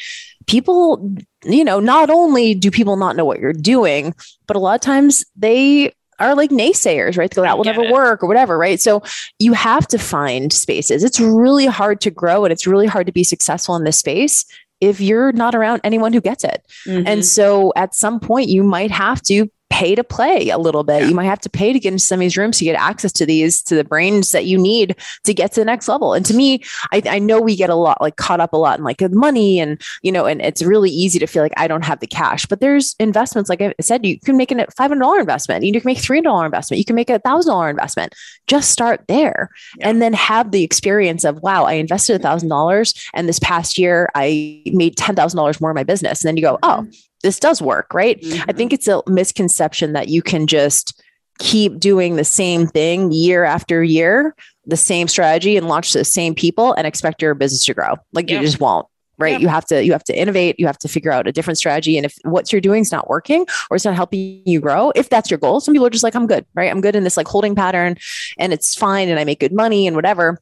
people, 0.47 1.15
you 1.45 1.63
know, 1.63 1.79
not 1.79 2.09
only 2.09 2.53
do 2.55 2.69
people 2.69 2.97
not 2.97 3.15
know 3.15 3.25
what 3.25 3.39
you're 3.39 3.53
doing, 3.53 4.13
but 4.47 4.57
a 4.57 4.59
lot 4.59 4.75
of 4.75 4.81
times 4.81 5.23
they 5.37 5.93
are 6.21 6.35
like 6.35 6.49
naysayers, 6.49 7.17
right? 7.17 7.29
They 7.29 7.35
go, 7.35 7.41
that 7.41 7.57
will 7.57 7.65
never 7.65 7.83
it. 7.83 7.91
work 7.91 8.23
or 8.23 8.27
whatever, 8.27 8.57
right? 8.57 8.79
So 8.79 9.03
you 9.39 9.53
have 9.53 9.87
to 9.87 9.97
find 9.97 10.51
spaces. 10.51 11.03
It's 11.03 11.19
really 11.19 11.65
hard 11.65 12.01
to 12.01 12.11
grow 12.11 12.45
and 12.45 12.51
it's 12.51 12.67
really 12.67 12.87
hard 12.87 13.07
to 13.07 13.13
be 13.13 13.23
successful 13.23 13.75
in 13.75 13.83
this 13.83 13.97
space 13.97 14.45
if 14.79 14.99
you're 14.99 15.31
not 15.31 15.53
around 15.55 15.81
anyone 15.83 16.11
who 16.11 16.21
gets 16.21 16.43
it. 16.43 16.65
Mm-hmm. 16.87 17.07
And 17.07 17.25
so 17.25 17.71
at 17.75 17.93
some 17.93 18.19
point, 18.19 18.49
you 18.49 18.63
might 18.63 18.91
have 18.91 19.21
to 19.23 19.49
pay 19.71 19.95
to 19.95 20.03
play 20.03 20.49
a 20.49 20.57
little 20.57 20.83
bit. 20.83 21.01
Yeah. 21.01 21.07
You 21.07 21.15
might 21.15 21.25
have 21.25 21.39
to 21.39 21.49
pay 21.49 21.71
to 21.71 21.79
get 21.79 21.93
into 21.93 22.03
some 22.03 22.17
of 22.17 22.19
these 22.19 22.35
rooms 22.35 22.57
to 22.57 22.65
get 22.65 22.75
access 22.75 23.13
to 23.13 23.25
these, 23.25 23.61
to 23.63 23.75
the 23.75 23.85
brains 23.85 24.31
that 24.31 24.45
you 24.45 24.57
need 24.57 24.97
to 25.23 25.33
get 25.33 25.53
to 25.53 25.61
the 25.61 25.65
next 25.65 25.87
level. 25.87 26.13
And 26.13 26.25
to 26.25 26.33
me, 26.33 26.61
I, 26.91 27.01
I 27.05 27.19
know 27.19 27.39
we 27.39 27.55
get 27.55 27.69
a 27.69 27.75
lot 27.75 28.01
like 28.01 28.17
caught 28.17 28.41
up 28.41 28.51
a 28.51 28.57
lot 28.57 28.77
in 28.77 28.83
like 28.83 28.99
money 29.11 29.61
and, 29.61 29.81
you 30.01 30.11
know, 30.11 30.25
and 30.25 30.41
it's 30.41 30.61
really 30.61 30.89
easy 30.89 31.19
to 31.19 31.25
feel 31.25 31.41
like 31.41 31.53
I 31.55 31.69
don't 31.69 31.85
have 31.85 32.01
the 32.01 32.07
cash, 32.07 32.45
but 32.45 32.59
there's 32.59 32.95
investments. 32.99 33.49
Like 33.49 33.61
I 33.61 33.73
said, 33.79 34.05
you 34.05 34.19
can 34.19 34.35
make 34.35 34.51
a 34.51 34.55
$500 34.55 35.19
investment. 35.19 35.63
You 35.63 35.71
can 35.71 35.81
make 35.85 35.99
$300 35.99 36.45
investment. 36.45 36.77
You 36.77 36.85
can 36.85 36.95
make 36.95 37.09
a 37.09 37.19
thousand 37.19 37.51
dollar 37.51 37.69
investment. 37.69 38.13
Just 38.47 38.71
start 38.71 39.05
there 39.07 39.49
yeah. 39.77 39.89
and 39.89 40.01
then 40.01 40.11
have 40.13 40.51
the 40.51 40.63
experience 40.63 41.23
of, 41.23 41.41
wow, 41.41 41.63
I 41.63 41.73
invested 41.73 42.17
a 42.17 42.19
thousand 42.19 42.49
dollars 42.49 42.93
and 43.13 43.27
this 43.29 43.39
past 43.39 43.77
year 43.77 44.09
I 44.15 44.63
made 44.65 44.97
$10,000 44.97 45.61
more 45.61 45.71
in 45.71 45.75
my 45.75 45.83
business. 45.83 46.23
And 46.23 46.27
then 46.27 46.35
you 46.35 46.43
go, 46.43 46.59
oh, 46.61 46.81
mm-hmm 46.81 46.89
this 47.21 47.39
does 47.39 47.61
work, 47.61 47.93
right? 47.93 48.21
Mm-hmm. 48.21 48.49
I 48.49 48.53
think 48.53 48.73
it's 48.73 48.87
a 48.87 49.01
misconception 49.07 49.93
that 49.93 50.09
you 50.09 50.21
can 50.21 50.47
just 50.47 51.01
keep 51.39 51.79
doing 51.79 52.15
the 52.15 52.23
same 52.23 52.67
thing 52.67 53.11
year 53.11 53.43
after 53.43 53.83
year, 53.83 54.35
the 54.65 54.77
same 54.77 55.07
strategy 55.07 55.57
and 55.57 55.67
launch 55.67 55.93
the 55.93 56.05
same 56.05 56.35
people 56.35 56.73
and 56.73 56.85
expect 56.85 57.21
your 57.21 57.33
business 57.33 57.65
to 57.65 57.73
grow. 57.73 57.95
Like 58.13 58.29
yeah. 58.29 58.39
you 58.39 58.45
just 58.45 58.59
won't. 58.59 58.87
Right. 59.17 59.33
Yeah. 59.33 59.39
You 59.39 59.47
have 59.49 59.65
to 59.65 59.85
you 59.85 59.91
have 59.91 60.03
to 60.05 60.17
innovate. 60.17 60.59
You 60.59 60.65
have 60.65 60.79
to 60.79 60.87
figure 60.87 61.11
out 61.11 61.27
a 61.27 61.31
different 61.31 61.59
strategy. 61.59 61.95
And 61.95 62.07
if 62.07 62.17
what 62.23 62.51
you're 62.51 62.61
doing 62.61 62.81
is 62.81 62.91
not 62.91 63.07
working 63.07 63.45
or 63.69 63.75
it's 63.75 63.85
not 63.85 63.93
helping 63.93 64.41
you 64.47 64.59
grow, 64.59 64.91
if 64.95 65.09
that's 65.09 65.29
your 65.29 65.37
goal, 65.37 65.59
some 65.59 65.75
people 65.75 65.85
are 65.85 65.91
just 65.91 66.03
like, 66.03 66.15
I'm 66.15 66.25
good, 66.25 66.43
right? 66.55 66.71
I'm 66.71 66.81
good 66.81 66.95
in 66.95 67.03
this 67.03 67.17
like 67.17 67.27
holding 67.27 67.53
pattern 67.53 67.97
and 68.39 68.51
it's 68.51 68.73
fine 68.73 69.09
and 69.09 69.19
I 69.19 69.23
make 69.23 69.39
good 69.39 69.53
money 69.53 69.85
and 69.85 69.95
whatever 69.95 70.39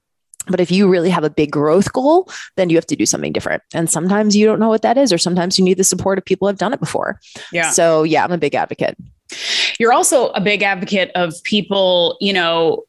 but 0.49 0.59
if 0.59 0.71
you 0.71 0.87
really 0.87 1.09
have 1.09 1.23
a 1.23 1.29
big 1.29 1.51
growth 1.51 1.93
goal, 1.93 2.29
then 2.55 2.69
you 2.69 2.77
have 2.77 2.87
to 2.87 2.95
do 2.95 3.05
something 3.05 3.31
different. 3.31 3.63
And 3.73 3.89
sometimes 3.89 4.35
you 4.35 4.45
don't 4.45 4.59
know 4.59 4.69
what 4.69 4.81
that 4.81 4.97
is, 4.97 5.13
or 5.13 5.17
sometimes 5.17 5.57
you 5.57 5.65
need 5.65 5.77
the 5.77 5.83
support 5.83 6.17
of 6.17 6.25
people 6.25 6.47
who 6.47 6.49
have 6.49 6.57
done 6.57 6.73
it 6.73 6.79
before. 6.79 7.19
Yeah. 7.51 7.71
So 7.71 8.03
yeah, 8.03 8.23
I'm 8.23 8.31
a 8.31 8.37
big 8.37 8.55
advocate. 8.55 8.97
You're 9.79 9.93
also 9.93 10.29
a 10.29 10.41
big 10.41 10.63
advocate 10.63 11.11
of 11.15 11.33
people, 11.43 12.17
you 12.19 12.33
know, 12.33 12.83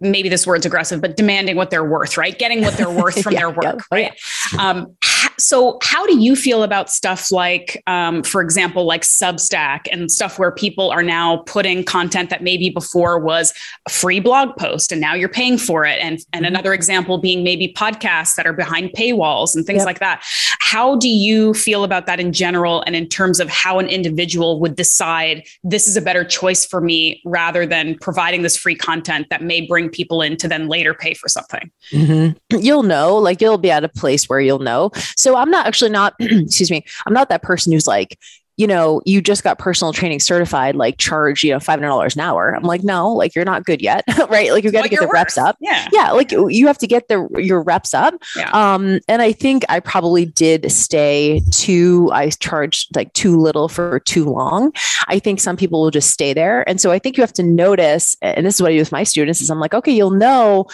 maybe 0.00 0.28
this 0.28 0.46
word's 0.46 0.66
aggressive, 0.66 1.00
but 1.00 1.16
demanding 1.16 1.56
what 1.56 1.70
they're 1.70 1.84
worth, 1.84 2.16
right? 2.16 2.38
Getting 2.38 2.62
what 2.62 2.74
they're 2.74 2.90
worth 2.90 3.22
from 3.22 3.32
yeah, 3.34 3.40
their 3.40 3.50
work, 3.50 3.64
yeah, 3.64 3.76
right? 3.90 4.20
Yeah. 4.52 4.68
Um, 4.70 4.96
so, 5.38 5.78
how 5.82 6.06
do 6.06 6.18
you 6.18 6.36
feel 6.36 6.62
about 6.62 6.90
stuff 6.90 7.32
like, 7.32 7.82
um, 7.86 8.22
for 8.22 8.40
example, 8.40 8.84
like 8.84 9.02
Substack 9.02 9.86
and 9.90 10.10
stuff 10.10 10.38
where 10.38 10.52
people 10.52 10.90
are 10.90 11.02
now 11.02 11.38
putting 11.38 11.84
content 11.84 12.30
that 12.30 12.42
maybe 12.42 12.70
before 12.70 13.18
was 13.18 13.52
a 13.86 13.90
free 13.90 14.20
blog 14.20 14.56
post 14.56 14.92
and 14.92 15.00
now 15.00 15.14
you're 15.14 15.28
paying 15.28 15.58
for 15.58 15.84
it? 15.84 15.98
And, 16.00 16.20
and 16.32 16.44
mm-hmm. 16.44 16.54
another 16.54 16.72
example 16.72 17.18
being 17.18 17.42
maybe 17.42 17.72
podcasts 17.72 18.36
that 18.36 18.46
are 18.46 18.52
behind 18.52 18.90
paywalls 18.92 19.56
and 19.56 19.66
things 19.66 19.78
yep. 19.78 19.86
like 19.86 19.98
that. 19.98 20.22
How 20.60 20.96
do 20.96 21.08
you 21.08 21.54
feel 21.54 21.84
about 21.84 22.06
that 22.06 22.20
in 22.20 22.32
general 22.32 22.82
and 22.86 22.94
in 22.94 23.08
terms 23.08 23.40
of 23.40 23.48
how 23.48 23.78
an 23.78 23.88
individual 23.88 24.60
would 24.60 24.76
decide 24.76 25.44
this 25.62 25.88
is 25.88 25.96
a 25.96 26.02
better 26.02 26.24
choice 26.24 26.64
for 26.64 26.80
me 26.80 27.20
rather 27.24 27.66
than 27.66 27.98
providing 27.98 28.42
this 28.42 28.56
free 28.56 28.74
content 28.74 29.28
that 29.34 29.42
may 29.42 29.60
bring 29.60 29.90
people 29.90 30.22
in 30.22 30.36
to 30.36 30.46
then 30.46 30.68
later 30.68 30.94
pay 30.94 31.12
for 31.14 31.28
something? 31.28 31.70
Mm-hmm. 31.90 32.58
You'll 32.58 32.84
know, 32.84 33.16
like 33.16 33.40
you'll 33.40 33.58
be 33.58 33.70
at 33.70 33.82
a 33.82 33.88
place 33.88 34.28
where 34.28 34.40
you'll 34.40 34.60
know. 34.60 34.92
So 35.16 35.34
I'm 35.36 35.50
not 35.50 35.66
actually 35.66 35.90
not, 35.90 36.14
excuse 36.20 36.70
me, 36.70 36.84
I'm 37.04 37.12
not 37.12 37.30
that 37.30 37.42
person 37.42 37.72
who's 37.72 37.88
like, 37.88 38.16
you 38.56 38.66
know, 38.66 39.02
you 39.04 39.20
just 39.20 39.42
got 39.42 39.58
personal 39.58 39.92
training 39.92 40.20
certified, 40.20 40.76
like 40.76 40.96
charge, 40.98 41.42
you 41.42 41.50
know, 41.50 41.58
$500 41.58 42.14
an 42.14 42.20
hour. 42.20 42.54
I'm 42.54 42.62
like, 42.62 42.84
no, 42.84 43.12
like 43.12 43.34
you're 43.34 43.44
not 43.44 43.64
good 43.64 43.82
yet. 43.82 44.04
right. 44.28 44.52
Like 44.52 44.62
you 44.62 44.70
got 44.70 44.82
to 44.82 44.88
get 44.88 45.00
the 45.00 45.06
worth. 45.06 45.14
reps 45.14 45.38
up. 45.38 45.56
Yeah. 45.60 45.88
Yeah. 45.92 46.12
Like 46.12 46.30
you 46.30 46.66
have 46.68 46.78
to 46.78 46.86
get 46.86 47.08
the, 47.08 47.28
your 47.36 47.62
reps 47.62 47.94
up. 47.94 48.14
Yeah. 48.36 48.50
Um, 48.50 49.00
and 49.08 49.22
I 49.22 49.32
think 49.32 49.64
I 49.68 49.80
probably 49.80 50.24
did 50.24 50.70
stay 50.70 51.42
too, 51.50 52.10
I 52.12 52.30
charged 52.30 52.94
like 52.94 53.12
too 53.12 53.38
little 53.38 53.68
for 53.68 54.00
too 54.00 54.24
long. 54.24 54.72
I 55.08 55.18
think 55.18 55.40
some 55.40 55.56
people 55.56 55.82
will 55.82 55.90
just 55.90 56.10
stay 56.10 56.32
there. 56.32 56.68
And 56.68 56.80
so 56.80 56.92
I 56.92 57.00
think 57.00 57.16
you 57.16 57.22
have 57.22 57.32
to 57.34 57.42
notice, 57.42 58.16
and 58.22 58.46
this 58.46 58.54
is 58.54 58.62
what 58.62 58.70
I 58.70 58.74
do 58.74 58.80
with 58.80 58.92
my 58.92 59.02
students 59.02 59.40
is 59.40 59.50
I'm 59.50 59.60
like, 59.60 59.74
okay, 59.74 59.92
you'll 59.92 60.10
know 60.10 60.66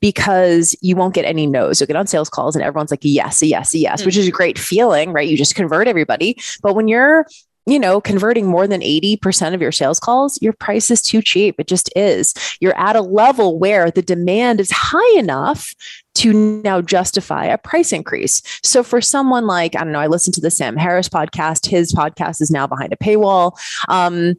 because 0.00 0.76
you 0.80 0.96
won't 0.96 1.14
get 1.14 1.24
any 1.24 1.46
no's. 1.46 1.80
You'll 1.80 1.86
get 1.86 1.96
on 1.96 2.06
sales 2.06 2.30
calls 2.30 2.56
and 2.56 2.64
everyone's 2.64 2.90
like, 2.90 3.00
yes, 3.02 3.42
yes, 3.42 3.74
yes, 3.74 4.00
mm-hmm. 4.00 4.06
which 4.06 4.16
is 4.16 4.28
a 4.28 4.32
great 4.32 4.58
feeling, 4.58 5.12
right? 5.12 5.28
You 5.28 5.36
just 5.36 5.54
convert 5.54 5.88
everybody. 5.88 6.38
But 6.62 6.74
when 6.74 6.88
you're 6.88 7.26
you 7.66 7.78
know, 7.78 8.00
converting 8.00 8.46
more 8.46 8.66
than 8.66 8.82
80% 8.82 9.54
of 9.54 9.62
your 9.62 9.72
sales 9.72 9.98
calls, 9.98 10.40
your 10.42 10.52
price 10.52 10.90
is 10.90 11.00
too 11.00 11.22
cheap. 11.22 11.56
It 11.58 11.66
just 11.66 11.90
is. 11.96 12.34
You're 12.60 12.78
at 12.78 12.96
a 12.96 13.00
level 13.00 13.58
where 13.58 13.90
the 13.90 14.02
demand 14.02 14.60
is 14.60 14.70
high 14.70 15.18
enough 15.18 15.74
to 16.16 16.32
now 16.62 16.80
justify 16.80 17.44
a 17.46 17.58
price 17.58 17.92
increase. 17.92 18.42
So 18.62 18.82
for 18.82 19.00
someone 19.00 19.46
like, 19.46 19.74
I 19.74 19.80
don't 19.80 19.92
know, 19.92 19.98
I 19.98 20.06
listened 20.06 20.34
to 20.34 20.40
the 20.40 20.50
Sam 20.50 20.76
Harris 20.76 21.08
podcast, 21.08 21.66
his 21.66 21.92
podcast 21.92 22.40
is 22.40 22.50
now 22.50 22.66
behind 22.66 22.92
a 22.92 22.96
paywall. 22.96 23.58
Um, 23.88 24.34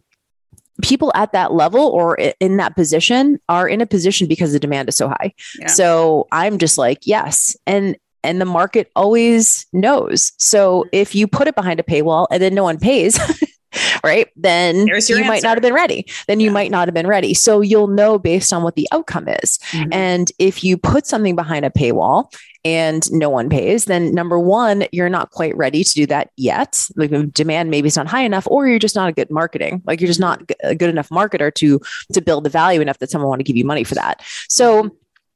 people 0.82 1.12
at 1.16 1.32
that 1.32 1.54
level 1.54 1.82
or 1.82 2.16
in 2.16 2.58
that 2.58 2.76
position 2.76 3.40
are 3.50 3.68
in 3.68 3.82
a 3.82 3.86
position 3.86 4.28
because 4.28 4.54
the 4.54 4.60
demand 4.60 4.90
is 4.90 4.98
so 4.98 5.08
high. 5.08 5.34
Yeah. 5.60 5.68
So 5.68 6.28
I'm 6.32 6.58
just 6.58 6.78
like, 6.78 7.00
yes. 7.06 7.56
And 7.66 7.98
and 8.24 8.42
the 8.42 8.46
market 8.46 8.92
always 8.96 9.68
knows. 9.72 10.34
So 10.38 10.82
mm-hmm. 10.82 10.90
if 10.92 11.16
you 11.16 11.28
put 11.28 11.48
it 11.48 11.56
behind 11.56 11.80
a 11.80 11.84
paywall 11.84 12.28
and 12.32 12.42
then 12.42 12.56
no 12.56 12.64
one 12.64 12.80
pays, 12.80 13.20
right? 14.04 14.30
Then 14.36 14.88
you 14.88 14.96
answer. 14.96 15.24
might 15.24 15.44
not 15.44 15.56
have 15.56 15.62
been 15.62 15.74
ready. 15.74 16.06
Then 16.28 16.40
you 16.40 16.52
might 16.52 16.72
not 16.72 16.88
have 16.88 16.94
been 16.94 17.08
ready. 17.08 17.34
So 17.34 17.62
you'll 17.62 17.88
know 17.88 18.18
based 18.18 18.54
on 18.54 18.64
what 18.64 18.76
the 18.76 18.88
outcome 18.92 19.28
is. 19.28 19.58
Mm-hmm. 19.72 19.94
And 19.94 20.32
if 20.40 20.64
you 20.64 20.78
put 20.78 21.06
something 21.06 21.36
behind 21.36 21.66
a 21.66 21.70
paywall 21.70 22.34
and 22.64 23.10
no 23.12 23.30
one 23.30 23.50
pays, 23.50 23.86
then 23.86 24.14
number 24.14 24.40
one, 24.40 24.86
you're 24.92 25.10
not 25.10 25.30
quite 25.32 25.56
ready 25.56 25.84
to 25.84 25.94
do 25.94 26.06
that 26.08 26.32
yet. 26.36 26.88
Like 26.96 27.12
the 27.12 27.28
demand 27.28 27.70
maybe 27.70 27.88
is 27.88 27.96
not 27.96 28.08
high 28.08 28.24
enough, 28.24 28.48
or 28.50 28.68
you're 28.68 28.80
just 28.80 28.96
not 28.96 29.10
a 29.10 29.14
good 29.14 29.30
marketing. 29.30 29.84
Like 29.86 30.02
you're 30.02 30.08
just 30.08 30.20
not 30.20 30.42
a 30.64 30.74
good 30.74 30.90
enough 30.90 31.10
marketer 31.10 31.54
to 31.56 31.80
to 32.14 32.22
build 32.22 32.44
the 32.44 32.50
value 32.50 32.82
enough 32.82 32.98
that 33.00 33.12
someone 33.12 33.30
want 33.30 33.40
to 33.40 33.44
give 33.44 33.58
you 33.58 33.66
money 33.66 33.84
for 33.84 33.96
that. 33.96 34.24
So 34.50 34.96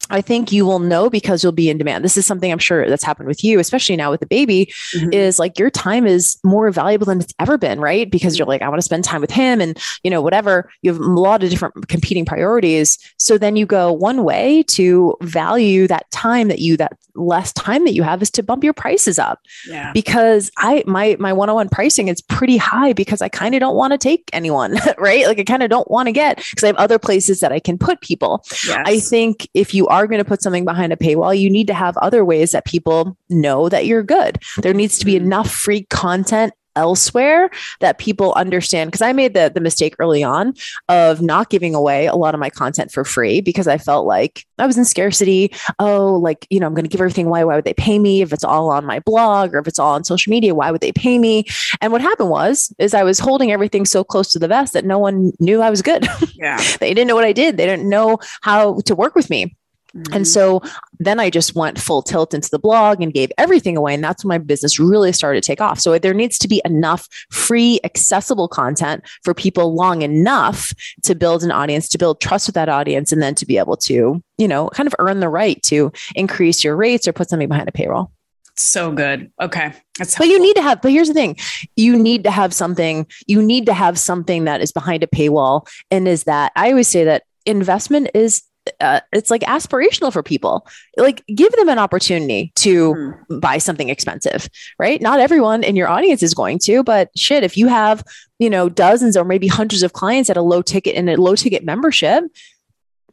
I 0.10 0.22
think 0.22 0.51
you 0.51 0.66
will 0.66 0.80
know 0.80 1.10
because 1.10 1.43
you'll 1.43 1.51
be 1.51 1.70
in 1.70 1.78
demand. 1.78 2.03
This 2.03 2.18
is 2.18 2.26
something 2.26 2.51
I'm 2.51 2.60
sure 2.60 2.89
that's 2.89 3.03
happened 3.03 3.28
with 3.28 3.43
you, 3.43 3.60
especially 3.60 3.95
now 3.95 4.12
with 4.12 4.20
the 4.20 4.26
baby, 4.26 4.72
mm-hmm. 4.93 5.14
is 5.14 5.39
like 5.39 5.60
your 5.60 5.70
time 5.70 6.07
is 6.07 6.38
more 6.43 6.70
valuable 6.72 7.05
than 7.05 7.22
it's 7.22 7.34
ever 7.39 7.57
been, 7.57 7.80
right? 7.80 8.10
Because 8.10 8.38
you're 8.38 8.47
like, 8.47 8.62
I 8.62 8.70
want 8.70 8.80
to 8.80 8.86
spend 8.86 9.03
time 9.03 9.22
with 9.22 9.32
him 9.32 9.62
and, 9.62 9.78
you 10.03 10.12
know, 10.12 10.22
whatever. 10.22 10.70
You 10.82 10.93
have 10.93 11.01
a 11.01 11.05
lot 11.05 11.43
of 11.43 11.49
different 11.49 11.88
competing 11.88 12.26
priorities. 12.26 12.97
So 13.18 13.38
then 13.38 13.55
you 13.55 13.66
go 13.66 13.91
one 13.91 14.24
way 14.24 14.64
to 14.64 15.16
value 15.22 15.88
that 15.88 16.10
time 16.12 16.47
that 16.47 16.60
you, 16.60 16.78
that 16.78 16.97
less 17.16 17.51
time 17.53 17.86
that 17.86 17.93
you 17.93 18.03
have 18.03 18.22
is 18.22 18.32
to 18.32 18.43
bump 18.43 18.64
your 18.64 18.74
prices 18.74 19.20
up. 19.20 19.39
Yeah. 19.68 19.91
Because 19.93 20.51
I, 20.57 20.84
my, 20.88 21.18
my 21.20 21.34
one 21.34 21.49
on 21.49 21.55
one 21.55 21.70
pricing 21.70 22.07
is 22.07 22.22
pretty 22.22 22.57
high 22.57 22.93
because 22.93 23.22
I 23.22 23.30
kind 23.30 23.53
of 23.53 23.60
don't 23.60 23.76
want 23.76 23.91
to 23.91 23.97
take 23.97 24.30
anyone, 24.34 24.78
right? 24.97 25.26
Like 25.26 25.39
I 25.39 25.43
kind 25.43 25.64
of 25.64 25.70
don't 25.70 25.89
want 25.91 26.07
to 26.07 26.12
get 26.12 26.38
because 26.38 26.64
I 26.64 26.68
have 26.68 26.78
other 26.78 26.97
places 26.97 27.41
that 27.41 27.51
I 27.51 27.60
can 27.60 27.78
put 27.78 28.01
people. 28.01 28.43
Yes. 28.66 28.82
I 28.86 28.99
think 28.99 29.49
if 29.53 29.74
you 29.74 29.88
are 29.88 29.99
are 30.00 30.08
going 30.08 30.24
to 30.24 30.26
put 30.26 30.41
something 30.41 30.66
behind 30.66 30.93
a 30.93 30.97
paywall, 30.97 31.38
you 31.38 31.50
need 31.50 31.68
to 31.68 31.74
have 31.74 31.97
other 31.97 32.24
ways 32.24 32.52
that 32.52 32.66
people 32.66 33.18
know 33.30 33.70
that 33.70 33.86
you're 33.86 34.04
good. 34.04 34.39
There 34.62 34.74
needs 34.74 34.97
to 35.00 35.06
be 35.06 35.16
mm-hmm. 35.16 35.26
enough 35.26 35.52
free 35.52 35.84
content 35.84 36.54
elsewhere 36.76 37.50
that 37.82 37.97
people 37.97 38.34
understand 38.36 38.89
because 38.89 39.02
i 39.02 39.12
made 39.12 39.34
the, 39.34 39.52
the 39.54 39.60
mistake 39.60 39.95
early 40.00 40.24
on 40.24 40.54
of 40.88 41.22
not 41.22 41.50
giving 41.50 41.76
away 41.76 42.06
a 42.06 42.16
lot 42.16 42.34
of 42.34 42.39
my 42.39 42.50
content 42.50 42.91
for 42.91 43.04
free 43.04 43.41
because 43.41 43.68
i 43.68 43.78
felt 43.78 44.06
like 44.06 44.45
i 44.60 44.66
was 44.66 44.78
in 44.78 44.86
scarcity. 44.86 45.52
Oh 45.80 46.16
like 46.16 46.47
you 46.50 46.60
know 46.60 46.68
i'm 46.68 46.74
going 46.74 46.86
to 46.86 46.89
give 46.89 47.02
everything 47.02 47.28
away. 47.28 47.43
Why 47.43 47.56
would 47.56 47.66
they 47.66 47.74
pay 47.74 48.00
me? 48.00 48.22
If 48.22 48.32
it's 48.32 48.43
all 48.43 48.70
on 48.70 48.86
my 48.86 49.00
blog 49.00 49.54
or 49.54 49.60
if 49.60 49.68
it's 49.68 49.80
all 49.80 49.95
on 49.95 50.04
social 50.04 50.30
media 50.30 50.56
why 50.56 50.72
would 50.72 50.82
they 50.82 50.93
pay 50.93 51.20
me? 51.20 51.45
And 51.82 51.91
what 51.91 52.02
happened 52.02 52.30
was 52.30 52.74
is 52.78 52.93
i 52.93 53.04
was 53.04 53.20
holding 53.20 53.52
everything 53.52 53.86
so 53.86 54.04
close 54.04 54.32
to 54.32 54.39
the 54.39 54.47
vest 54.47 54.74
that 54.74 54.86
no 54.86 55.00
one 55.00 55.34
knew 55.39 55.62
i 55.62 55.70
was 55.70 55.82
good. 55.82 56.08
Yeah. 56.36 56.64
They 56.80 56.93
didn't 56.93 57.08
know 57.08 57.16
what 57.16 57.26
i 57.26 57.34
did. 57.34 57.58
They 57.58 57.66
didn't 57.66 57.89
know 57.89 58.20
how 58.41 58.80
to 58.82 58.95
work 58.95 59.16
with 59.16 59.30
me 59.30 59.56
Mm-hmm. 59.96 60.14
And 60.14 60.28
so 60.28 60.62
then 61.00 61.20
I 61.20 61.30
just 61.30 61.56
went 61.56 61.80
full 61.80 62.02
tilt 62.02 62.34
into 62.34 62.50
the 62.50 62.60
blog 62.60 63.02
and 63.02 63.14
gave 63.14 63.32
everything 63.38 63.78
away. 63.78 63.94
And 63.94 64.04
that's 64.04 64.24
when 64.24 64.30
my 64.30 64.38
business 64.38 64.80
really 64.80 65.12
started 65.12 65.44
to 65.44 65.48
take 65.48 65.62
off. 65.62 65.80
So 65.80 65.98
there 65.98 66.14
needs 66.14 66.38
to 66.40 66.48
be 66.48 66.62
enough 66.66 67.08
free, 67.32 67.80
accessible 67.84 68.48
content 68.48 69.04
for 69.24 69.34
people 69.34 69.74
long 69.74 70.02
enough 70.02 70.74
to 71.04 71.16
build 71.16 71.44
an 71.44 71.52
audience, 71.52 71.88
to 71.90 71.98
build 71.98 72.22
trust 72.22 72.48
with 72.48 72.56
that 72.56 72.70
audience, 72.70 73.12
and 73.12 73.22
then 73.22 73.36
to 73.36 73.46
be 73.46 73.58
able 73.58 73.78
to, 73.78 74.22
you 74.38 74.48
know, 74.48 74.70
kind 74.70 74.88
of 74.88 74.96
earn 75.00 75.20
the 75.20 75.30
right 75.30 75.62
to 75.64 75.92
increase 76.16 76.64
your 76.64 76.76
rates 76.76 77.08
or 77.08 77.14
put 77.14 77.30
something 77.30 77.50
behind 77.50 77.68
a 77.68 77.72
paywall. 77.72 78.12
So 78.56 78.92
good. 78.92 79.32
Okay. 79.40 79.74
That's 79.98 80.18
but 80.18 80.28
you 80.28 80.40
need 80.40 80.56
to 80.58 80.62
have, 80.62 80.82
but 80.82 80.92
here's 80.92 81.08
the 81.08 81.14
thing 81.14 81.38
you 81.78 81.98
need 81.98 82.26
to 82.26 82.32
have 82.32 82.54
something, 82.54 83.08
you 83.26 83.42
need 83.42 83.66
to 83.68 83.74
have 83.74 83.98
something 83.98 84.44
that 84.46 84.60
is 84.60 84.74
behind 84.74 85.02
a 85.02 85.08
paywall. 85.08 85.66
And 85.90 86.08
is 86.08 86.26
that 86.26 86.52
I 86.58 86.70
always 86.70 86.90
say 86.90 87.06
that 87.06 87.24
investment 87.46 88.10
is 88.14 88.44
uh, 88.82 89.02
it's 89.12 89.30
like 89.30 89.42
aspirational 89.42 90.12
for 90.12 90.24
people. 90.24 90.68
Like 90.98 91.24
give 91.28 91.52
them 91.54 91.70
an 91.70 91.80
opportunity 91.80 92.52
to 92.58 92.94
mm. 92.94 93.42
buy 93.42 93.58
something 93.58 93.90
expensive, 93.90 94.50
right? 94.78 95.02
Not 95.02 95.20
everyone 95.20 95.64
in 95.64 95.76
your 95.76 95.90
audience 95.90 96.24
is 96.24 96.34
going 96.34 96.60
to, 96.60 96.84
but 96.84 97.10
shit, 97.18 97.44
if 97.44 97.58
you 97.58 97.68
have, 97.68 98.04
you 98.40 98.50
know, 98.50 98.70
dozens 98.70 99.18
or 99.18 99.26
maybe 99.26 99.48
hundreds 99.48 99.84
of 99.84 99.94
clients 99.94 100.30
at 100.30 100.38
a 100.38 100.42
low 100.42 100.62
ticket 100.62 100.96
and 100.96 101.10
a 101.10 101.20
low 101.20 101.36
ticket 101.36 101.64
membership, 101.64 102.24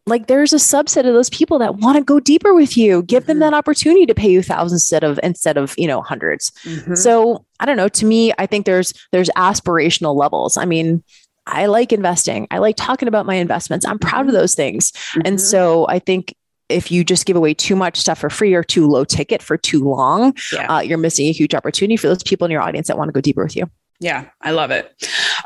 like 0.08 0.28
there's 0.28 0.52
a 0.52 0.56
subset 0.56 1.00
of 1.00 1.14
those 1.14 1.30
people 1.30 1.58
that 1.58 1.76
want 1.76 1.98
to 1.98 2.04
go 2.04 2.20
deeper 2.20 2.54
with 2.54 2.76
you. 2.76 3.02
Give 3.02 3.24
mm-hmm. 3.24 3.28
them 3.28 3.38
that 3.40 3.54
opportunity 3.54 4.06
to 4.06 4.14
pay 4.14 4.30
you 4.30 4.42
thousands 4.42 4.82
instead 4.82 5.02
of 5.02 5.18
instead 5.22 5.56
of, 5.56 5.74
you 5.76 5.88
know, 5.88 6.00
100s 6.00 6.52
mm-hmm. 6.62 6.94
So 6.94 7.44
I 7.58 7.66
don't 7.66 7.76
know. 7.76 7.88
To 7.88 8.06
me, 8.06 8.32
I 8.38 8.46
think 8.46 8.66
there's 8.66 8.92
there's 9.10 9.30
aspirational 9.36 10.14
levels. 10.14 10.56
I 10.56 10.64
mean, 10.64 11.02
I 11.46 11.66
like 11.66 11.92
investing. 11.92 12.46
I 12.50 12.58
like 12.58 12.76
talking 12.76 13.08
about 13.08 13.26
my 13.26 13.34
investments. 13.34 13.86
I'm 13.86 13.98
proud 13.98 14.22
of 14.22 14.26
mm-hmm. 14.26 14.36
those 14.36 14.54
things. 14.54 14.92
Mm-hmm. 14.92 15.20
And 15.24 15.40
so 15.40 15.86
I 15.88 15.98
think 15.98 16.34
if 16.68 16.90
you 16.90 17.04
just 17.04 17.26
give 17.26 17.36
away 17.36 17.54
too 17.54 17.76
much 17.76 17.96
stuff 17.96 18.18
for 18.18 18.30
free 18.30 18.54
or 18.54 18.64
too 18.64 18.88
low 18.88 19.04
ticket 19.04 19.42
for 19.42 19.56
too 19.56 19.84
long, 19.84 20.34
yeah. 20.52 20.66
uh, 20.66 20.80
you're 20.80 20.98
missing 20.98 21.28
a 21.28 21.32
huge 21.32 21.54
opportunity 21.54 21.96
for 21.96 22.08
those 22.08 22.22
people 22.22 22.44
in 22.44 22.50
your 22.50 22.60
audience 22.60 22.88
that 22.88 22.98
want 22.98 23.08
to 23.08 23.12
go 23.12 23.20
deeper 23.20 23.44
with 23.44 23.56
you. 23.56 23.70
Yeah, 24.00 24.26
I 24.42 24.50
love 24.50 24.70
it. 24.70 24.92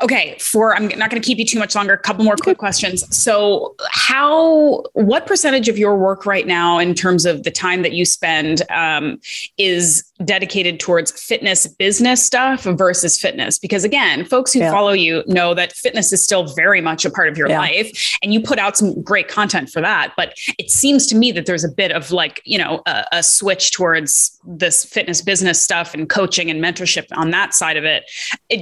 Okay, 0.01 0.37
for 0.39 0.75
I'm 0.75 0.87
not 0.87 1.09
going 1.09 1.21
to 1.21 1.25
keep 1.25 1.37
you 1.37 1.45
too 1.45 1.59
much 1.59 1.75
longer. 1.75 1.93
A 1.93 1.97
couple 1.97 2.23
more 2.23 2.35
quick 2.35 2.57
questions. 2.57 3.03
So, 3.15 3.75
how, 3.89 4.83
what 4.93 5.25
percentage 5.27 5.67
of 5.67 5.77
your 5.77 5.97
work 5.97 6.25
right 6.25 6.47
now, 6.47 6.79
in 6.79 6.93
terms 6.93 7.25
of 7.25 7.43
the 7.43 7.51
time 7.51 7.81
that 7.81 7.93
you 7.93 8.05
spend, 8.05 8.61
um, 8.69 9.19
is 9.57 10.03
dedicated 10.23 10.79
towards 10.79 11.11
fitness 11.11 11.67
business 11.67 12.23
stuff 12.23 12.63
versus 12.63 13.17
fitness? 13.17 13.59
Because 13.59 13.83
again, 13.83 14.25
folks 14.25 14.53
who 14.53 14.59
yeah. 14.59 14.71
follow 14.71 14.93
you 14.93 15.23
know 15.27 15.53
that 15.53 15.73
fitness 15.73 16.13
is 16.13 16.23
still 16.23 16.47
very 16.55 16.81
much 16.81 17.05
a 17.05 17.09
part 17.09 17.27
of 17.27 17.37
your 17.37 17.49
yeah. 17.49 17.59
life, 17.59 18.17
and 18.23 18.33
you 18.33 18.41
put 18.41 18.59
out 18.59 18.77
some 18.77 19.01
great 19.01 19.27
content 19.27 19.69
for 19.69 19.81
that. 19.81 20.13
But 20.15 20.33
it 20.57 20.71
seems 20.71 21.07
to 21.07 21.15
me 21.15 21.31
that 21.33 21.45
there's 21.45 21.63
a 21.63 21.71
bit 21.71 21.91
of 21.91 22.11
like 22.11 22.41
you 22.45 22.57
know 22.57 22.81
a, 22.85 23.05
a 23.11 23.23
switch 23.23 23.71
towards 23.71 24.39
this 24.45 24.85
fitness 24.85 25.21
business 25.21 25.61
stuff 25.61 25.93
and 25.93 26.09
coaching 26.09 26.49
and 26.49 26.63
mentorship 26.63 27.05
on 27.15 27.31
that 27.31 27.53
side 27.53 27.77
of 27.77 27.83
it 27.83 28.03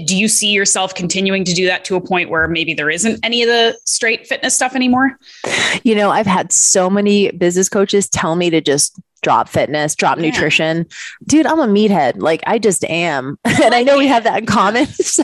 do 0.06 0.18
you 0.18 0.28
see 0.28 0.50
yourself 0.50 0.94
continuing 0.94 1.19
to 1.26 1.54
do 1.54 1.66
that 1.66 1.86
to 1.86 1.96
a 1.96 2.02
point 2.02 2.30
where 2.30 2.48
maybe 2.48 2.74
there 2.74 2.90
isn't 2.90 3.20
any 3.24 3.44
of 3.44 3.48
the 3.48 3.78
straight 3.86 4.28
fitness 4.28 4.56
stuff 4.56 4.76
anymore? 4.76 5.18
You 5.84 5.96
know, 5.96 6.10
I've 6.10 6.26
had 6.26 6.52
so 6.52 6.90
many 6.90 7.32
business 7.32 7.70
coaches 7.70 8.10
tell 8.10 8.36
me 8.36 8.50
to 8.50 8.62
just 8.62 9.00
drop 9.22 9.50
fitness, 9.50 9.96
drop 9.96 10.18
yeah. 10.18 10.26
nutrition. 10.28 10.86
Dude, 11.26 11.46
I'm 11.46 11.60
a 11.60 11.68
meathead. 11.68 12.22
Like 12.22 12.42
I 12.48 12.60
just 12.60 12.84
am. 12.86 13.38
and 13.46 13.74
I 13.74 13.84
know 13.84 13.98
we 13.98 14.08
have 14.08 14.24
that 14.24 14.40
in 14.40 14.46
common. 14.46 14.86
so, 14.88 15.24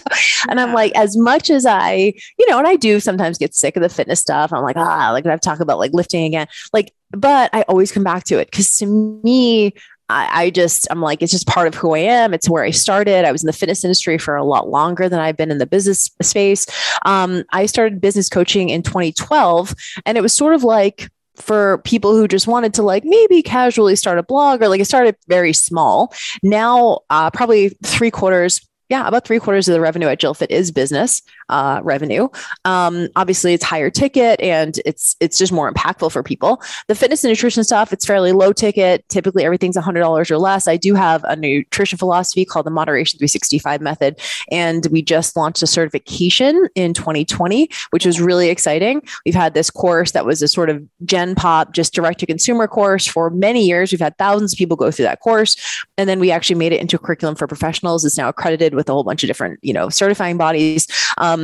and 0.50 0.60
I'm 0.60 0.74
like, 0.74 0.94
as 0.96 1.18
much 1.18 1.50
as 1.50 1.66
I, 1.66 2.14
you 2.38 2.50
know, 2.50 2.58
and 2.58 2.68
I 2.68 2.76
do 2.76 3.00
sometimes 3.00 3.38
get 3.38 3.56
sick 3.56 3.76
of 3.76 3.84
the 3.84 3.90
fitness 3.90 4.20
stuff. 4.20 4.52
I'm 4.52 4.64
like, 4.64 4.78
ah, 4.78 5.12
like 5.12 5.26
I've 5.26 5.42
talked 5.42 5.62
about 5.62 5.80
like 5.80 5.94
lifting 5.94 6.26
again. 6.26 6.48
Like, 6.74 6.94
but 7.12 7.50
I 7.54 7.62
always 7.64 7.92
come 7.92 8.04
back 8.04 8.26
to 8.26 8.40
it 8.40 8.50
because 8.52 8.78
to 8.78 8.86
me, 9.24 9.74
I, 10.10 10.46
I, 10.46 10.50
just, 10.50 10.88
I'm 10.92 11.02
like, 11.02 11.22
it's 11.22 11.32
just 11.32 11.48
part 11.48 11.68
of 11.68 11.76
who 11.76 11.96
I 11.96 12.00
am. 12.00 12.34
It's 12.34 12.50
where 12.50 12.64
I 12.64 12.72
started. 12.72 13.26
I 13.26 13.32
was 13.32 13.44
in 13.44 13.48
the 13.48 13.54
fitness 13.54 13.84
industry 13.84 14.18
for 14.18 14.36
a 14.36 14.44
lot 14.44 14.70
longer 14.70 15.10
than 15.10 15.20
I've 15.20 15.38
been 15.38 15.52
in 15.52 15.58
the 15.58 15.66
business 15.66 16.10
space. 16.22 16.68
Um, 17.06 17.44
I 17.52 17.66
started 17.66 18.02
business 18.02 18.30
coaching 18.30 18.70
in 18.70 18.84
2012, 18.84 19.74
and 20.06 20.18
it 20.18 20.22
was 20.22 20.34
sort 20.34 20.54
of 20.54 20.64
like, 20.64 21.10
for 21.36 21.80
people 21.80 22.16
who 22.16 22.28
just 22.28 22.48
wanted 22.48 22.74
to 22.74 22.82
like 22.82 23.04
maybe 23.06 23.42
casually 23.42 23.96
start 23.96 24.18
a 24.18 24.24
blog 24.24 24.62
or 24.62 24.70
like 24.70 24.80
it 24.80 24.86
started 24.86 25.16
very 25.28 25.54
small. 25.54 26.14
Now, 26.42 27.02
uh, 27.10 27.30
probably 27.32 27.70
three 27.84 28.12
quarters, 28.12 28.66
yeah, 28.90 29.08
about 29.08 29.26
three 29.26 29.40
quarters 29.40 29.68
of 29.68 29.74
the 29.74 29.82
revenue 29.82 30.08
at 30.08 30.20
JillFit 30.20 30.50
is 30.50 30.72
business 30.72 31.22
uh, 31.50 31.82
revenue. 31.84 32.28
Um, 32.66 33.08
obviously, 33.16 33.54
it's 33.54 33.64
higher 33.64 33.90
ticket 33.90 34.40
and 34.42 34.80
it's 34.86 35.16
it's 35.20 35.38
just 35.38 35.52
more 35.52 35.72
impactful 35.72 36.12
for 36.12 36.24
people. 36.24 36.62
The 36.88 36.96
fitness 36.96 37.24
and 37.24 37.32
nutrition 37.32 37.64
stuff, 37.64 37.94
it's 37.94 38.06
fairly 38.06 38.32
low 38.32 38.52
ticket. 38.52 39.08
Typically, 39.10 39.44
everything's 39.44 39.78
hundred 39.78 40.00
dollars 40.00 40.32
or 40.32 40.38
less. 40.38 40.68
I 40.68 40.78
do 40.78 40.96
have 40.96 41.24
a 41.26 41.36
nutrition 41.36 41.98
philosophy 41.98 42.46
called 42.46 42.66
the 42.66 42.72
Moderation 42.72 43.20
365 43.20 43.82
Method, 43.82 44.20
and 44.52 44.88
we 44.88 45.02
just 45.02 45.36
launched 45.36 45.62
a 45.62 45.68
certification 45.68 46.68
in 46.76 46.94
2020, 46.94 47.70
which 47.92 48.06
was 48.06 48.20
really 48.20 48.50
exciting. 48.50 49.02
We've 49.26 49.36
had 49.36 49.54
this 49.54 49.70
course 49.70 50.12
that 50.12 50.26
was 50.26 50.42
a 50.42 50.48
sort 50.48 50.70
of 50.70 50.84
Gen 51.04 51.36
Pop, 51.36 51.74
just 51.74 51.94
direct 51.94 52.20
to 52.22 52.26
consumer 52.26 52.68
course 52.68 53.06
for 53.06 53.30
many 53.30 53.66
years. 53.66 53.92
We've 53.92 54.00
had 54.00 54.18
thousands 54.18 54.54
of 54.54 54.58
people 54.58 54.78
go 54.78 54.90
through 54.90 55.06
that 55.06 55.20
course, 55.20 55.56
and 55.98 56.10
then 56.10 56.20
we 56.20 56.32
actually 56.32 56.56
made 56.56 56.74
it 56.74 56.82
into 56.82 56.96
a 56.96 57.00
curriculum 57.00 57.36
for 57.36 57.48
professionals. 57.48 58.04
It's 58.04 58.18
now 58.18 58.30
accredited 58.30 58.74
with 58.74 58.90
a 58.90 58.94
whole 58.94 59.04
bunch 59.04 59.24
of 59.24 59.28
different, 59.28 59.60
you 59.62 59.74
know, 59.74 59.90
certifying 59.90 60.38
bodies. 60.38 60.88
Um, 61.18 61.35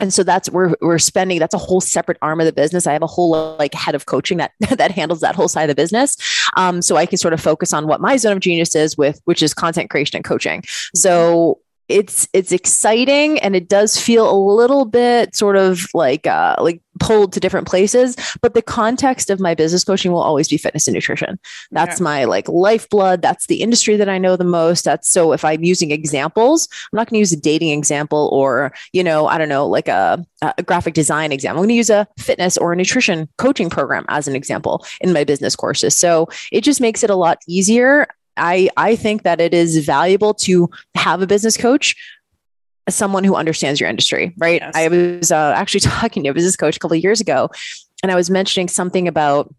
and 0.00 0.12
so 0.12 0.22
that's 0.22 0.50
where 0.50 0.74
we're 0.80 0.98
spending 0.98 1.38
that's 1.38 1.54
a 1.54 1.58
whole 1.58 1.80
separate 1.80 2.18
arm 2.22 2.40
of 2.40 2.46
the 2.46 2.52
business. 2.52 2.86
I 2.86 2.92
have 2.92 3.02
a 3.02 3.06
whole 3.06 3.56
like 3.58 3.74
head 3.74 3.94
of 3.94 4.06
coaching 4.06 4.38
that 4.38 4.52
that 4.76 4.90
handles 4.90 5.20
that 5.20 5.34
whole 5.34 5.48
side 5.48 5.64
of 5.64 5.68
the 5.68 5.80
business. 5.80 6.16
Um, 6.56 6.82
so 6.82 6.96
i 6.96 7.06
can 7.06 7.18
sort 7.18 7.34
of 7.34 7.40
focus 7.40 7.72
on 7.72 7.86
what 7.86 8.00
my 8.00 8.16
zone 8.16 8.32
of 8.32 8.40
genius 8.40 8.74
is 8.74 8.96
with 8.96 9.20
which 9.24 9.42
is 9.42 9.54
content 9.54 9.90
creation 9.90 10.16
and 10.16 10.24
coaching. 10.24 10.62
So 10.94 11.60
it's 11.88 12.28
it's 12.32 12.52
exciting 12.52 13.38
and 13.40 13.54
it 13.54 13.68
does 13.68 13.98
feel 13.98 14.30
a 14.30 14.36
little 14.36 14.84
bit 14.84 15.34
sort 15.34 15.56
of 15.56 15.86
like 15.94 16.26
uh 16.26 16.56
like 16.60 16.80
pulled 16.98 17.32
to 17.32 17.40
different 17.40 17.66
places 17.66 18.16
but 18.40 18.54
the 18.54 18.62
context 18.62 19.28
of 19.28 19.38
my 19.38 19.54
business 19.54 19.84
coaching 19.84 20.12
will 20.12 20.22
always 20.22 20.48
be 20.48 20.56
fitness 20.56 20.88
and 20.88 20.94
nutrition. 20.94 21.38
That's 21.70 22.00
my 22.00 22.24
like 22.24 22.48
lifeblood. 22.48 23.20
That's 23.22 23.46
the 23.46 23.62
industry 23.62 23.96
that 23.96 24.08
i 24.08 24.18
know 24.18 24.36
the 24.36 24.44
most. 24.44 24.84
That's 24.84 25.08
so 25.08 25.32
if 25.32 25.44
i'm 25.44 25.62
using 25.62 25.90
examples 25.90 26.68
i'm 26.92 26.96
not 26.96 27.08
going 27.08 27.16
to 27.16 27.20
use 27.20 27.32
a 27.32 27.40
dating 27.40 27.70
example 27.70 28.30
or 28.32 28.72
you 28.92 29.04
know 29.04 29.26
i 29.26 29.38
don't 29.38 29.48
know 29.48 29.66
like 29.66 29.88
a, 29.88 30.24
a 30.42 30.62
graphic 30.62 30.94
design 30.94 31.32
example. 31.32 31.58
I'm 31.58 31.66
going 31.66 31.70
to 31.70 31.74
use 31.74 31.90
a 31.90 32.06
fitness 32.18 32.56
or 32.56 32.72
a 32.72 32.76
nutrition 32.76 33.28
coaching 33.38 33.70
program 33.70 34.04
as 34.08 34.28
an 34.28 34.36
example 34.36 34.84
in 35.00 35.12
my 35.12 35.24
business 35.24 35.56
courses. 35.56 35.96
So 35.96 36.28
it 36.52 36.62
just 36.62 36.80
makes 36.80 37.02
it 37.02 37.10
a 37.10 37.14
lot 37.14 37.38
easier 37.46 38.06
I 38.36 38.68
I 38.76 38.96
think 38.96 39.22
that 39.22 39.40
it 39.40 39.54
is 39.54 39.84
valuable 39.84 40.34
to 40.34 40.70
have 40.94 41.22
a 41.22 41.26
business 41.26 41.56
coach 41.56 41.96
someone 42.88 43.24
who 43.24 43.34
understands 43.34 43.80
your 43.80 43.88
industry, 43.88 44.32
right? 44.38 44.60
Yes. 44.60 44.76
I 44.76 44.88
was 44.88 45.32
uh, 45.32 45.54
actually 45.56 45.80
talking 46.00 46.22
to 46.22 46.30
a 46.30 46.34
business 46.34 46.56
coach 46.56 46.76
a 46.76 46.78
couple 46.78 46.96
of 46.96 47.02
years 47.02 47.20
ago, 47.20 47.50
and 48.02 48.12
I 48.12 48.14
was 48.14 48.30
mentioning 48.30 48.68
something 48.68 49.08
about 49.08 49.52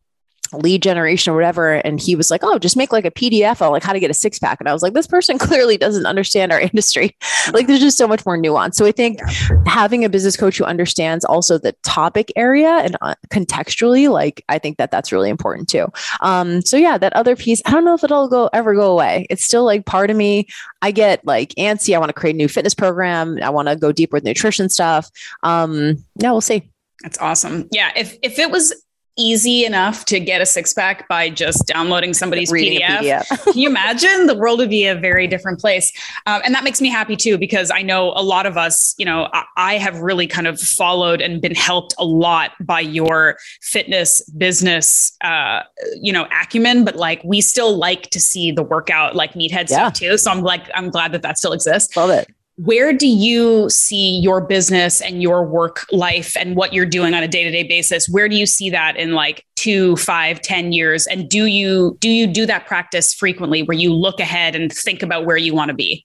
lead 0.54 0.84
generation 0.84 1.34
or 1.34 1.36
whatever. 1.36 1.74
And 1.74 2.00
he 2.00 2.16
was 2.16 2.32
like, 2.32 2.42
Oh, 2.44 2.58
just 2.60 2.78
make 2.78 2.92
like 2.92 3.06
a 3.06 3.12
PDF 3.12 3.62
on 3.62 3.72
like 3.72 3.84
how 3.84 3.94
to 3.94 4.00
get 4.00 4.12
a 4.12 4.14
six 4.14 4.40
pack. 4.40 4.60
And 4.60 4.70
I 4.70 4.74
was 4.74 4.82
like, 4.82 4.94
this 4.94 5.08
person 5.08 5.38
clearly 5.48 5.78
doesn't 5.78 6.06
understand 6.06 6.52
our 6.52 6.60
industry. 6.68 7.16
like 7.54 7.68
there's 7.68 7.80
just 7.80 7.98
so 7.98 8.08
much 8.08 8.26
more 8.26 8.38
nuance. 8.38 8.78
So 8.78 8.86
I 8.86 8.92
think 8.92 9.20
having 9.66 10.06
a 10.06 10.10
business 10.10 10.38
coach 10.38 10.58
who 10.58 10.64
understands 10.64 11.26
also 11.26 11.58
the 11.58 11.74
topic 11.84 12.32
area 12.36 12.70
and 12.70 12.98
uh, 13.02 13.16
contextually, 13.30 14.10
like 14.10 14.44
I 14.50 14.60
think 14.60 14.78
that 14.78 14.92
that's 14.92 15.12
really 15.12 15.30
important 15.30 15.70
too. 15.70 15.88
Um, 16.22 16.62
so 16.62 16.78
yeah, 16.78 16.98
that 16.98 17.14
other 17.14 17.36
piece, 17.36 17.62
I 17.66 17.72
don't 17.72 17.86
know 17.86 17.94
if 17.94 18.04
it'll 18.04 18.28
go 18.28 18.50
ever 18.54 18.74
go 18.76 18.92
away. 18.92 19.28
It's 19.30 19.44
still 19.44 19.66
like 19.66 19.86
part 19.86 20.10
of 20.10 20.18
me. 20.18 20.48
I 20.82 20.92
get 20.92 21.26
like 21.26 21.50
antsy. 21.56 21.96
I 21.96 22.00
want 22.00 22.10
to 22.10 22.14
create 22.14 22.36
a 22.36 22.38
new 22.38 22.48
fitness 22.48 22.74
program. 22.74 23.40
I 23.42 23.50
want 23.50 23.68
to 23.68 23.76
go 23.76 23.92
deeper 23.92 24.16
with 24.16 24.24
nutrition 24.24 24.70
stuff. 24.70 25.10
Um, 25.44 26.04
yeah, 26.22 26.32
we'll 26.32 26.42
see. 26.42 26.72
That's 27.04 27.18
awesome. 27.20 27.68
Yeah. 27.72 27.92
If 27.96 28.18
if 28.24 28.40
it 28.40 28.50
was 28.50 28.74
easy 29.18 29.66
enough 29.66 30.06
to 30.06 30.20
get 30.20 30.42
a 30.42 30.46
six 30.46 30.74
pack 30.74 31.08
by 31.08 31.30
just 31.30 31.66
downloading 31.68 32.14
somebody's 32.14 32.52
PDF. 32.52 33.00
PDF. 33.00 33.44
Can 33.44 33.58
you 33.58 33.70
imagine? 33.70 34.28
The 34.28 34.38
world 34.38 34.60
would 34.60 34.70
be 34.70 34.86
a 34.86 34.96
very 34.96 35.28
different 35.28 35.60
place. 35.60 35.92
Um, 36.26 36.42
and 36.46 36.54
that 36.54 36.64
makes 36.64 36.80
me 36.82 36.90
happy 36.90 37.16
too, 37.16 37.38
because 37.38 37.72
I 37.72 37.82
know 37.82 38.14
a 38.16 38.22
lot 38.22 38.46
of 38.46 38.58
us, 38.58 38.96
you 38.98 39.06
know, 39.06 39.28
I, 39.34 39.44
I, 39.58 39.78
have 39.78 40.00
really 40.00 40.28
kind 40.28 40.48
of 40.48 40.60
followed 40.60 41.22
and 41.22 41.42
been 41.42 41.56
helped 41.56 41.94
a 41.98 42.06
lot 42.06 42.52
by 42.62 42.80
your 42.80 43.38
fitness 43.62 44.22
business, 44.32 45.16
uh, 45.22 45.62
you 46.02 46.14
know, 46.14 46.28
acumen, 46.42 46.86
but 46.86 46.96
like 46.96 47.22
we 47.24 47.42
still 47.42 47.78
like 47.78 48.10
to 48.12 48.20
see 48.20 48.52
the 48.52 48.64
workout, 48.64 49.16
like 49.16 49.34
meathead 49.34 49.52
yeah. 49.52 49.66
stuff 49.66 49.94
too. 49.94 50.18
So 50.18 50.32
I'm 50.32 50.42
like, 50.42 50.64
I'm 50.74 50.90
glad 50.90 51.12
that 51.12 51.22
that 51.24 51.38
still 51.38 51.54
exists. 51.54 51.96
Love 51.96 52.10
it 52.10 52.28
where 52.58 52.92
do 52.92 53.08
you 53.08 53.70
see 53.70 54.20
your 54.20 54.42
business 54.42 55.00
and 55.00 55.22
your 55.22 55.46
work 55.46 55.86
life 55.92 56.36
and 56.36 56.56
what 56.56 56.74
you're 56.74 56.88
doing 56.88 57.14
on 57.14 57.22
a 57.22 57.28
day-to-day 57.28 57.64
basis 57.64 58.10
where 58.10 58.28
do 58.28 58.36
you 58.36 58.48
see 58.48 58.70
that 58.70 58.98
in 58.98 59.14
like 59.14 59.46
two 59.56 59.96
five 59.98 60.42
ten 60.42 60.72
years 60.72 61.06
and 61.08 61.30
do 61.30 61.46
you 61.46 61.96
do 62.00 62.10
you 62.10 62.26
do 62.26 62.46
that 62.46 62.66
practice 62.66 63.14
frequently 63.14 63.62
where 63.62 63.78
you 63.78 63.94
look 63.94 64.20
ahead 64.20 64.56
and 64.56 64.74
think 64.74 65.04
about 65.04 65.26
where 65.26 65.38
you 65.38 65.54
want 65.54 65.70
to 65.70 65.76
be 65.76 66.04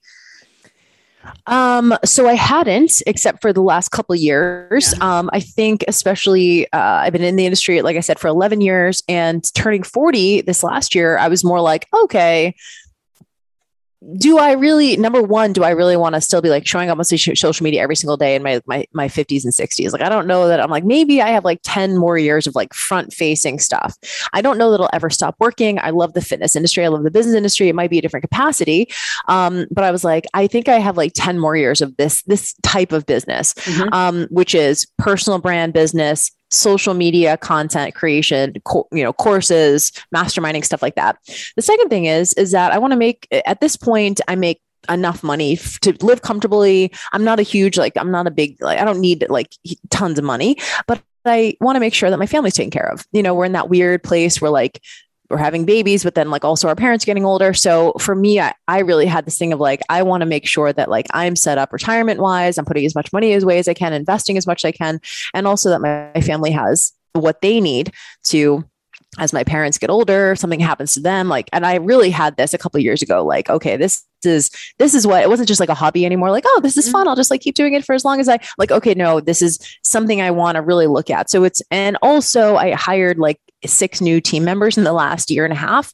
Um, 1.46 1.96
so 2.05 2.28
I 2.28 2.34
hadn't, 2.34 3.00
except 3.07 3.40
for 3.40 3.53
the 3.53 3.62
last 3.62 3.90
couple 3.90 4.14
years. 4.14 4.92
Yeah. 4.98 5.18
Um, 5.18 5.30
I 5.32 5.40
think 5.40 5.84
especially 5.86 6.66
uh, 6.72 6.78
I've 6.78 7.12
been 7.12 7.22
in 7.22 7.36
the 7.36 7.46
industry, 7.46 7.80
like 7.82 7.96
I 7.96 8.00
said, 8.00 8.18
for 8.18 8.28
11 8.28 8.61
years 8.61 9.03
and 9.09 9.44
turning 9.55 9.82
40 9.82 10.42
this 10.42 10.62
last 10.62 10.94
year, 10.94 11.18
I 11.18 11.28
was 11.28 11.44
more 11.44 11.61
like, 11.61 11.86
okay, 11.94 12.55
do 14.16 14.38
I 14.38 14.53
really 14.53 14.96
number 14.96 15.22
one, 15.22 15.53
do 15.53 15.64
I 15.64 15.70
really 15.70 15.96
want 15.96 16.14
to 16.14 16.20
still 16.20 16.42
be 16.42 16.48
like 16.48 16.66
showing 16.66 16.90
up 16.90 16.98
on 16.98 17.05
social 17.05 17.64
media 17.64 17.82
every 17.82 17.96
single 17.96 18.16
day 18.16 18.34
in 18.34 18.42
my 18.42 18.61
my 18.66 18.84
my 18.92 19.09
50s 19.09 19.44
and 19.44 19.53
60s? 19.53 19.92
Like 19.92 20.03
I 20.03 20.09
don't 20.09 20.26
know 20.26 20.48
that 20.48 20.61
I'm 20.61 20.70
like 20.70 20.84
maybe 20.84 21.22
I 21.22 21.28
have 21.28 21.44
like 21.44 21.61
10 21.62 21.96
more 21.96 22.18
years 22.18 22.46
of 22.46 22.55
like 22.55 22.74
front 22.74 23.12
facing 23.12 23.59
stuff. 23.59 23.96
I 24.32 24.42
don't 24.42 24.59
know 24.59 24.70
that 24.70 24.76
it'll 24.76 24.90
ever 24.92 25.11
stop 25.11 25.36
working. 25.38 25.78
I 25.78 25.90
love 25.90 26.14
the 26.14 26.20
fitness 26.20 26.57
industry. 26.57 26.84
I 26.84 26.88
love 26.88 27.05
the 27.05 27.11
business 27.11 27.36
industry. 27.36 27.68
It 27.68 27.74
might 27.74 27.90
be 27.90 27.98
a 27.98 28.03
different 28.03 28.22
capacity. 28.22 28.88
Um, 29.28 29.66
but 29.70 29.84
I 29.84 29.90
was 29.90 30.05
like, 30.05 30.26
I 30.34 30.46
think 30.46 30.68
I 30.68 30.78
have 30.78 30.96
like 30.96 31.12
10 31.14 31.38
more 31.38 31.57
years 31.57 31.80
of 31.80 31.96
this 31.96 32.22
this 32.22 32.55
type 32.62 32.92
of 32.92 33.07
business, 33.07 33.55
mm-hmm. 33.55 33.92
um, 33.92 34.26
which 34.30 34.55
is 34.55 34.86
personal 34.98 35.38
brand 35.38 35.72
business, 35.72 36.30
social 36.53 36.94
media 36.94 37.36
content 37.36 37.94
creation 37.94 38.55
co- 38.64 38.86
you 38.92 39.03
know 39.03 39.12
courses 39.12 39.90
masterminding 40.14 40.64
stuff 40.64 40.82
like 40.82 40.94
that 40.94 41.16
the 41.57 41.62
second 41.62 41.88
thing 41.88 42.05
is 42.05 42.34
is 42.34 42.53
that 42.53 42.72
i 42.72 42.78
want 42.78 42.92
to 42.92 42.96
make 42.96 43.26
at 43.46 43.61
this 43.61 43.76
point 43.76 44.20
i 44.28 44.34
make 44.34 44.61
enough 44.90 45.22
money 45.22 45.55
f- 45.55 45.80
to 45.80 45.96
live 46.05 46.22
comfortably 46.22 46.92
i'm 47.12 47.24
not 47.24 47.40
a 47.40 47.42
huge 47.42 47.78
like 47.78 47.96
i'm 47.96 48.11
not 48.11 48.26
a 48.26 48.30
big 48.30 48.61
like 48.61 48.78
i 48.78 48.84
don't 48.84 49.00
need 49.00 49.24
like 49.30 49.57
tons 49.90 50.18
of 50.18 50.24
money 50.24 50.57
but 50.86 51.03
I 51.24 51.57
want 51.61 51.76
to 51.76 51.80
make 51.80 51.94
sure 51.94 52.11
that 52.11 52.18
my 52.18 52.26
family's 52.26 52.55
taken 52.55 52.70
care 52.70 52.90
of. 52.90 53.07
You 53.12 53.22
know, 53.22 53.34
we're 53.34 53.44
in 53.44 53.53
that 53.53 53.68
weird 53.68 54.03
place 54.03 54.40
where 54.40 54.50
like 54.50 54.82
we're 55.33 55.39
having 55.39 55.64
babies, 55.64 56.05
but 56.05 56.14
then 56.14 56.30
like 56.30 56.45
also 56.45 56.68
our 56.68 56.76
parents 56.76 57.05
getting 57.05 57.24
older. 57.24 57.55
So 57.55 57.95
for 57.99 58.14
me, 58.14 58.39
I, 58.39 58.55
I 58.68 58.80
really 58.80 59.07
had 59.07 59.24
this 59.24 59.39
thing 59.39 59.53
of 59.53 59.59
like, 59.59 59.80
I 59.89 60.03
want 60.03 60.20
to 60.20 60.26
make 60.26 60.47
sure 60.47 60.72
that 60.72 60.91
like 60.91 61.07
I'm 61.12 61.35
set 61.35 61.59
up 61.59 61.72
retirement 61.72 62.20
wise, 62.20 62.59
I'm 62.59 62.64
putting 62.64 62.85
as 62.85 62.95
much 62.95 63.12
money 63.12 63.33
as 63.33 63.45
way 63.45 63.59
as 63.59 63.66
I 63.66 63.74
can, 63.74 63.93
investing 63.93 64.37
as 64.37 64.47
much 64.47 64.64
as 64.64 64.68
I 64.68 64.72
can, 64.72 65.01
and 65.35 65.47
also 65.47 65.70
that 65.70 65.80
my, 65.80 66.20
family 66.22 66.53
has 66.53 66.93
what 67.14 67.41
they 67.41 67.61
need 67.61 67.93
to 68.22 68.64
as 69.18 69.33
my 69.33 69.45
parents 69.45 69.76
get 69.76 69.91
older 69.91 70.35
something 70.37 70.61
happens 70.61 70.95
to 70.95 71.01
them 71.01 71.28
like 71.28 71.51
and 71.53 71.66
i 71.66 71.74
really 71.76 72.11
had 72.11 72.37
this 72.37 72.55
a 72.55 72.59
couple 72.59 72.80
years 72.80 73.03
ago 73.03 73.24
like 73.24 73.51
okay 73.51 73.76
this 73.76 74.05
is 74.24 74.51
this 74.78 74.95
is 74.95 75.07
what 75.07 75.22
it 75.22 75.28
wasn't 75.28 75.47
just 75.47 75.61
like 75.61 75.68
a 75.68 75.74
hobby 75.74 76.07
anymore 76.07 76.30
like 76.30 76.45
oh 76.47 76.61
this 76.62 76.76
is 76.76 76.87
mm-hmm. 76.87 76.93
fun 76.93 77.09
i'll 77.09 77.16
just 77.16 77.30
like 77.30 77.41
keep 77.41 77.55
doing 77.55 77.74
it 77.74 77.85
for 77.85 77.93
as 77.95 78.05
long 78.05 78.20
as 78.20 78.28
i 78.28 78.39
like 78.57 78.70
okay 78.70 78.95
no 78.95 79.20
this 79.20 79.43
is 79.43 79.59
something 79.83 80.22
i 80.22 80.30
want 80.30 80.57
to 80.57 80.62
really 80.62 80.87
look 80.87 81.11
at 81.11 81.28
so 81.28 81.45
it's 81.45 81.61
and 81.70 81.99
also 82.01 82.57
i 82.57 82.70
hired 82.70 83.18
like 83.18 83.39
six 83.66 84.00
new 84.00 84.20
team 84.20 84.44
members 84.44 84.76
in 84.76 84.84
the 84.84 84.92
last 84.92 85.30
year 85.30 85.44
and 85.44 85.52
a 85.52 85.56
half 85.56 85.92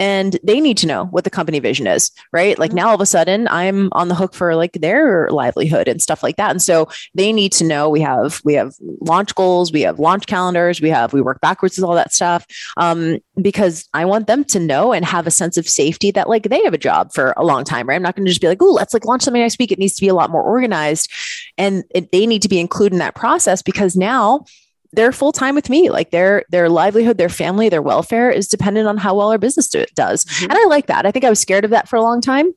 and 0.00 0.38
they 0.44 0.60
need 0.60 0.76
to 0.76 0.86
know 0.86 1.06
what 1.06 1.24
the 1.24 1.30
company 1.30 1.58
vision 1.58 1.86
is 1.86 2.10
right 2.32 2.58
like 2.58 2.70
mm-hmm. 2.70 2.76
now 2.76 2.88
all 2.88 2.94
of 2.94 3.00
a 3.00 3.06
sudden 3.06 3.48
i'm 3.48 3.88
on 3.92 4.08
the 4.08 4.14
hook 4.14 4.34
for 4.34 4.54
like 4.54 4.72
their 4.74 5.28
livelihood 5.30 5.88
and 5.88 6.00
stuff 6.00 6.22
like 6.22 6.36
that 6.36 6.50
and 6.50 6.62
so 6.62 6.88
they 7.14 7.32
need 7.32 7.52
to 7.52 7.64
know 7.64 7.88
we 7.88 8.00
have 8.00 8.40
we 8.44 8.54
have 8.54 8.74
launch 9.00 9.34
goals 9.34 9.72
we 9.72 9.82
have 9.82 9.98
launch 9.98 10.26
calendars 10.26 10.80
we 10.80 10.90
have 10.90 11.12
we 11.12 11.20
work 11.20 11.40
backwards 11.40 11.76
with 11.76 11.84
all 11.84 11.94
that 11.94 12.12
stuff 12.12 12.46
um, 12.76 13.18
because 13.40 13.88
i 13.94 14.04
want 14.04 14.26
them 14.26 14.44
to 14.44 14.58
know 14.60 14.92
and 14.92 15.04
have 15.04 15.26
a 15.26 15.30
sense 15.30 15.56
of 15.56 15.68
safety 15.68 16.10
that 16.10 16.28
like 16.28 16.44
they 16.44 16.62
have 16.62 16.74
a 16.74 16.78
job 16.78 17.12
for 17.12 17.34
a 17.36 17.44
long 17.44 17.64
time 17.64 17.88
right 17.88 17.96
i'm 17.96 18.02
not 18.02 18.14
going 18.14 18.24
to 18.24 18.30
just 18.30 18.40
be 18.40 18.48
like 18.48 18.62
oh 18.62 18.72
let's 18.72 18.94
like 18.94 19.04
launch 19.04 19.22
something 19.22 19.42
next 19.42 19.58
week 19.58 19.72
it 19.72 19.78
needs 19.78 19.94
to 19.94 20.00
be 20.00 20.08
a 20.08 20.14
lot 20.14 20.30
more 20.30 20.42
organized 20.42 21.10
and 21.56 21.84
it, 21.90 22.12
they 22.12 22.26
need 22.26 22.42
to 22.42 22.48
be 22.48 22.60
included 22.60 22.94
in 22.94 22.98
that 22.98 23.14
process 23.14 23.62
because 23.62 23.96
now 23.96 24.44
they're 24.92 25.12
full 25.12 25.32
time 25.32 25.54
with 25.54 25.68
me. 25.68 25.90
Like 25.90 26.10
their 26.10 26.44
their 26.48 26.68
livelihood, 26.68 27.18
their 27.18 27.28
family, 27.28 27.68
their 27.68 27.82
welfare 27.82 28.30
is 28.30 28.48
dependent 28.48 28.88
on 28.88 28.96
how 28.96 29.14
well 29.14 29.30
our 29.30 29.38
business 29.38 29.68
do, 29.68 29.84
does. 29.94 30.24
Mm-hmm. 30.24 30.44
And 30.44 30.54
I 30.54 30.64
like 30.64 30.86
that. 30.86 31.06
I 31.06 31.10
think 31.10 31.24
I 31.24 31.30
was 31.30 31.40
scared 31.40 31.64
of 31.64 31.70
that 31.70 31.88
for 31.88 31.96
a 31.96 32.02
long 32.02 32.20
time. 32.20 32.52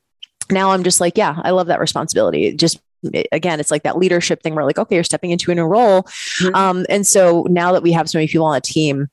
Now 0.50 0.70
I'm 0.70 0.82
just 0.82 1.00
like, 1.00 1.16
yeah, 1.16 1.38
I 1.42 1.50
love 1.50 1.66
that 1.68 1.80
responsibility. 1.80 2.46
It 2.46 2.58
just 2.58 2.80
again, 3.32 3.60
it's 3.60 3.70
like 3.70 3.82
that 3.82 3.98
leadership 3.98 4.42
thing 4.42 4.54
where 4.54 4.64
like, 4.64 4.78
okay, 4.78 4.94
you're 4.94 5.04
stepping 5.04 5.30
into 5.30 5.50
a 5.50 5.54
new 5.54 5.64
role. 5.64 6.02
Mm-hmm. 6.02 6.54
Um, 6.54 6.86
and 6.88 7.06
so 7.06 7.46
now 7.50 7.72
that 7.72 7.82
we 7.82 7.92
have 7.92 8.08
so 8.08 8.18
many 8.18 8.28
people 8.28 8.46
on 8.46 8.56
a 8.56 8.60
team, 8.60 9.08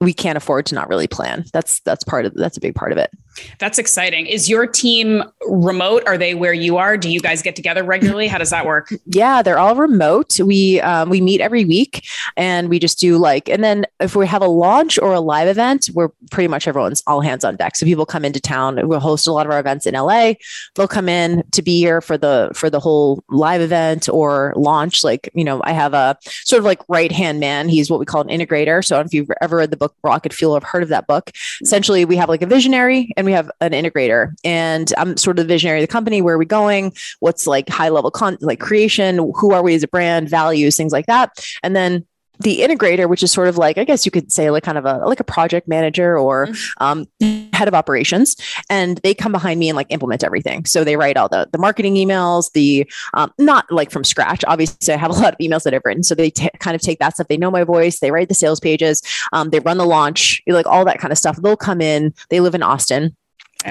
we 0.00 0.12
can't 0.12 0.36
afford 0.36 0.66
to 0.66 0.74
not 0.74 0.88
really 0.88 1.08
plan. 1.08 1.44
That's 1.52 1.80
that's 1.80 2.04
part 2.04 2.26
of 2.26 2.34
that's 2.34 2.56
a 2.56 2.60
big 2.60 2.74
part 2.74 2.92
of 2.92 2.98
it. 2.98 3.10
That's 3.58 3.78
exciting. 3.78 4.26
Is 4.26 4.48
your 4.48 4.66
team 4.66 5.22
remote? 5.48 6.02
Are 6.06 6.16
they 6.16 6.34
where 6.34 6.52
you 6.52 6.76
are? 6.76 6.96
Do 6.96 7.10
you 7.10 7.20
guys 7.20 7.42
get 7.42 7.56
together 7.56 7.82
regularly? 7.82 8.28
How 8.28 8.38
does 8.38 8.50
that 8.50 8.66
work? 8.66 8.92
Yeah, 9.06 9.42
they're 9.42 9.58
all 9.58 9.76
remote. 9.76 10.40
We 10.40 10.80
um, 10.80 11.08
we 11.08 11.20
meet 11.20 11.40
every 11.40 11.64
week, 11.64 12.04
and 12.36 12.68
we 12.68 12.78
just 12.78 12.98
do 12.98 13.16
like, 13.16 13.48
and 13.48 13.62
then 13.62 13.86
if 14.00 14.16
we 14.16 14.26
have 14.26 14.42
a 14.42 14.48
launch 14.48 14.98
or 14.98 15.12
a 15.12 15.20
live 15.20 15.46
event, 15.46 15.88
we're 15.94 16.08
pretty 16.30 16.48
much 16.48 16.66
everyone's 16.66 17.02
all 17.06 17.20
hands 17.20 17.44
on 17.44 17.54
deck. 17.54 17.76
So 17.76 17.86
people 17.86 18.06
come 18.06 18.24
into 18.24 18.40
town. 18.40 18.88
We'll 18.88 19.00
host 19.00 19.26
a 19.26 19.32
lot 19.32 19.46
of 19.46 19.52
our 19.52 19.60
events 19.60 19.86
in 19.86 19.94
LA. 19.94 20.34
They'll 20.74 20.88
come 20.88 21.08
in 21.08 21.44
to 21.52 21.62
be 21.62 21.78
here 21.78 22.00
for 22.00 22.18
the 22.18 22.50
for 22.54 22.70
the 22.70 22.80
whole 22.80 23.22
live 23.28 23.60
event 23.60 24.08
or 24.08 24.52
launch. 24.56 25.04
Like 25.04 25.28
you 25.34 25.44
know, 25.44 25.60
I 25.64 25.72
have 25.72 25.94
a 25.94 26.16
sort 26.22 26.58
of 26.58 26.64
like 26.64 26.80
right 26.88 27.12
hand 27.12 27.38
man. 27.40 27.68
He's 27.68 27.90
what 27.90 28.00
we 28.00 28.06
call 28.06 28.22
an 28.22 28.28
integrator. 28.28 28.84
So 28.84 28.98
if 29.00 29.12
you've 29.12 29.30
ever 29.40 29.58
read 29.58 29.70
the 29.70 29.76
book 29.76 29.94
Rocket 30.02 30.32
Fuel, 30.32 30.56
I've 30.56 30.64
heard 30.64 30.82
of 30.82 30.88
that 30.88 31.06
book. 31.06 31.30
Essentially, 31.62 32.04
we 32.04 32.16
have 32.16 32.28
like 32.28 32.42
a 32.42 32.46
visionary 32.46 33.12
and 33.16 33.23
we 33.24 33.32
have 33.32 33.50
an 33.60 33.72
integrator. 33.72 34.34
And 34.44 34.92
i'm 34.98 35.16
sort 35.16 35.38
of 35.38 35.44
the 35.44 35.52
visionary 35.52 35.80
of 35.80 35.88
the 35.88 35.92
company. 35.92 36.22
Where 36.22 36.34
are 36.34 36.38
we 36.38 36.46
going? 36.46 36.92
What's 37.20 37.46
like 37.46 37.68
high 37.68 37.88
level 37.88 38.10
con 38.10 38.38
like 38.40 38.60
creation? 38.60 39.16
Who 39.16 39.52
are 39.52 39.62
we 39.62 39.74
as 39.74 39.82
a 39.82 39.88
brand? 39.88 40.28
Values? 40.28 40.76
Things 40.76 40.92
like 40.92 41.06
that. 41.06 41.44
And 41.62 41.74
then 41.74 42.06
the 42.40 42.60
integrator, 42.60 43.08
which 43.08 43.22
is 43.22 43.30
sort 43.32 43.48
of 43.48 43.56
like, 43.56 43.78
I 43.78 43.84
guess 43.84 44.04
you 44.04 44.10
could 44.10 44.32
say 44.32 44.50
like 44.50 44.62
kind 44.62 44.78
of 44.78 44.84
a 44.84 44.98
like 45.06 45.20
a 45.20 45.24
project 45.24 45.68
manager 45.68 46.18
or 46.18 46.46
mm-hmm. 46.46 46.82
um, 46.82 47.06
head 47.52 47.68
of 47.68 47.74
operations, 47.74 48.36
and 48.68 48.98
they 48.98 49.14
come 49.14 49.32
behind 49.32 49.60
me 49.60 49.68
and 49.68 49.76
like 49.76 49.86
implement 49.90 50.24
everything. 50.24 50.64
So 50.64 50.84
they 50.84 50.96
write 50.96 51.16
all 51.16 51.28
the 51.28 51.48
the 51.52 51.58
marketing 51.58 51.94
emails, 51.94 52.52
the 52.52 52.90
um, 53.14 53.32
not 53.38 53.70
like 53.70 53.90
from 53.90 54.04
scratch. 54.04 54.44
Obviously, 54.46 54.94
I 54.94 54.96
have 54.96 55.10
a 55.10 55.14
lot 55.20 55.32
of 55.32 55.38
emails 55.38 55.62
that 55.62 55.74
I've 55.74 55.84
written, 55.84 56.02
so 56.02 56.14
they 56.14 56.30
t- 56.30 56.50
kind 56.58 56.74
of 56.74 56.80
take 56.80 56.98
that 56.98 57.14
stuff. 57.14 57.28
They 57.28 57.36
know 57.36 57.50
my 57.50 57.64
voice. 57.64 58.00
They 58.00 58.10
write 58.10 58.28
the 58.28 58.34
sales 58.34 58.60
pages. 58.60 59.02
Um, 59.32 59.50
they 59.50 59.60
run 59.60 59.78
the 59.78 59.86
launch, 59.86 60.42
like 60.46 60.66
all 60.66 60.84
that 60.84 60.98
kind 60.98 61.12
of 61.12 61.18
stuff. 61.18 61.36
They'll 61.36 61.56
come 61.56 61.80
in. 61.80 62.14
They 62.30 62.40
live 62.40 62.54
in 62.54 62.62
Austin 62.62 63.16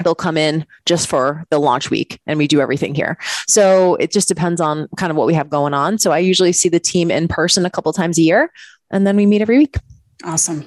they'll 0.02 0.14
come 0.14 0.36
in 0.36 0.66
just 0.86 1.06
for 1.06 1.44
the 1.50 1.58
launch 1.58 1.90
week 1.90 2.20
and 2.26 2.38
we 2.38 2.46
do 2.46 2.60
everything 2.60 2.94
here 2.94 3.16
so 3.46 3.94
it 3.96 4.10
just 4.10 4.28
depends 4.28 4.60
on 4.60 4.88
kind 4.96 5.10
of 5.10 5.16
what 5.16 5.26
we 5.26 5.34
have 5.34 5.50
going 5.50 5.74
on 5.74 5.98
so 5.98 6.10
i 6.10 6.18
usually 6.18 6.52
see 6.52 6.68
the 6.68 6.80
team 6.80 7.10
in 7.10 7.28
person 7.28 7.64
a 7.64 7.70
couple 7.70 7.92
times 7.92 8.18
a 8.18 8.22
year 8.22 8.50
and 8.90 9.06
then 9.06 9.16
we 9.16 9.26
meet 9.26 9.42
every 9.42 9.58
week 9.58 9.76
awesome 10.24 10.64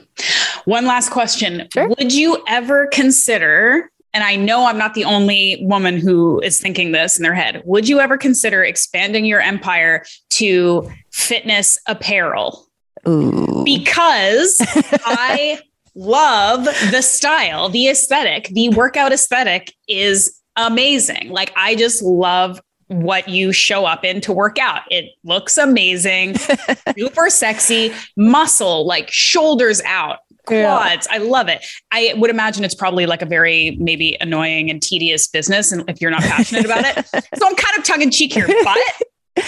one 0.66 0.86
last 0.86 1.10
question 1.10 1.68
sure. 1.74 1.88
would 1.88 2.14
you 2.14 2.42
ever 2.48 2.88
consider 2.88 3.92
and 4.14 4.24
I 4.24 4.36
know 4.36 4.66
I'm 4.66 4.80
not 4.80 4.96
the 4.96 5.04
only 5.04 5.60
woman 5.62 5.98
who 6.00 6.40
is 6.40 6.60
thinking 6.60 6.92
this 6.92 7.18
in 7.18 7.24
their 7.24 7.36
head. 7.36 7.62
Would 7.66 7.88
you 7.88 8.00
ever 8.00 8.18
consider 8.18 8.64
expanding 8.64 9.26
your 9.26 9.42
empire 9.42 10.06
to 10.32 10.92
fitness 11.12 11.78
apparel? 11.86 12.68
Ooh. 13.08 13.62
Because 13.64 14.58
I 15.06 15.60
love 15.98 16.66
the 16.92 17.02
style, 17.02 17.70
the 17.70 17.90
aesthetic, 17.90 18.50
the 18.50 18.70
workout 18.70 19.12
aesthetic 19.12 19.74
is 19.88 20.40
amazing. 20.56 21.30
Like 21.30 21.52
I 21.56 21.76
just 21.76 22.02
love 22.02 22.62
what 22.88 23.28
you 23.28 23.52
show 23.52 23.86
up 23.86 24.06
in 24.06 24.22
to 24.22 24.32
work 24.32 24.58
out. 24.60 24.84
It 24.90 25.12
looks 25.24 25.58
amazing, 25.58 26.36
super 26.98 27.30
sexy, 27.30 27.92
muscle, 28.16 28.86
like 28.86 29.12
shoulders 29.12 29.82
out, 29.86 30.20
quads. 30.46 31.08
Yeah. 31.10 31.16
I 31.16 31.18
love 31.20 31.50
it. 31.50 31.66
I 31.92 32.14
would 32.18 32.30
imagine 32.30 32.64
it's 32.64 32.76
probably 32.76 33.06
like 33.06 33.22
a 33.22 33.26
very 33.26 33.78
maybe 33.80 34.18
annoying 34.22 34.70
and 34.70 34.82
tedious 34.82 35.28
business 35.28 35.72
and 35.72 35.88
if 35.90 36.00
you're 36.00 36.12
not 36.12 36.22
passionate 36.22 36.66
about 36.66 36.86
it. 36.86 37.06
So 37.38 37.46
I'm 37.46 37.56
kind 37.56 37.78
of 37.78 37.84
tongue 37.84 38.02
in 38.02 38.10
cheek 38.10 38.34
here, 38.34 38.48
but 38.48 38.78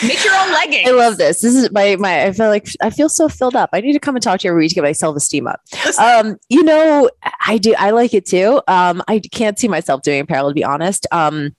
Make 0.03 0.23
your 0.23 0.35
own 0.35 0.51
leggings. 0.51 0.87
I 0.87 0.91
love 0.91 1.17
this. 1.17 1.41
This 1.41 1.55
is 1.55 1.71
my 1.71 1.95
my. 1.97 2.25
I 2.25 2.31
feel 2.31 2.47
like 2.47 2.69
I 2.81 2.89
feel 2.89 3.09
so 3.09 3.27
filled 3.27 3.55
up. 3.55 3.69
I 3.73 3.81
need 3.81 3.93
to 3.93 3.99
come 3.99 4.15
and 4.15 4.23
talk 4.23 4.39
to 4.41 4.47
you 4.47 4.51
every 4.51 4.63
week 4.63 4.69
to 4.69 4.75
get 4.75 4.83
my 4.83 4.91
self 4.91 5.15
esteem 5.15 5.47
up. 5.47 5.61
Um, 5.99 6.37
you 6.49 6.63
know, 6.63 7.09
I 7.45 7.57
do. 7.57 7.73
I 7.77 7.91
like 7.91 8.13
it 8.13 8.25
too. 8.25 8.61
Um, 8.67 9.01
I 9.07 9.19
can't 9.19 9.57
see 9.57 9.67
myself 9.67 10.01
doing 10.03 10.21
apparel 10.21 10.49
to 10.49 10.53
be 10.53 10.63
honest. 10.63 11.07
Um, 11.11 11.55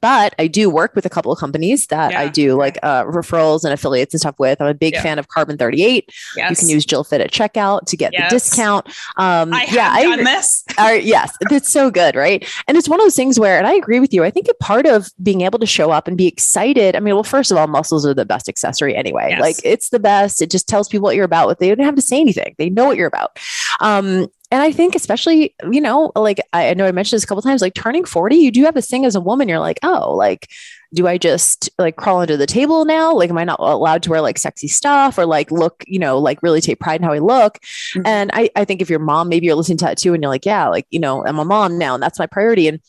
but 0.00 0.34
I 0.38 0.46
do 0.46 0.68
work 0.68 0.94
with 0.94 1.06
a 1.06 1.10
couple 1.10 1.32
of 1.32 1.38
companies 1.38 1.86
that 1.88 2.12
yeah. 2.12 2.20
I 2.20 2.28
do 2.28 2.54
like 2.56 2.78
uh, 2.82 3.04
referrals 3.04 3.64
and 3.64 3.72
affiliates 3.72 4.14
and 4.14 4.20
stuff 4.20 4.38
with. 4.38 4.60
I'm 4.60 4.66
a 4.66 4.74
big 4.74 4.94
yeah. 4.94 5.02
fan 5.02 5.18
of 5.18 5.28
Carbon 5.28 5.56
38. 5.56 6.12
Yes. 6.36 6.50
You 6.50 6.56
can 6.56 6.68
use 6.68 6.84
Jill 6.84 7.04
Fit 7.04 7.20
at 7.20 7.30
checkout 7.30 7.86
to 7.86 7.96
get 7.96 8.12
yes. 8.12 8.30
the 8.30 8.36
discount. 8.36 8.86
Um, 9.16 9.52
I 9.52 9.66
yeah, 9.70 9.94
have 9.96 10.04
done 10.04 10.20
I, 10.26 10.36
this. 10.36 10.64
Uh, 10.78 10.98
yes, 11.00 11.36
it's 11.42 11.70
so 11.70 11.90
good, 11.90 12.16
right? 12.16 12.46
And 12.66 12.76
it's 12.76 12.88
one 12.88 13.00
of 13.00 13.04
those 13.04 13.16
things 13.16 13.38
where, 13.38 13.58
and 13.58 13.66
I 13.66 13.74
agree 13.74 14.00
with 14.00 14.12
you. 14.12 14.24
I 14.24 14.30
think 14.30 14.48
a 14.48 14.54
part 14.54 14.86
of 14.86 15.08
being 15.22 15.42
able 15.42 15.58
to 15.58 15.66
show 15.66 15.90
up 15.90 16.08
and 16.08 16.16
be 16.16 16.26
excited. 16.26 16.96
I 16.96 17.00
mean, 17.00 17.14
well, 17.14 17.24
first 17.24 17.50
of 17.50 17.56
all, 17.56 17.66
muscles 17.66 18.04
are 18.06 18.14
the 18.14 18.24
best 18.26 18.48
accessory 18.48 18.94
anyway. 18.96 19.28
Yes. 19.30 19.40
Like 19.40 19.56
it's 19.64 19.90
the 19.90 20.00
best. 20.00 20.42
It 20.42 20.50
just 20.50 20.68
tells 20.68 20.88
people 20.88 21.04
what 21.04 21.16
you're 21.16 21.24
about. 21.24 21.48
With 21.48 21.58
They 21.58 21.74
don't 21.74 21.84
have 21.84 21.96
to 21.96 22.02
say 22.02 22.20
anything. 22.20 22.54
They 22.58 22.70
know 22.70 22.86
what 22.86 22.96
you're 22.96 23.06
about. 23.06 23.38
Um, 23.80 24.28
and 24.50 24.62
I 24.62 24.70
think, 24.70 24.94
especially, 24.94 25.54
you 25.70 25.80
know, 25.80 26.12
like 26.14 26.40
I, 26.52 26.72
know 26.74 26.86
I 26.86 26.92
mentioned 26.92 27.16
this 27.16 27.24
a 27.24 27.26
couple 27.26 27.42
times, 27.42 27.62
like 27.62 27.74
turning 27.74 28.04
40, 28.04 28.36
you 28.36 28.50
do 28.50 28.64
have 28.64 28.74
this 28.74 28.88
thing 28.88 29.04
as 29.04 29.16
a 29.16 29.20
woman, 29.20 29.48
you're 29.48 29.58
like, 29.58 29.80
oh, 29.82 30.14
like, 30.14 30.48
do 30.94 31.08
I 31.08 31.18
just 31.18 31.68
like 31.78 31.96
crawl 31.96 32.20
under 32.20 32.36
the 32.36 32.46
table 32.46 32.84
now? 32.84 33.12
Like, 33.12 33.30
am 33.30 33.38
I 33.38 33.44
not 33.44 33.58
allowed 33.58 34.04
to 34.04 34.10
wear 34.10 34.20
like 34.20 34.38
sexy 34.38 34.68
stuff 34.68 35.18
or 35.18 35.26
like 35.26 35.50
look, 35.50 35.82
you 35.86 35.98
know, 35.98 36.18
like 36.18 36.42
really 36.42 36.60
take 36.60 36.78
pride 36.78 37.00
in 37.00 37.06
how 37.06 37.12
I 37.12 37.18
look? 37.18 37.58
Mm-hmm. 37.58 38.06
And 38.06 38.30
I, 38.34 38.50
I 38.54 38.64
think 38.64 38.80
if 38.80 38.88
your 38.88 39.00
mom, 39.00 39.28
maybe 39.28 39.46
you're 39.46 39.56
listening 39.56 39.78
to 39.78 39.86
that 39.86 39.98
too, 39.98 40.14
and 40.14 40.22
you're 40.22 40.30
like, 40.30 40.46
yeah, 40.46 40.68
like, 40.68 40.86
you 40.90 41.00
know, 41.00 41.26
I'm 41.26 41.38
a 41.38 41.44
mom 41.44 41.76
now 41.76 41.94
and 41.94 42.02
that's 42.02 42.18
my 42.18 42.26
priority. 42.26 42.68
And 42.68 42.80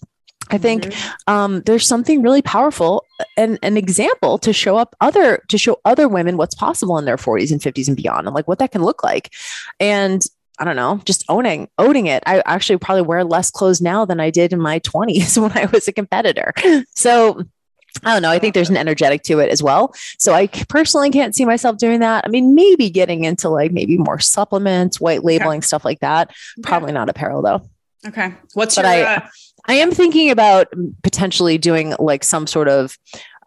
I 0.49 0.57
think 0.57 0.83
mm-hmm. 0.83 1.33
um, 1.33 1.61
there's 1.61 1.87
something 1.87 2.21
really 2.21 2.41
powerful 2.41 3.03
and 3.35 3.59
an 3.63 3.77
example 3.77 4.37
to 4.39 4.53
show 4.53 4.77
up 4.77 4.95
other 5.01 5.43
to 5.49 5.57
show 5.57 5.79
other 5.83 6.07
women 6.07 6.37
what's 6.37 6.55
possible 6.55 6.97
in 6.97 7.05
their 7.05 7.17
40s 7.17 7.51
and 7.51 7.59
50s 7.59 7.87
and 7.87 7.97
beyond 7.97 8.27
and 8.27 8.35
like 8.35 8.47
what 8.47 8.59
that 8.59 8.71
can 8.71 8.83
look 8.83 9.03
like. 9.03 9.33
And 9.79 10.23
I 10.59 10.65
don't 10.65 10.75
know, 10.75 10.99
just 11.05 11.23
owning, 11.29 11.69
owning 11.77 12.07
it. 12.07 12.23
I 12.25 12.41
actually 12.45 12.77
probably 12.77 13.03
wear 13.03 13.23
less 13.23 13.51
clothes 13.51 13.81
now 13.81 14.05
than 14.05 14.19
I 14.19 14.29
did 14.29 14.53
in 14.53 14.59
my 14.59 14.79
20s 14.81 15.39
when 15.41 15.55
I 15.57 15.65
was 15.65 15.87
a 15.87 15.91
competitor. 15.91 16.53
So 16.95 17.43
I 18.03 18.13
don't 18.13 18.21
know. 18.21 18.29
I 18.29 18.39
think 18.39 18.53
there's 18.53 18.69
an 18.69 18.77
energetic 18.77 19.23
to 19.23 19.39
it 19.39 19.49
as 19.49 19.63
well. 19.63 19.93
So 20.17 20.33
I 20.33 20.47
personally 20.47 21.09
can't 21.09 21.35
see 21.35 21.45
myself 21.45 21.77
doing 21.77 21.99
that. 22.01 22.25
I 22.25 22.29
mean, 22.29 22.53
maybe 22.53 22.89
getting 22.89 23.23
into 23.23 23.49
like 23.49 23.71
maybe 23.71 23.97
more 23.97 24.19
supplements, 24.19 25.01
white 25.01 25.23
labeling, 25.23 25.59
okay. 25.59 25.65
stuff 25.65 25.85
like 25.85 25.99
that. 26.01 26.29
Okay. 26.29 26.61
Probably 26.61 26.91
not 26.91 27.09
apparel 27.09 27.41
though. 27.41 27.67
Okay. 28.05 28.33
What's 28.53 28.75
but 28.75 28.85
your? 28.85 29.07
I, 29.07 29.15
uh... 29.15 29.27
I 29.69 29.73
am 29.75 29.91
thinking 29.91 30.31
about 30.31 30.67
potentially 31.03 31.57
doing 31.57 31.95
like 31.99 32.23
some 32.23 32.47
sort 32.47 32.69
of 32.69 32.97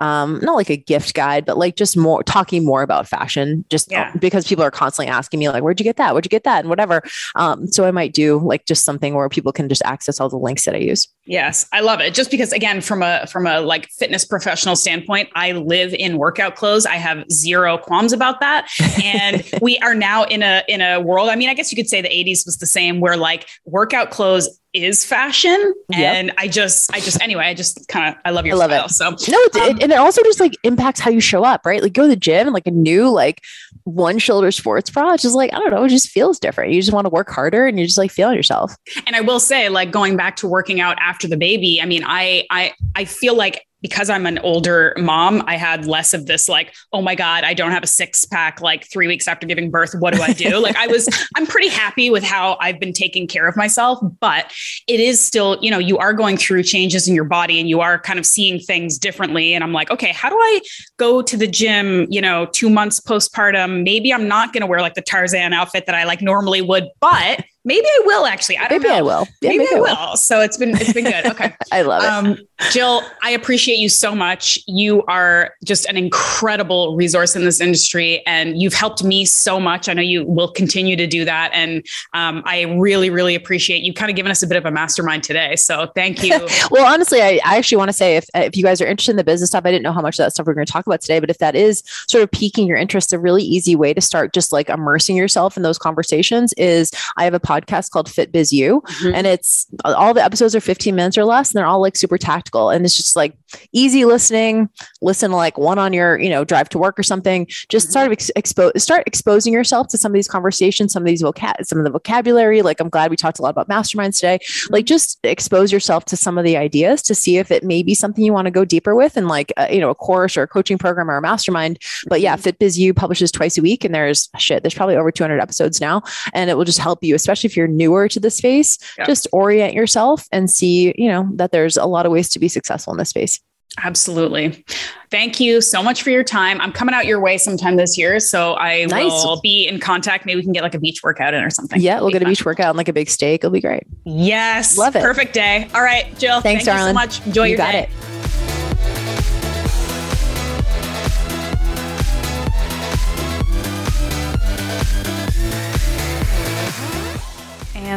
um, 0.01 0.41
not 0.43 0.55
like 0.55 0.71
a 0.71 0.77
gift 0.77 1.15
guide, 1.15 1.45
but 1.45 1.59
like 1.59 1.77
just 1.77 1.97
more 1.97 2.23
talking 2.23 2.65
more 2.65 2.83
about 2.83 3.07
fashion, 3.07 3.65
just 3.69 3.91
yeah. 3.91 4.13
because 4.19 4.47
people 4.47 4.65
are 4.65 4.71
constantly 4.71 5.11
asking 5.11 5.41
me 5.41 5.49
like, 5.49 5.63
where'd 5.63 5.79
you 5.79 5.85
get 5.85 5.97
that? 5.97 6.13
Where'd 6.13 6.25
you 6.25 6.31
get 6.31 6.45
that? 6.45 6.61
And 6.61 6.69
whatever. 6.69 7.03
Um, 7.35 7.67
so 7.67 7.85
I 7.85 7.91
might 7.91 8.15
do 8.15 8.39
like 8.39 8.65
just 8.65 8.85
something 8.85 9.15
where 9.15 9.29
people 9.29 9.53
can 9.53 9.69
just 9.69 9.83
access 9.85 10.19
all 10.19 10.29
the 10.29 10.39
links 10.39 10.65
that 10.65 10.75
I 10.75 10.79
use. 10.79 11.07
Yes, 11.27 11.69
I 11.73 11.81
love 11.81 12.01
it. 12.01 12.15
Just 12.15 12.31
because 12.31 12.53
again, 12.53 12.81
from 12.81 13.03
a 13.03 13.27
from 13.27 13.47
a 13.47 13.61
like 13.61 13.89
fitness 13.91 14.25
professional 14.25 14.75
standpoint, 14.75 15.29
I 15.35 15.53
live 15.53 15.93
in 15.95 16.17
workout 16.17 16.57
clothes. 16.57 16.87
I 16.87 16.97
have 16.97 17.31
zero 17.31 17.79
qualms 17.79 18.13
about 18.13 18.41
that. 18.41 18.69
And 19.05 19.49
we 19.63 19.79
are 19.79 19.95
now 19.95 20.25
in 20.25 20.43
a 20.43 20.63
in 20.67 20.81
a 20.81 21.01
world. 21.01 21.29
I 21.29 21.37
mean, 21.37 21.49
I 21.49 21.55
guess 21.55 21.71
you 21.71 21.77
could 21.77 21.89
say 21.89 22.01
the 22.01 22.09
80s 22.09 22.47
was 22.47 22.57
the 22.59 22.67
same 22.67 23.01
where 23.01 23.17
like 23.17 23.49
workout 23.65 24.11
clothes 24.11 24.61
is 24.73 25.05
fashion 25.05 25.75
yep. 25.89 26.15
and 26.15 26.33
i 26.39 26.47
just 26.47 26.95
i 26.95 27.01
just 27.01 27.21
anyway 27.21 27.45
i 27.45 27.55
just 27.55 27.89
kind 27.89 28.15
of 28.15 28.21
i 28.25 28.31
love 28.31 28.47
your 28.47 28.55
I 28.55 28.67
love 28.67 28.91
style, 28.91 29.15
it. 29.15 29.21
so 29.21 29.33
no 29.33 29.39
it, 29.39 29.57
um, 29.57 29.63
it, 29.63 29.83
and 29.83 29.93
it 29.93 29.99
also 29.99 30.23
just 30.23 30.39
like 30.39 30.53
impacts 30.63 31.01
how 31.01 31.11
you 31.11 31.21
show 31.21 31.45
up 31.45 31.67
right 31.67 31.83
like 31.83 31.93
go 31.93 32.03
to 32.03 32.09
the 32.09 32.17
gym 32.17 32.47
and 32.47 32.55
like 32.55 32.67
a 32.67 32.71
new 32.71 33.11
like 33.11 33.43
one 33.85 34.19
shoulder 34.19 34.53
sports 34.53 34.89
bra 34.89 35.13
it's 35.13 35.25
just 35.25 35.35
like 35.35 35.53
i 35.53 35.59
don't 35.59 35.71
know 35.71 35.85
it 35.85 35.89
just 35.89 36.09
feels 36.09 36.39
different 36.39 36.73
you 36.73 36.81
just 36.81 36.93
want 36.93 37.05
to 37.05 37.11
work 37.11 37.29
harder 37.31 37.67
and 37.67 37.79
you're 37.79 37.87
just 37.87 37.99
like 37.99 38.13
feeling 38.13 38.37
yourself 38.37 38.77
and 39.07 39.17
i 39.17 39.21
will 39.21 39.41
say 39.41 39.69
like 39.69 39.91
going 39.91 40.17
back 40.17 40.37
to 40.37 40.47
working 40.47 40.81
out 40.81 40.97
after 41.01 41.27
the 41.27 41.37
baby 41.37 41.81
i 41.83 41.87
mean 41.87 42.05
i 42.07 42.47
i 42.51 42.73
i 42.95 43.05
feel 43.05 43.35
like 43.35 43.67
because 43.83 44.11
I'm 44.11 44.27
an 44.27 44.39
older 44.39 44.95
mom, 44.99 45.43
I 45.47 45.57
had 45.57 45.87
less 45.87 46.15
of 46.15 46.27
this 46.27 46.49
like, 46.49 46.75
oh 46.93 47.03
my 47.03 47.15
God, 47.15 47.45
I 47.45 47.55
don't 47.55 47.71
have 47.71 47.83
a 47.83 47.89
six 47.89 48.25
pack 48.25 48.61
like 48.61 48.91
three 48.91 49.07
weeks 49.07 49.27
after 49.27 49.47
giving 49.47 49.71
birth. 49.71 49.95
What 49.99 50.15
do 50.15 50.23
I 50.23 50.33
do? 50.33 50.59
like 50.59 50.77
I 50.77 50.87
was, 50.87 51.09
I'm 51.37 51.47
pretty 51.47 51.69
happy 51.69 52.11
with 52.11 52.23
how 52.23 52.57
I've 52.61 52.79
been 52.79 52.93
taking 52.93 53.27
care 53.27 53.47
of 53.49 53.57
myself, 53.57 53.99
but 54.21 54.53
it 54.87 55.01
is 55.01 55.21
still, 55.21 55.59
you 55.61 55.71
know, 55.71 55.79
you 55.79 55.99
are 55.99 56.13
going 56.13 56.37
through 56.37 56.63
changes 56.63 57.09
in 57.09 57.15
your 57.15 57.25
body 57.25 57.59
and 57.59 57.69
you 57.69 57.81
are 57.81 57.99
kind 57.99 58.19
of 58.19 58.27
seeing 58.27 58.59
things 58.59 58.99
differently. 58.99 59.55
And 59.55 59.65
I'm 59.65 59.73
like, 59.73 59.91
okay, 59.91 60.13
how 60.13 60.29
do 60.29 60.37
I 60.37 60.61
go 60.97 61.23
to 61.23 61.37
the 61.37 61.47
gym, 61.47 62.07
you 62.11 62.21
know, 62.21 62.47
two 62.47 62.71
months 62.71 63.01
postpartum? 63.01 63.83
Maybe 63.85 64.13
I'm 64.13 64.29
not 64.29 64.53
going 64.53 64.63
to 64.63 64.67
wear 64.67 64.81
like 64.81 64.95
the 64.95 65.03
Tarzan 65.03 65.53
outfit 65.53 65.87
that 65.87 65.95
I 65.95 66.05
like 66.05 66.23
normally 66.23 66.61
would, 66.61 66.89
but 67.01 67.45
maybe 67.65 67.87
I 67.87 68.03
will 68.05 68.27
actually. 68.27 68.59
I 68.59 68.69
don't 68.69 68.83
maybe 68.83 68.89
know. 68.89 68.97
I 68.97 69.03
will. 69.03 69.29
Yeah, 69.41 69.51
maybe, 69.51 69.65
maybe, 69.65 69.75
I 69.77 69.81
will. 69.81 70.09
will. 70.11 70.17
So 70.17 70.41
it's 70.41 70.57
been 70.57 70.71
it's 70.71 70.93
been 70.93 71.05
good. 71.05 71.27
Okay. 71.27 71.55
I 71.73 71.83
love 71.83 72.03
it. 72.03 72.09
Um, 72.09 72.39
Jill, 72.71 73.03
I 73.23 73.31
appreciate 73.31 73.79
you 73.79 73.89
so 73.89 74.15
much. 74.15 74.59
You 74.67 75.03
are 75.05 75.55
just 75.65 75.87
an 75.87 75.97
incredible 75.97 76.97
resource 76.97 77.35
in 77.35 77.45
this 77.45 77.61
industry, 77.61 78.25
and 78.27 78.61
you've 78.61 78.75
helped 78.75 79.03
me 79.03 79.25
so 79.25 79.59
much. 79.59 79.89
I 79.89 79.95
know 79.95 80.03
you 80.03 80.25
will 80.25 80.53
continue 80.53 80.97
to 80.97 81.07
do 81.07 81.25
that, 81.25 81.51
and 81.55 81.85
um, 82.13 82.43
I 82.45 82.63
really, 82.63 83.11
really 83.11 83.35
appreciate 83.35 83.83
you 83.83 83.95
kind 83.95 84.11
of 84.11 84.17
giving 84.17 84.31
us 84.31 84.43
a 84.43 84.47
bit 84.47 84.57
of 84.57 84.67
a 84.67 84.71
mastermind 84.71 85.23
today. 85.23 85.57
So 85.57 85.91
thank 85.95 86.23
you. 86.23 86.47
well, 86.71 86.93
honestly, 86.93 87.23
I, 87.23 87.41
I 87.45 87.57
actually 87.57 87.79
want 87.79 87.89
to 87.89 87.95
say 87.95 88.17
if 88.17 88.29
if 88.35 88.57
you 88.57 88.63
guys 88.63 88.81
are 88.81 88.87
interested 88.87 89.13
in 89.13 89.17
the 89.17 89.25
business 89.25 89.51
stuff, 89.51 89.65
I 89.65 89.71
didn't 89.71 89.83
know 89.83 89.93
how 89.93 90.03
much 90.03 90.19
of 90.19 90.25
that 90.25 90.33
stuff 90.33 90.47
we're 90.47 90.55
going 90.55 90.67
to 90.67 90.73
talk 90.73 90.87
about 90.87 91.01
today, 91.01 91.21
but 91.21 91.31
if 91.31 91.39
that 91.39 91.55
is 91.55 91.83
sort 92.09 92.23
of 92.23 92.31
piquing 92.31 92.67
your 92.67 92.77
interest, 92.77 93.13
a 93.13 93.19
really 93.19 93.43
easy 93.43 93.77
way 93.77 93.95
to 93.95 94.01
start 94.01 94.33
just 94.33 94.53
like 94.53 94.69
immersing 94.69 95.17
yourself 95.17 95.57
in 95.57 95.63
those 95.63 95.79
conversations 95.79 96.53
is 96.55 96.91
I 97.17 97.25
have 97.25 97.35
a 97.35 97.41
podcast 97.41 97.91
called 97.91 98.11
Fit 98.11 98.33
Biz 98.33 98.53
U, 98.53 98.83
mm-hmm. 98.85 99.15
and 99.15 99.27
it's 99.27 99.67
all 99.85 100.15
the 100.15 100.25
episodes 100.25 100.55
are 100.55 100.61
15 100.61 100.95
minutes 100.95 101.17
or 101.17 101.25
less, 101.25 101.51
and 101.51 101.59
they're 101.59 101.67
all 101.67 101.81
like 101.81 101.97
super 101.97 102.19
tactical, 102.19 102.50
and 102.71 102.85
it's 102.85 102.97
just 102.97 103.17
like 103.17 103.35
easy 103.73 104.05
listening. 104.05 104.69
Listen 105.03 105.31
to 105.31 105.37
like 105.37 105.59
one 105.59 105.79
on 105.79 105.93
your 105.93 106.19
you 106.19 106.31
know 106.31 106.45
drive 106.45 106.69
to 106.71 106.79
work 106.79 106.99
or 106.99 107.03
something. 107.03 107.47
Just 107.69 107.87
mm-hmm. 107.87 107.91
start 107.91 108.13
ex- 108.13 108.31
expose 108.37 108.83
start 108.83 109.05
exposing 109.07 109.53
yourself 109.53 109.89
to 109.89 109.99
some 109.99 110.13
of 110.13 110.15
these 110.15 110.29
conversations, 110.29 110.93
some 110.93 111.03
of 111.03 111.07
these 111.07 111.23
vocab, 111.23 111.65
some 111.65 111.79
of 111.79 111.85
the 111.85 111.91
vocabulary. 111.91 112.63
Like 112.63 112.81
I'm 112.81 112.89
glad 112.89 113.11
we 113.11 113.17
talked 113.17 113.39
a 113.39 113.43
lot 113.43 113.51
about 113.51 113.69
masterminds 113.69 114.17
today. 114.17 114.39
Mm-hmm. 114.39 114.75
Like 114.75 114.87
just 114.87 115.19
expose 115.25 115.73
yourself 115.73 116.05
to 116.07 116.17
some 116.17 116.39
of 116.39 116.45
the 116.45 116.57
ideas 116.57 117.03
to 117.03 117.15
see 117.15 117.39
if 117.39 117.51
it 117.51 117.65
may 117.65 117.83
be 117.83 117.95
something 117.95 118.25
you 118.25 118.33
want 118.33 118.47
to 118.47 118.51
go 118.51 118.65
deeper 118.65 118.95
with, 118.95 119.17
and 119.17 119.29
like 119.29 119.53
a, 119.57 119.75
you 119.75 119.81
know 119.81 119.91
a 119.91 119.95
course 119.95 120.37
or 120.37 120.43
a 120.43 120.49
coaching 120.49 120.79
program 120.79 121.11
or 121.11 121.17
a 121.17 121.23
mastermind. 121.23 121.79
But 122.07 122.21
yeah, 122.21 122.35
mm-hmm. 122.35 122.43
Fit 122.43 122.59
Biz 122.59 122.79
U 122.79 122.95
publishes 122.95 123.33
twice 123.33 123.59
a 123.59 123.63
week, 123.63 123.85
and 123.85 123.95
there's 123.95 124.29
shit. 124.39 124.63
There's 124.63 124.75
probably 124.75 124.97
over 124.97 125.11
200 125.11 125.41
episodes 125.41 125.81
now, 125.81 126.03
and 126.35 126.51
it 126.51 126.57
will 126.57 126.65
just 126.65 126.79
help 126.79 127.03
you, 127.03 127.15
especially 127.15 127.49
if 127.49 127.57
you're 127.57 127.69
newer 127.69 128.09
to 128.09 128.21
the 128.21 128.31
space, 128.31 128.79
yeah. 128.99 129.07
just 129.07 129.27
orient 129.33 129.75
yourself 129.75 130.27
and 130.33 130.51
see, 130.51 130.95
you 130.97 131.09
know, 131.09 131.29
that 131.35 131.53
there's 131.53 131.77
a 131.77 131.87
lot 131.87 132.07
of 132.07 132.13
ways 132.13 132.29
to 132.31 132.39
be 132.39 132.49
successful 132.49 132.93
in 132.93 132.99
this 132.99 133.11
space. 133.11 133.40
Absolutely. 133.79 134.65
Thank 135.11 135.41
you 135.41 135.61
so 135.61 135.83
much 135.83 136.03
for 136.03 136.11
your 136.11 136.25
time. 136.25 136.61
I'm 136.61 136.73
coming 136.73 136.95
out 136.95 137.07
your 137.07 137.21
way 137.21 137.39
sometime 137.39 137.77
this 137.77 137.97
year. 137.97 138.21
So 138.21 138.55
I 138.57 138.85
nice. 138.87 139.11
will 139.11 139.41
be 139.41 139.67
in 139.67 139.81
contact. 139.81 140.27
Maybe 140.27 140.37
we 140.39 140.43
can 140.43 140.53
get 140.53 140.63
like 140.63 140.75
a 140.75 140.81
beach 140.81 141.03
workout 141.03 141.35
in 141.35 141.43
or 141.43 141.51
something. 141.51 141.81
Yeah, 141.81 142.01
we'll 142.01 142.11
get 142.11 142.21
fun. 142.21 142.27
a 142.27 142.31
beach 142.31 142.45
workout 142.45 142.71
and 142.71 142.77
like 142.77 142.89
a 142.89 142.93
big 142.93 143.09
steak. 143.09 143.41
It'll 143.41 143.51
be 143.51 143.61
great. 143.61 143.85
Yes. 144.05 144.77
Love 144.77 144.97
it. 144.97 145.03
Perfect 145.03 145.35
day. 145.35 145.69
All 145.75 145.83
right, 145.83 146.07
Jill. 146.19 146.41
Thanks, 146.41 146.65
thank 146.65 146.77
darling. 146.77 146.95
you 146.95 147.01
so 147.01 147.21
much. 147.21 147.27
Enjoy 147.27 147.45
you 147.45 147.51
your 147.51 147.59
got 147.59 147.73
day. 147.73 147.85
It. 147.85 148.20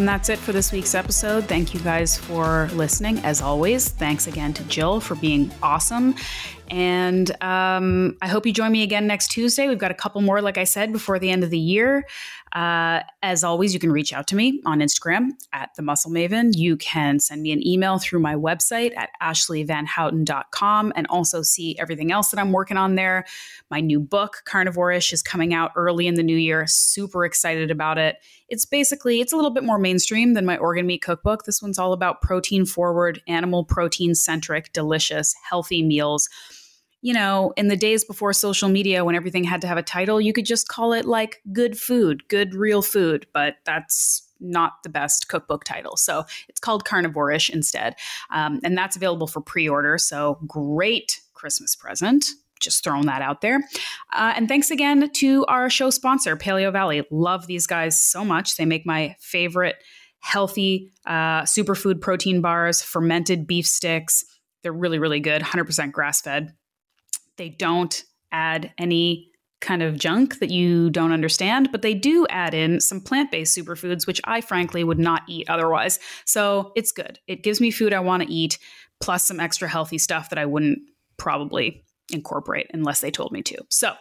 And 0.04 0.10
that's 0.10 0.28
it 0.28 0.38
for 0.38 0.52
this 0.52 0.74
week's 0.74 0.96
episode. 0.96 1.46
Thank 1.46 1.74
you 1.74 1.80
guys 1.80 2.18
for 2.18 2.68
listening. 2.74 3.20
As 3.20 3.42
always, 3.42 3.88
thanks 3.88 4.28
again 4.28 4.52
to 4.56 4.64
Jill 4.66 5.00
for 5.00 5.16
being 5.16 5.50
awesome. 5.64 6.16
And 6.70 7.32
um, 7.42 8.18
I 8.22 8.28
hope 8.28 8.46
you 8.46 8.52
join 8.52 8.74
me 8.74 8.84
again 8.84 9.08
next 9.08 9.30
Tuesday. 9.30 9.70
We've 9.70 9.78
got 9.78 9.92
a 9.92 9.94
couple 9.94 10.20
more, 10.20 10.42
like 10.42 10.58
I 10.58 10.66
said, 10.66 10.92
before 10.92 11.20
the 11.20 11.30
end 11.30 11.46
of 11.46 11.52
the 11.52 11.58
year. 11.58 12.06
Uh, 12.54 13.02
as 13.24 13.44
always, 13.44 13.74
you 13.74 13.80
can 13.80 13.92
reach 13.92 14.14
out 14.14 14.28
to 14.28 14.36
me 14.36 14.62
on 14.64 14.80
Instagram 14.80 15.30
at 15.54 15.72
the 15.76 15.82
Muscle 15.82 16.12
Maven. 16.12 16.56
You 16.56 16.78
can 16.78 17.20
send 17.20 17.42
me 17.42 17.52
an 17.52 17.66
email 17.66 17.98
through 17.98 18.20
my 18.20 18.36
website 18.36 18.96
at 18.96 19.10
ashleighvanhouten.com 19.24 20.94
and 20.96 21.08
also 21.10 21.42
see 21.42 21.76
everything 21.80 22.12
else 22.12 22.30
that 22.30 22.40
I'm 22.40 22.52
working 22.52 22.78
on 22.78 22.94
there. 22.94 23.26
My 23.72 23.80
new 23.80 24.00
book, 24.00 24.44
Carnivore-ish, 24.46 25.14
is 25.14 25.24
coming 25.24 25.52
out 25.56 25.72
early 25.76 26.06
in 26.06 26.14
the 26.14 26.22
new 26.22 26.38
year. 26.38 26.68
Super 26.68 27.26
excited 27.26 27.72
about 27.72 27.98
it. 27.98 28.18
It's 28.50 28.66
basically 28.66 29.20
it's 29.20 29.34
a 29.34 29.36
little 29.36 29.52
bit 29.52 29.64
more 29.64 29.80
mainstream 29.80 30.36
than 30.36 30.46
my 30.46 30.58
organ 30.58 30.86
meat 30.86 31.02
cookbook. 31.02 31.46
This 31.46 31.60
one's 31.60 31.80
all 31.80 31.92
about 31.92 32.22
protein 32.22 32.68
forward, 32.68 33.20
animal 33.28 33.66
protein 33.66 34.14
centric, 34.14 34.72
delicious, 34.74 35.34
healthy 35.50 35.82
meals 35.82 36.30
you 37.04 37.14
know, 37.14 37.52
in 37.58 37.68
the 37.68 37.76
days 37.76 38.06
before 38.06 38.32
social 38.32 38.70
media, 38.70 39.04
when 39.04 39.14
everything 39.14 39.44
had 39.44 39.60
to 39.60 39.68
have 39.68 39.78
a 39.78 39.84
title, 39.84 40.22
you 40.22 40.32
could 40.32 40.46
just 40.46 40.70
call 40.70 40.94
it 40.94 41.04
like 41.04 41.42
good 41.52 41.78
food, 41.78 42.26
good 42.30 42.56
real 42.56 42.82
food, 42.82 43.28
but 43.34 43.56
that's 43.66 44.26
not 44.40 44.82
the 44.84 44.90
best 44.90 45.28
cookbook 45.28 45.66
title. 45.66 45.98
So 45.98 46.24
it's 46.48 46.62
called 46.62 46.86
Carnivore-ish 46.86 47.50
instead. 47.50 47.96
Um, 48.32 48.62
and 48.64 48.78
that's 48.78 48.96
available 48.96 49.28
for 49.28 49.42
pre 49.42 49.68
order. 49.68 49.98
So 49.98 50.40
great 50.48 51.20
Christmas 51.34 51.76
present. 51.76 52.26
Just 52.62 52.86
throwing 52.86 53.06
that 53.08 53.22
out 53.22 53.42
there. 53.42 53.60
Uh, 54.14 54.32
and 54.38 54.48
thanks 54.48 54.72
again 54.72 55.12
to 55.12 55.46
our 55.48 55.70
show 55.70 55.90
sponsor, 55.90 56.38
Paleo 56.38 56.72
Valley. 56.72 57.04
Love 57.12 57.48
these 57.48 57.68
guys 57.68 58.02
so 58.02 58.24
much. 58.24 58.56
They 58.56 58.66
make 58.66 58.86
my 58.86 59.18
favorite 59.20 59.76
healthy 60.20 60.94
uh, 61.06 61.42
superfood 61.42 62.00
protein 62.00 62.40
bars, 62.40 62.82
fermented 62.82 63.46
beef 63.46 63.68
sticks. 63.68 64.24
They're 64.62 64.72
really, 64.72 65.00
really 65.00 65.20
good, 65.20 65.42
100% 65.42 65.92
grass 65.92 66.22
fed. 66.22 66.54
They 67.38 67.49
don't 67.49 68.03
add 68.31 68.72
any 68.77 69.30
kind 69.61 69.81
of 69.81 69.97
junk 69.97 70.39
that 70.39 70.49
you 70.49 70.89
don't 70.89 71.14
understand, 71.14 71.69
but 71.72 71.81
they 71.81 71.93
do 71.93 72.27
add 72.30 72.53
in 72.53 72.81
some 72.81 72.99
plant 72.99 73.31
based 73.31 73.57
superfoods, 73.57 74.05
which 74.05 74.19
I 74.26 74.41
frankly 74.41 74.84
would 74.84 74.99
not 74.99 75.23
eat 75.27 75.49
otherwise. 75.49 75.99
So 76.26 76.73
it's 76.76 76.91
good. 76.91 77.19
It 77.27 77.43
gives 77.43 77.61
me 77.61 77.72
food 77.72 77.93
I 77.93 78.01
want 78.01 78.23
to 78.23 78.31
eat, 78.31 78.60
plus 78.99 79.26
some 79.26 79.39
extra 79.39 79.68
healthy 79.68 79.97
stuff 79.97 80.30
that 80.30 80.39
I 80.39 80.45
wouldn't 80.45 80.80
probably 81.18 81.85
incorporate 82.11 82.68
unless 82.73 82.99
they 82.99 83.11
told 83.11 83.31
me 83.31 83.41
to. 83.43 83.57
So 83.69 83.93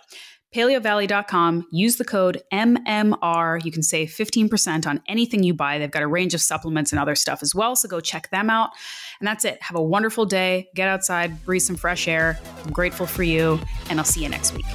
paleovalley.com. 0.55 1.67
Use 1.71 1.97
the 1.97 2.05
code 2.05 2.43
MMR. 2.53 3.65
You 3.65 3.73
can 3.73 3.83
save 3.83 4.09
15% 4.11 4.87
on 4.87 5.01
anything 5.09 5.43
you 5.43 5.55
buy. 5.55 5.79
They've 5.79 5.91
got 5.91 6.03
a 6.03 6.07
range 6.07 6.35
of 6.35 6.41
supplements 6.41 6.93
and 6.93 7.01
other 7.01 7.15
stuff 7.15 7.43
as 7.43 7.55
well. 7.55 7.75
So 7.77 7.89
go 7.89 8.01
check 8.01 8.31
them 8.31 8.51
out. 8.51 8.71
And 9.21 9.27
that's 9.27 9.45
it. 9.45 9.63
Have 9.63 9.77
a 9.77 9.83
wonderful 9.83 10.27
day. 10.27 10.69
Get 10.75 10.89
outside, 10.89 11.45
breathe 11.45 11.63
some 11.63 11.77
fresh 11.77 12.09
air. 12.09 12.39
I'm 12.65 12.73
grateful 12.73 13.07
for 13.07 13.23
you, 13.23 13.61
and 13.89 13.99
I'll 13.99 14.05
see 14.05 14.23
you 14.23 14.29
next 14.29 14.53
week. 14.55 14.67